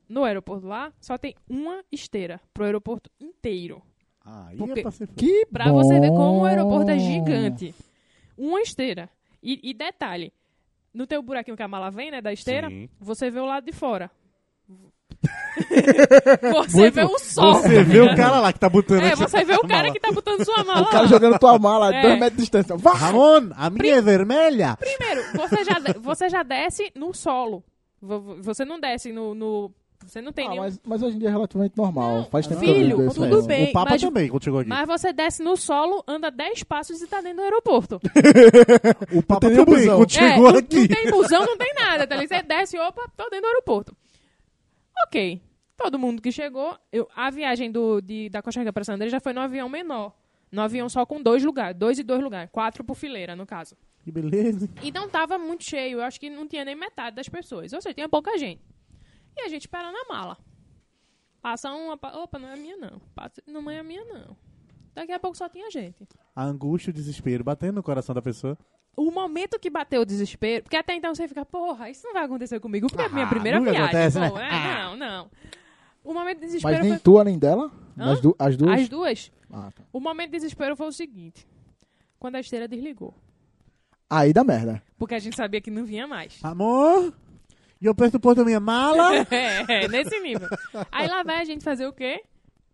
no 0.08 0.24
aeroporto 0.24 0.66
lá, 0.66 0.92
só 1.00 1.16
tem 1.18 1.34
uma 1.48 1.82
esteira 1.90 2.40
pro 2.52 2.64
aeroporto 2.64 3.10
inteiro. 3.20 3.82
Aí 4.24 4.56
Porque- 4.56 4.80
é 4.80 4.82
pra 4.82 4.90
ser... 4.90 5.08
Que 5.08 5.46
Pra 5.46 5.70
você 5.72 5.98
ver 6.00 6.10
como 6.10 6.40
o 6.40 6.44
aeroporto 6.44 6.90
é 6.90 6.96
bom. 6.96 7.00
gigante. 7.00 7.74
Uma 8.36 8.60
esteira. 8.60 9.10
E, 9.42 9.60
e 9.62 9.74
detalhe, 9.74 10.32
no 10.92 11.06
teu 11.06 11.22
buraquinho 11.22 11.56
que 11.56 11.62
a 11.62 11.68
mala 11.68 11.90
vem, 11.90 12.10
né, 12.10 12.20
da 12.22 12.32
esteira, 12.32 12.68
Sim. 12.70 12.88
você 12.98 13.30
vê 13.30 13.40
o 13.40 13.44
lado 13.46 13.64
de 13.66 13.72
fora. 13.72 14.10
Você 16.52 16.78
Muito- 16.80 16.94
vê 16.94 17.04
o 17.04 17.18
sol. 17.18 17.54
Você 17.54 17.82
vê 17.84 18.00
o 18.00 18.16
cara 18.16 18.40
lá 18.40 18.52
que 18.52 18.58
tá 18.58 18.68
botando 18.68 19.02
É, 19.02 19.14
você 19.14 19.44
vê 19.44 19.54
o 19.54 19.60
cara 19.60 19.82
mala. 19.84 19.92
que 19.92 20.00
tá 20.00 20.10
botando 20.12 20.44
sua 20.44 20.64
mala 20.64 20.82
O 20.82 20.86
cara 20.90 21.02
lá. 21.02 21.08
jogando 21.08 21.38
tua 21.38 21.58
mala 21.58 21.90
a 21.90 21.94
É. 21.94 22.02
dois 22.02 22.14
metros 22.14 22.32
de 22.36 22.40
distância. 22.42 22.76
Vá! 22.76 22.92
Ramon, 22.92 23.50
a 23.56 23.70
minha 23.70 23.96
é 23.96 24.02
vermelha. 24.02 24.76
Primeiro, 24.78 25.22
você 25.36 25.64
já, 25.64 25.76
você 26.00 26.28
já 26.28 26.42
desce 26.42 26.90
no 26.94 27.12
solo. 27.14 27.62
Vo- 28.02 28.20
vo- 28.20 28.36
Você 28.42 28.64
não 28.64 28.78
desce 28.80 29.12
no... 29.12 29.34
no- 29.34 29.70
você 30.06 30.20
não 30.20 30.32
tem 30.32 30.46
Ah, 30.46 30.50
nenhum... 30.50 30.62
mas, 30.64 30.78
mas 30.84 31.02
hoje 31.02 31.16
em 31.16 31.18
dia 31.18 31.28
é 31.28 31.32
relativamente 31.32 31.78
normal. 31.78 32.16
Não, 32.18 32.24
Faz 32.26 32.46
tempo 32.46 32.60
que 32.60 32.68
eu 32.68 32.74
filho, 32.74 32.96
vejo 32.98 33.10
isso 33.10 33.20
tudo 33.22 33.42
bem. 33.46 33.70
O 33.70 33.72
Papa 33.72 33.90
mas- 33.92 34.02
também, 34.02 34.28
quando 34.28 34.44
chegou 34.44 34.60
aqui. 34.60 34.68
Mas 34.68 34.86
você 34.86 35.12
desce 35.14 35.42
no 35.42 35.56
solo, 35.56 36.04
anda 36.06 36.30
10 36.30 36.62
passos 36.62 37.00
e 37.00 37.06
tá 37.06 37.22
dentro 37.22 37.38
do 37.38 37.42
aeroporto. 37.44 37.98
O 39.12 39.22
Papa 39.22 39.48
também, 39.48 39.86
quando 39.86 40.04
É, 40.04 40.08
chegou 40.10 40.52
não, 40.52 40.58
aqui. 40.58 40.76
não 40.80 40.88
tem 40.88 41.10
busão, 41.10 41.46
não 41.46 41.56
tem 41.56 41.72
nada. 41.74 42.06
Tá 42.06 42.16
você 42.18 42.42
desce, 42.42 42.78
opa, 42.78 43.02
tô 43.16 43.24
dentro 43.30 43.40
do 43.42 43.46
aeroporto. 43.46 43.96
Ok. 45.06 45.42
Todo 45.76 45.98
mundo 45.98 46.22
que 46.22 46.30
chegou, 46.30 46.78
eu- 46.92 47.08
a 47.16 47.30
viagem 47.30 47.70
do, 47.70 48.00
de, 48.00 48.28
da 48.28 48.40
Costa 48.42 48.60
Rica 48.60 48.72
para 48.72 48.84
San 48.84 48.94
Andrés 48.94 49.10
já 49.10 49.20
foi 49.20 49.32
no 49.32 49.40
avião 49.40 49.68
menor. 49.68 50.14
No 50.52 50.62
avião 50.62 50.88
só 50.88 51.04
com 51.04 51.20
dois 51.20 51.42
lugares, 51.42 51.76
dois 51.76 51.98
e 51.98 52.02
dois 52.04 52.22
lugares, 52.22 52.48
quatro 52.52 52.84
por 52.84 52.94
fileira, 52.94 53.34
no 53.34 53.44
caso. 53.44 53.76
Que 54.02 54.12
beleza. 54.12 54.68
E 54.82 54.92
não 54.92 55.08
tava 55.08 55.36
muito 55.36 55.64
cheio, 55.64 55.98
eu 55.98 56.02
acho 56.04 56.20
que 56.20 56.30
não 56.30 56.46
tinha 56.46 56.64
nem 56.64 56.76
metade 56.76 57.16
das 57.16 57.28
pessoas. 57.28 57.72
Ou 57.72 57.80
seja, 57.82 57.94
tinha 57.94 58.08
pouca 58.08 58.38
gente. 58.38 58.62
E 59.36 59.40
a 59.42 59.48
gente 59.48 59.62
esperando 59.62 59.96
a 59.96 60.04
mala. 60.12 60.38
Passa 61.42 61.72
uma, 61.72 61.96
pa- 61.96 62.16
opa, 62.16 62.38
não 62.38 62.48
é 62.48 62.52
a 62.52 62.56
minha 62.56 62.76
não. 62.76 63.00
Passa, 63.14 63.42
não 63.46 63.68
é 63.70 63.78
a 63.78 63.82
minha 63.82 64.04
não. 64.04 64.36
Daqui 64.94 65.10
a 65.12 65.18
pouco 65.18 65.36
só 65.36 65.48
tinha 65.48 65.68
gente. 65.70 66.06
A 66.36 66.44
angústia, 66.44 66.90
o 66.90 66.94
desespero 66.94 67.42
batendo 67.42 67.74
no 67.76 67.82
coração 67.82 68.14
da 68.14 68.22
pessoa. 68.22 68.56
O 68.96 69.10
momento 69.10 69.58
que 69.58 69.68
bateu 69.70 70.02
o 70.02 70.04
desespero, 70.04 70.62
porque 70.64 70.76
até 70.76 70.94
então 70.94 71.14
você 71.14 71.26
fica, 71.28 71.44
porra, 71.44 71.90
isso 71.90 72.06
não 72.06 72.12
vai 72.12 72.24
acontecer 72.24 72.60
comigo, 72.60 72.86
porque 72.88 73.02
é 73.02 73.06
a 73.06 73.08
minha 73.08 73.24
Ah, 73.26 73.28
primeira 73.28 73.58
nunca 73.58 73.70
viagem. 73.72 73.88
acontece, 73.88 74.18
né? 74.20 74.26
é, 74.36 74.50
Ah. 74.50 74.84
Não, 74.90 74.96
não. 74.96 75.30
O 76.02 76.12
momento 76.12 76.36
de 76.38 76.42
Mas 76.42 76.52
desespero 76.52 76.82
nem 76.82 76.92
foi. 76.92 77.00
tua 77.00 77.24
nem 77.24 77.38
dela? 77.38 77.70
Hã? 77.98 78.12
As, 78.12 78.20
du 78.20 78.36
as 78.38 78.56
duas? 78.56 78.80
As 78.80 78.88
duas. 78.88 79.32
Ah, 79.52 79.70
tá. 79.74 79.82
O 79.92 80.00
momento 80.00 80.26
de 80.30 80.36
desespero 80.38 80.76
foi 80.76 80.86
o 80.86 80.92
seguinte: 80.92 81.46
quando 82.18 82.36
a 82.36 82.40
esteira 82.40 82.68
desligou. 82.68 83.14
Aí 84.10 84.32
dá 84.32 84.44
merda. 84.44 84.82
Porque 84.98 85.14
a 85.14 85.18
gente 85.18 85.34
sabia 85.36 85.60
que 85.60 85.70
não 85.70 85.84
vinha 85.84 86.06
mais. 86.06 86.38
Amor, 86.44 87.12
E 87.80 87.86
eu 87.86 87.94
porto 87.94 88.18
da 88.34 88.44
minha 88.44 88.60
mala. 88.60 89.10
É, 89.30 89.84
é, 89.84 89.88
nesse 89.88 90.20
nível. 90.20 90.48
Aí 90.92 91.08
lá 91.08 91.22
vai 91.22 91.40
a 91.40 91.44
gente 91.44 91.64
fazer 91.64 91.86
o 91.86 91.92
quê? 91.92 92.22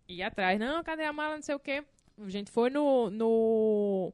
Ir 0.09 0.23
atrás. 0.23 0.59
Não, 0.59 0.83
cadê 0.83 1.03
a 1.03 1.13
mala, 1.13 1.35
não 1.35 1.41
sei 1.41 1.55
o 1.55 1.59
quê. 1.59 1.83
A 2.23 2.29
gente 2.29 2.51
foi 2.51 2.69
no, 2.69 3.09
no, 3.09 4.13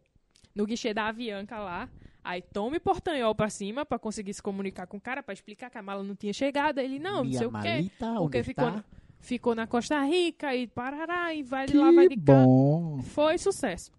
no 0.57 0.65
guichê 0.65 0.93
da 0.93 1.07
Avianca 1.07 1.59
lá. 1.59 1.87
Aí 2.23 2.41
tome 2.41 2.79
portanhol 2.79 3.33
pra 3.33 3.49
cima 3.49 3.85
pra 3.85 3.97
conseguir 3.97 4.33
se 4.33 4.41
comunicar 4.41 4.87
com 4.87 4.97
o 4.97 5.01
cara, 5.01 5.23
pra 5.23 5.33
explicar 5.33 5.69
que 5.69 5.77
a 5.77 5.81
mala 5.81 6.03
não 6.03 6.15
tinha 6.15 6.33
chegado. 6.33 6.79
Ele, 6.79 6.99
não, 6.99 7.17
não 7.17 7.23
minha 7.23 7.37
sei 7.37 7.47
o 7.47 7.51
quê. 7.51 7.91
Porque 8.17 8.43
ficou, 8.43 8.67
está? 8.67 8.83
ficou 9.19 9.55
na 9.55 9.65
Costa 9.67 10.03
Rica 10.03 10.53
e 10.53 10.67
parará, 10.67 11.33
e 11.33 11.43
vai 11.43 11.67
de 11.67 11.77
lá, 11.77 11.91
vai 11.91 12.09
de 12.09 12.17
cá. 12.17 12.33
bom. 12.43 13.01
Foi 13.01 13.37
sucesso. 13.37 13.91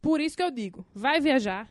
Por 0.00 0.20
isso 0.20 0.36
que 0.36 0.42
eu 0.42 0.50
digo, 0.50 0.86
vai 0.94 1.20
viajar. 1.20 1.70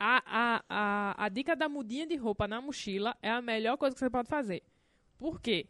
A, 0.00 0.22
a, 0.26 0.64
a, 0.68 1.24
a 1.24 1.28
dica 1.28 1.54
da 1.54 1.68
mudinha 1.68 2.06
de 2.06 2.16
roupa 2.16 2.48
na 2.48 2.60
mochila 2.60 3.16
é 3.20 3.30
a 3.30 3.42
melhor 3.42 3.76
coisa 3.76 3.94
que 3.94 4.00
você 4.00 4.10
pode 4.10 4.28
fazer. 4.28 4.62
Por 5.16 5.40
quê? 5.40 5.66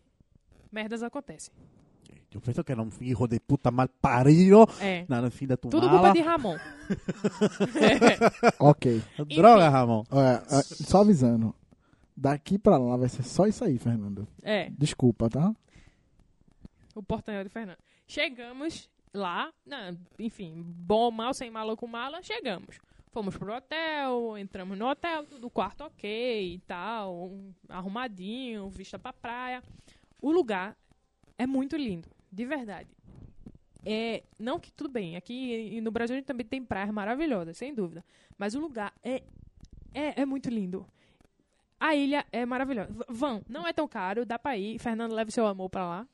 Merdas 0.70 1.02
acontecem. 1.02 1.52
Eu 2.32 2.40
penso 2.42 2.62
que 2.62 2.70
era 2.72 2.82
um 2.82 2.90
filho 2.90 3.26
de 3.26 3.40
puta 3.40 3.70
mal 3.70 3.88
parido. 4.02 4.66
É. 4.80 5.06
Na 5.08 5.22
no 5.22 5.30
fim 5.30 5.46
da 5.46 5.56
tua 5.56 5.70
Tudo 5.70 5.88
culpa 5.88 6.12
de 6.12 6.20
Ramon. 6.20 6.56
Ok. 8.58 9.02
Droga, 9.34 9.68
Ramon. 9.68 10.04
Olha, 10.10 10.42
ah, 10.50 10.62
só 10.62 11.00
avisando. 11.00 11.54
Daqui 12.16 12.58
pra 12.58 12.76
lá 12.76 12.96
vai 12.96 13.08
ser 13.08 13.22
só 13.22 13.46
isso 13.46 13.64
aí, 13.64 13.78
Fernando. 13.78 14.26
é, 14.42 14.70
Desculpa, 14.70 15.28
tá? 15.30 15.54
o 16.94 17.02
portanhol 17.02 17.44
de 17.44 17.48
Fernando. 17.50 17.78
Chegamos 18.08 18.90
lá, 19.14 19.52
não, 19.64 19.96
enfim, 20.18 20.52
bom, 20.66 21.12
mal, 21.12 21.32
sem 21.32 21.48
mala 21.48 21.70
ou 21.70 21.76
com 21.76 21.86
mala, 21.86 22.20
chegamos. 22.22 22.76
Fomos 23.12 23.36
pro 23.36 23.54
hotel, 23.54 24.36
entramos 24.36 24.76
no 24.76 24.86
hotel, 24.88 25.24
tudo 25.26 25.48
quarto 25.48 25.84
ok 25.84 26.54
e 26.54 26.58
tal, 26.60 27.28
um- 27.30 27.54
arrumadinho, 27.68 28.68
vista 28.68 28.98
pra 28.98 29.12
praia. 29.12 29.62
O 30.20 30.32
lugar 30.32 30.76
é 31.38 31.46
muito 31.46 31.76
lindo, 31.76 32.08
de 32.30 32.44
verdade. 32.44 32.88
É, 33.84 34.22
não 34.38 34.58
que 34.58 34.70
tudo 34.72 34.90
bem, 34.90 35.16
aqui 35.16 35.80
no 35.80 35.90
Brasil 35.90 36.14
a 36.14 36.18
gente 36.18 36.26
também 36.26 36.44
tem 36.44 36.62
praias 36.62 36.90
maravilhosas, 36.90 37.56
sem 37.56 37.74
dúvida. 37.74 38.04
Mas 38.36 38.54
o 38.54 38.60
lugar 38.60 38.92
é, 39.02 39.22
é, 39.94 40.22
é 40.22 40.26
muito 40.26 40.50
lindo. 40.50 40.84
A 41.80 41.94
ilha 41.94 42.26
é 42.32 42.44
maravilhosa. 42.44 42.92
V- 42.92 43.04
Vão, 43.08 43.40
não 43.48 43.66
é 43.66 43.72
tão 43.72 43.86
caro, 43.86 44.26
dá 44.26 44.38
pra 44.38 44.56
ir. 44.56 44.78
Fernando, 44.80 45.12
leve 45.14 45.30
seu 45.30 45.46
amor 45.46 45.70
pra 45.70 45.86
lá. 45.88 46.06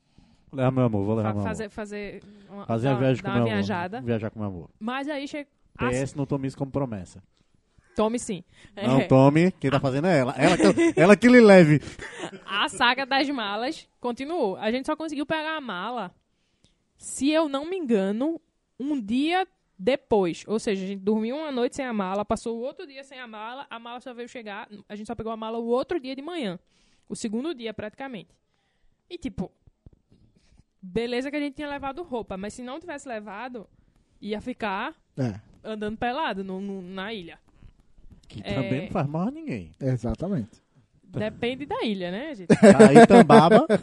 Leva 0.52 0.70
meu 0.70 0.84
amor, 0.84 1.04
vou 1.04 1.14
levar 1.16 1.30
Fa- 1.30 1.34
meu 1.34 1.40
amor. 1.42 1.48
fazer, 1.50 1.68
fazer, 1.70 2.22
uma, 2.50 2.66
Fazer 2.66 2.88
a 2.88 2.92
dar- 2.92 2.98
viagem 3.00 3.22
com 3.22 3.28
uma 3.28 3.34
meu 3.34 3.42
amor. 3.44 3.52
viajada. 3.54 4.00
Viajar 4.02 4.30
com 4.30 4.38
meu 4.38 4.48
amor. 4.48 4.70
Mas 4.78 5.08
aí 5.08 5.26
chega. 5.26 5.48
PS, 5.78 6.14
não 6.14 6.26
tome 6.26 6.46
isso 6.46 6.56
como 6.56 6.70
promessa. 6.70 7.22
Tome 7.94 8.18
sim. 8.18 8.42
Não 8.76 9.00
É, 9.00 9.06
tome, 9.06 9.52
quem 9.52 9.70
tá 9.70 9.78
fazendo 9.80 10.06
é 10.08 10.18
ela. 10.18 10.34
Ela 10.36 10.56
que, 10.56 11.00
ela 11.00 11.16
que 11.16 11.28
lhe 11.28 11.40
leve. 11.40 11.80
a 12.44 12.68
saga 12.68 13.06
das 13.06 13.28
malas 13.30 13.88
continuou. 14.00 14.56
A 14.56 14.70
gente 14.70 14.86
só 14.86 14.96
conseguiu 14.96 15.24
pegar 15.26 15.56
a 15.56 15.60
mala, 15.60 16.14
se 16.96 17.30
eu 17.30 17.48
não 17.48 17.64
me 17.68 17.76
engano, 17.76 18.40
um 18.80 19.00
dia 19.00 19.46
depois. 19.78 20.44
Ou 20.46 20.58
seja, 20.58 20.84
a 20.84 20.86
gente 20.88 21.00
dormiu 21.00 21.36
uma 21.36 21.52
noite 21.52 21.76
sem 21.76 21.84
a 21.84 21.92
mala, 21.92 22.24
passou 22.24 22.56
o 22.58 22.62
outro 22.62 22.86
dia 22.86 23.04
sem 23.04 23.18
a 23.20 23.26
mala, 23.26 23.66
a 23.70 23.78
mala 23.78 24.00
só 24.00 24.12
veio 24.12 24.28
chegar. 24.28 24.68
A 24.88 24.96
gente 24.96 25.06
só 25.06 25.14
pegou 25.14 25.30
a 25.32 25.36
mala 25.36 25.58
o 25.58 25.66
outro 25.66 26.00
dia 26.00 26.14
de 26.16 26.22
manhã. 26.22 26.58
O 27.08 27.14
segundo 27.14 27.54
dia, 27.54 27.72
praticamente. 27.74 28.30
E 29.08 29.16
tipo. 29.18 29.52
Beleza 30.80 31.30
que 31.30 31.36
a 31.36 31.40
gente 31.40 31.54
tinha 31.54 31.68
levado 31.68 32.02
roupa, 32.02 32.36
mas 32.36 32.52
se 32.54 32.62
não 32.62 32.78
tivesse 32.78 33.08
levado, 33.08 33.66
ia 34.20 34.40
ficar 34.40 34.94
É, 35.16 35.40
andando 35.62 35.96
pelado 35.96 36.44
no- 36.44 36.60
no- 36.60 36.82
na 36.82 37.12
ilha. 37.12 37.38
Que 38.42 38.50
É. 38.50 38.54
também 38.54 38.80
não 38.82 38.88
faz 38.88 39.06
mal 39.06 39.28
a 39.28 39.30
ninguém. 39.30 39.70
exatamente. 39.80 40.62
Depende 41.04 41.64
da 41.66 41.80
ilha, 41.84 42.10
né, 42.10 42.34
gente? 42.34 42.48
Aí 42.88 43.06
Tambaba. 43.06 43.66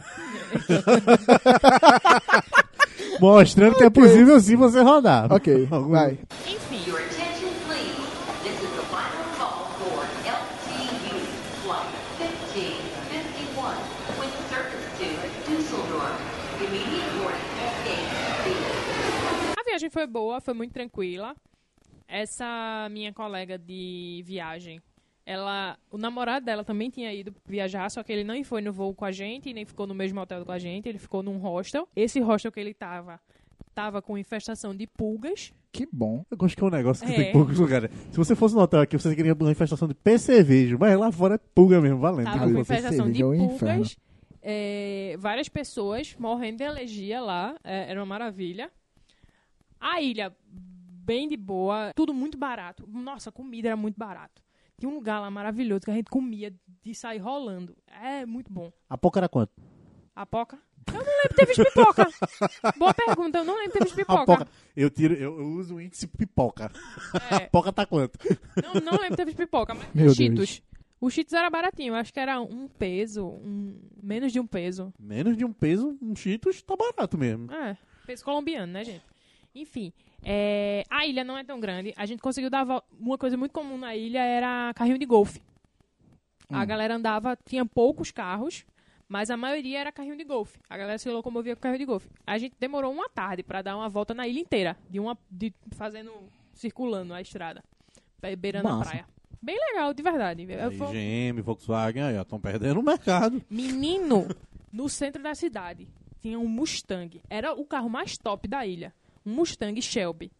Mostrando 3.20 3.76
que 3.76 3.84
é 3.84 3.90
possível 3.90 4.40
sim 4.40 4.56
você 4.56 4.80
rodar. 4.82 5.32
Ok, 5.32 5.68
Algum- 5.70 5.90
vai. 5.90 6.18
Enfim, 6.46 6.82
Your 6.90 6.98
attention, 7.00 7.48
please. 7.66 7.94
This 8.42 8.54
is 8.60 8.68
the 8.70 8.82
final 8.92 9.24
call 9.38 9.66
for 9.78 10.04
LTU 10.26 11.16
Flight 11.62 11.86
1551 12.18 13.76
with 14.20 14.32
service 14.50 14.86
to 14.98 15.06
Dusseldorf. 15.50 16.18
Immediate 16.60 17.10
boarding 17.16 17.48
at 17.64 17.74
gate 17.84 18.10
B. 18.44 18.46
a 19.58 19.62
viagem 19.64 19.90
foi 19.90 20.06
boa, 20.06 20.40
foi 20.40 20.54
muito 20.54 20.72
tranquila. 20.72 21.34
Essa 22.14 22.88
minha 22.90 23.10
colega 23.10 23.56
de 23.58 24.22
viagem, 24.26 24.82
ela, 25.24 25.78
o 25.90 25.96
namorado 25.96 26.44
dela 26.44 26.62
também 26.62 26.90
tinha 26.90 27.10
ido 27.14 27.34
viajar, 27.46 27.90
só 27.90 28.02
que 28.02 28.12
ele 28.12 28.22
não 28.22 28.44
foi 28.44 28.60
no 28.60 28.70
voo 28.70 28.94
com 28.94 29.06
a 29.06 29.10
gente, 29.10 29.50
nem 29.54 29.64
ficou 29.64 29.86
no 29.86 29.94
mesmo 29.94 30.20
hotel 30.20 30.44
com 30.44 30.52
a 30.52 30.58
gente, 30.58 30.86
ele 30.86 30.98
ficou 30.98 31.22
num 31.22 31.38
hostel. 31.38 31.88
Esse 31.96 32.20
hostel 32.20 32.52
que 32.52 32.60
ele 32.60 32.74
tava, 32.74 33.18
tava 33.74 34.02
com 34.02 34.18
infestação 34.18 34.74
de 34.76 34.86
pulgas. 34.86 35.54
Que 35.72 35.88
bom. 35.90 36.22
Eu 36.30 36.36
gosto 36.36 36.54
que 36.54 36.62
é 36.62 36.66
um 36.66 36.70
negócio 36.70 37.06
que 37.06 37.12
É. 37.14 37.16
tem 37.16 37.32
poucos 37.32 37.58
lugares. 37.58 37.90
Se 38.10 38.16
você 38.18 38.36
fosse 38.36 38.54
no 38.54 38.60
hotel 38.60 38.82
aqui, 38.82 38.98
você 38.98 39.16
queria 39.16 39.32
uma 39.32 39.50
infestação 39.50 39.88
de 39.88 39.94
percevejo, 39.94 40.76
mas 40.78 40.94
lá 40.98 41.10
fora 41.10 41.36
é 41.36 41.38
pulga 41.54 41.80
mesmo, 41.80 41.98
valendo. 41.98 42.26
Tava 42.26 42.52
com 42.52 42.58
infestação 42.58 43.10
de 43.10 43.22
é 43.22 43.26
inferno. 43.26 43.58
pulgas. 43.76 43.96
é, 44.42 45.16
várias 45.18 45.48
pessoas 45.48 46.14
morrendo 46.18 46.58
de 46.58 46.64
alergia 46.64 47.22
lá. 47.22 47.56
é, 47.64 47.90
era 47.90 47.98
uma 48.00 48.04
maravilha. 48.04 48.70
A 49.80 50.00
ilha, 50.02 50.30
bem 51.02 51.28
de 51.28 51.36
boa. 51.36 51.92
Tudo 51.94 52.14
muito 52.14 52.38
barato. 52.38 52.86
Nossa, 52.88 53.30
a 53.30 53.32
comida 53.32 53.68
era 53.68 53.76
muito 53.76 53.96
barato. 53.98 54.42
Tinha 54.78 54.90
um 54.90 54.94
lugar 54.94 55.20
lá 55.20 55.30
maravilhoso 55.30 55.82
que 55.82 55.90
a 55.90 55.94
gente 55.94 56.10
comia 56.10 56.52
de 56.82 56.94
sair 56.94 57.18
rolando. 57.18 57.76
É 58.02 58.24
muito 58.26 58.52
bom. 58.52 58.72
A 58.88 58.96
pouco 58.98 59.18
era 59.18 59.28
quanto? 59.28 59.52
A 60.14 60.26
poca? 60.26 60.58
Eu 60.88 60.94
não 60.94 61.00
lembro 61.00 61.28
de 61.30 61.34
ter 61.36 61.46
visto 61.46 61.64
pipoca. 61.64 62.08
Boa 62.76 62.92
pergunta, 62.92 63.38
eu 63.38 63.44
não 63.44 63.54
lembro 63.56 63.72
de 63.72 63.78
ter 63.78 63.84
visto 63.84 63.94
A 63.94 63.96
pipoca. 64.04 64.26
poca. 64.26 64.48
Eu 64.76 64.90
tiro, 64.90 65.14
eu, 65.14 65.38
eu 65.38 65.46
uso 65.46 65.76
o 65.76 65.80
índice 65.80 66.06
pipoca. 66.08 66.70
A 67.30 67.36
É, 67.36 67.40
poca 67.46 67.72
tá 67.72 67.86
quanto? 67.86 68.18
não, 68.62 68.74
não 68.80 68.92
lembro 68.92 69.10
de 69.10 69.16
ter 69.16 69.24
visto 69.24 69.36
pipoca, 69.38 69.74
mas 69.74 69.86
Meu 69.94 70.06
os 70.06 70.16
Deus. 70.16 70.48
Cheetos. 70.48 70.62
O 71.00 71.08
Cheetos 71.10 71.32
era 71.34 71.48
baratinho, 71.50 71.92
eu 71.94 71.96
acho 71.96 72.12
que 72.12 72.20
era 72.20 72.40
um 72.40 72.68
peso, 72.68 73.26
um, 73.26 73.76
menos 74.02 74.32
de 74.32 74.38
um 74.40 74.46
peso. 74.46 74.92
Menos 74.98 75.36
de 75.36 75.44
um 75.44 75.52
peso, 75.52 75.96
um 76.02 76.14
Cheetos 76.14 76.62
tá 76.62 76.76
barato 76.76 77.16
mesmo. 77.18 77.50
É, 77.52 77.76
peso 78.06 78.24
colombiano, 78.24 78.72
né, 78.72 78.84
gente? 78.84 79.04
Enfim, 79.54 79.92
é, 80.24 80.82
a 80.88 81.06
ilha 81.06 81.22
não 81.24 81.36
é 81.36 81.44
tão 81.44 81.60
grande. 81.60 81.92
A 81.96 82.06
gente 82.06 82.20
conseguiu 82.20 82.48
dar 82.50 82.68
a 82.68 82.82
Uma 82.98 83.18
coisa 83.18 83.36
muito 83.36 83.52
comum 83.52 83.76
na 83.76 83.94
ilha 83.94 84.20
era 84.24 84.72
carrinho 84.74 84.98
de 84.98 85.06
golfe. 85.06 85.40
A 86.50 86.62
Hum. 86.62 86.66
galera 86.66 86.94
andava, 86.96 87.36
tinha 87.46 87.64
poucos 87.64 88.10
carros, 88.10 88.64
mas 89.08 89.30
a 89.30 89.36
maioria 89.36 89.78
era 89.80 89.92
carrinho 89.92 90.16
de 90.16 90.24
golfe. 90.24 90.58
A 90.68 90.76
galera 90.76 90.98
se 90.98 91.08
locomovia 91.10 91.54
com 91.54 91.62
carrinho 91.62 91.78
de 91.80 91.84
golfe. 91.86 92.08
A 92.26 92.38
gente 92.38 92.54
demorou 92.58 92.92
uma 92.92 93.08
tarde 93.08 93.42
pra 93.42 93.62
dar 93.62 93.76
uma 93.76 93.88
volta 93.88 94.12
na 94.14 94.26
ilha 94.26 94.40
inteira, 94.40 94.76
de 94.88 94.98
uma, 95.00 95.16
de, 95.30 95.52
fazendo, 95.72 96.12
circulando 96.54 97.12
a 97.14 97.20
estrada, 97.20 97.62
be- 98.20 98.36
beirando 98.36 98.68
a 98.68 98.72
Massa. 98.76 98.90
praia. 98.90 99.06
Bem 99.40 99.56
legal, 99.58 99.92
de 99.92 100.02
verdade. 100.02 100.46
Aí, 100.52 100.76
fui- 100.78 100.86
GM, 101.32 101.40
Volkswagen, 101.42 102.02
aí, 102.04 102.16
estão 102.16 102.40
perdendo 102.40 102.80
o 102.80 102.82
mercado. 102.82 103.42
Menino, 103.50 104.28
no 104.72 104.88
centro 104.88 105.22
da 105.22 105.34
cidade, 105.34 105.88
tinha 106.20 106.38
um 106.38 106.46
Mustang. 106.46 107.20
Era 107.28 107.52
o 107.52 107.64
carro 107.66 107.88
mais 107.90 108.16
top 108.16 108.46
da 108.46 108.64
ilha. 108.64 108.94
Um 109.24 109.34
Mustang 109.34 109.80
Shelby. 109.80 110.30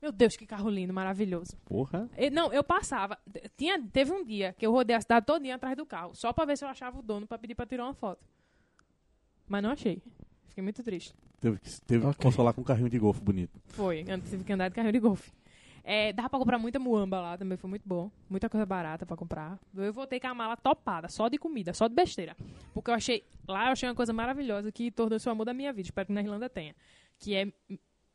Meu 0.00 0.10
Deus, 0.10 0.36
que 0.36 0.44
carro 0.46 0.68
lindo, 0.68 0.92
maravilhoso. 0.92 1.56
Porra. 1.64 2.10
E, 2.18 2.28
não, 2.28 2.52
eu 2.52 2.64
passava. 2.64 3.16
Tinha, 3.56 3.80
teve 3.92 4.10
um 4.12 4.24
dia 4.24 4.52
que 4.58 4.66
eu 4.66 4.72
rodei 4.72 4.96
a 4.96 5.00
cidade 5.00 5.24
todinha 5.26 5.54
atrás 5.54 5.76
do 5.76 5.86
carro, 5.86 6.12
só 6.14 6.32
pra 6.32 6.44
ver 6.44 6.58
se 6.58 6.64
eu 6.64 6.68
achava 6.68 6.98
o 6.98 7.02
dono 7.02 7.26
pra 7.26 7.38
pedir 7.38 7.54
pra 7.54 7.64
tirar 7.66 7.84
uma 7.84 7.94
foto. 7.94 8.20
Mas 9.48 9.62
não 9.62 9.70
achei. 9.70 10.02
Fiquei 10.48 10.62
muito 10.62 10.82
triste. 10.82 11.14
Teve 11.40 11.58
que, 11.58 11.80
teve 11.82 12.00
que 12.02 12.06
Ok. 12.08 12.22
consolar 12.22 12.52
com 12.52 12.60
um 12.60 12.64
carrinho 12.64 12.88
de 12.90 12.98
golfe 12.98 13.20
bonito. 13.20 13.60
Foi, 13.68 14.04
antes 14.08 14.30
tive 14.30 14.44
que 14.44 14.52
andar 14.52 14.68
de 14.68 14.74
carrinho 14.74 14.92
de 14.92 14.98
golfe. 15.00 15.30
É, 15.84 16.12
dava 16.12 16.30
pra 16.30 16.38
comprar 16.38 16.58
muita 16.58 16.78
muamba 16.78 17.20
lá 17.20 17.36
também, 17.38 17.56
foi 17.58 17.68
muito 17.70 17.82
bom. 17.88 18.10
Muita 18.30 18.48
coisa 18.48 18.64
barata 18.64 19.04
pra 19.04 19.16
comprar. 19.16 19.58
Eu 19.74 19.92
voltei 19.92 20.20
com 20.20 20.28
a 20.28 20.34
mala 20.34 20.56
topada, 20.56 21.08
só 21.08 21.28
de 21.28 21.38
comida, 21.38 21.72
só 21.74 21.88
de 21.88 21.94
besteira. 21.94 22.36
Porque 22.72 22.90
eu 22.90 22.94
achei, 22.94 23.24
lá 23.48 23.66
eu 23.66 23.72
achei 23.72 23.88
uma 23.88 23.94
coisa 23.94 24.12
maravilhosa 24.12 24.70
que 24.70 24.90
tornou-se 24.92 25.28
o 25.28 25.32
amor 25.32 25.44
da 25.44 25.52
minha 25.52 25.72
vida. 25.72 25.88
Espero 25.88 26.06
que 26.06 26.12
na 26.12 26.20
Irlanda 26.20 26.48
tenha. 26.48 26.74
Que 27.22 27.34
é 27.36 27.46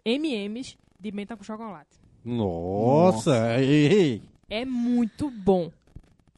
M&M's 0.06 0.78
de 1.00 1.12
menta 1.12 1.36
com 1.38 1.44
chocolate. 1.44 1.98
Nossa, 2.24 3.60
ei. 3.62 4.22
É 4.50 4.66
muito 4.66 5.30
bom. 5.32 5.72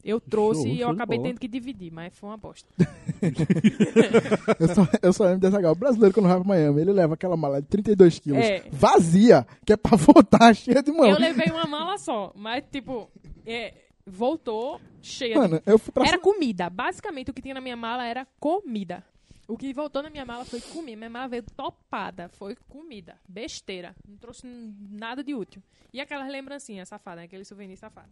Eu 0.02 0.18
trouxe 0.18 0.62
Show, 0.62 0.70
e 0.72 0.80
eu 0.80 0.88
de 0.88 0.94
acabei 0.94 1.18
bola. 1.18 1.28
tendo 1.28 1.40
que 1.40 1.46
dividir, 1.48 1.92
mas 1.92 2.14
foi 2.16 2.30
uma 2.30 2.36
bosta. 2.38 2.66
Eu 4.58 4.68
só, 4.74 4.88
eu 5.02 5.12
só 5.12 5.24
lembro 5.24 5.40
desse 5.40 5.56
legal. 5.56 5.72
O 5.72 5.74
brasileiro, 5.74 6.14
quando 6.14 6.26
vai 6.28 6.36
pra 6.38 6.48
Miami, 6.48 6.80
ele 6.80 6.92
leva 6.92 7.14
aquela 7.14 7.36
mala 7.36 7.60
de 7.60 7.68
32 7.68 8.18
quilos 8.18 8.42
É. 8.42 8.64
vazia, 8.72 9.46
que 9.64 9.72
é 9.74 9.76
pra 9.76 9.96
voltar 9.98 10.54
cheia 10.54 10.82
de 10.82 10.90
mão. 10.90 11.06
Eu 11.06 11.18
levei 11.18 11.50
uma 11.50 11.66
mala 11.66 11.98
só, 11.98 12.32
mas 12.34 12.64
tipo, 12.72 13.10
é, 13.46 13.74
voltou 14.06 14.80
cheia 15.02 15.34
de 15.34 15.38
Mano, 15.40 15.62
eu 15.66 15.78
fui 15.78 15.92
pra 15.92 16.06
Era 16.06 16.18
comida. 16.18 16.70
Basicamente, 16.70 17.30
o 17.30 17.34
que 17.34 17.42
tinha 17.42 17.54
na 17.54 17.60
minha 17.60 17.76
mala 17.76 18.04
era 18.06 18.26
comida. 18.38 19.04
O 19.50 19.58
que 19.58 19.72
voltou 19.72 20.00
na 20.00 20.10
minha 20.10 20.24
mala 20.24 20.44
foi 20.44 20.60
comida. 20.60 20.96
Minha 20.96 21.10
mala 21.10 21.26
veio 21.26 21.42
topada. 21.42 22.28
Foi 22.28 22.54
comida. 22.68 23.18
Besteira. 23.28 23.96
Não 24.06 24.16
trouxe 24.16 24.46
nada 24.46 25.24
de 25.24 25.34
útil. 25.34 25.60
E 25.92 26.00
aquelas 26.00 26.30
lembrancinhas 26.30 26.88
safadas, 26.88 27.22
né? 27.22 27.24
aquele 27.24 27.44
souvenir 27.44 27.76
safado. 27.76 28.08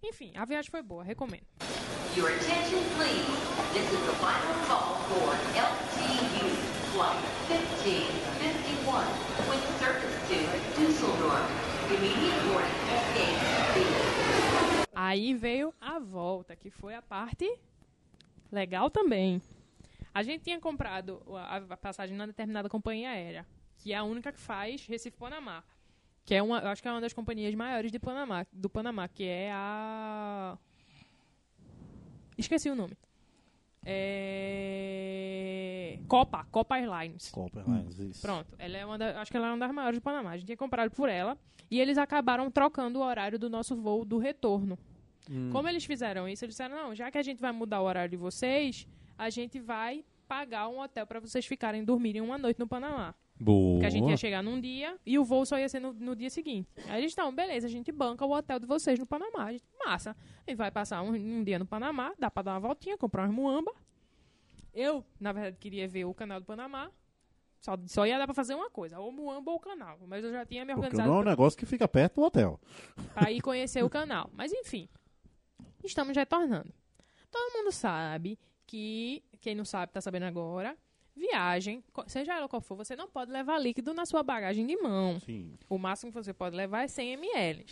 Enfim, 0.00 0.30
a 0.36 0.44
viagem 0.44 0.70
foi 0.70 0.82
boa, 0.82 1.02
recomendo. 1.02 1.44
Your 2.16 2.28
attention, 2.28 2.78
please. 2.94 3.26
This 3.74 3.90
is 3.90 3.98
the 4.06 4.14
final 4.22 4.54
call 4.68 4.94
for 5.10 5.34
LTU 5.58 6.46
Flight 6.94 7.18
1551 7.50 9.02
with 9.50 9.66
service 9.80 10.14
to. 10.28 10.38
Immediate 11.92 12.40
gate 13.14 13.40
B. 13.74 13.80
Aí 14.94 15.34
veio 15.34 15.74
a 15.80 15.98
volta, 15.98 16.54
que 16.54 16.70
foi 16.70 16.94
a 16.94 17.02
parte 17.02 17.52
legal 18.52 18.88
também. 18.90 19.42
A 20.16 20.22
gente 20.22 20.44
tinha 20.44 20.58
comprado 20.58 21.20
a, 21.28 21.56
a 21.56 21.76
passagem 21.76 22.16
na 22.16 22.24
determinada 22.24 22.70
companhia 22.70 23.10
aérea, 23.10 23.46
que 23.76 23.92
é 23.92 23.96
a 23.96 24.02
única 24.02 24.32
que 24.32 24.40
faz 24.40 24.86
Recife-Panamá. 24.86 25.62
Que 26.24 26.34
é 26.34 26.42
uma, 26.42 26.58
eu 26.58 26.68
acho 26.68 26.80
que 26.80 26.88
é 26.88 26.90
uma 26.90 27.02
das 27.02 27.12
companhias 27.12 27.54
maiores 27.54 27.92
de 27.92 27.98
Panamá, 27.98 28.46
do 28.50 28.70
Panamá, 28.70 29.06
que 29.08 29.24
é 29.24 29.50
a. 29.52 30.56
Esqueci 32.38 32.70
o 32.70 32.74
nome. 32.74 32.96
É... 34.68 35.98
Copa, 36.08 36.46
Copa 36.50 36.78
Airlines. 36.78 37.28
Copa 37.30 37.60
Airlines, 37.60 37.98
isso. 37.98 38.22
Pronto, 38.22 38.54
ela 38.58 38.76
é 38.76 38.86
uma 38.86 38.96
da- 38.96 39.20
acho 39.20 39.30
que 39.30 39.36
ela 39.36 39.48
é 39.48 39.50
uma 39.50 39.58
das 39.58 39.70
maiores 39.74 39.98
do 39.98 40.02
Panamá. 40.02 40.30
A 40.30 40.36
gente 40.38 40.46
tinha 40.46 40.56
comprado 40.56 40.90
por 40.92 41.10
ela 41.10 41.36
e 41.70 41.78
eles 41.78 41.98
acabaram 41.98 42.50
trocando 42.50 43.00
o 43.00 43.02
horário 43.02 43.38
do 43.38 43.50
nosso 43.50 43.76
voo 43.76 44.02
do 44.02 44.16
retorno. 44.16 44.78
Hum. 45.30 45.50
Como 45.52 45.68
eles 45.68 45.84
fizeram 45.84 46.26
isso, 46.26 46.42
eles 46.42 46.54
disseram: 46.54 46.74
não, 46.74 46.94
já 46.94 47.10
que 47.10 47.18
a 47.18 47.22
gente 47.22 47.38
vai 47.40 47.52
mudar 47.52 47.82
o 47.82 47.84
horário 47.84 48.10
de 48.10 48.16
vocês, 48.16 48.88
a 49.16 49.30
gente 49.30 49.58
vai 49.58 50.04
pagar 50.26 50.68
um 50.68 50.80
hotel 50.80 51.06
para 51.06 51.20
vocês 51.20 51.46
ficarem 51.46 51.84
dormirem 51.84 52.20
uma 52.20 52.36
noite 52.36 52.58
no 52.58 52.66
Panamá. 52.66 53.14
Boa. 53.38 53.74
Porque 53.74 53.86
a 53.86 53.90
gente 53.90 54.08
ia 54.08 54.16
chegar 54.16 54.42
num 54.42 54.60
dia 54.60 54.98
e 55.04 55.18
o 55.18 55.24
voo 55.24 55.44
só 55.44 55.58
ia 55.58 55.68
ser 55.68 55.80
no, 55.80 55.92
no 55.92 56.16
dia 56.16 56.30
seguinte. 56.30 56.68
Aí 56.88 57.00
eles 57.00 57.12
estão, 57.12 57.34
beleza, 57.34 57.66
a 57.66 57.70
gente 57.70 57.92
banca 57.92 58.24
o 58.24 58.32
hotel 58.32 58.58
de 58.58 58.66
vocês 58.66 58.98
no 58.98 59.06
Panamá. 59.06 59.44
A 59.44 59.52
gente, 59.52 59.64
massa. 59.84 60.16
A 60.46 60.50
gente 60.50 60.56
vai 60.56 60.70
passar 60.70 61.02
um, 61.02 61.10
um 61.10 61.44
dia 61.44 61.58
no 61.58 61.66
Panamá, 61.66 62.14
dá 62.18 62.30
pra 62.30 62.42
dar 62.42 62.52
uma 62.54 62.60
voltinha, 62.60 62.96
comprar 62.96 63.24
umas 63.24 63.34
muamba. 63.34 63.72
Eu, 64.72 65.04
na 65.20 65.32
verdade, 65.32 65.56
queria 65.58 65.86
ver 65.86 66.04
o 66.04 66.14
canal 66.14 66.40
do 66.40 66.46
Panamá. 66.46 66.90
Só, 67.60 67.76
só 67.86 68.06
ia 68.06 68.18
dar 68.18 68.26
pra 68.26 68.34
fazer 68.34 68.54
uma 68.54 68.70
coisa, 68.70 68.98
ou 68.98 69.10
muamba 69.10 69.50
ou 69.50 69.58
canal. 69.58 69.98
Mas 70.06 70.24
eu 70.24 70.32
já 70.32 70.44
tinha 70.44 70.64
me 70.64 70.72
Porque 70.72 70.86
organizado 70.86 71.10
não 71.10 71.18
é 71.18 71.20
um 71.22 71.24
negócio 71.24 71.58
que 71.58 71.66
fica 71.66 71.88
perto 71.88 72.16
do 72.16 72.22
hotel. 72.22 72.60
ir 73.30 73.40
conhecer 73.40 73.82
o 73.82 73.90
canal. 73.90 74.30
Mas 74.32 74.52
enfim, 74.52 74.88
estamos 75.84 76.16
retornando. 76.16 76.72
Todo 77.30 77.52
mundo 77.52 77.72
sabe 77.72 78.38
que, 78.66 79.22
quem 79.40 79.54
não 79.54 79.64
sabe 79.64 79.92
tá 79.92 80.00
sabendo 80.00 80.24
agora, 80.24 80.76
viagem, 81.14 81.82
seja 82.06 82.34
ela 82.34 82.48
qual 82.48 82.60
for, 82.60 82.76
você 82.76 82.94
não 82.94 83.08
pode 83.08 83.32
levar 83.32 83.58
líquido 83.58 83.94
na 83.94 84.04
sua 84.04 84.22
bagagem 84.22 84.66
de 84.66 84.76
mão. 84.76 85.18
Sim. 85.20 85.54
O 85.68 85.78
máximo 85.78 86.12
que 86.12 86.22
você 86.22 86.34
pode 86.34 86.54
levar 86.56 86.82
é 86.82 86.88
100 86.88 87.12
ml. 87.14 87.64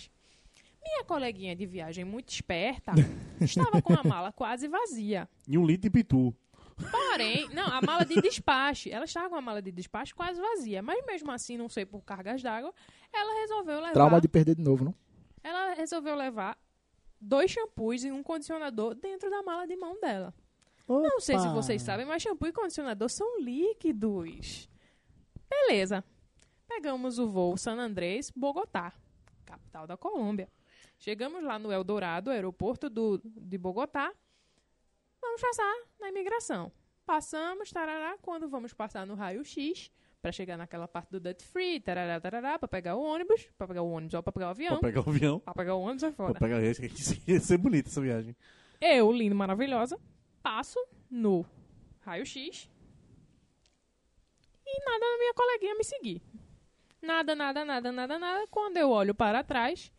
Minha 0.83 1.05
coleguinha 1.05 1.57
de 1.57 1.67
viagem 1.67 2.05
muito 2.05 2.29
esperta 2.31 2.93
estava 3.41 3.81
com 3.81 3.95
a 3.95 4.05
mala 4.05 4.33
quase 4.33 4.69
vazia. 4.69 5.29
E 5.49 5.57
um 5.57 5.67
litro 5.67 5.83
de 5.83 5.91
pitu. 5.91 6.35
Porém, 6.91 7.49
não, 7.51 7.67
a 7.67 7.81
mala 7.81 8.05
de 8.05 8.21
despacho. 8.21 8.89
Ela 8.91 9.05
estava 9.05 9.29
com 9.29 9.37
a 9.37 9.41
mala 9.41 9.63
de 9.63 9.71
despacho 9.71 10.15
quase 10.15 10.41
vazia. 10.41 10.83
Mas 10.83 11.05
mesmo 11.07 11.31
assim, 11.31 11.57
não 11.57 11.69
sei 11.69 11.87
por 11.87 12.03
cargas 12.03 12.43
d'água, 12.43 12.73
ela 13.13 13.41
resolveu 13.41 13.77
levar. 13.77 13.93
Trauma 13.93 14.21
de 14.21 14.29
perder 14.29 14.57
de 14.57 14.63
novo, 14.63 14.85
não? 14.85 14.95
Ela 15.43 15.75
resolveu 15.75 16.17
levar 16.17 16.59
dois 17.21 17.51
shampoos 17.51 18.05
e 18.05 18.11
um 18.11 18.23
condicionador 18.23 18.95
dentro 18.95 19.31
da 19.31 19.43
mala 19.43 19.67
de 19.67 19.77
mão 19.77 19.99
dela. 20.01 20.35
Não 20.87 21.21
sei 21.21 21.39
se 21.39 21.47
Opa. 21.47 21.55
vocês 21.55 21.83
sabem, 21.83 22.05
mas 22.05 22.23
shampoo 22.23 22.47
e 22.47 22.53
condicionador 22.53 23.09
são 23.09 23.41
líquidos. 23.41 24.69
Beleza. 25.49 26.05
Pegamos 26.69 27.19
o 27.19 27.29
voo 27.29 27.57
San 27.57 27.79
Andrés, 27.79 28.31
Bogotá, 28.35 28.93
capital 29.45 29.87
da 29.87 29.97
Colômbia. 29.97 30.49
Chegamos 30.99 31.43
lá 31.43 31.59
no 31.59 31.73
Eldorado, 31.73 32.31
aeroporto 32.31 32.89
do, 32.89 33.21
de 33.25 33.59
Bogotá. 33.59 34.13
Vamos 35.21 35.41
passar 35.41 35.75
na 36.01 36.09
imigração. 36.09 36.73
Passamos, 37.07 37.71
tarará, 37.71 38.17
quando 38.23 38.49
vamos 38.49 38.73
passar 38.73 39.07
no 39.07 39.15
raio-x, 39.15 39.91
para 40.23 40.33
chegar 40.33 40.57
naquela 40.57 40.89
parte 40.89 41.11
do 41.11 41.21
duty 41.21 41.45
free, 41.45 41.81
tarará, 41.81 42.19
tarará, 42.19 42.59
para 42.59 42.67
pegar 42.67 42.97
o 42.97 43.03
ônibus, 43.03 43.47
para 43.59 43.69
pegar 43.69 43.83
o 43.83 43.91
ônibus 43.91 44.15
ou 44.15 44.23
para 44.23 44.33
pegar 44.33 44.47
o 44.47 44.51
avião. 44.51 44.79
Pra 44.79 44.89
pegar 44.89 45.07
o 45.07 45.11
avião. 45.11 45.39
Pra 45.41 45.55
pegar 45.55 45.75
o 45.75 45.81
ônibus 45.81 46.03
é 46.03 46.13
foda. 46.13 46.39
pegar 46.39 46.63
esse. 46.63 47.23
Ia 47.29 47.41
ser 47.41 47.59
bonita 47.59 47.91
essa 47.91 48.01
viagem. 48.01 48.35
Eu, 48.81 49.13
lindo, 49.13 49.35
maravilhosa, 49.35 49.99
passo 50.45 50.79
no 51.11 51.47
raio-x 52.03 52.71
e 54.67 54.85
nada 54.85 55.01
da 55.01 55.19
minha 55.19 55.33
coleguinha 55.33 55.75
me 55.75 55.83
seguir. 55.83 56.23
Nada, 57.01 57.35
nada, 57.35 57.65
nada, 57.65 57.91
nada, 57.91 58.19
nada. 58.19 58.47
Quando 58.49 58.77
eu 58.77 58.91
olho 58.91 59.15
para 59.15 59.43
trás, 59.43 59.91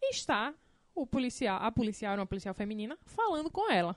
está 0.00 0.54
o 0.94 1.04
policial, 1.04 1.60
a 1.60 1.72
policial, 1.72 2.12
era 2.12 2.20
uma 2.20 2.26
policial 2.26 2.54
feminina, 2.54 2.96
falando 3.04 3.50
com 3.50 3.68
ela. 3.68 3.96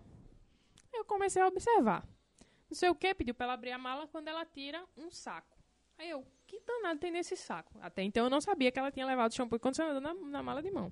Eu 0.91 1.05
comecei 1.05 1.41
a 1.41 1.47
observar. 1.47 2.07
Não 2.67 2.75
sei 2.75 2.89
o 2.89 2.95
que, 2.95 3.13
pediu 3.13 3.35
pra 3.35 3.45
ela 3.45 3.53
abrir 3.53 3.71
a 3.71 3.77
mala 3.77 4.07
quando 4.07 4.29
ela 4.29 4.43
tira 4.45 4.83
um 4.97 5.11
saco. 5.11 5.57
Aí 5.97 6.09
eu, 6.09 6.25
que 6.47 6.59
danado 6.61 6.99
tem 6.99 7.11
nesse 7.11 7.37
saco? 7.37 7.77
Até 7.81 8.01
então 8.01 8.23
eu 8.23 8.29
não 8.31 8.41
sabia 8.41 8.71
que 8.71 8.79
ela 8.79 8.91
tinha 8.91 9.05
levado 9.05 9.35
shampoo 9.35 9.57
e 9.57 9.59
condicionador 9.59 10.01
na, 10.01 10.13
na 10.13 10.41
mala 10.41 10.63
de 10.63 10.71
mão. 10.71 10.91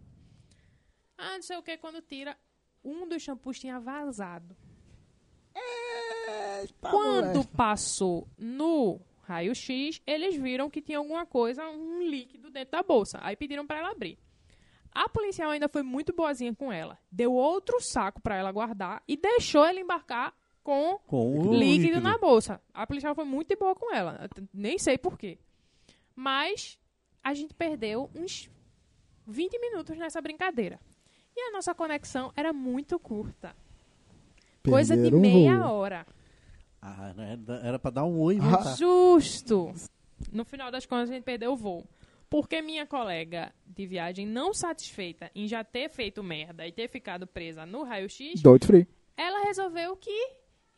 Ah, 1.18 1.36
não 1.36 1.42
sei 1.42 1.58
o 1.58 1.64
que, 1.64 1.76
quando 1.78 2.02
tira, 2.02 2.38
um 2.84 3.08
dos 3.08 3.22
shampoos 3.22 3.60
tinha 3.60 3.80
vazado. 3.80 4.56
Quando 6.82 7.46
passou 7.48 8.28
no 8.38 9.00
raio-x, 9.24 10.02
eles 10.06 10.36
viram 10.36 10.70
que 10.70 10.82
tinha 10.82 10.98
alguma 10.98 11.26
coisa, 11.26 11.68
um 11.70 12.02
líquido 12.02 12.50
dentro 12.50 12.72
da 12.72 12.84
bolsa. 12.84 13.20
Aí 13.22 13.36
pediram 13.36 13.66
pra 13.66 13.80
ela 13.80 13.92
abrir. 13.92 14.18
A 14.92 15.08
policial 15.08 15.52
ainda 15.52 15.70
foi 15.70 15.84
muito 15.84 16.14
boazinha 16.14 16.54
com 16.54 16.72
ela. 16.72 16.98
Deu 17.12 17.34
outro 17.34 17.80
saco 17.80 18.22
pra 18.22 18.36
ela 18.36 18.52
guardar 18.52 19.04
e 19.08 19.16
deixou 19.16 19.64
ela 19.64 19.80
embarcar 19.80 20.34
com 20.64 21.00
Com 21.08 21.40
o 21.40 21.54
líquido, 21.54 22.02
na 22.02 22.18
bolsa. 22.18 22.62
A 22.74 22.86
policial 22.86 23.16
foi 23.16 23.24
muito 23.24 23.56
boa 23.58 23.76
com 23.76 23.94
ela. 23.94 24.28
Nem 24.54 24.78
sei 24.78 24.98
porquê. 24.98 25.38
Mas 26.16 26.80
a 27.24 27.34
gente 27.34 27.54
perdeu 27.54 28.10
uns 28.16 28.50
20 29.26 29.60
minutos 29.60 29.98
nessa 29.98 30.22
brincadeira. 30.22 30.80
E 31.42 31.50
a 31.50 31.52
nossa 31.52 31.74
conexão 31.74 32.34
era 32.36 32.52
muito 32.52 33.00
curta. 33.00 33.56
Coisa 34.64 34.94
de 34.96 35.04
Perderam 35.04 35.18
o 35.18 35.22
meia 35.22 35.58
voo. 35.58 35.74
hora. 35.74 36.06
Ah, 36.82 37.14
né? 37.16 37.40
Era 37.64 37.80
pra 37.80 37.90
dar 37.92 38.04
um 38.04 38.20
oi 38.20 38.38
Ah. 38.42 38.76
Justo. 38.76 39.74
No 40.34 40.44
final 40.44 40.70
das 40.70 40.86
contas, 40.86 41.10
a 41.10 41.14
gente 41.14 41.24
perdeu 41.24 41.54
o 41.54 41.56
voo. 41.56 41.88
Porque 42.30 42.62
minha 42.62 42.86
colega 42.86 43.54
de 43.66 43.88
viagem, 43.88 44.28
não 44.28 44.54
satisfeita 44.54 45.32
em 45.34 45.48
já 45.48 45.64
ter 45.64 45.90
feito 45.90 46.22
merda 46.22 46.68
e 46.68 46.72
ter 46.74 46.88
ficado 46.90 47.26
presa 47.26 47.66
no 47.66 47.84
raio-x, 47.84 48.42
free. 48.66 48.86
ela 49.18 49.46
resolveu 49.46 49.96
que 49.96 50.12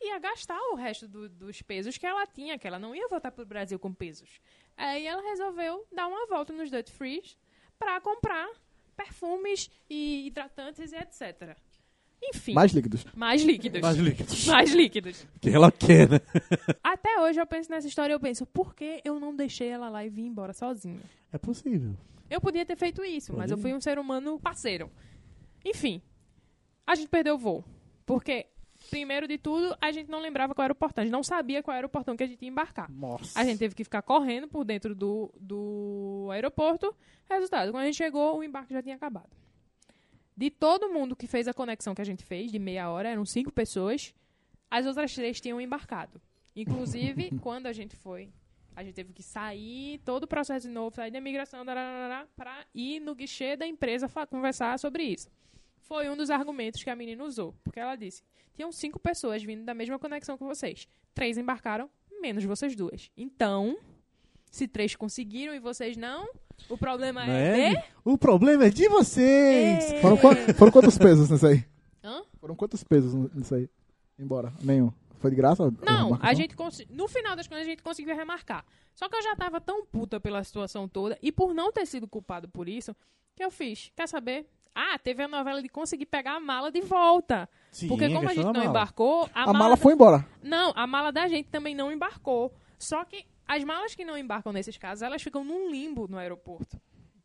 ia 0.00 0.18
gastar 0.20 0.58
o 0.72 0.76
resto 0.76 1.06
do- 1.08 1.28
dos 1.28 1.60
pesos 1.60 1.98
que 1.98 2.06
ela 2.06 2.24
tinha, 2.26 2.56
que 2.58 2.66
ela 2.66 2.78
não 2.78 2.94
ia 2.94 3.06
voltar 3.08 3.30
pro 3.32 3.44
Brasil 3.44 3.78
com 3.78 3.92
pesos. 3.92 4.40
Aí 4.76 5.06
ela 5.06 5.22
resolveu 5.22 5.84
dar 5.92 6.06
uma 6.06 6.26
volta 6.26 6.52
nos 6.52 6.70
Duty 6.70 6.90
Frees 6.92 7.36
para 7.78 8.00
comprar 8.00 8.48
perfumes 8.96 9.70
e 9.88 10.26
hidratantes 10.26 10.92
e 10.92 10.96
etc. 10.96 11.56
Enfim, 12.24 12.52
Mais 12.54 12.72
líquidos. 12.72 13.04
mais 13.16 13.42
líquidos. 13.42 13.80
Mais 13.80 13.96
líquidos. 13.96 14.46
Mais 14.46 14.72
líquidos. 14.72 15.26
Que 15.40 15.50
ela 15.50 15.72
quer, 15.72 16.08
né? 16.08 16.20
Até 16.82 17.20
hoje 17.20 17.40
eu 17.40 17.46
penso 17.46 17.68
nessa 17.70 17.88
história, 17.88 18.12
eu 18.12 18.20
penso, 18.20 18.46
por 18.46 18.74
que 18.76 19.00
eu 19.04 19.18
não 19.18 19.34
deixei 19.34 19.68
ela 19.68 19.88
lá 19.88 20.04
e 20.04 20.08
vim 20.08 20.26
embora 20.26 20.52
sozinha? 20.52 21.00
É 21.32 21.38
possível. 21.38 21.96
Eu 22.30 22.40
podia 22.40 22.64
ter 22.64 22.76
feito 22.76 23.04
isso, 23.04 23.32
mas 23.36 23.50
eu 23.50 23.56
Pode. 23.56 23.62
fui 23.68 23.74
um 23.76 23.80
ser 23.80 23.98
humano 23.98 24.38
parceiro. 24.38 24.88
Enfim, 25.64 26.00
a 26.86 26.94
gente 26.94 27.08
perdeu 27.08 27.34
o 27.34 27.38
voo. 27.38 27.64
Porque, 28.06 28.46
primeiro 28.92 29.26
de 29.26 29.38
tudo, 29.38 29.74
a 29.80 29.90
gente 29.90 30.10
não 30.10 30.20
lembrava 30.20 30.54
qual 30.54 30.64
era 30.64 30.72
o 30.72 30.76
portão. 30.76 31.00
A 31.00 31.04
gente 31.06 31.12
não 31.12 31.22
sabia 31.22 31.62
qual 31.62 31.74
era 31.74 31.86
o 31.86 31.88
portão 31.88 32.14
que 32.14 32.22
a 32.22 32.26
gente 32.26 32.42
ia 32.42 32.48
embarcar. 32.48 32.92
Nossa. 32.92 33.40
A 33.40 33.42
gente 33.42 33.58
teve 33.58 33.74
que 33.74 33.82
ficar 33.82 34.02
correndo 34.02 34.46
por 34.46 34.66
dentro 34.66 34.94
do, 34.94 35.32
do 35.40 36.28
aeroporto. 36.30 36.94
Resultado, 37.28 37.72
quando 37.72 37.84
a 37.84 37.86
gente 37.86 37.96
chegou, 37.96 38.36
o 38.36 38.44
embarque 38.44 38.74
já 38.74 38.82
tinha 38.82 38.94
acabado. 38.94 39.30
De 40.36 40.50
todo 40.50 40.92
mundo 40.92 41.16
que 41.16 41.26
fez 41.26 41.48
a 41.48 41.54
conexão 41.54 41.94
que 41.94 42.02
a 42.02 42.04
gente 42.04 42.22
fez, 42.22 42.52
de 42.52 42.58
meia 42.58 42.90
hora, 42.90 43.08
eram 43.08 43.24
cinco 43.24 43.50
pessoas. 43.50 44.14
As 44.70 44.84
outras 44.84 45.14
três 45.14 45.40
tinham 45.40 45.58
embarcado. 45.58 46.20
Inclusive, 46.54 47.30
quando 47.40 47.68
a 47.68 47.72
gente 47.72 47.96
foi, 47.96 48.28
a 48.76 48.84
gente 48.84 48.94
teve 48.94 49.14
que 49.14 49.22
sair, 49.22 50.02
todo 50.04 50.24
o 50.24 50.26
processo 50.26 50.68
de 50.68 50.74
novo, 50.74 50.94
sair 50.94 51.10
da 51.10 51.16
imigração, 51.16 51.64
para 51.64 52.66
ir 52.74 53.00
no 53.00 53.14
guichê 53.14 53.56
da 53.56 53.66
empresa 53.66 54.06
conversar 54.28 54.78
sobre 54.78 55.04
isso. 55.04 55.30
Foi 55.92 56.08
um 56.08 56.16
dos 56.16 56.30
argumentos 56.30 56.82
que 56.82 56.88
a 56.88 56.96
menina 56.96 57.22
usou. 57.22 57.54
Porque 57.62 57.78
ela 57.78 57.94
disse: 57.96 58.22
tinham 58.54 58.72
cinco 58.72 58.98
pessoas 58.98 59.42
vindo 59.42 59.62
da 59.62 59.74
mesma 59.74 59.98
conexão 59.98 60.38
que 60.38 60.42
vocês. 60.42 60.88
Três 61.14 61.36
embarcaram, 61.36 61.90
menos 62.18 62.42
vocês 62.44 62.74
duas. 62.74 63.10
Então, 63.14 63.76
se 64.50 64.66
três 64.66 64.96
conseguiram 64.96 65.54
e 65.54 65.58
vocês 65.58 65.94
não, 65.94 66.26
o 66.70 66.78
problema 66.78 67.26
Não 67.26 67.34
é, 67.34 67.60
é? 67.60 67.70
de... 67.74 67.84
O 68.06 68.16
problema 68.16 68.64
é 68.64 68.70
de 68.70 68.88
vocês. 68.88 69.92
É. 69.92 70.00
Foram, 70.00 70.16
qua- 70.16 70.34
foram 70.56 70.72
quantos 70.72 70.96
pesos 70.96 71.28
nisso 71.28 71.46
aí? 71.46 71.62
Hã? 72.02 72.22
Foram 72.40 72.56
quantos 72.56 72.82
pesos 72.82 73.12
nisso 73.34 73.54
aí? 73.54 73.68
Embora. 74.18 74.50
Nenhum. 74.62 74.90
Foi 75.18 75.28
de 75.30 75.36
graça? 75.36 75.70
Não, 75.84 76.18
a 76.22 76.32
gente 76.32 76.56
no 76.88 77.06
final 77.06 77.36
das 77.36 77.46
contas 77.46 77.64
a 77.64 77.68
gente 77.68 77.82
conseguiu 77.82 78.16
remarcar. 78.16 78.64
Só 78.94 79.10
que 79.10 79.16
eu 79.16 79.22
já 79.22 79.36
tava 79.36 79.60
tão 79.60 79.84
puta 79.84 80.18
pela 80.18 80.42
situação 80.42 80.88
toda 80.88 81.18
e 81.20 81.30
por 81.30 81.52
não 81.52 81.70
ter 81.70 81.84
sido 81.84 82.08
culpado 82.08 82.48
por 82.48 82.66
isso, 82.66 82.96
que 83.36 83.44
eu 83.44 83.50
fiz. 83.50 83.92
Quer 83.94 84.08
saber? 84.08 84.46
Ah, 84.74 84.98
teve 84.98 85.22
a 85.22 85.28
novela 85.28 85.60
de 85.62 85.68
conseguir 85.68 86.06
pegar 86.06 86.36
a 86.36 86.40
mala 86.40 86.70
de 86.70 86.80
volta. 86.80 87.48
Sim, 87.70 87.88
Porque 87.88 88.08
como 88.08 88.28
a 88.28 88.34
gente 88.34 88.44
não 88.44 88.52
mala. 88.52 88.64
embarcou, 88.66 89.28
a, 89.34 89.50
A 89.50 89.52
mala 89.52 89.76
foi 89.76 89.92
embora. 89.92 90.26
Não, 90.42 90.72
a 90.74 90.86
mala 90.86 91.12
da 91.12 91.28
gente 91.28 91.48
também 91.48 91.74
não 91.74 91.92
embarcou. 91.92 92.52
Só 92.78 93.04
que 93.04 93.24
as 93.46 93.62
malas 93.64 93.94
que 93.94 94.04
não 94.04 94.16
embarcam 94.16 94.52
nesses 94.52 94.76
casos, 94.78 95.02
elas 95.02 95.22
ficam 95.22 95.44
num 95.44 95.70
limbo 95.70 96.06
no 96.08 96.16
aeroporto. 96.18 96.80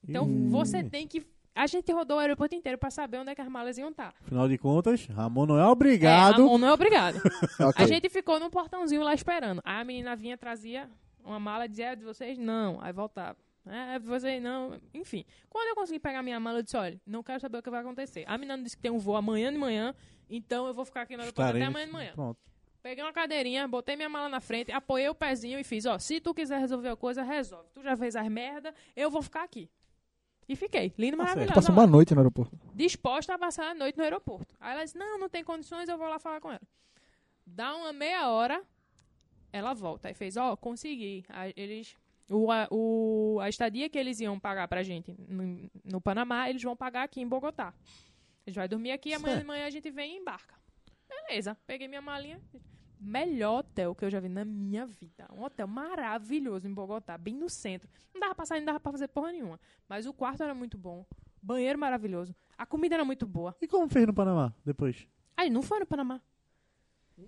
Então 0.07 0.27
você 0.49 0.83
tem 0.83 1.07
que. 1.07 1.25
A 1.55 1.65
gente 1.65 1.91
rodou 1.91 2.17
o 2.17 2.19
aeroporto 2.19 2.53
inteiro 2.53 2.77
pra 2.77 2.91
saber 2.91 3.17
onde 3.17 3.31
é 3.31 3.35
que 3.35 3.41
as 3.41 3.47
malas 3.47 3.77
iam 3.77 3.89
estar. 3.89 4.13
Afinal 4.21 4.47
de 4.47 4.57
contas, 4.59 5.07
Ramon 5.07 5.47
não 5.47 5.57
é 5.57 5.63
É, 5.63 5.65
obrigado. 5.65 6.43
Ramon 6.43 6.57
não 6.59 6.67
é 6.67 6.73
obrigado. 6.73 7.19
Ok. 7.59 7.83
A 7.83 7.87
gente 7.87 8.09
ficou 8.09 8.39
no 8.39 8.49
portãozinho 8.51 9.01
lá 9.03 9.13
esperando. 9.13 9.59
Aí 9.63 9.81
a 9.81 9.83
menina 9.83 10.15
vinha, 10.15 10.37
trazia 10.37 10.87
uma 11.25 11.39
mala 11.39 11.65
e 11.65 11.67
dizia, 11.69 11.87
é 11.93 11.95
de 11.95 12.03
vocês? 12.05 12.37
Não. 12.37 12.77
Aí 12.81 12.93
voltava. 12.93 13.35
É, 13.69 13.99
de 13.99 14.06
vocês 14.06 14.41
não. 14.41 14.80
Enfim. 14.94 15.26
Quando 15.49 15.68
eu 15.69 15.76
consegui 15.76 15.99
pegar 15.99 16.22
minha 16.23 16.39
mala, 16.39 16.60
eu 16.60 16.64
disse, 16.64 16.77
olha, 16.77 16.99
não 17.06 17.22
quero 17.23 17.39
saber 17.39 17.57
o 17.57 17.64
que 17.64 17.69
vai 17.69 17.81
acontecer. 17.81 18.23
A 18.27 18.38
menina 18.38 18.61
disse 18.61 18.76
que 18.76 18.81
tem 18.81 18.91
um 18.91 18.99
voo 18.99 19.15
amanhã 19.15 19.52
de 19.52 19.57
manhã, 19.57 19.94
então 20.30 20.68
eu 20.68 20.73
vou 20.73 20.85
ficar 20.85 21.02
aqui 21.02 21.15
no 21.15 21.23
aeroporto 21.23 21.41
até 21.49 21.57
Estaremos- 21.60 21.76
amanhã 21.76 21.85
de 21.88 21.91
manhã. 21.94 22.11
Pronto. 22.14 22.39
Peguei 22.81 23.03
uma 23.03 23.11
cadeirinha, 23.11 23.68
botei 23.68 23.95
minha 23.98 24.07
mala 24.07 24.30
na 24.30 24.39
frente, 24.39 24.72
apoiei 24.72 25.10
o 25.10 25.15
pezinho 25.15 25.60
e 25.60 25.64
fiz, 25.64 25.85
ó, 25.85 25.99
se 25.99 26.22
tu 26.22 26.34
quiser 26.34 26.57
resolver 26.60 26.88
a 26.89 26.95
coisa, 26.95 27.22
resolve. 27.23 27.68
Tu 27.73 27.81
já 27.84 27.98
fez 27.98 28.15
as 28.15 28.27
merda, 28.30 28.73
eu 28.95 29.10
vou 29.11 29.22
ficar 29.22 29.44
aqui. 29.44 29.69
E 30.48 30.56
fiquei, 30.56 30.94
lindo, 30.98 31.18
Tá 31.18 31.23
maravilhoso. 31.23 31.53
Passou 31.53 31.73
uma 31.76 31.85
noite 31.85 32.14
no 32.14 32.22
aeroporto. 32.22 32.57
disposta 32.73 33.34
a 33.34 33.38
passar 33.38 33.72
a 33.72 33.73
noite 33.73 33.98
no 33.98 34.03
aeroporto. 34.03 34.56
Aí 34.61 34.72
ela 34.73 34.85
disse, 34.85 34.98
não, 34.98 35.19
não 35.19 35.27
tem 35.27 35.44
condições, 35.44 35.89
eu 35.89 35.98
vou 35.98 36.07
lá 36.07 36.18
falar 36.19 36.39
com 36.39 36.49
ela. 36.49 36.61
Dá 37.45 37.76
uma 37.76 37.91
meia 37.91 38.30
hora, 38.30 38.64
ela 39.52 39.73
volta. 39.73 40.07
Aí 40.07 40.14
fez, 40.14 40.38
ó, 40.38 40.56
consegui. 40.56 41.26
Aí 41.27 41.52
eles, 41.57 41.98
o, 42.29 42.51
a, 42.51 42.67
o, 42.69 43.39
a 43.41 43.49
estadia 43.49 43.89
que 43.89 43.97
eles 43.97 44.19
iam 44.19 44.39
pagar 44.39 44.67
pra 44.67 44.83
gente 44.83 45.15
no, 45.27 45.69
no 45.83 46.01
Panamá, 46.01 46.49
eles 46.49 46.61
vão 46.61 46.75
pagar 46.75 47.03
aqui 47.03 47.21
em 47.21 47.27
Bogotá. 47.27 47.73
A 48.45 48.49
gente 48.49 48.55
vai 48.55 48.67
dormir 48.67 48.91
aqui, 48.91 49.13
amanhã 49.13 49.39
de 49.39 49.45
manhã 49.45 49.65
a 49.65 49.69
gente 49.69 49.89
vem 49.91 50.15
e 50.15 50.19
embarca. 50.19 50.55
Beleza, 51.07 51.57
peguei 51.65 51.87
minha 51.87 52.01
malinha. 52.01 52.41
Melhor 52.99 53.59
hotel 53.59 53.93
que 53.93 54.03
eu 54.05 54.09
já 54.09 54.19
vi 54.19 54.27
na 54.27 54.43
minha 54.43 54.85
vida. 54.85 55.27
Um 55.31 55.43
hotel 55.43 55.67
maravilhoso 55.67 56.67
em 56.67 56.73
Bogotá, 56.73 57.17
bem 57.17 57.35
no 57.35 57.49
centro. 57.49 57.89
Não 58.13 58.21
dava 58.21 58.35
pra 58.35 58.45
sair, 58.45 58.59
não 58.59 58.65
dava 58.67 58.79
pra 58.79 58.91
fazer 58.91 59.07
porra 59.07 59.31
nenhuma. 59.31 59.59
Mas 59.87 60.05
o 60.05 60.13
quarto 60.13 60.41
era 60.41 60.53
muito 60.55 60.77
bom. 60.77 61.05
Banheiro 61.41 61.77
maravilhoso. 61.77 62.35
A 62.57 62.65
comida 62.65 62.95
era 62.95 63.05
muito 63.05 63.27
boa. 63.27 63.55
E 63.61 63.67
como 63.67 63.87
fez 63.87 64.07
no 64.07 64.13
Panamá 64.13 64.53
depois? 64.65 65.07
Aí 65.35 65.49
não 65.49 65.61
foi 65.61 65.79
no 65.79 65.85
Panamá. 65.85 66.21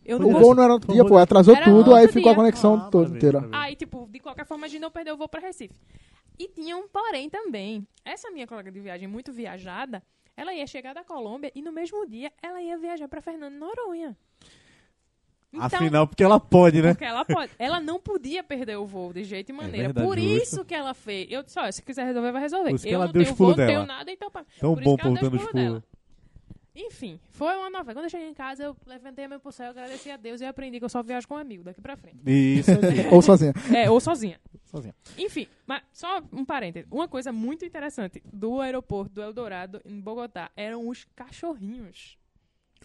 Eu 0.05 0.17
O 0.17 0.31
voo 0.39 0.55
não 0.55 0.63
era 0.63 0.73
outro 0.73 0.87
Foi 0.87 0.95
dia, 0.95 1.05
pô. 1.05 1.17
Atrasou 1.17 1.55
Era 1.55 1.65
tudo, 1.65 1.93
aí 1.93 2.07
ficou 2.07 2.29
a 2.31 2.33
dia. 2.33 2.35
conexão 2.35 2.75
Ah, 2.75 2.89
toda 2.89 3.15
inteira. 3.15 3.47
Aí, 3.51 3.75
tipo, 3.75 4.07
de 4.09 4.19
qualquer 4.19 4.45
forma, 4.45 4.65
a 4.65 4.69
gente 4.69 4.81
não 4.81 4.91
perdeu 4.91 5.15
o 5.15 5.17
voo 5.17 5.27
pra 5.29 5.39
Recife. 5.41 5.73
E 6.37 6.47
tinha 6.47 6.77
um 6.77 6.87
porém 6.87 7.29
também. 7.29 7.85
Essa 8.05 8.31
minha 8.31 8.47
colega 8.47 8.71
de 8.71 8.79
viagem, 8.79 9.07
muito 9.07 9.31
viajada, 9.33 10.01
ela 10.37 10.53
ia 10.53 10.65
chegar 10.65 10.93
da 10.93 11.03
Colômbia 11.03 11.51
e 11.53 11.61
no 11.61 11.71
mesmo 11.71 12.05
dia 12.07 12.31
ela 12.41 12.61
ia 12.61 12.77
viajar 12.77 13.07
pra 13.07 13.21
Fernando 13.21 13.53
de 13.53 13.59
Noronha. 13.59 14.15
Então, 15.51 15.65
Afinal, 15.65 16.05
porque 16.07 16.23
ela 16.23 16.39
pode, 16.39 16.79
né? 16.79 16.89
Porque 16.93 17.03
ela 17.05 17.25
pode. 17.25 17.51
Ela 17.57 17.79
não 17.79 17.99
podia 17.99 18.43
perder 18.43 18.77
o 18.77 18.85
voo 18.85 19.11
de 19.11 19.23
jeito 19.23 19.49
e 19.49 19.53
maneira. 19.53 19.87
verdade, 19.87 20.05
Por 20.07 20.17
justo. 20.19 20.43
isso 20.43 20.63
que 20.65 20.75
ela 20.75 20.93
fez. 20.93 21.27
Eu 21.31 21.41
disse, 21.41 21.59
olha, 21.59 21.71
se 21.71 21.81
quiser 21.81 22.05
resolver, 22.05 22.31
vai 22.31 22.41
resolver. 22.41 22.69
Por 22.69 22.75
isso 22.75 22.83
que 22.85 22.91
eu 22.91 22.95
ela 22.95 23.05
não 23.05 23.11
deu 23.13 23.21
os 23.23 23.27
tenho 23.29 23.37
pulos 23.37 23.55
voo, 23.55 23.65
não 23.65 23.67
dela. 23.67 23.85
tenho 23.85 23.97
nada, 23.97 24.11
então... 24.11 24.29
pá. 24.29 24.45
Tão 24.59 24.75
Por 24.75 24.83
bom 24.83 24.89
isso 24.93 24.97
que 24.97 25.07
ela 25.07 25.15
povo 25.15 25.21
deu 25.21 25.29
dando 25.31 25.35
os 25.39 25.43
os 25.43 25.49
pulos 25.51 25.63
pulos. 25.65 25.81
dela. 25.81 25.83
Enfim, 26.75 27.19
foi 27.29 27.55
uma 27.55 27.69
novela. 27.69 27.93
Quando 27.93 28.05
eu 28.05 28.09
cheguei 28.09 28.27
em 28.29 28.33
casa, 28.33 28.63
eu 28.63 28.77
levantei 28.85 29.25
a 29.25 29.29
mão 29.29 29.39
pro 29.39 29.51
céu, 29.51 29.71
agradeci 29.71 30.09
a 30.11 30.17
Deus 30.17 30.39
e 30.39 30.45
aprendi 30.45 30.79
que 30.79 30.85
eu 30.85 30.89
só 30.89 31.01
viajo 31.01 31.27
com 31.27 31.35
um 31.35 31.37
amigo 31.37 31.63
daqui 31.63 31.81
pra 31.81 31.97
frente. 31.97 32.17
Isso. 32.25 32.71
Ou 33.11 33.21
sozinha. 33.21 33.53
É, 33.75 33.89
ou 33.89 33.99
sozinha. 33.99 34.39
Sozinha. 34.65 34.95
Enfim, 35.17 35.47
mas 35.65 35.81
só 35.91 36.21
um 36.31 36.45
parêntese. 36.45 36.87
Uma 36.91 37.07
coisa 37.07 37.31
muito 37.31 37.65
interessante 37.65 38.21
do 38.31 38.61
aeroporto 38.61 39.15
do 39.15 39.21
Eldorado, 39.21 39.81
em 39.83 39.99
Bogotá, 39.99 40.51
eram 40.55 40.87
os 40.87 41.05
cachorrinhos. 41.15 42.17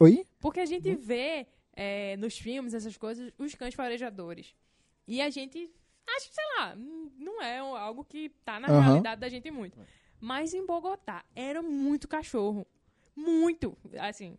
Oi? 0.00 0.24
Porque 0.40 0.60
a 0.60 0.66
gente 0.66 0.94
vê 0.94 1.46
é, 1.74 2.16
nos 2.16 2.38
filmes, 2.38 2.74
essas 2.74 2.96
coisas, 2.96 3.32
os 3.38 3.54
cães 3.54 3.74
farejadores. 3.74 4.54
E 5.06 5.20
a 5.20 5.28
gente, 5.28 5.70
acho 6.08 6.28
que, 6.28 6.34
sei 6.34 6.44
lá, 6.58 6.74
não 6.74 7.42
é 7.42 7.58
algo 7.58 8.04
que 8.04 8.30
tá 8.44 8.58
na 8.58 8.68
Aham. 8.68 8.80
realidade 8.80 9.20
da 9.20 9.28
gente 9.28 9.50
muito. 9.50 9.78
Mas 10.20 10.54
em 10.54 10.64
Bogotá, 10.64 11.22
era 11.34 11.60
muito 11.60 12.08
cachorro. 12.08 12.66
Muito. 13.16 13.76
Assim, 13.98 14.36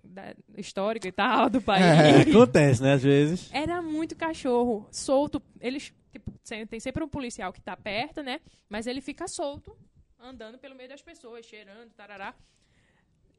histórico 0.58 1.08
e 1.08 1.12
tal, 1.12 1.50
do 1.50 1.62
país. 1.62 1.84
É, 1.84 2.30
acontece, 2.30 2.82
né? 2.84 2.94
Às 2.94 3.04
vezes. 3.04 3.50
Era 3.54 3.82
muito 3.82 4.16
cachorro, 4.16 4.88
solto. 4.92 5.42
Eles, 5.62 5.94
tipo, 6.12 6.32
tem 6.68 6.80
sempre 6.80 7.04
um 7.04 7.08
policial 7.08 7.54
que 7.54 7.62
tá 7.62 7.76
perto, 7.78 8.22
né? 8.22 8.42
Mas 8.70 8.88
ele 8.88 9.02
fica 9.02 9.28
solto, 9.28 9.76
andando 10.20 10.58
pelo 10.58 10.76
meio 10.76 10.90
das 10.90 11.02
pessoas, 11.02 11.46
cheirando, 11.46 11.92
tarará. 11.92 12.34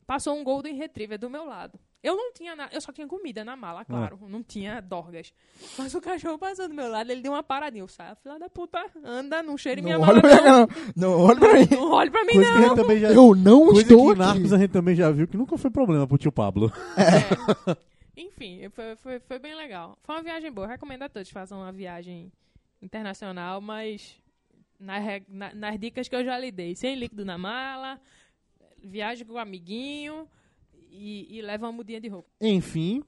Passou 0.06 0.36
um 0.36 0.44
Golden 0.44 0.74
Retriever 0.74 1.18
do 1.18 1.28
meu 1.28 1.44
lado. 1.44 1.78
Eu 2.06 2.16
não 2.16 2.32
tinha 2.32 2.54
nada, 2.54 2.72
eu 2.72 2.80
só 2.80 2.92
tinha 2.92 3.06
comida 3.08 3.44
na 3.44 3.56
mala, 3.56 3.84
claro. 3.84 4.18
Não 4.28 4.42
tinha 4.42 4.80
dorgas. 4.80 5.32
Mas 5.76 5.92
o 5.94 6.00
cachorro 6.00 6.38
passou 6.38 6.68
do 6.68 6.74
meu 6.74 6.88
lado, 6.88 7.10
ele 7.10 7.20
deu 7.20 7.32
uma 7.32 7.42
paradinha. 7.42 7.82
Eu 7.82 7.88
saio, 7.88 8.14
filha 8.22 8.38
da 8.38 8.48
puta, 8.48 8.78
anda, 9.04 9.42
não 9.42 9.58
cheire 9.58 9.82
minha 9.82 9.98
Não 9.98 10.06
mala, 10.06 10.18
olha 10.18 10.22
pra 10.22 10.36
mim, 10.36 10.42
não. 10.48 10.58
não. 10.94 11.10
Não 11.10 11.20
olha 11.24 11.38
pra 11.40 11.52
mim. 11.58 11.66
Não 11.70 11.90
olhe 11.90 12.10
pra 12.10 12.24
mim, 12.24 12.32
Coisa 12.34 12.50
que 12.50 12.56
a 12.56 12.60
não. 12.60 12.68
gente 12.68 12.76
também 12.76 12.98
já. 13.00 13.08
Eu 13.10 13.34
não 13.34 13.64
Coisa 13.66 13.82
estou 13.82 14.04
que 14.06 14.10
aqui. 14.12 14.18
Narcos 14.20 14.52
a 14.52 14.58
gente 14.58 14.70
também 14.70 14.94
já 14.94 15.10
viu 15.10 15.26
que 15.26 15.36
nunca 15.36 15.58
foi 15.58 15.70
problema 15.70 16.06
pro 16.06 16.16
tio 16.16 16.30
Pablo. 16.30 16.72
É. 16.96 17.76
Enfim, 18.16 18.68
foi, 18.70 18.96
foi, 18.96 19.20
foi 19.20 19.38
bem 19.38 19.54
legal. 19.56 19.98
Foi 20.04 20.14
uma 20.14 20.22
viagem 20.22 20.50
boa. 20.52 20.66
Eu 20.66 20.70
recomendo 20.70 21.02
a 21.02 21.08
todos 21.08 21.28
que 21.28 21.34
façam 21.34 21.58
uma 21.58 21.72
viagem 21.72 22.32
internacional, 22.80 23.60
mas 23.60 24.16
na 24.78 24.98
reg- 24.98 25.24
na- 25.28 25.54
nas 25.54 25.78
dicas 25.78 26.08
que 26.08 26.14
eu 26.14 26.24
já 26.24 26.38
lhe 26.38 26.50
dei. 26.52 26.74
Sem 26.74 26.94
líquido 26.94 27.24
na 27.24 27.36
mala, 27.36 28.00
viagem 28.82 29.26
com 29.26 29.34
o 29.34 29.38
amiguinho 29.38 30.28
e, 30.96 31.38
e 31.38 31.42
leva 31.42 31.66
uma 31.66 31.72
mudinha 31.72 32.00
de 32.00 32.08
roupa. 32.08 32.28
Enfim, 32.40 33.02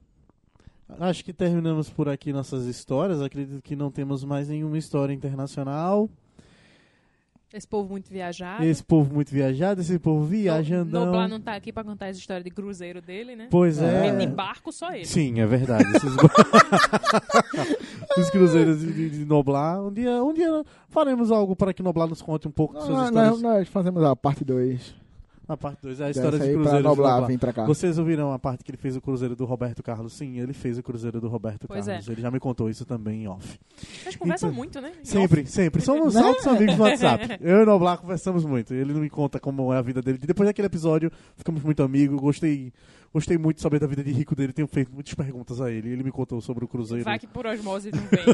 acho 0.99 1.23
que 1.25 1.33
terminamos 1.33 1.89
por 1.89 2.07
aqui 2.09 2.31
nossas 2.33 2.65
histórias. 2.65 3.21
Acredito 3.21 3.61
que 3.61 3.75
não 3.75 3.89
temos 3.91 4.23
mais 4.23 4.47
nenhuma 4.49 4.77
história 4.77 5.13
internacional. 5.13 6.09
Esse 7.51 7.67
povo 7.67 7.89
muito 7.89 8.11
viajado. 8.11 8.63
Esse 8.63 8.83
povo 8.83 9.11
muito 9.11 9.31
viajado, 9.33 9.81
esse 9.81 9.97
povo 9.97 10.23
viajandão. 10.23 11.07
Noblar 11.07 11.27
não 11.27 11.41
tá 11.41 11.55
aqui 11.55 11.73
pra 11.73 11.83
contar 11.83 12.05
essa 12.05 12.19
história 12.19 12.43
de 12.43 12.51
cruzeiro 12.51 13.01
dele, 13.01 13.35
né? 13.35 13.47
Pois 13.49 13.81
É. 13.81 14.09
é. 14.09 14.15
De 14.15 14.27
barco, 14.27 14.71
só 14.71 14.91
ele. 14.93 15.05
Sim, 15.05 15.39
é 15.39 15.47
verdade. 15.47 15.83
Esses... 15.95 16.13
Os 18.17 18.29
cruzeiros 18.29 18.79
de, 18.81 18.93
de- 18.93 19.09
de 19.09 19.25
Noblar. 19.25 19.81
Um 19.81 19.91
dia, 19.91 20.23
um 20.23 20.31
dia 20.33 20.63
faremos 20.89 21.31
algo 21.31 21.55
para 21.55 21.73
que 21.73 21.81
Noblar 21.81 22.07
nos 22.07 22.21
conte 22.21 22.47
um 22.47 22.51
pouco 22.51 22.77
de 22.77 22.85
suas 22.85 22.99
Ah, 22.99 23.05
histórias. 23.05 23.31
nós, 23.31 23.41
nós 23.41 23.67
fazemos 23.67 24.03
a 24.03 24.15
parte 24.15 24.45
2. 24.45 24.95
Na 25.49 25.57
parte 25.57 25.81
2, 25.81 25.99
a 25.99 26.11
história 26.11 26.37
de 26.37 26.45
de 26.47 26.83
noblar, 26.83 27.25
vir 27.25 27.39
pra 27.39 27.51
cá. 27.51 27.65
Vocês 27.65 27.97
ouviram 27.97 28.31
a 28.31 28.37
parte 28.37 28.63
que 28.63 28.69
ele 28.69 28.77
fez 28.77 28.95
o 28.95 29.01
cruzeiro 29.01 29.35
do 29.35 29.45
Roberto 29.45 29.81
Carlos? 29.81 30.13
Sim, 30.13 30.39
ele 30.39 30.53
fez 30.53 30.77
o 30.77 30.83
cruzeiro 30.83 31.19
do 31.19 31.27
Roberto 31.27 31.67
Pois 31.67 31.87
Carlos. 31.87 32.07
Ele 32.07 32.21
já 32.21 32.29
me 32.29 32.39
contou 32.39 32.69
isso 32.69 32.85
também 32.85 33.23
em 33.23 33.27
off. 33.27 33.59
Vocês 34.03 34.15
conversam 34.15 34.49
Então, 34.49 34.55
muito, 34.55 34.79
né? 34.79 34.91
Em 35.01 35.05
Sempre, 35.05 35.47
sempre. 35.47 35.81
Somos 35.81 36.13
Né? 36.13 36.21
altos 36.21 36.45
amigos 36.45 36.77
no 36.77 36.83
WhatsApp. 36.83 37.37
Eu 37.41 37.61
e 37.61 37.63
o 37.63 37.65
Noblar 37.65 37.97
conversamos 37.97 38.45
muito. 38.45 38.75
Ele 38.75 38.93
não 38.93 39.01
me 39.01 39.09
conta 39.09 39.39
como 39.39 39.73
é 39.73 39.77
a 39.79 39.81
vida 39.81 40.03
dele. 40.03 40.19
Depois 40.19 40.47
daquele 40.47 40.67
episódio, 40.67 41.11
ficamos 41.35 41.63
muito 41.63 41.81
amigos. 41.81 42.21
Gostei, 42.21 42.71
gostei 43.11 43.39
muito 43.39 43.55
de 43.55 43.63
saber 43.63 43.79
da 43.79 43.87
vida 43.87 44.03
de 44.03 44.11
rico 44.11 44.35
dele. 44.35 44.53
Tenho 44.53 44.67
feito 44.67 44.93
muitas 44.93 45.15
perguntas 45.15 45.59
a 45.59 45.71
ele. 45.71 45.89
Ele 45.89 46.03
me 46.03 46.11
contou 46.11 46.39
sobre 46.41 46.63
o 46.63 46.67
cruzeiro. 46.67 47.03
Vai 47.03 47.17
que 47.17 47.25
por 47.25 47.47
osmose 47.47 47.89
não 47.91 48.03
vem, 48.03 48.23
né? 48.23 48.33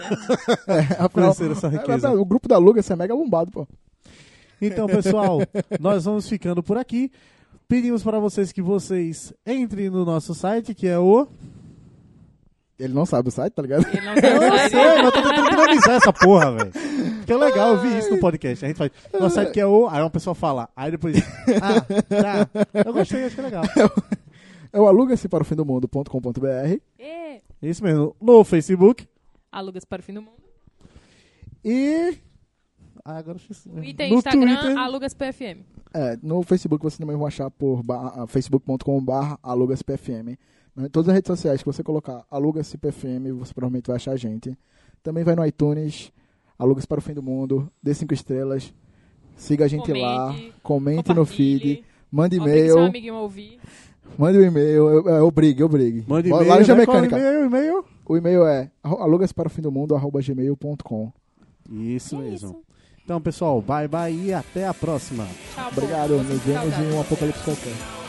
É, 1.00 1.02
afinal, 1.06 1.30
essa 1.32 1.70
riqueza. 1.70 2.10
é, 2.10 2.12
o 2.12 2.26
grupo 2.26 2.50
da 2.50 2.58
Luga 2.58 2.82
é 2.86 2.96
mega 2.98 3.16
bombado, 3.16 3.52
pô. 3.52 3.66
Então, 4.62 4.88
pessoal, 4.88 5.40
nós 5.80 6.06
vamos 6.06 6.28
ficando 6.28 6.64
por 6.64 6.78
aqui. 6.78 7.12
Pedimos 7.68 8.04
para 8.04 8.20
vocês 8.20 8.52
que 8.52 8.62
vocês 8.62 9.34
entrem 9.46 9.90
no 9.90 10.06
nosso 10.06 10.34
site, 10.36 10.74
que 10.74 10.88
é 10.88 10.98
o. 11.00 11.28
Ele 12.78 12.94
não 12.94 13.06
sabe 13.06 13.30
o 13.30 13.32
site, 13.32 13.54
tá 13.54 13.62
ligado? 13.62 13.88
Ele 13.88 14.02
não 14.02 14.16
tem 14.16 14.30
Eu 14.32 14.42
site. 14.42 14.70
sei, 14.72 14.84
mas 14.84 15.06
eu 15.06 15.12
tô 15.12 15.22
tentando 15.24 15.50
finalizar 15.50 15.96
essa 15.96 16.14
porra, 16.14 16.52
velho. 16.52 16.72
Que 17.26 17.32
é 17.32 17.38
legal, 17.38 17.74
eu 17.74 17.80
vi 17.82 17.98
isso 17.98 18.12
no 18.12 18.20
podcast. 18.20 18.64
A 18.66 18.68
gente 18.68 18.78
faz. 18.78 18.92
Nosso 19.20 19.36
site 19.36 19.52
que 19.52 19.60
é 19.60 19.66
o. 19.66 19.88
Aí 19.88 20.02
uma 20.02 20.10
pessoa 20.10 20.36
fala. 20.36 20.70
Aí 20.76 20.92
depois. 20.92 21.16
Ah, 21.62 21.82
tá. 22.10 22.50
Eu 22.86 22.94
gostei, 22.94 23.24
acho 23.24 23.36
que 23.36 23.42
é 23.42 23.46
legal. 23.46 23.64
É 24.74 24.80
o 24.80 24.88
aluga-se 24.88 25.30
para 25.30 25.42
o 25.42 25.46
fim 25.46 25.56
do 25.56 25.66
mundo.com.br. 25.66 26.78
É. 27.00 27.40
Isso 27.62 27.82
mesmo. 27.82 28.14
No 28.22 28.44
Facebook. 28.44 29.08
Alugas 29.52 29.86
para 29.86 30.02
o 30.02 30.04
fim 30.04 30.14
do 30.14 30.22
mundo. 30.22 30.36
E. 31.64 32.18
Ah, 33.06 33.18
agora 33.18 33.38
eu 33.38 33.42
esqueci. 33.42 33.70
E 33.84 33.94
tem 33.94 34.10
no 34.12 34.18
Instagram, 34.18 34.56
Twitter. 34.58 34.78
Alugas 34.80 35.14
PFM. 35.14 35.62
É, 35.94 36.18
no 36.24 36.42
Facebook 36.42 36.84
você 36.84 36.98
também 36.98 37.16
vai 37.16 37.28
achar 37.28 37.52
por 37.52 37.84
ba- 37.84 38.26
facebook.com.br 38.28 39.36
alugaspfm. 39.44 40.36
Em 40.78 40.90
todas 40.90 41.10
as 41.10 41.14
redes 41.16 41.28
sociais 41.28 41.62
que 41.62 41.66
você 41.66 41.84
colocar 41.84 42.26
aluga-se 42.30 42.78
PFM, 42.78 43.32
você 43.38 43.54
provavelmente 43.54 43.88
vai 43.88 43.96
achar 43.98 44.12
a 44.14 44.18
gente. 44.18 44.58
Também 45.04 45.24
vai 45.24 45.36
no 45.36 45.46
iTunes, 45.46 46.12
aluga-se 46.58 46.88
para 46.88 46.98
o 47.00 47.02
fim 47.02 47.14
do 47.14 47.22
mundo, 47.24 47.72
dê 47.82 47.94
cinco 47.94 48.14
estrelas, 48.14 48.74
siga 49.38 49.66
a 49.66 49.68
gente 49.68 49.94
lá, 49.94 50.34
Comente, 50.34 50.54
comente 50.64 51.14
no 51.14 51.26
feed, 51.26 51.84
mande 52.12 52.38
e-mail, 52.38 52.80
amiguinho 52.80 53.14
a 53.14 53.22
ouvir. 53.22 53.60
mande 54.18 54.40
um 54.40 54.42
e-mail, 54.42 54.90
eu- 54.90 55.10
é, 55.10 55.22
obrigue, 55.22 55.64
obrigue. 55.64 56.04
Mande 56.08 56.30
e-mail. 56.30 56.48
Laranja 56.48 56.76
né? 56.76 56.86
Qual 56.86 56.98
é 56.98 57.00
o 57.00 57.04
Mecânica. 57.04 57.46
e-mail? 57.46 57.86
O 58.06 58.18
e-mail 58.18 58.46
é 58.46 58.70
aluga-se 58.84 59.34
para 59.34 59.48
o 59.48 59.52
fim 59.52 59.62
do 59.62 59.72
mundo, 59.72 59.96
arroba 59.96 60.20
gmail.com. 60.22 61.14
Isso 61.72 62.16
É 62.16 62.20
mesmo. 62.20 62.65
Então, 63.06 63.22
pessoal, 63.22 63.62
bye 63.62 63.88
bye 63.88 64.12
e 64.12 64.34
até 64.34 64.68
a 64.68 64.74
próxima. 64.74 65.28
Tchau, 65.54 65.70
Obrigado, 65.72 66.18
nos 66.24 66.42
vemos 66.42 66.74
em 66.80 66.92
um 66.92 67.00
apocalipse 67.02 67.44
qualquer. 67.44 68.05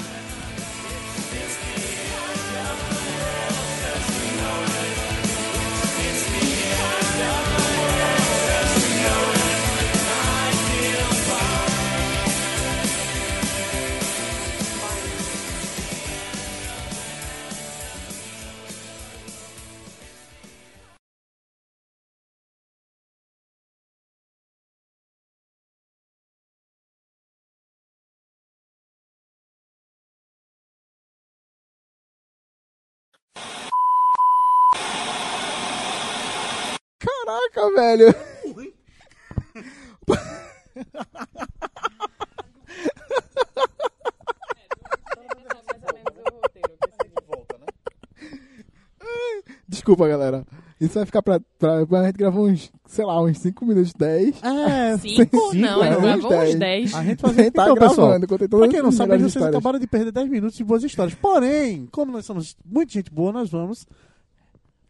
Caraca, 37.56 37.74
velho. 37.74 38.14
Desculpa, 49.68 50.06
galera. 50.08 50.44
Isso 50.80 50.94
vai 50.94 51.06
ficar 51.06 51.22
pra, 51.22 51.40
pra, 51.58 51.86
pra 51.86 52.04
gente 52.06 52.16
gravar 52.16 52.40
uns, 52.40 52.70
sei 52.86 53.04
lá, 53.04 53.22
uns 53.22 53.38
5 53.38 53.64
minutos, 53.64 53.94
10. 53.94 54.42
É, 54.42 54.98
Cinco? 54.98 55.54
Não, 55.54 55.82
é, 55.82 55.86
ele 55.88 55.96
uns 55.96 56.02
gravou 56.02 56.28
dez. 56.30 56.50
uns 56.54 56.58
10. 56.58 56.94
A 56.94 57.02
gente 57.04 57.24
A 57.24 57.28
fazia 57.28 57.44
gente 57.44 57.52
tá 57.54 57.62
então, 57.62 57.74
pessoal. 57.76 58.20
Pra 58.50 58.68
quem 58.68 58.82
não 58.82 58.92
sabe, 58.92 59.12
vocês 59.16 59.28
histórias. 59.28 59.48
acabaram 59.54 59.78
de 59.78 59.86
perder 59.86 60.12
10 60.12 60.28
minutos 60.28 60.56
de 60.56 60.64
boas 60.64 60.84
histórias. 60.84 61.14
Porém, 61.14 61.88
como 61.90 62.12
nós 62.12 62.26
somos 62.26 62.54
muita 62.64 62.92
gente 62.92 63.10
boa, 63.10 63.32
nós 63.32 63.50
vamos 63.50 63.86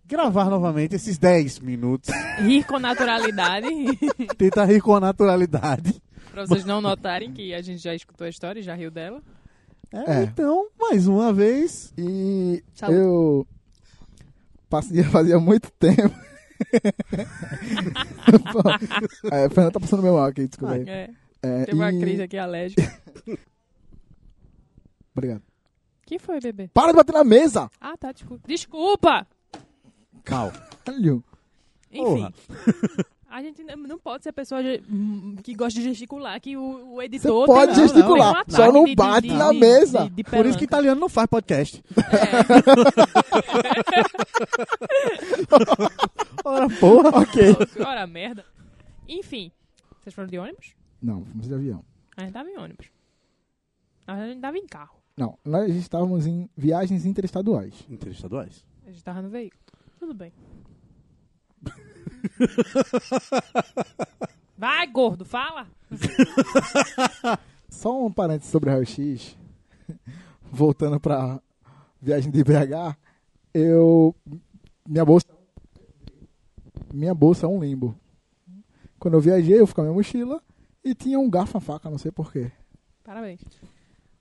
gravar 0.07 0.47
novamente 0.51 0.95
esses 0.95 1.19
10 1.19 1.59
minutos. 1.61 2.11
Rir 2.39 2.65
com 2.65 2.79
naturalidade. 2.79 3.67
Tentar 4.39 4.65
rir 4.67 4.81
com 4.81 4.95
a 4.95 5.01
naturalidade. 5.01 6.01
pra 6.31 6.47
vocês 6.47 6.65
não 6.65 6.81
notarem 6.81 7.33
que 7.33 7.53
a 7.55 7.61
gente 7.63 7.83
já 7.83 7.95
escutou 7.95 8.27
a 8.27 8.31
história 8.31 8.61
e 8.61 8.63
já 8.63 8.75
riu 8.75 8.91
dela. 8.91 9.23
É, 9.93 10.21
É. 10.21 10.23
Então, 10.25 10.69
mais 10.79 11.07
uma 11.07 11.33
vez. 11.33 11.93
E 11.97 12.63
Saúde. 12.75 12.99
eu 12.99 13.47
passei, 14.69 15.03
fazia 15.05 15.39
muito 15.39 15.71
tempo. 15.73 16.15
É, 19.31 19.47
o 19.47 19.51
Fernando 19.51 19.73
tá 19.73 19.81
passando 19.81 20.03
meu 20.03 20.15
mal 20.15 20.25
aqui, 20.27 20.47
desculpa 20.49 20.75
aí. 20.75 20.85
É, 20.89 21.11
É, 21.43 21.65
teve 21.67 21.77
uma 21.79 21.93
e- 21.93 22.01
crise 22.01 22.23
aqui 22.23 22.39
alérgica. 22.39 23.01
Obrigado. 25.15 25.43
que 26.07 26.19
foi, 26.19 26.41
bebê? 26.41 26.69
Para 26.73 26.89
de 26.93 26.97
bater 26.97 27.13
na 27.13 27.25
mesa! 27.25 27.71
Ah, 27.81 27.97
tá, 27.99 28.13
desculpa. 28.13 28.47
Desculpa! 28.49 29.27
Cal. 30.27 30.53
Caralho. 30.85 31.25
Enfim. 31.91 32.29
A 33.29 33.43
gente 33.43 33.63
não- 33.65 33.77
não 33.77 33.99
pode 33.99 34.23
ser 34.23 34.31
a 34.31 34.33
pessoa 34.33 34.63
hum, 34.89 35.37
que 35.43 35.53
gosta 35.55 35.79
de 35.79 35.85
gesticular, 35.85 36.41
que 36.41 36.57
o, 36.57 36.95
o 36.95 37.03
editor... 37.03 37.45
Você 37.47 37.53
pode 37.53 37.75
tem- 37.75 37.83
gesticular, 37.83 38.45
tem 38.47 38.55
um 38.55 38.57
só 38.57 38.73
não 38.73 38.85
de- 38.85 38.91
de- 38.91 38.97
bate 38.97 39.29
de- 39.29 39.35
na 39.35 39.53
de- 39.53 39.59
mesa. 39.59 40.05
de- 40.05 40.11
de 40.11 40.25
Por 40.25 40.47
isso 40.47 40.57
que 40.57 40.65
italiano 40.65 40.99
não 40.99 41.09
faz 41.09 41.27
podcast. 41.29 41.85
Ora, 46.45 46.67
porra. 46.81 47.09
Ok. 47.21 47.57
Ora, 47.85 48.07
merda. 48.07 48.45
Enfim. 49.09 49.51
Vocês 50.01 50.15
foram 50.15 50.29
de 50.29 50.39
ônibus? 50.39 50.75
Não, 51.03 51.25
fomos 51.25 51.47
de 51.49 51.55
avião. 51.55 51.85
A 52.17 52.23
gente 52.23 52.33
tava 52.33 52.49
em 52.49 52.57
ônibus. 52.57 52.87
Na 54.07 54.15
verdade, 54.15 54.31
a 54.31 54.33
gente 54.35 54.43
tava 54.43 54.59
em 54.59 54.67
carro. 54.67 54.97
Não, 55.17 55.39
nós 55.45 55.75
estávamos 55.75 56.27
em 56.27 56.49
viagens 56.57 57.05
interestaduais. 57.05 57.75
Interestaduais. 57.91 58.65
A 58.87 58.91
gente 58.91 59.03
tava 59.05 59.21
no 59.21 59.29
veículo. 59.29 59.61
Tudo 59.99 60.15
bem. 60.15 60.33
Vai, 64.57 64.87
gordo, 64.87 65.25
fala! 65.25 65.67
Só 67.69 68.05
um 68.05 68.13
parênteses 68.13 68.51
sobre 68.51 68.71
raio-x. 68.71 69.37
Voltando 70.51 70.99
pra 70.99 71.41
viagem 72.01 72.31
de 72.31 72.43
BH, 72.43 72.97
eu. 73.53 74.15
Minha 74.89 75.05
bolsa. 75.05 75.27
Minha 76.93 77.15
bolsa 77.15 77.47
é 77.47 77.49
um 77.49 77.61
limbo. 77.61 77.95
Quando 78.99 79.15
eu 79.15 79.21
viajei, 79.21 79.61
eu 79.61 79.67
fui 79.67 79.75
com 79.75 79.83
a 79.83 79.85
minha 79.85 79.95
mochila 79.95 80.43
e 80.83 80.95
tinha 80.95 81.19
um 81.19 81.29
garfo 81.29 81.59
a 81.59 81.61
faca, 81.61 81.91
não 81.91 81.99
sei 81.99 82.11
porquê. 82.11 82.51
Parabéns. 83.05 83.41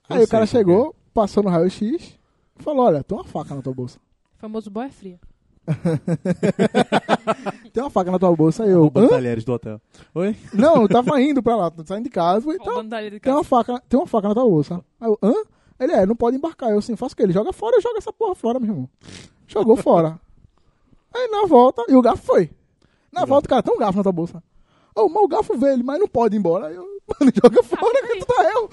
Aí 0.08 0.18
Eu 0.18 0.24
o 0.24 0.28
cara 0.28 0.46
chegou, 0.46 0.94
passou 1.14 1.42
no 1.42 1.48
raio-x 1.48 1.80
e 1.80 2.18
falou: 2.62 2.84
Olha, 2.84 3.02
tem 3.02 3.16
uma 3.16 3.24
faca 3.24 3.54
na 3.54 3.62
tua 3.62 3.74
bolsa. 3.74 3.98
Famoso 4.36 4.70
boia 4.70 4.90
fria. 4.90 5.18
Tem 7.72 7.82
uma 7.82 7.90
faca 7.90 8.10
na 8.10 8.18
tua 8.18 8.34
bolsa. 8.34 8.64
Aí 8.64 8.70
eu. 8.70 8.80
Roubando 8.82 9.06
Hã? 9.06 9.10
talheres 9.10 9.44
do 9.44 9.52
hotel. 9.52 9.80
Oi? 10.14 10.36
Não, 10.54 10.82
eu 10.82 10.88
tava 10.88 11.20
indo 11.20 11.42
pra 11.42 11.56
lá, 11.56 11.70
tô 11.70 11.84
saindo 11.84 12.04
de 12.04 12.10
casa 12.10 12.50
e 12.52 12.56
Roubando 12.56 12.88
dali 12.88 13.10
de 13.10 13.20
tem 13.20 13.32
uma 13.32 13.42
casa. 13.44 13.48
faca, 13.48 13.82
tem 13.88 13.98
uma 14.00 14.06
faca 14.06 14.28
na 14.28 14.34
tua 14.34 14.44
bolsa. 14.44 14.84
Aí 15.00 15.08
eu, 15.08 15.18
hã? 15.22 15.34
Ele 15.78 15.92
é, 15.92 16.06
não 16.06 16.16
pode 16.16 16.36
embarcar. 16.36 16.70
Eu 16.70 16.78
assim, 16.78 16.96
faço 16.96 17.14
o 17.14 17.16
quê? 17.16 17.24
Ele 17.24 17.32
joga 17.32 17.52
fora, 17.52 17.76
eu 17.76 17.82
jogo 17.82 17.98
essa 17.98 18.12
porra 18.12 18.34
fora, 18.34 18.58
meu 18.58 18.70
irmão. 18.70 18.88
Jogou 19.46 19.76
fora. 19.76 20.18
Aí 21.14 21.28
na 21.28 21.46
volta, 21.46 21.82
e 21.88 21.94
o 21.94 22.02
garfo 22.02 22.24
foi. 22.24 22.50
Na 23.12 23.24
volta, 23.24 23.48
cara, 23.48 23.62
tem 23.62 23.74
um 23.74 23.78
garfo 23.78 23.98
na 23.98 24.02
tua 24.02 24.12
bolsa. 24.12 24.42
Ô, 24.94 25.08
mas 25.08 25.22
o 25.22 25.28
garfo 25.28 25.58
veio, 25.58 25.74
ele, 25.74 25.82
mas 25.82 26.00
não 26.00 26.08
pode 26.08 26.34
ir 26.34 26.38
embora. 26.38 26.68
Aí 26.68 26.74
eu, 26.76 26.86
mano, 27.08 27.32
joga 27.34 27.62
fora 27.62 28.06
que 28.06 28.18
tu 28.18 28.26
tá 28.26 28.52
eu. 28.54 28.70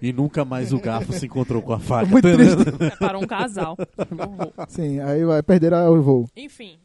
E 0.00 0.12
nunca 0.12 0.44
mais 0.44 0.72
o 0.72 0.80
garfo 0.80 1.12
se 1.12 1.26
encontrou 1.26 1.62
com 1.62 1.72
a 1.72 1.78
faca. 1.78 2.06
Muito 2.06 2.28
tá 2.28 2.34
triste. 2.34 2.90
Separou 2.90 3.22
um 3.22 3.26
casal. 3.26 3.76
Sim, 4.68 5.00
aí 5.00 5.24
vai 5.24 5.42
perder 5.42 5.72
o 5.72 6.02
voo. 6.02 6.28
Enfim, 6.36 6.78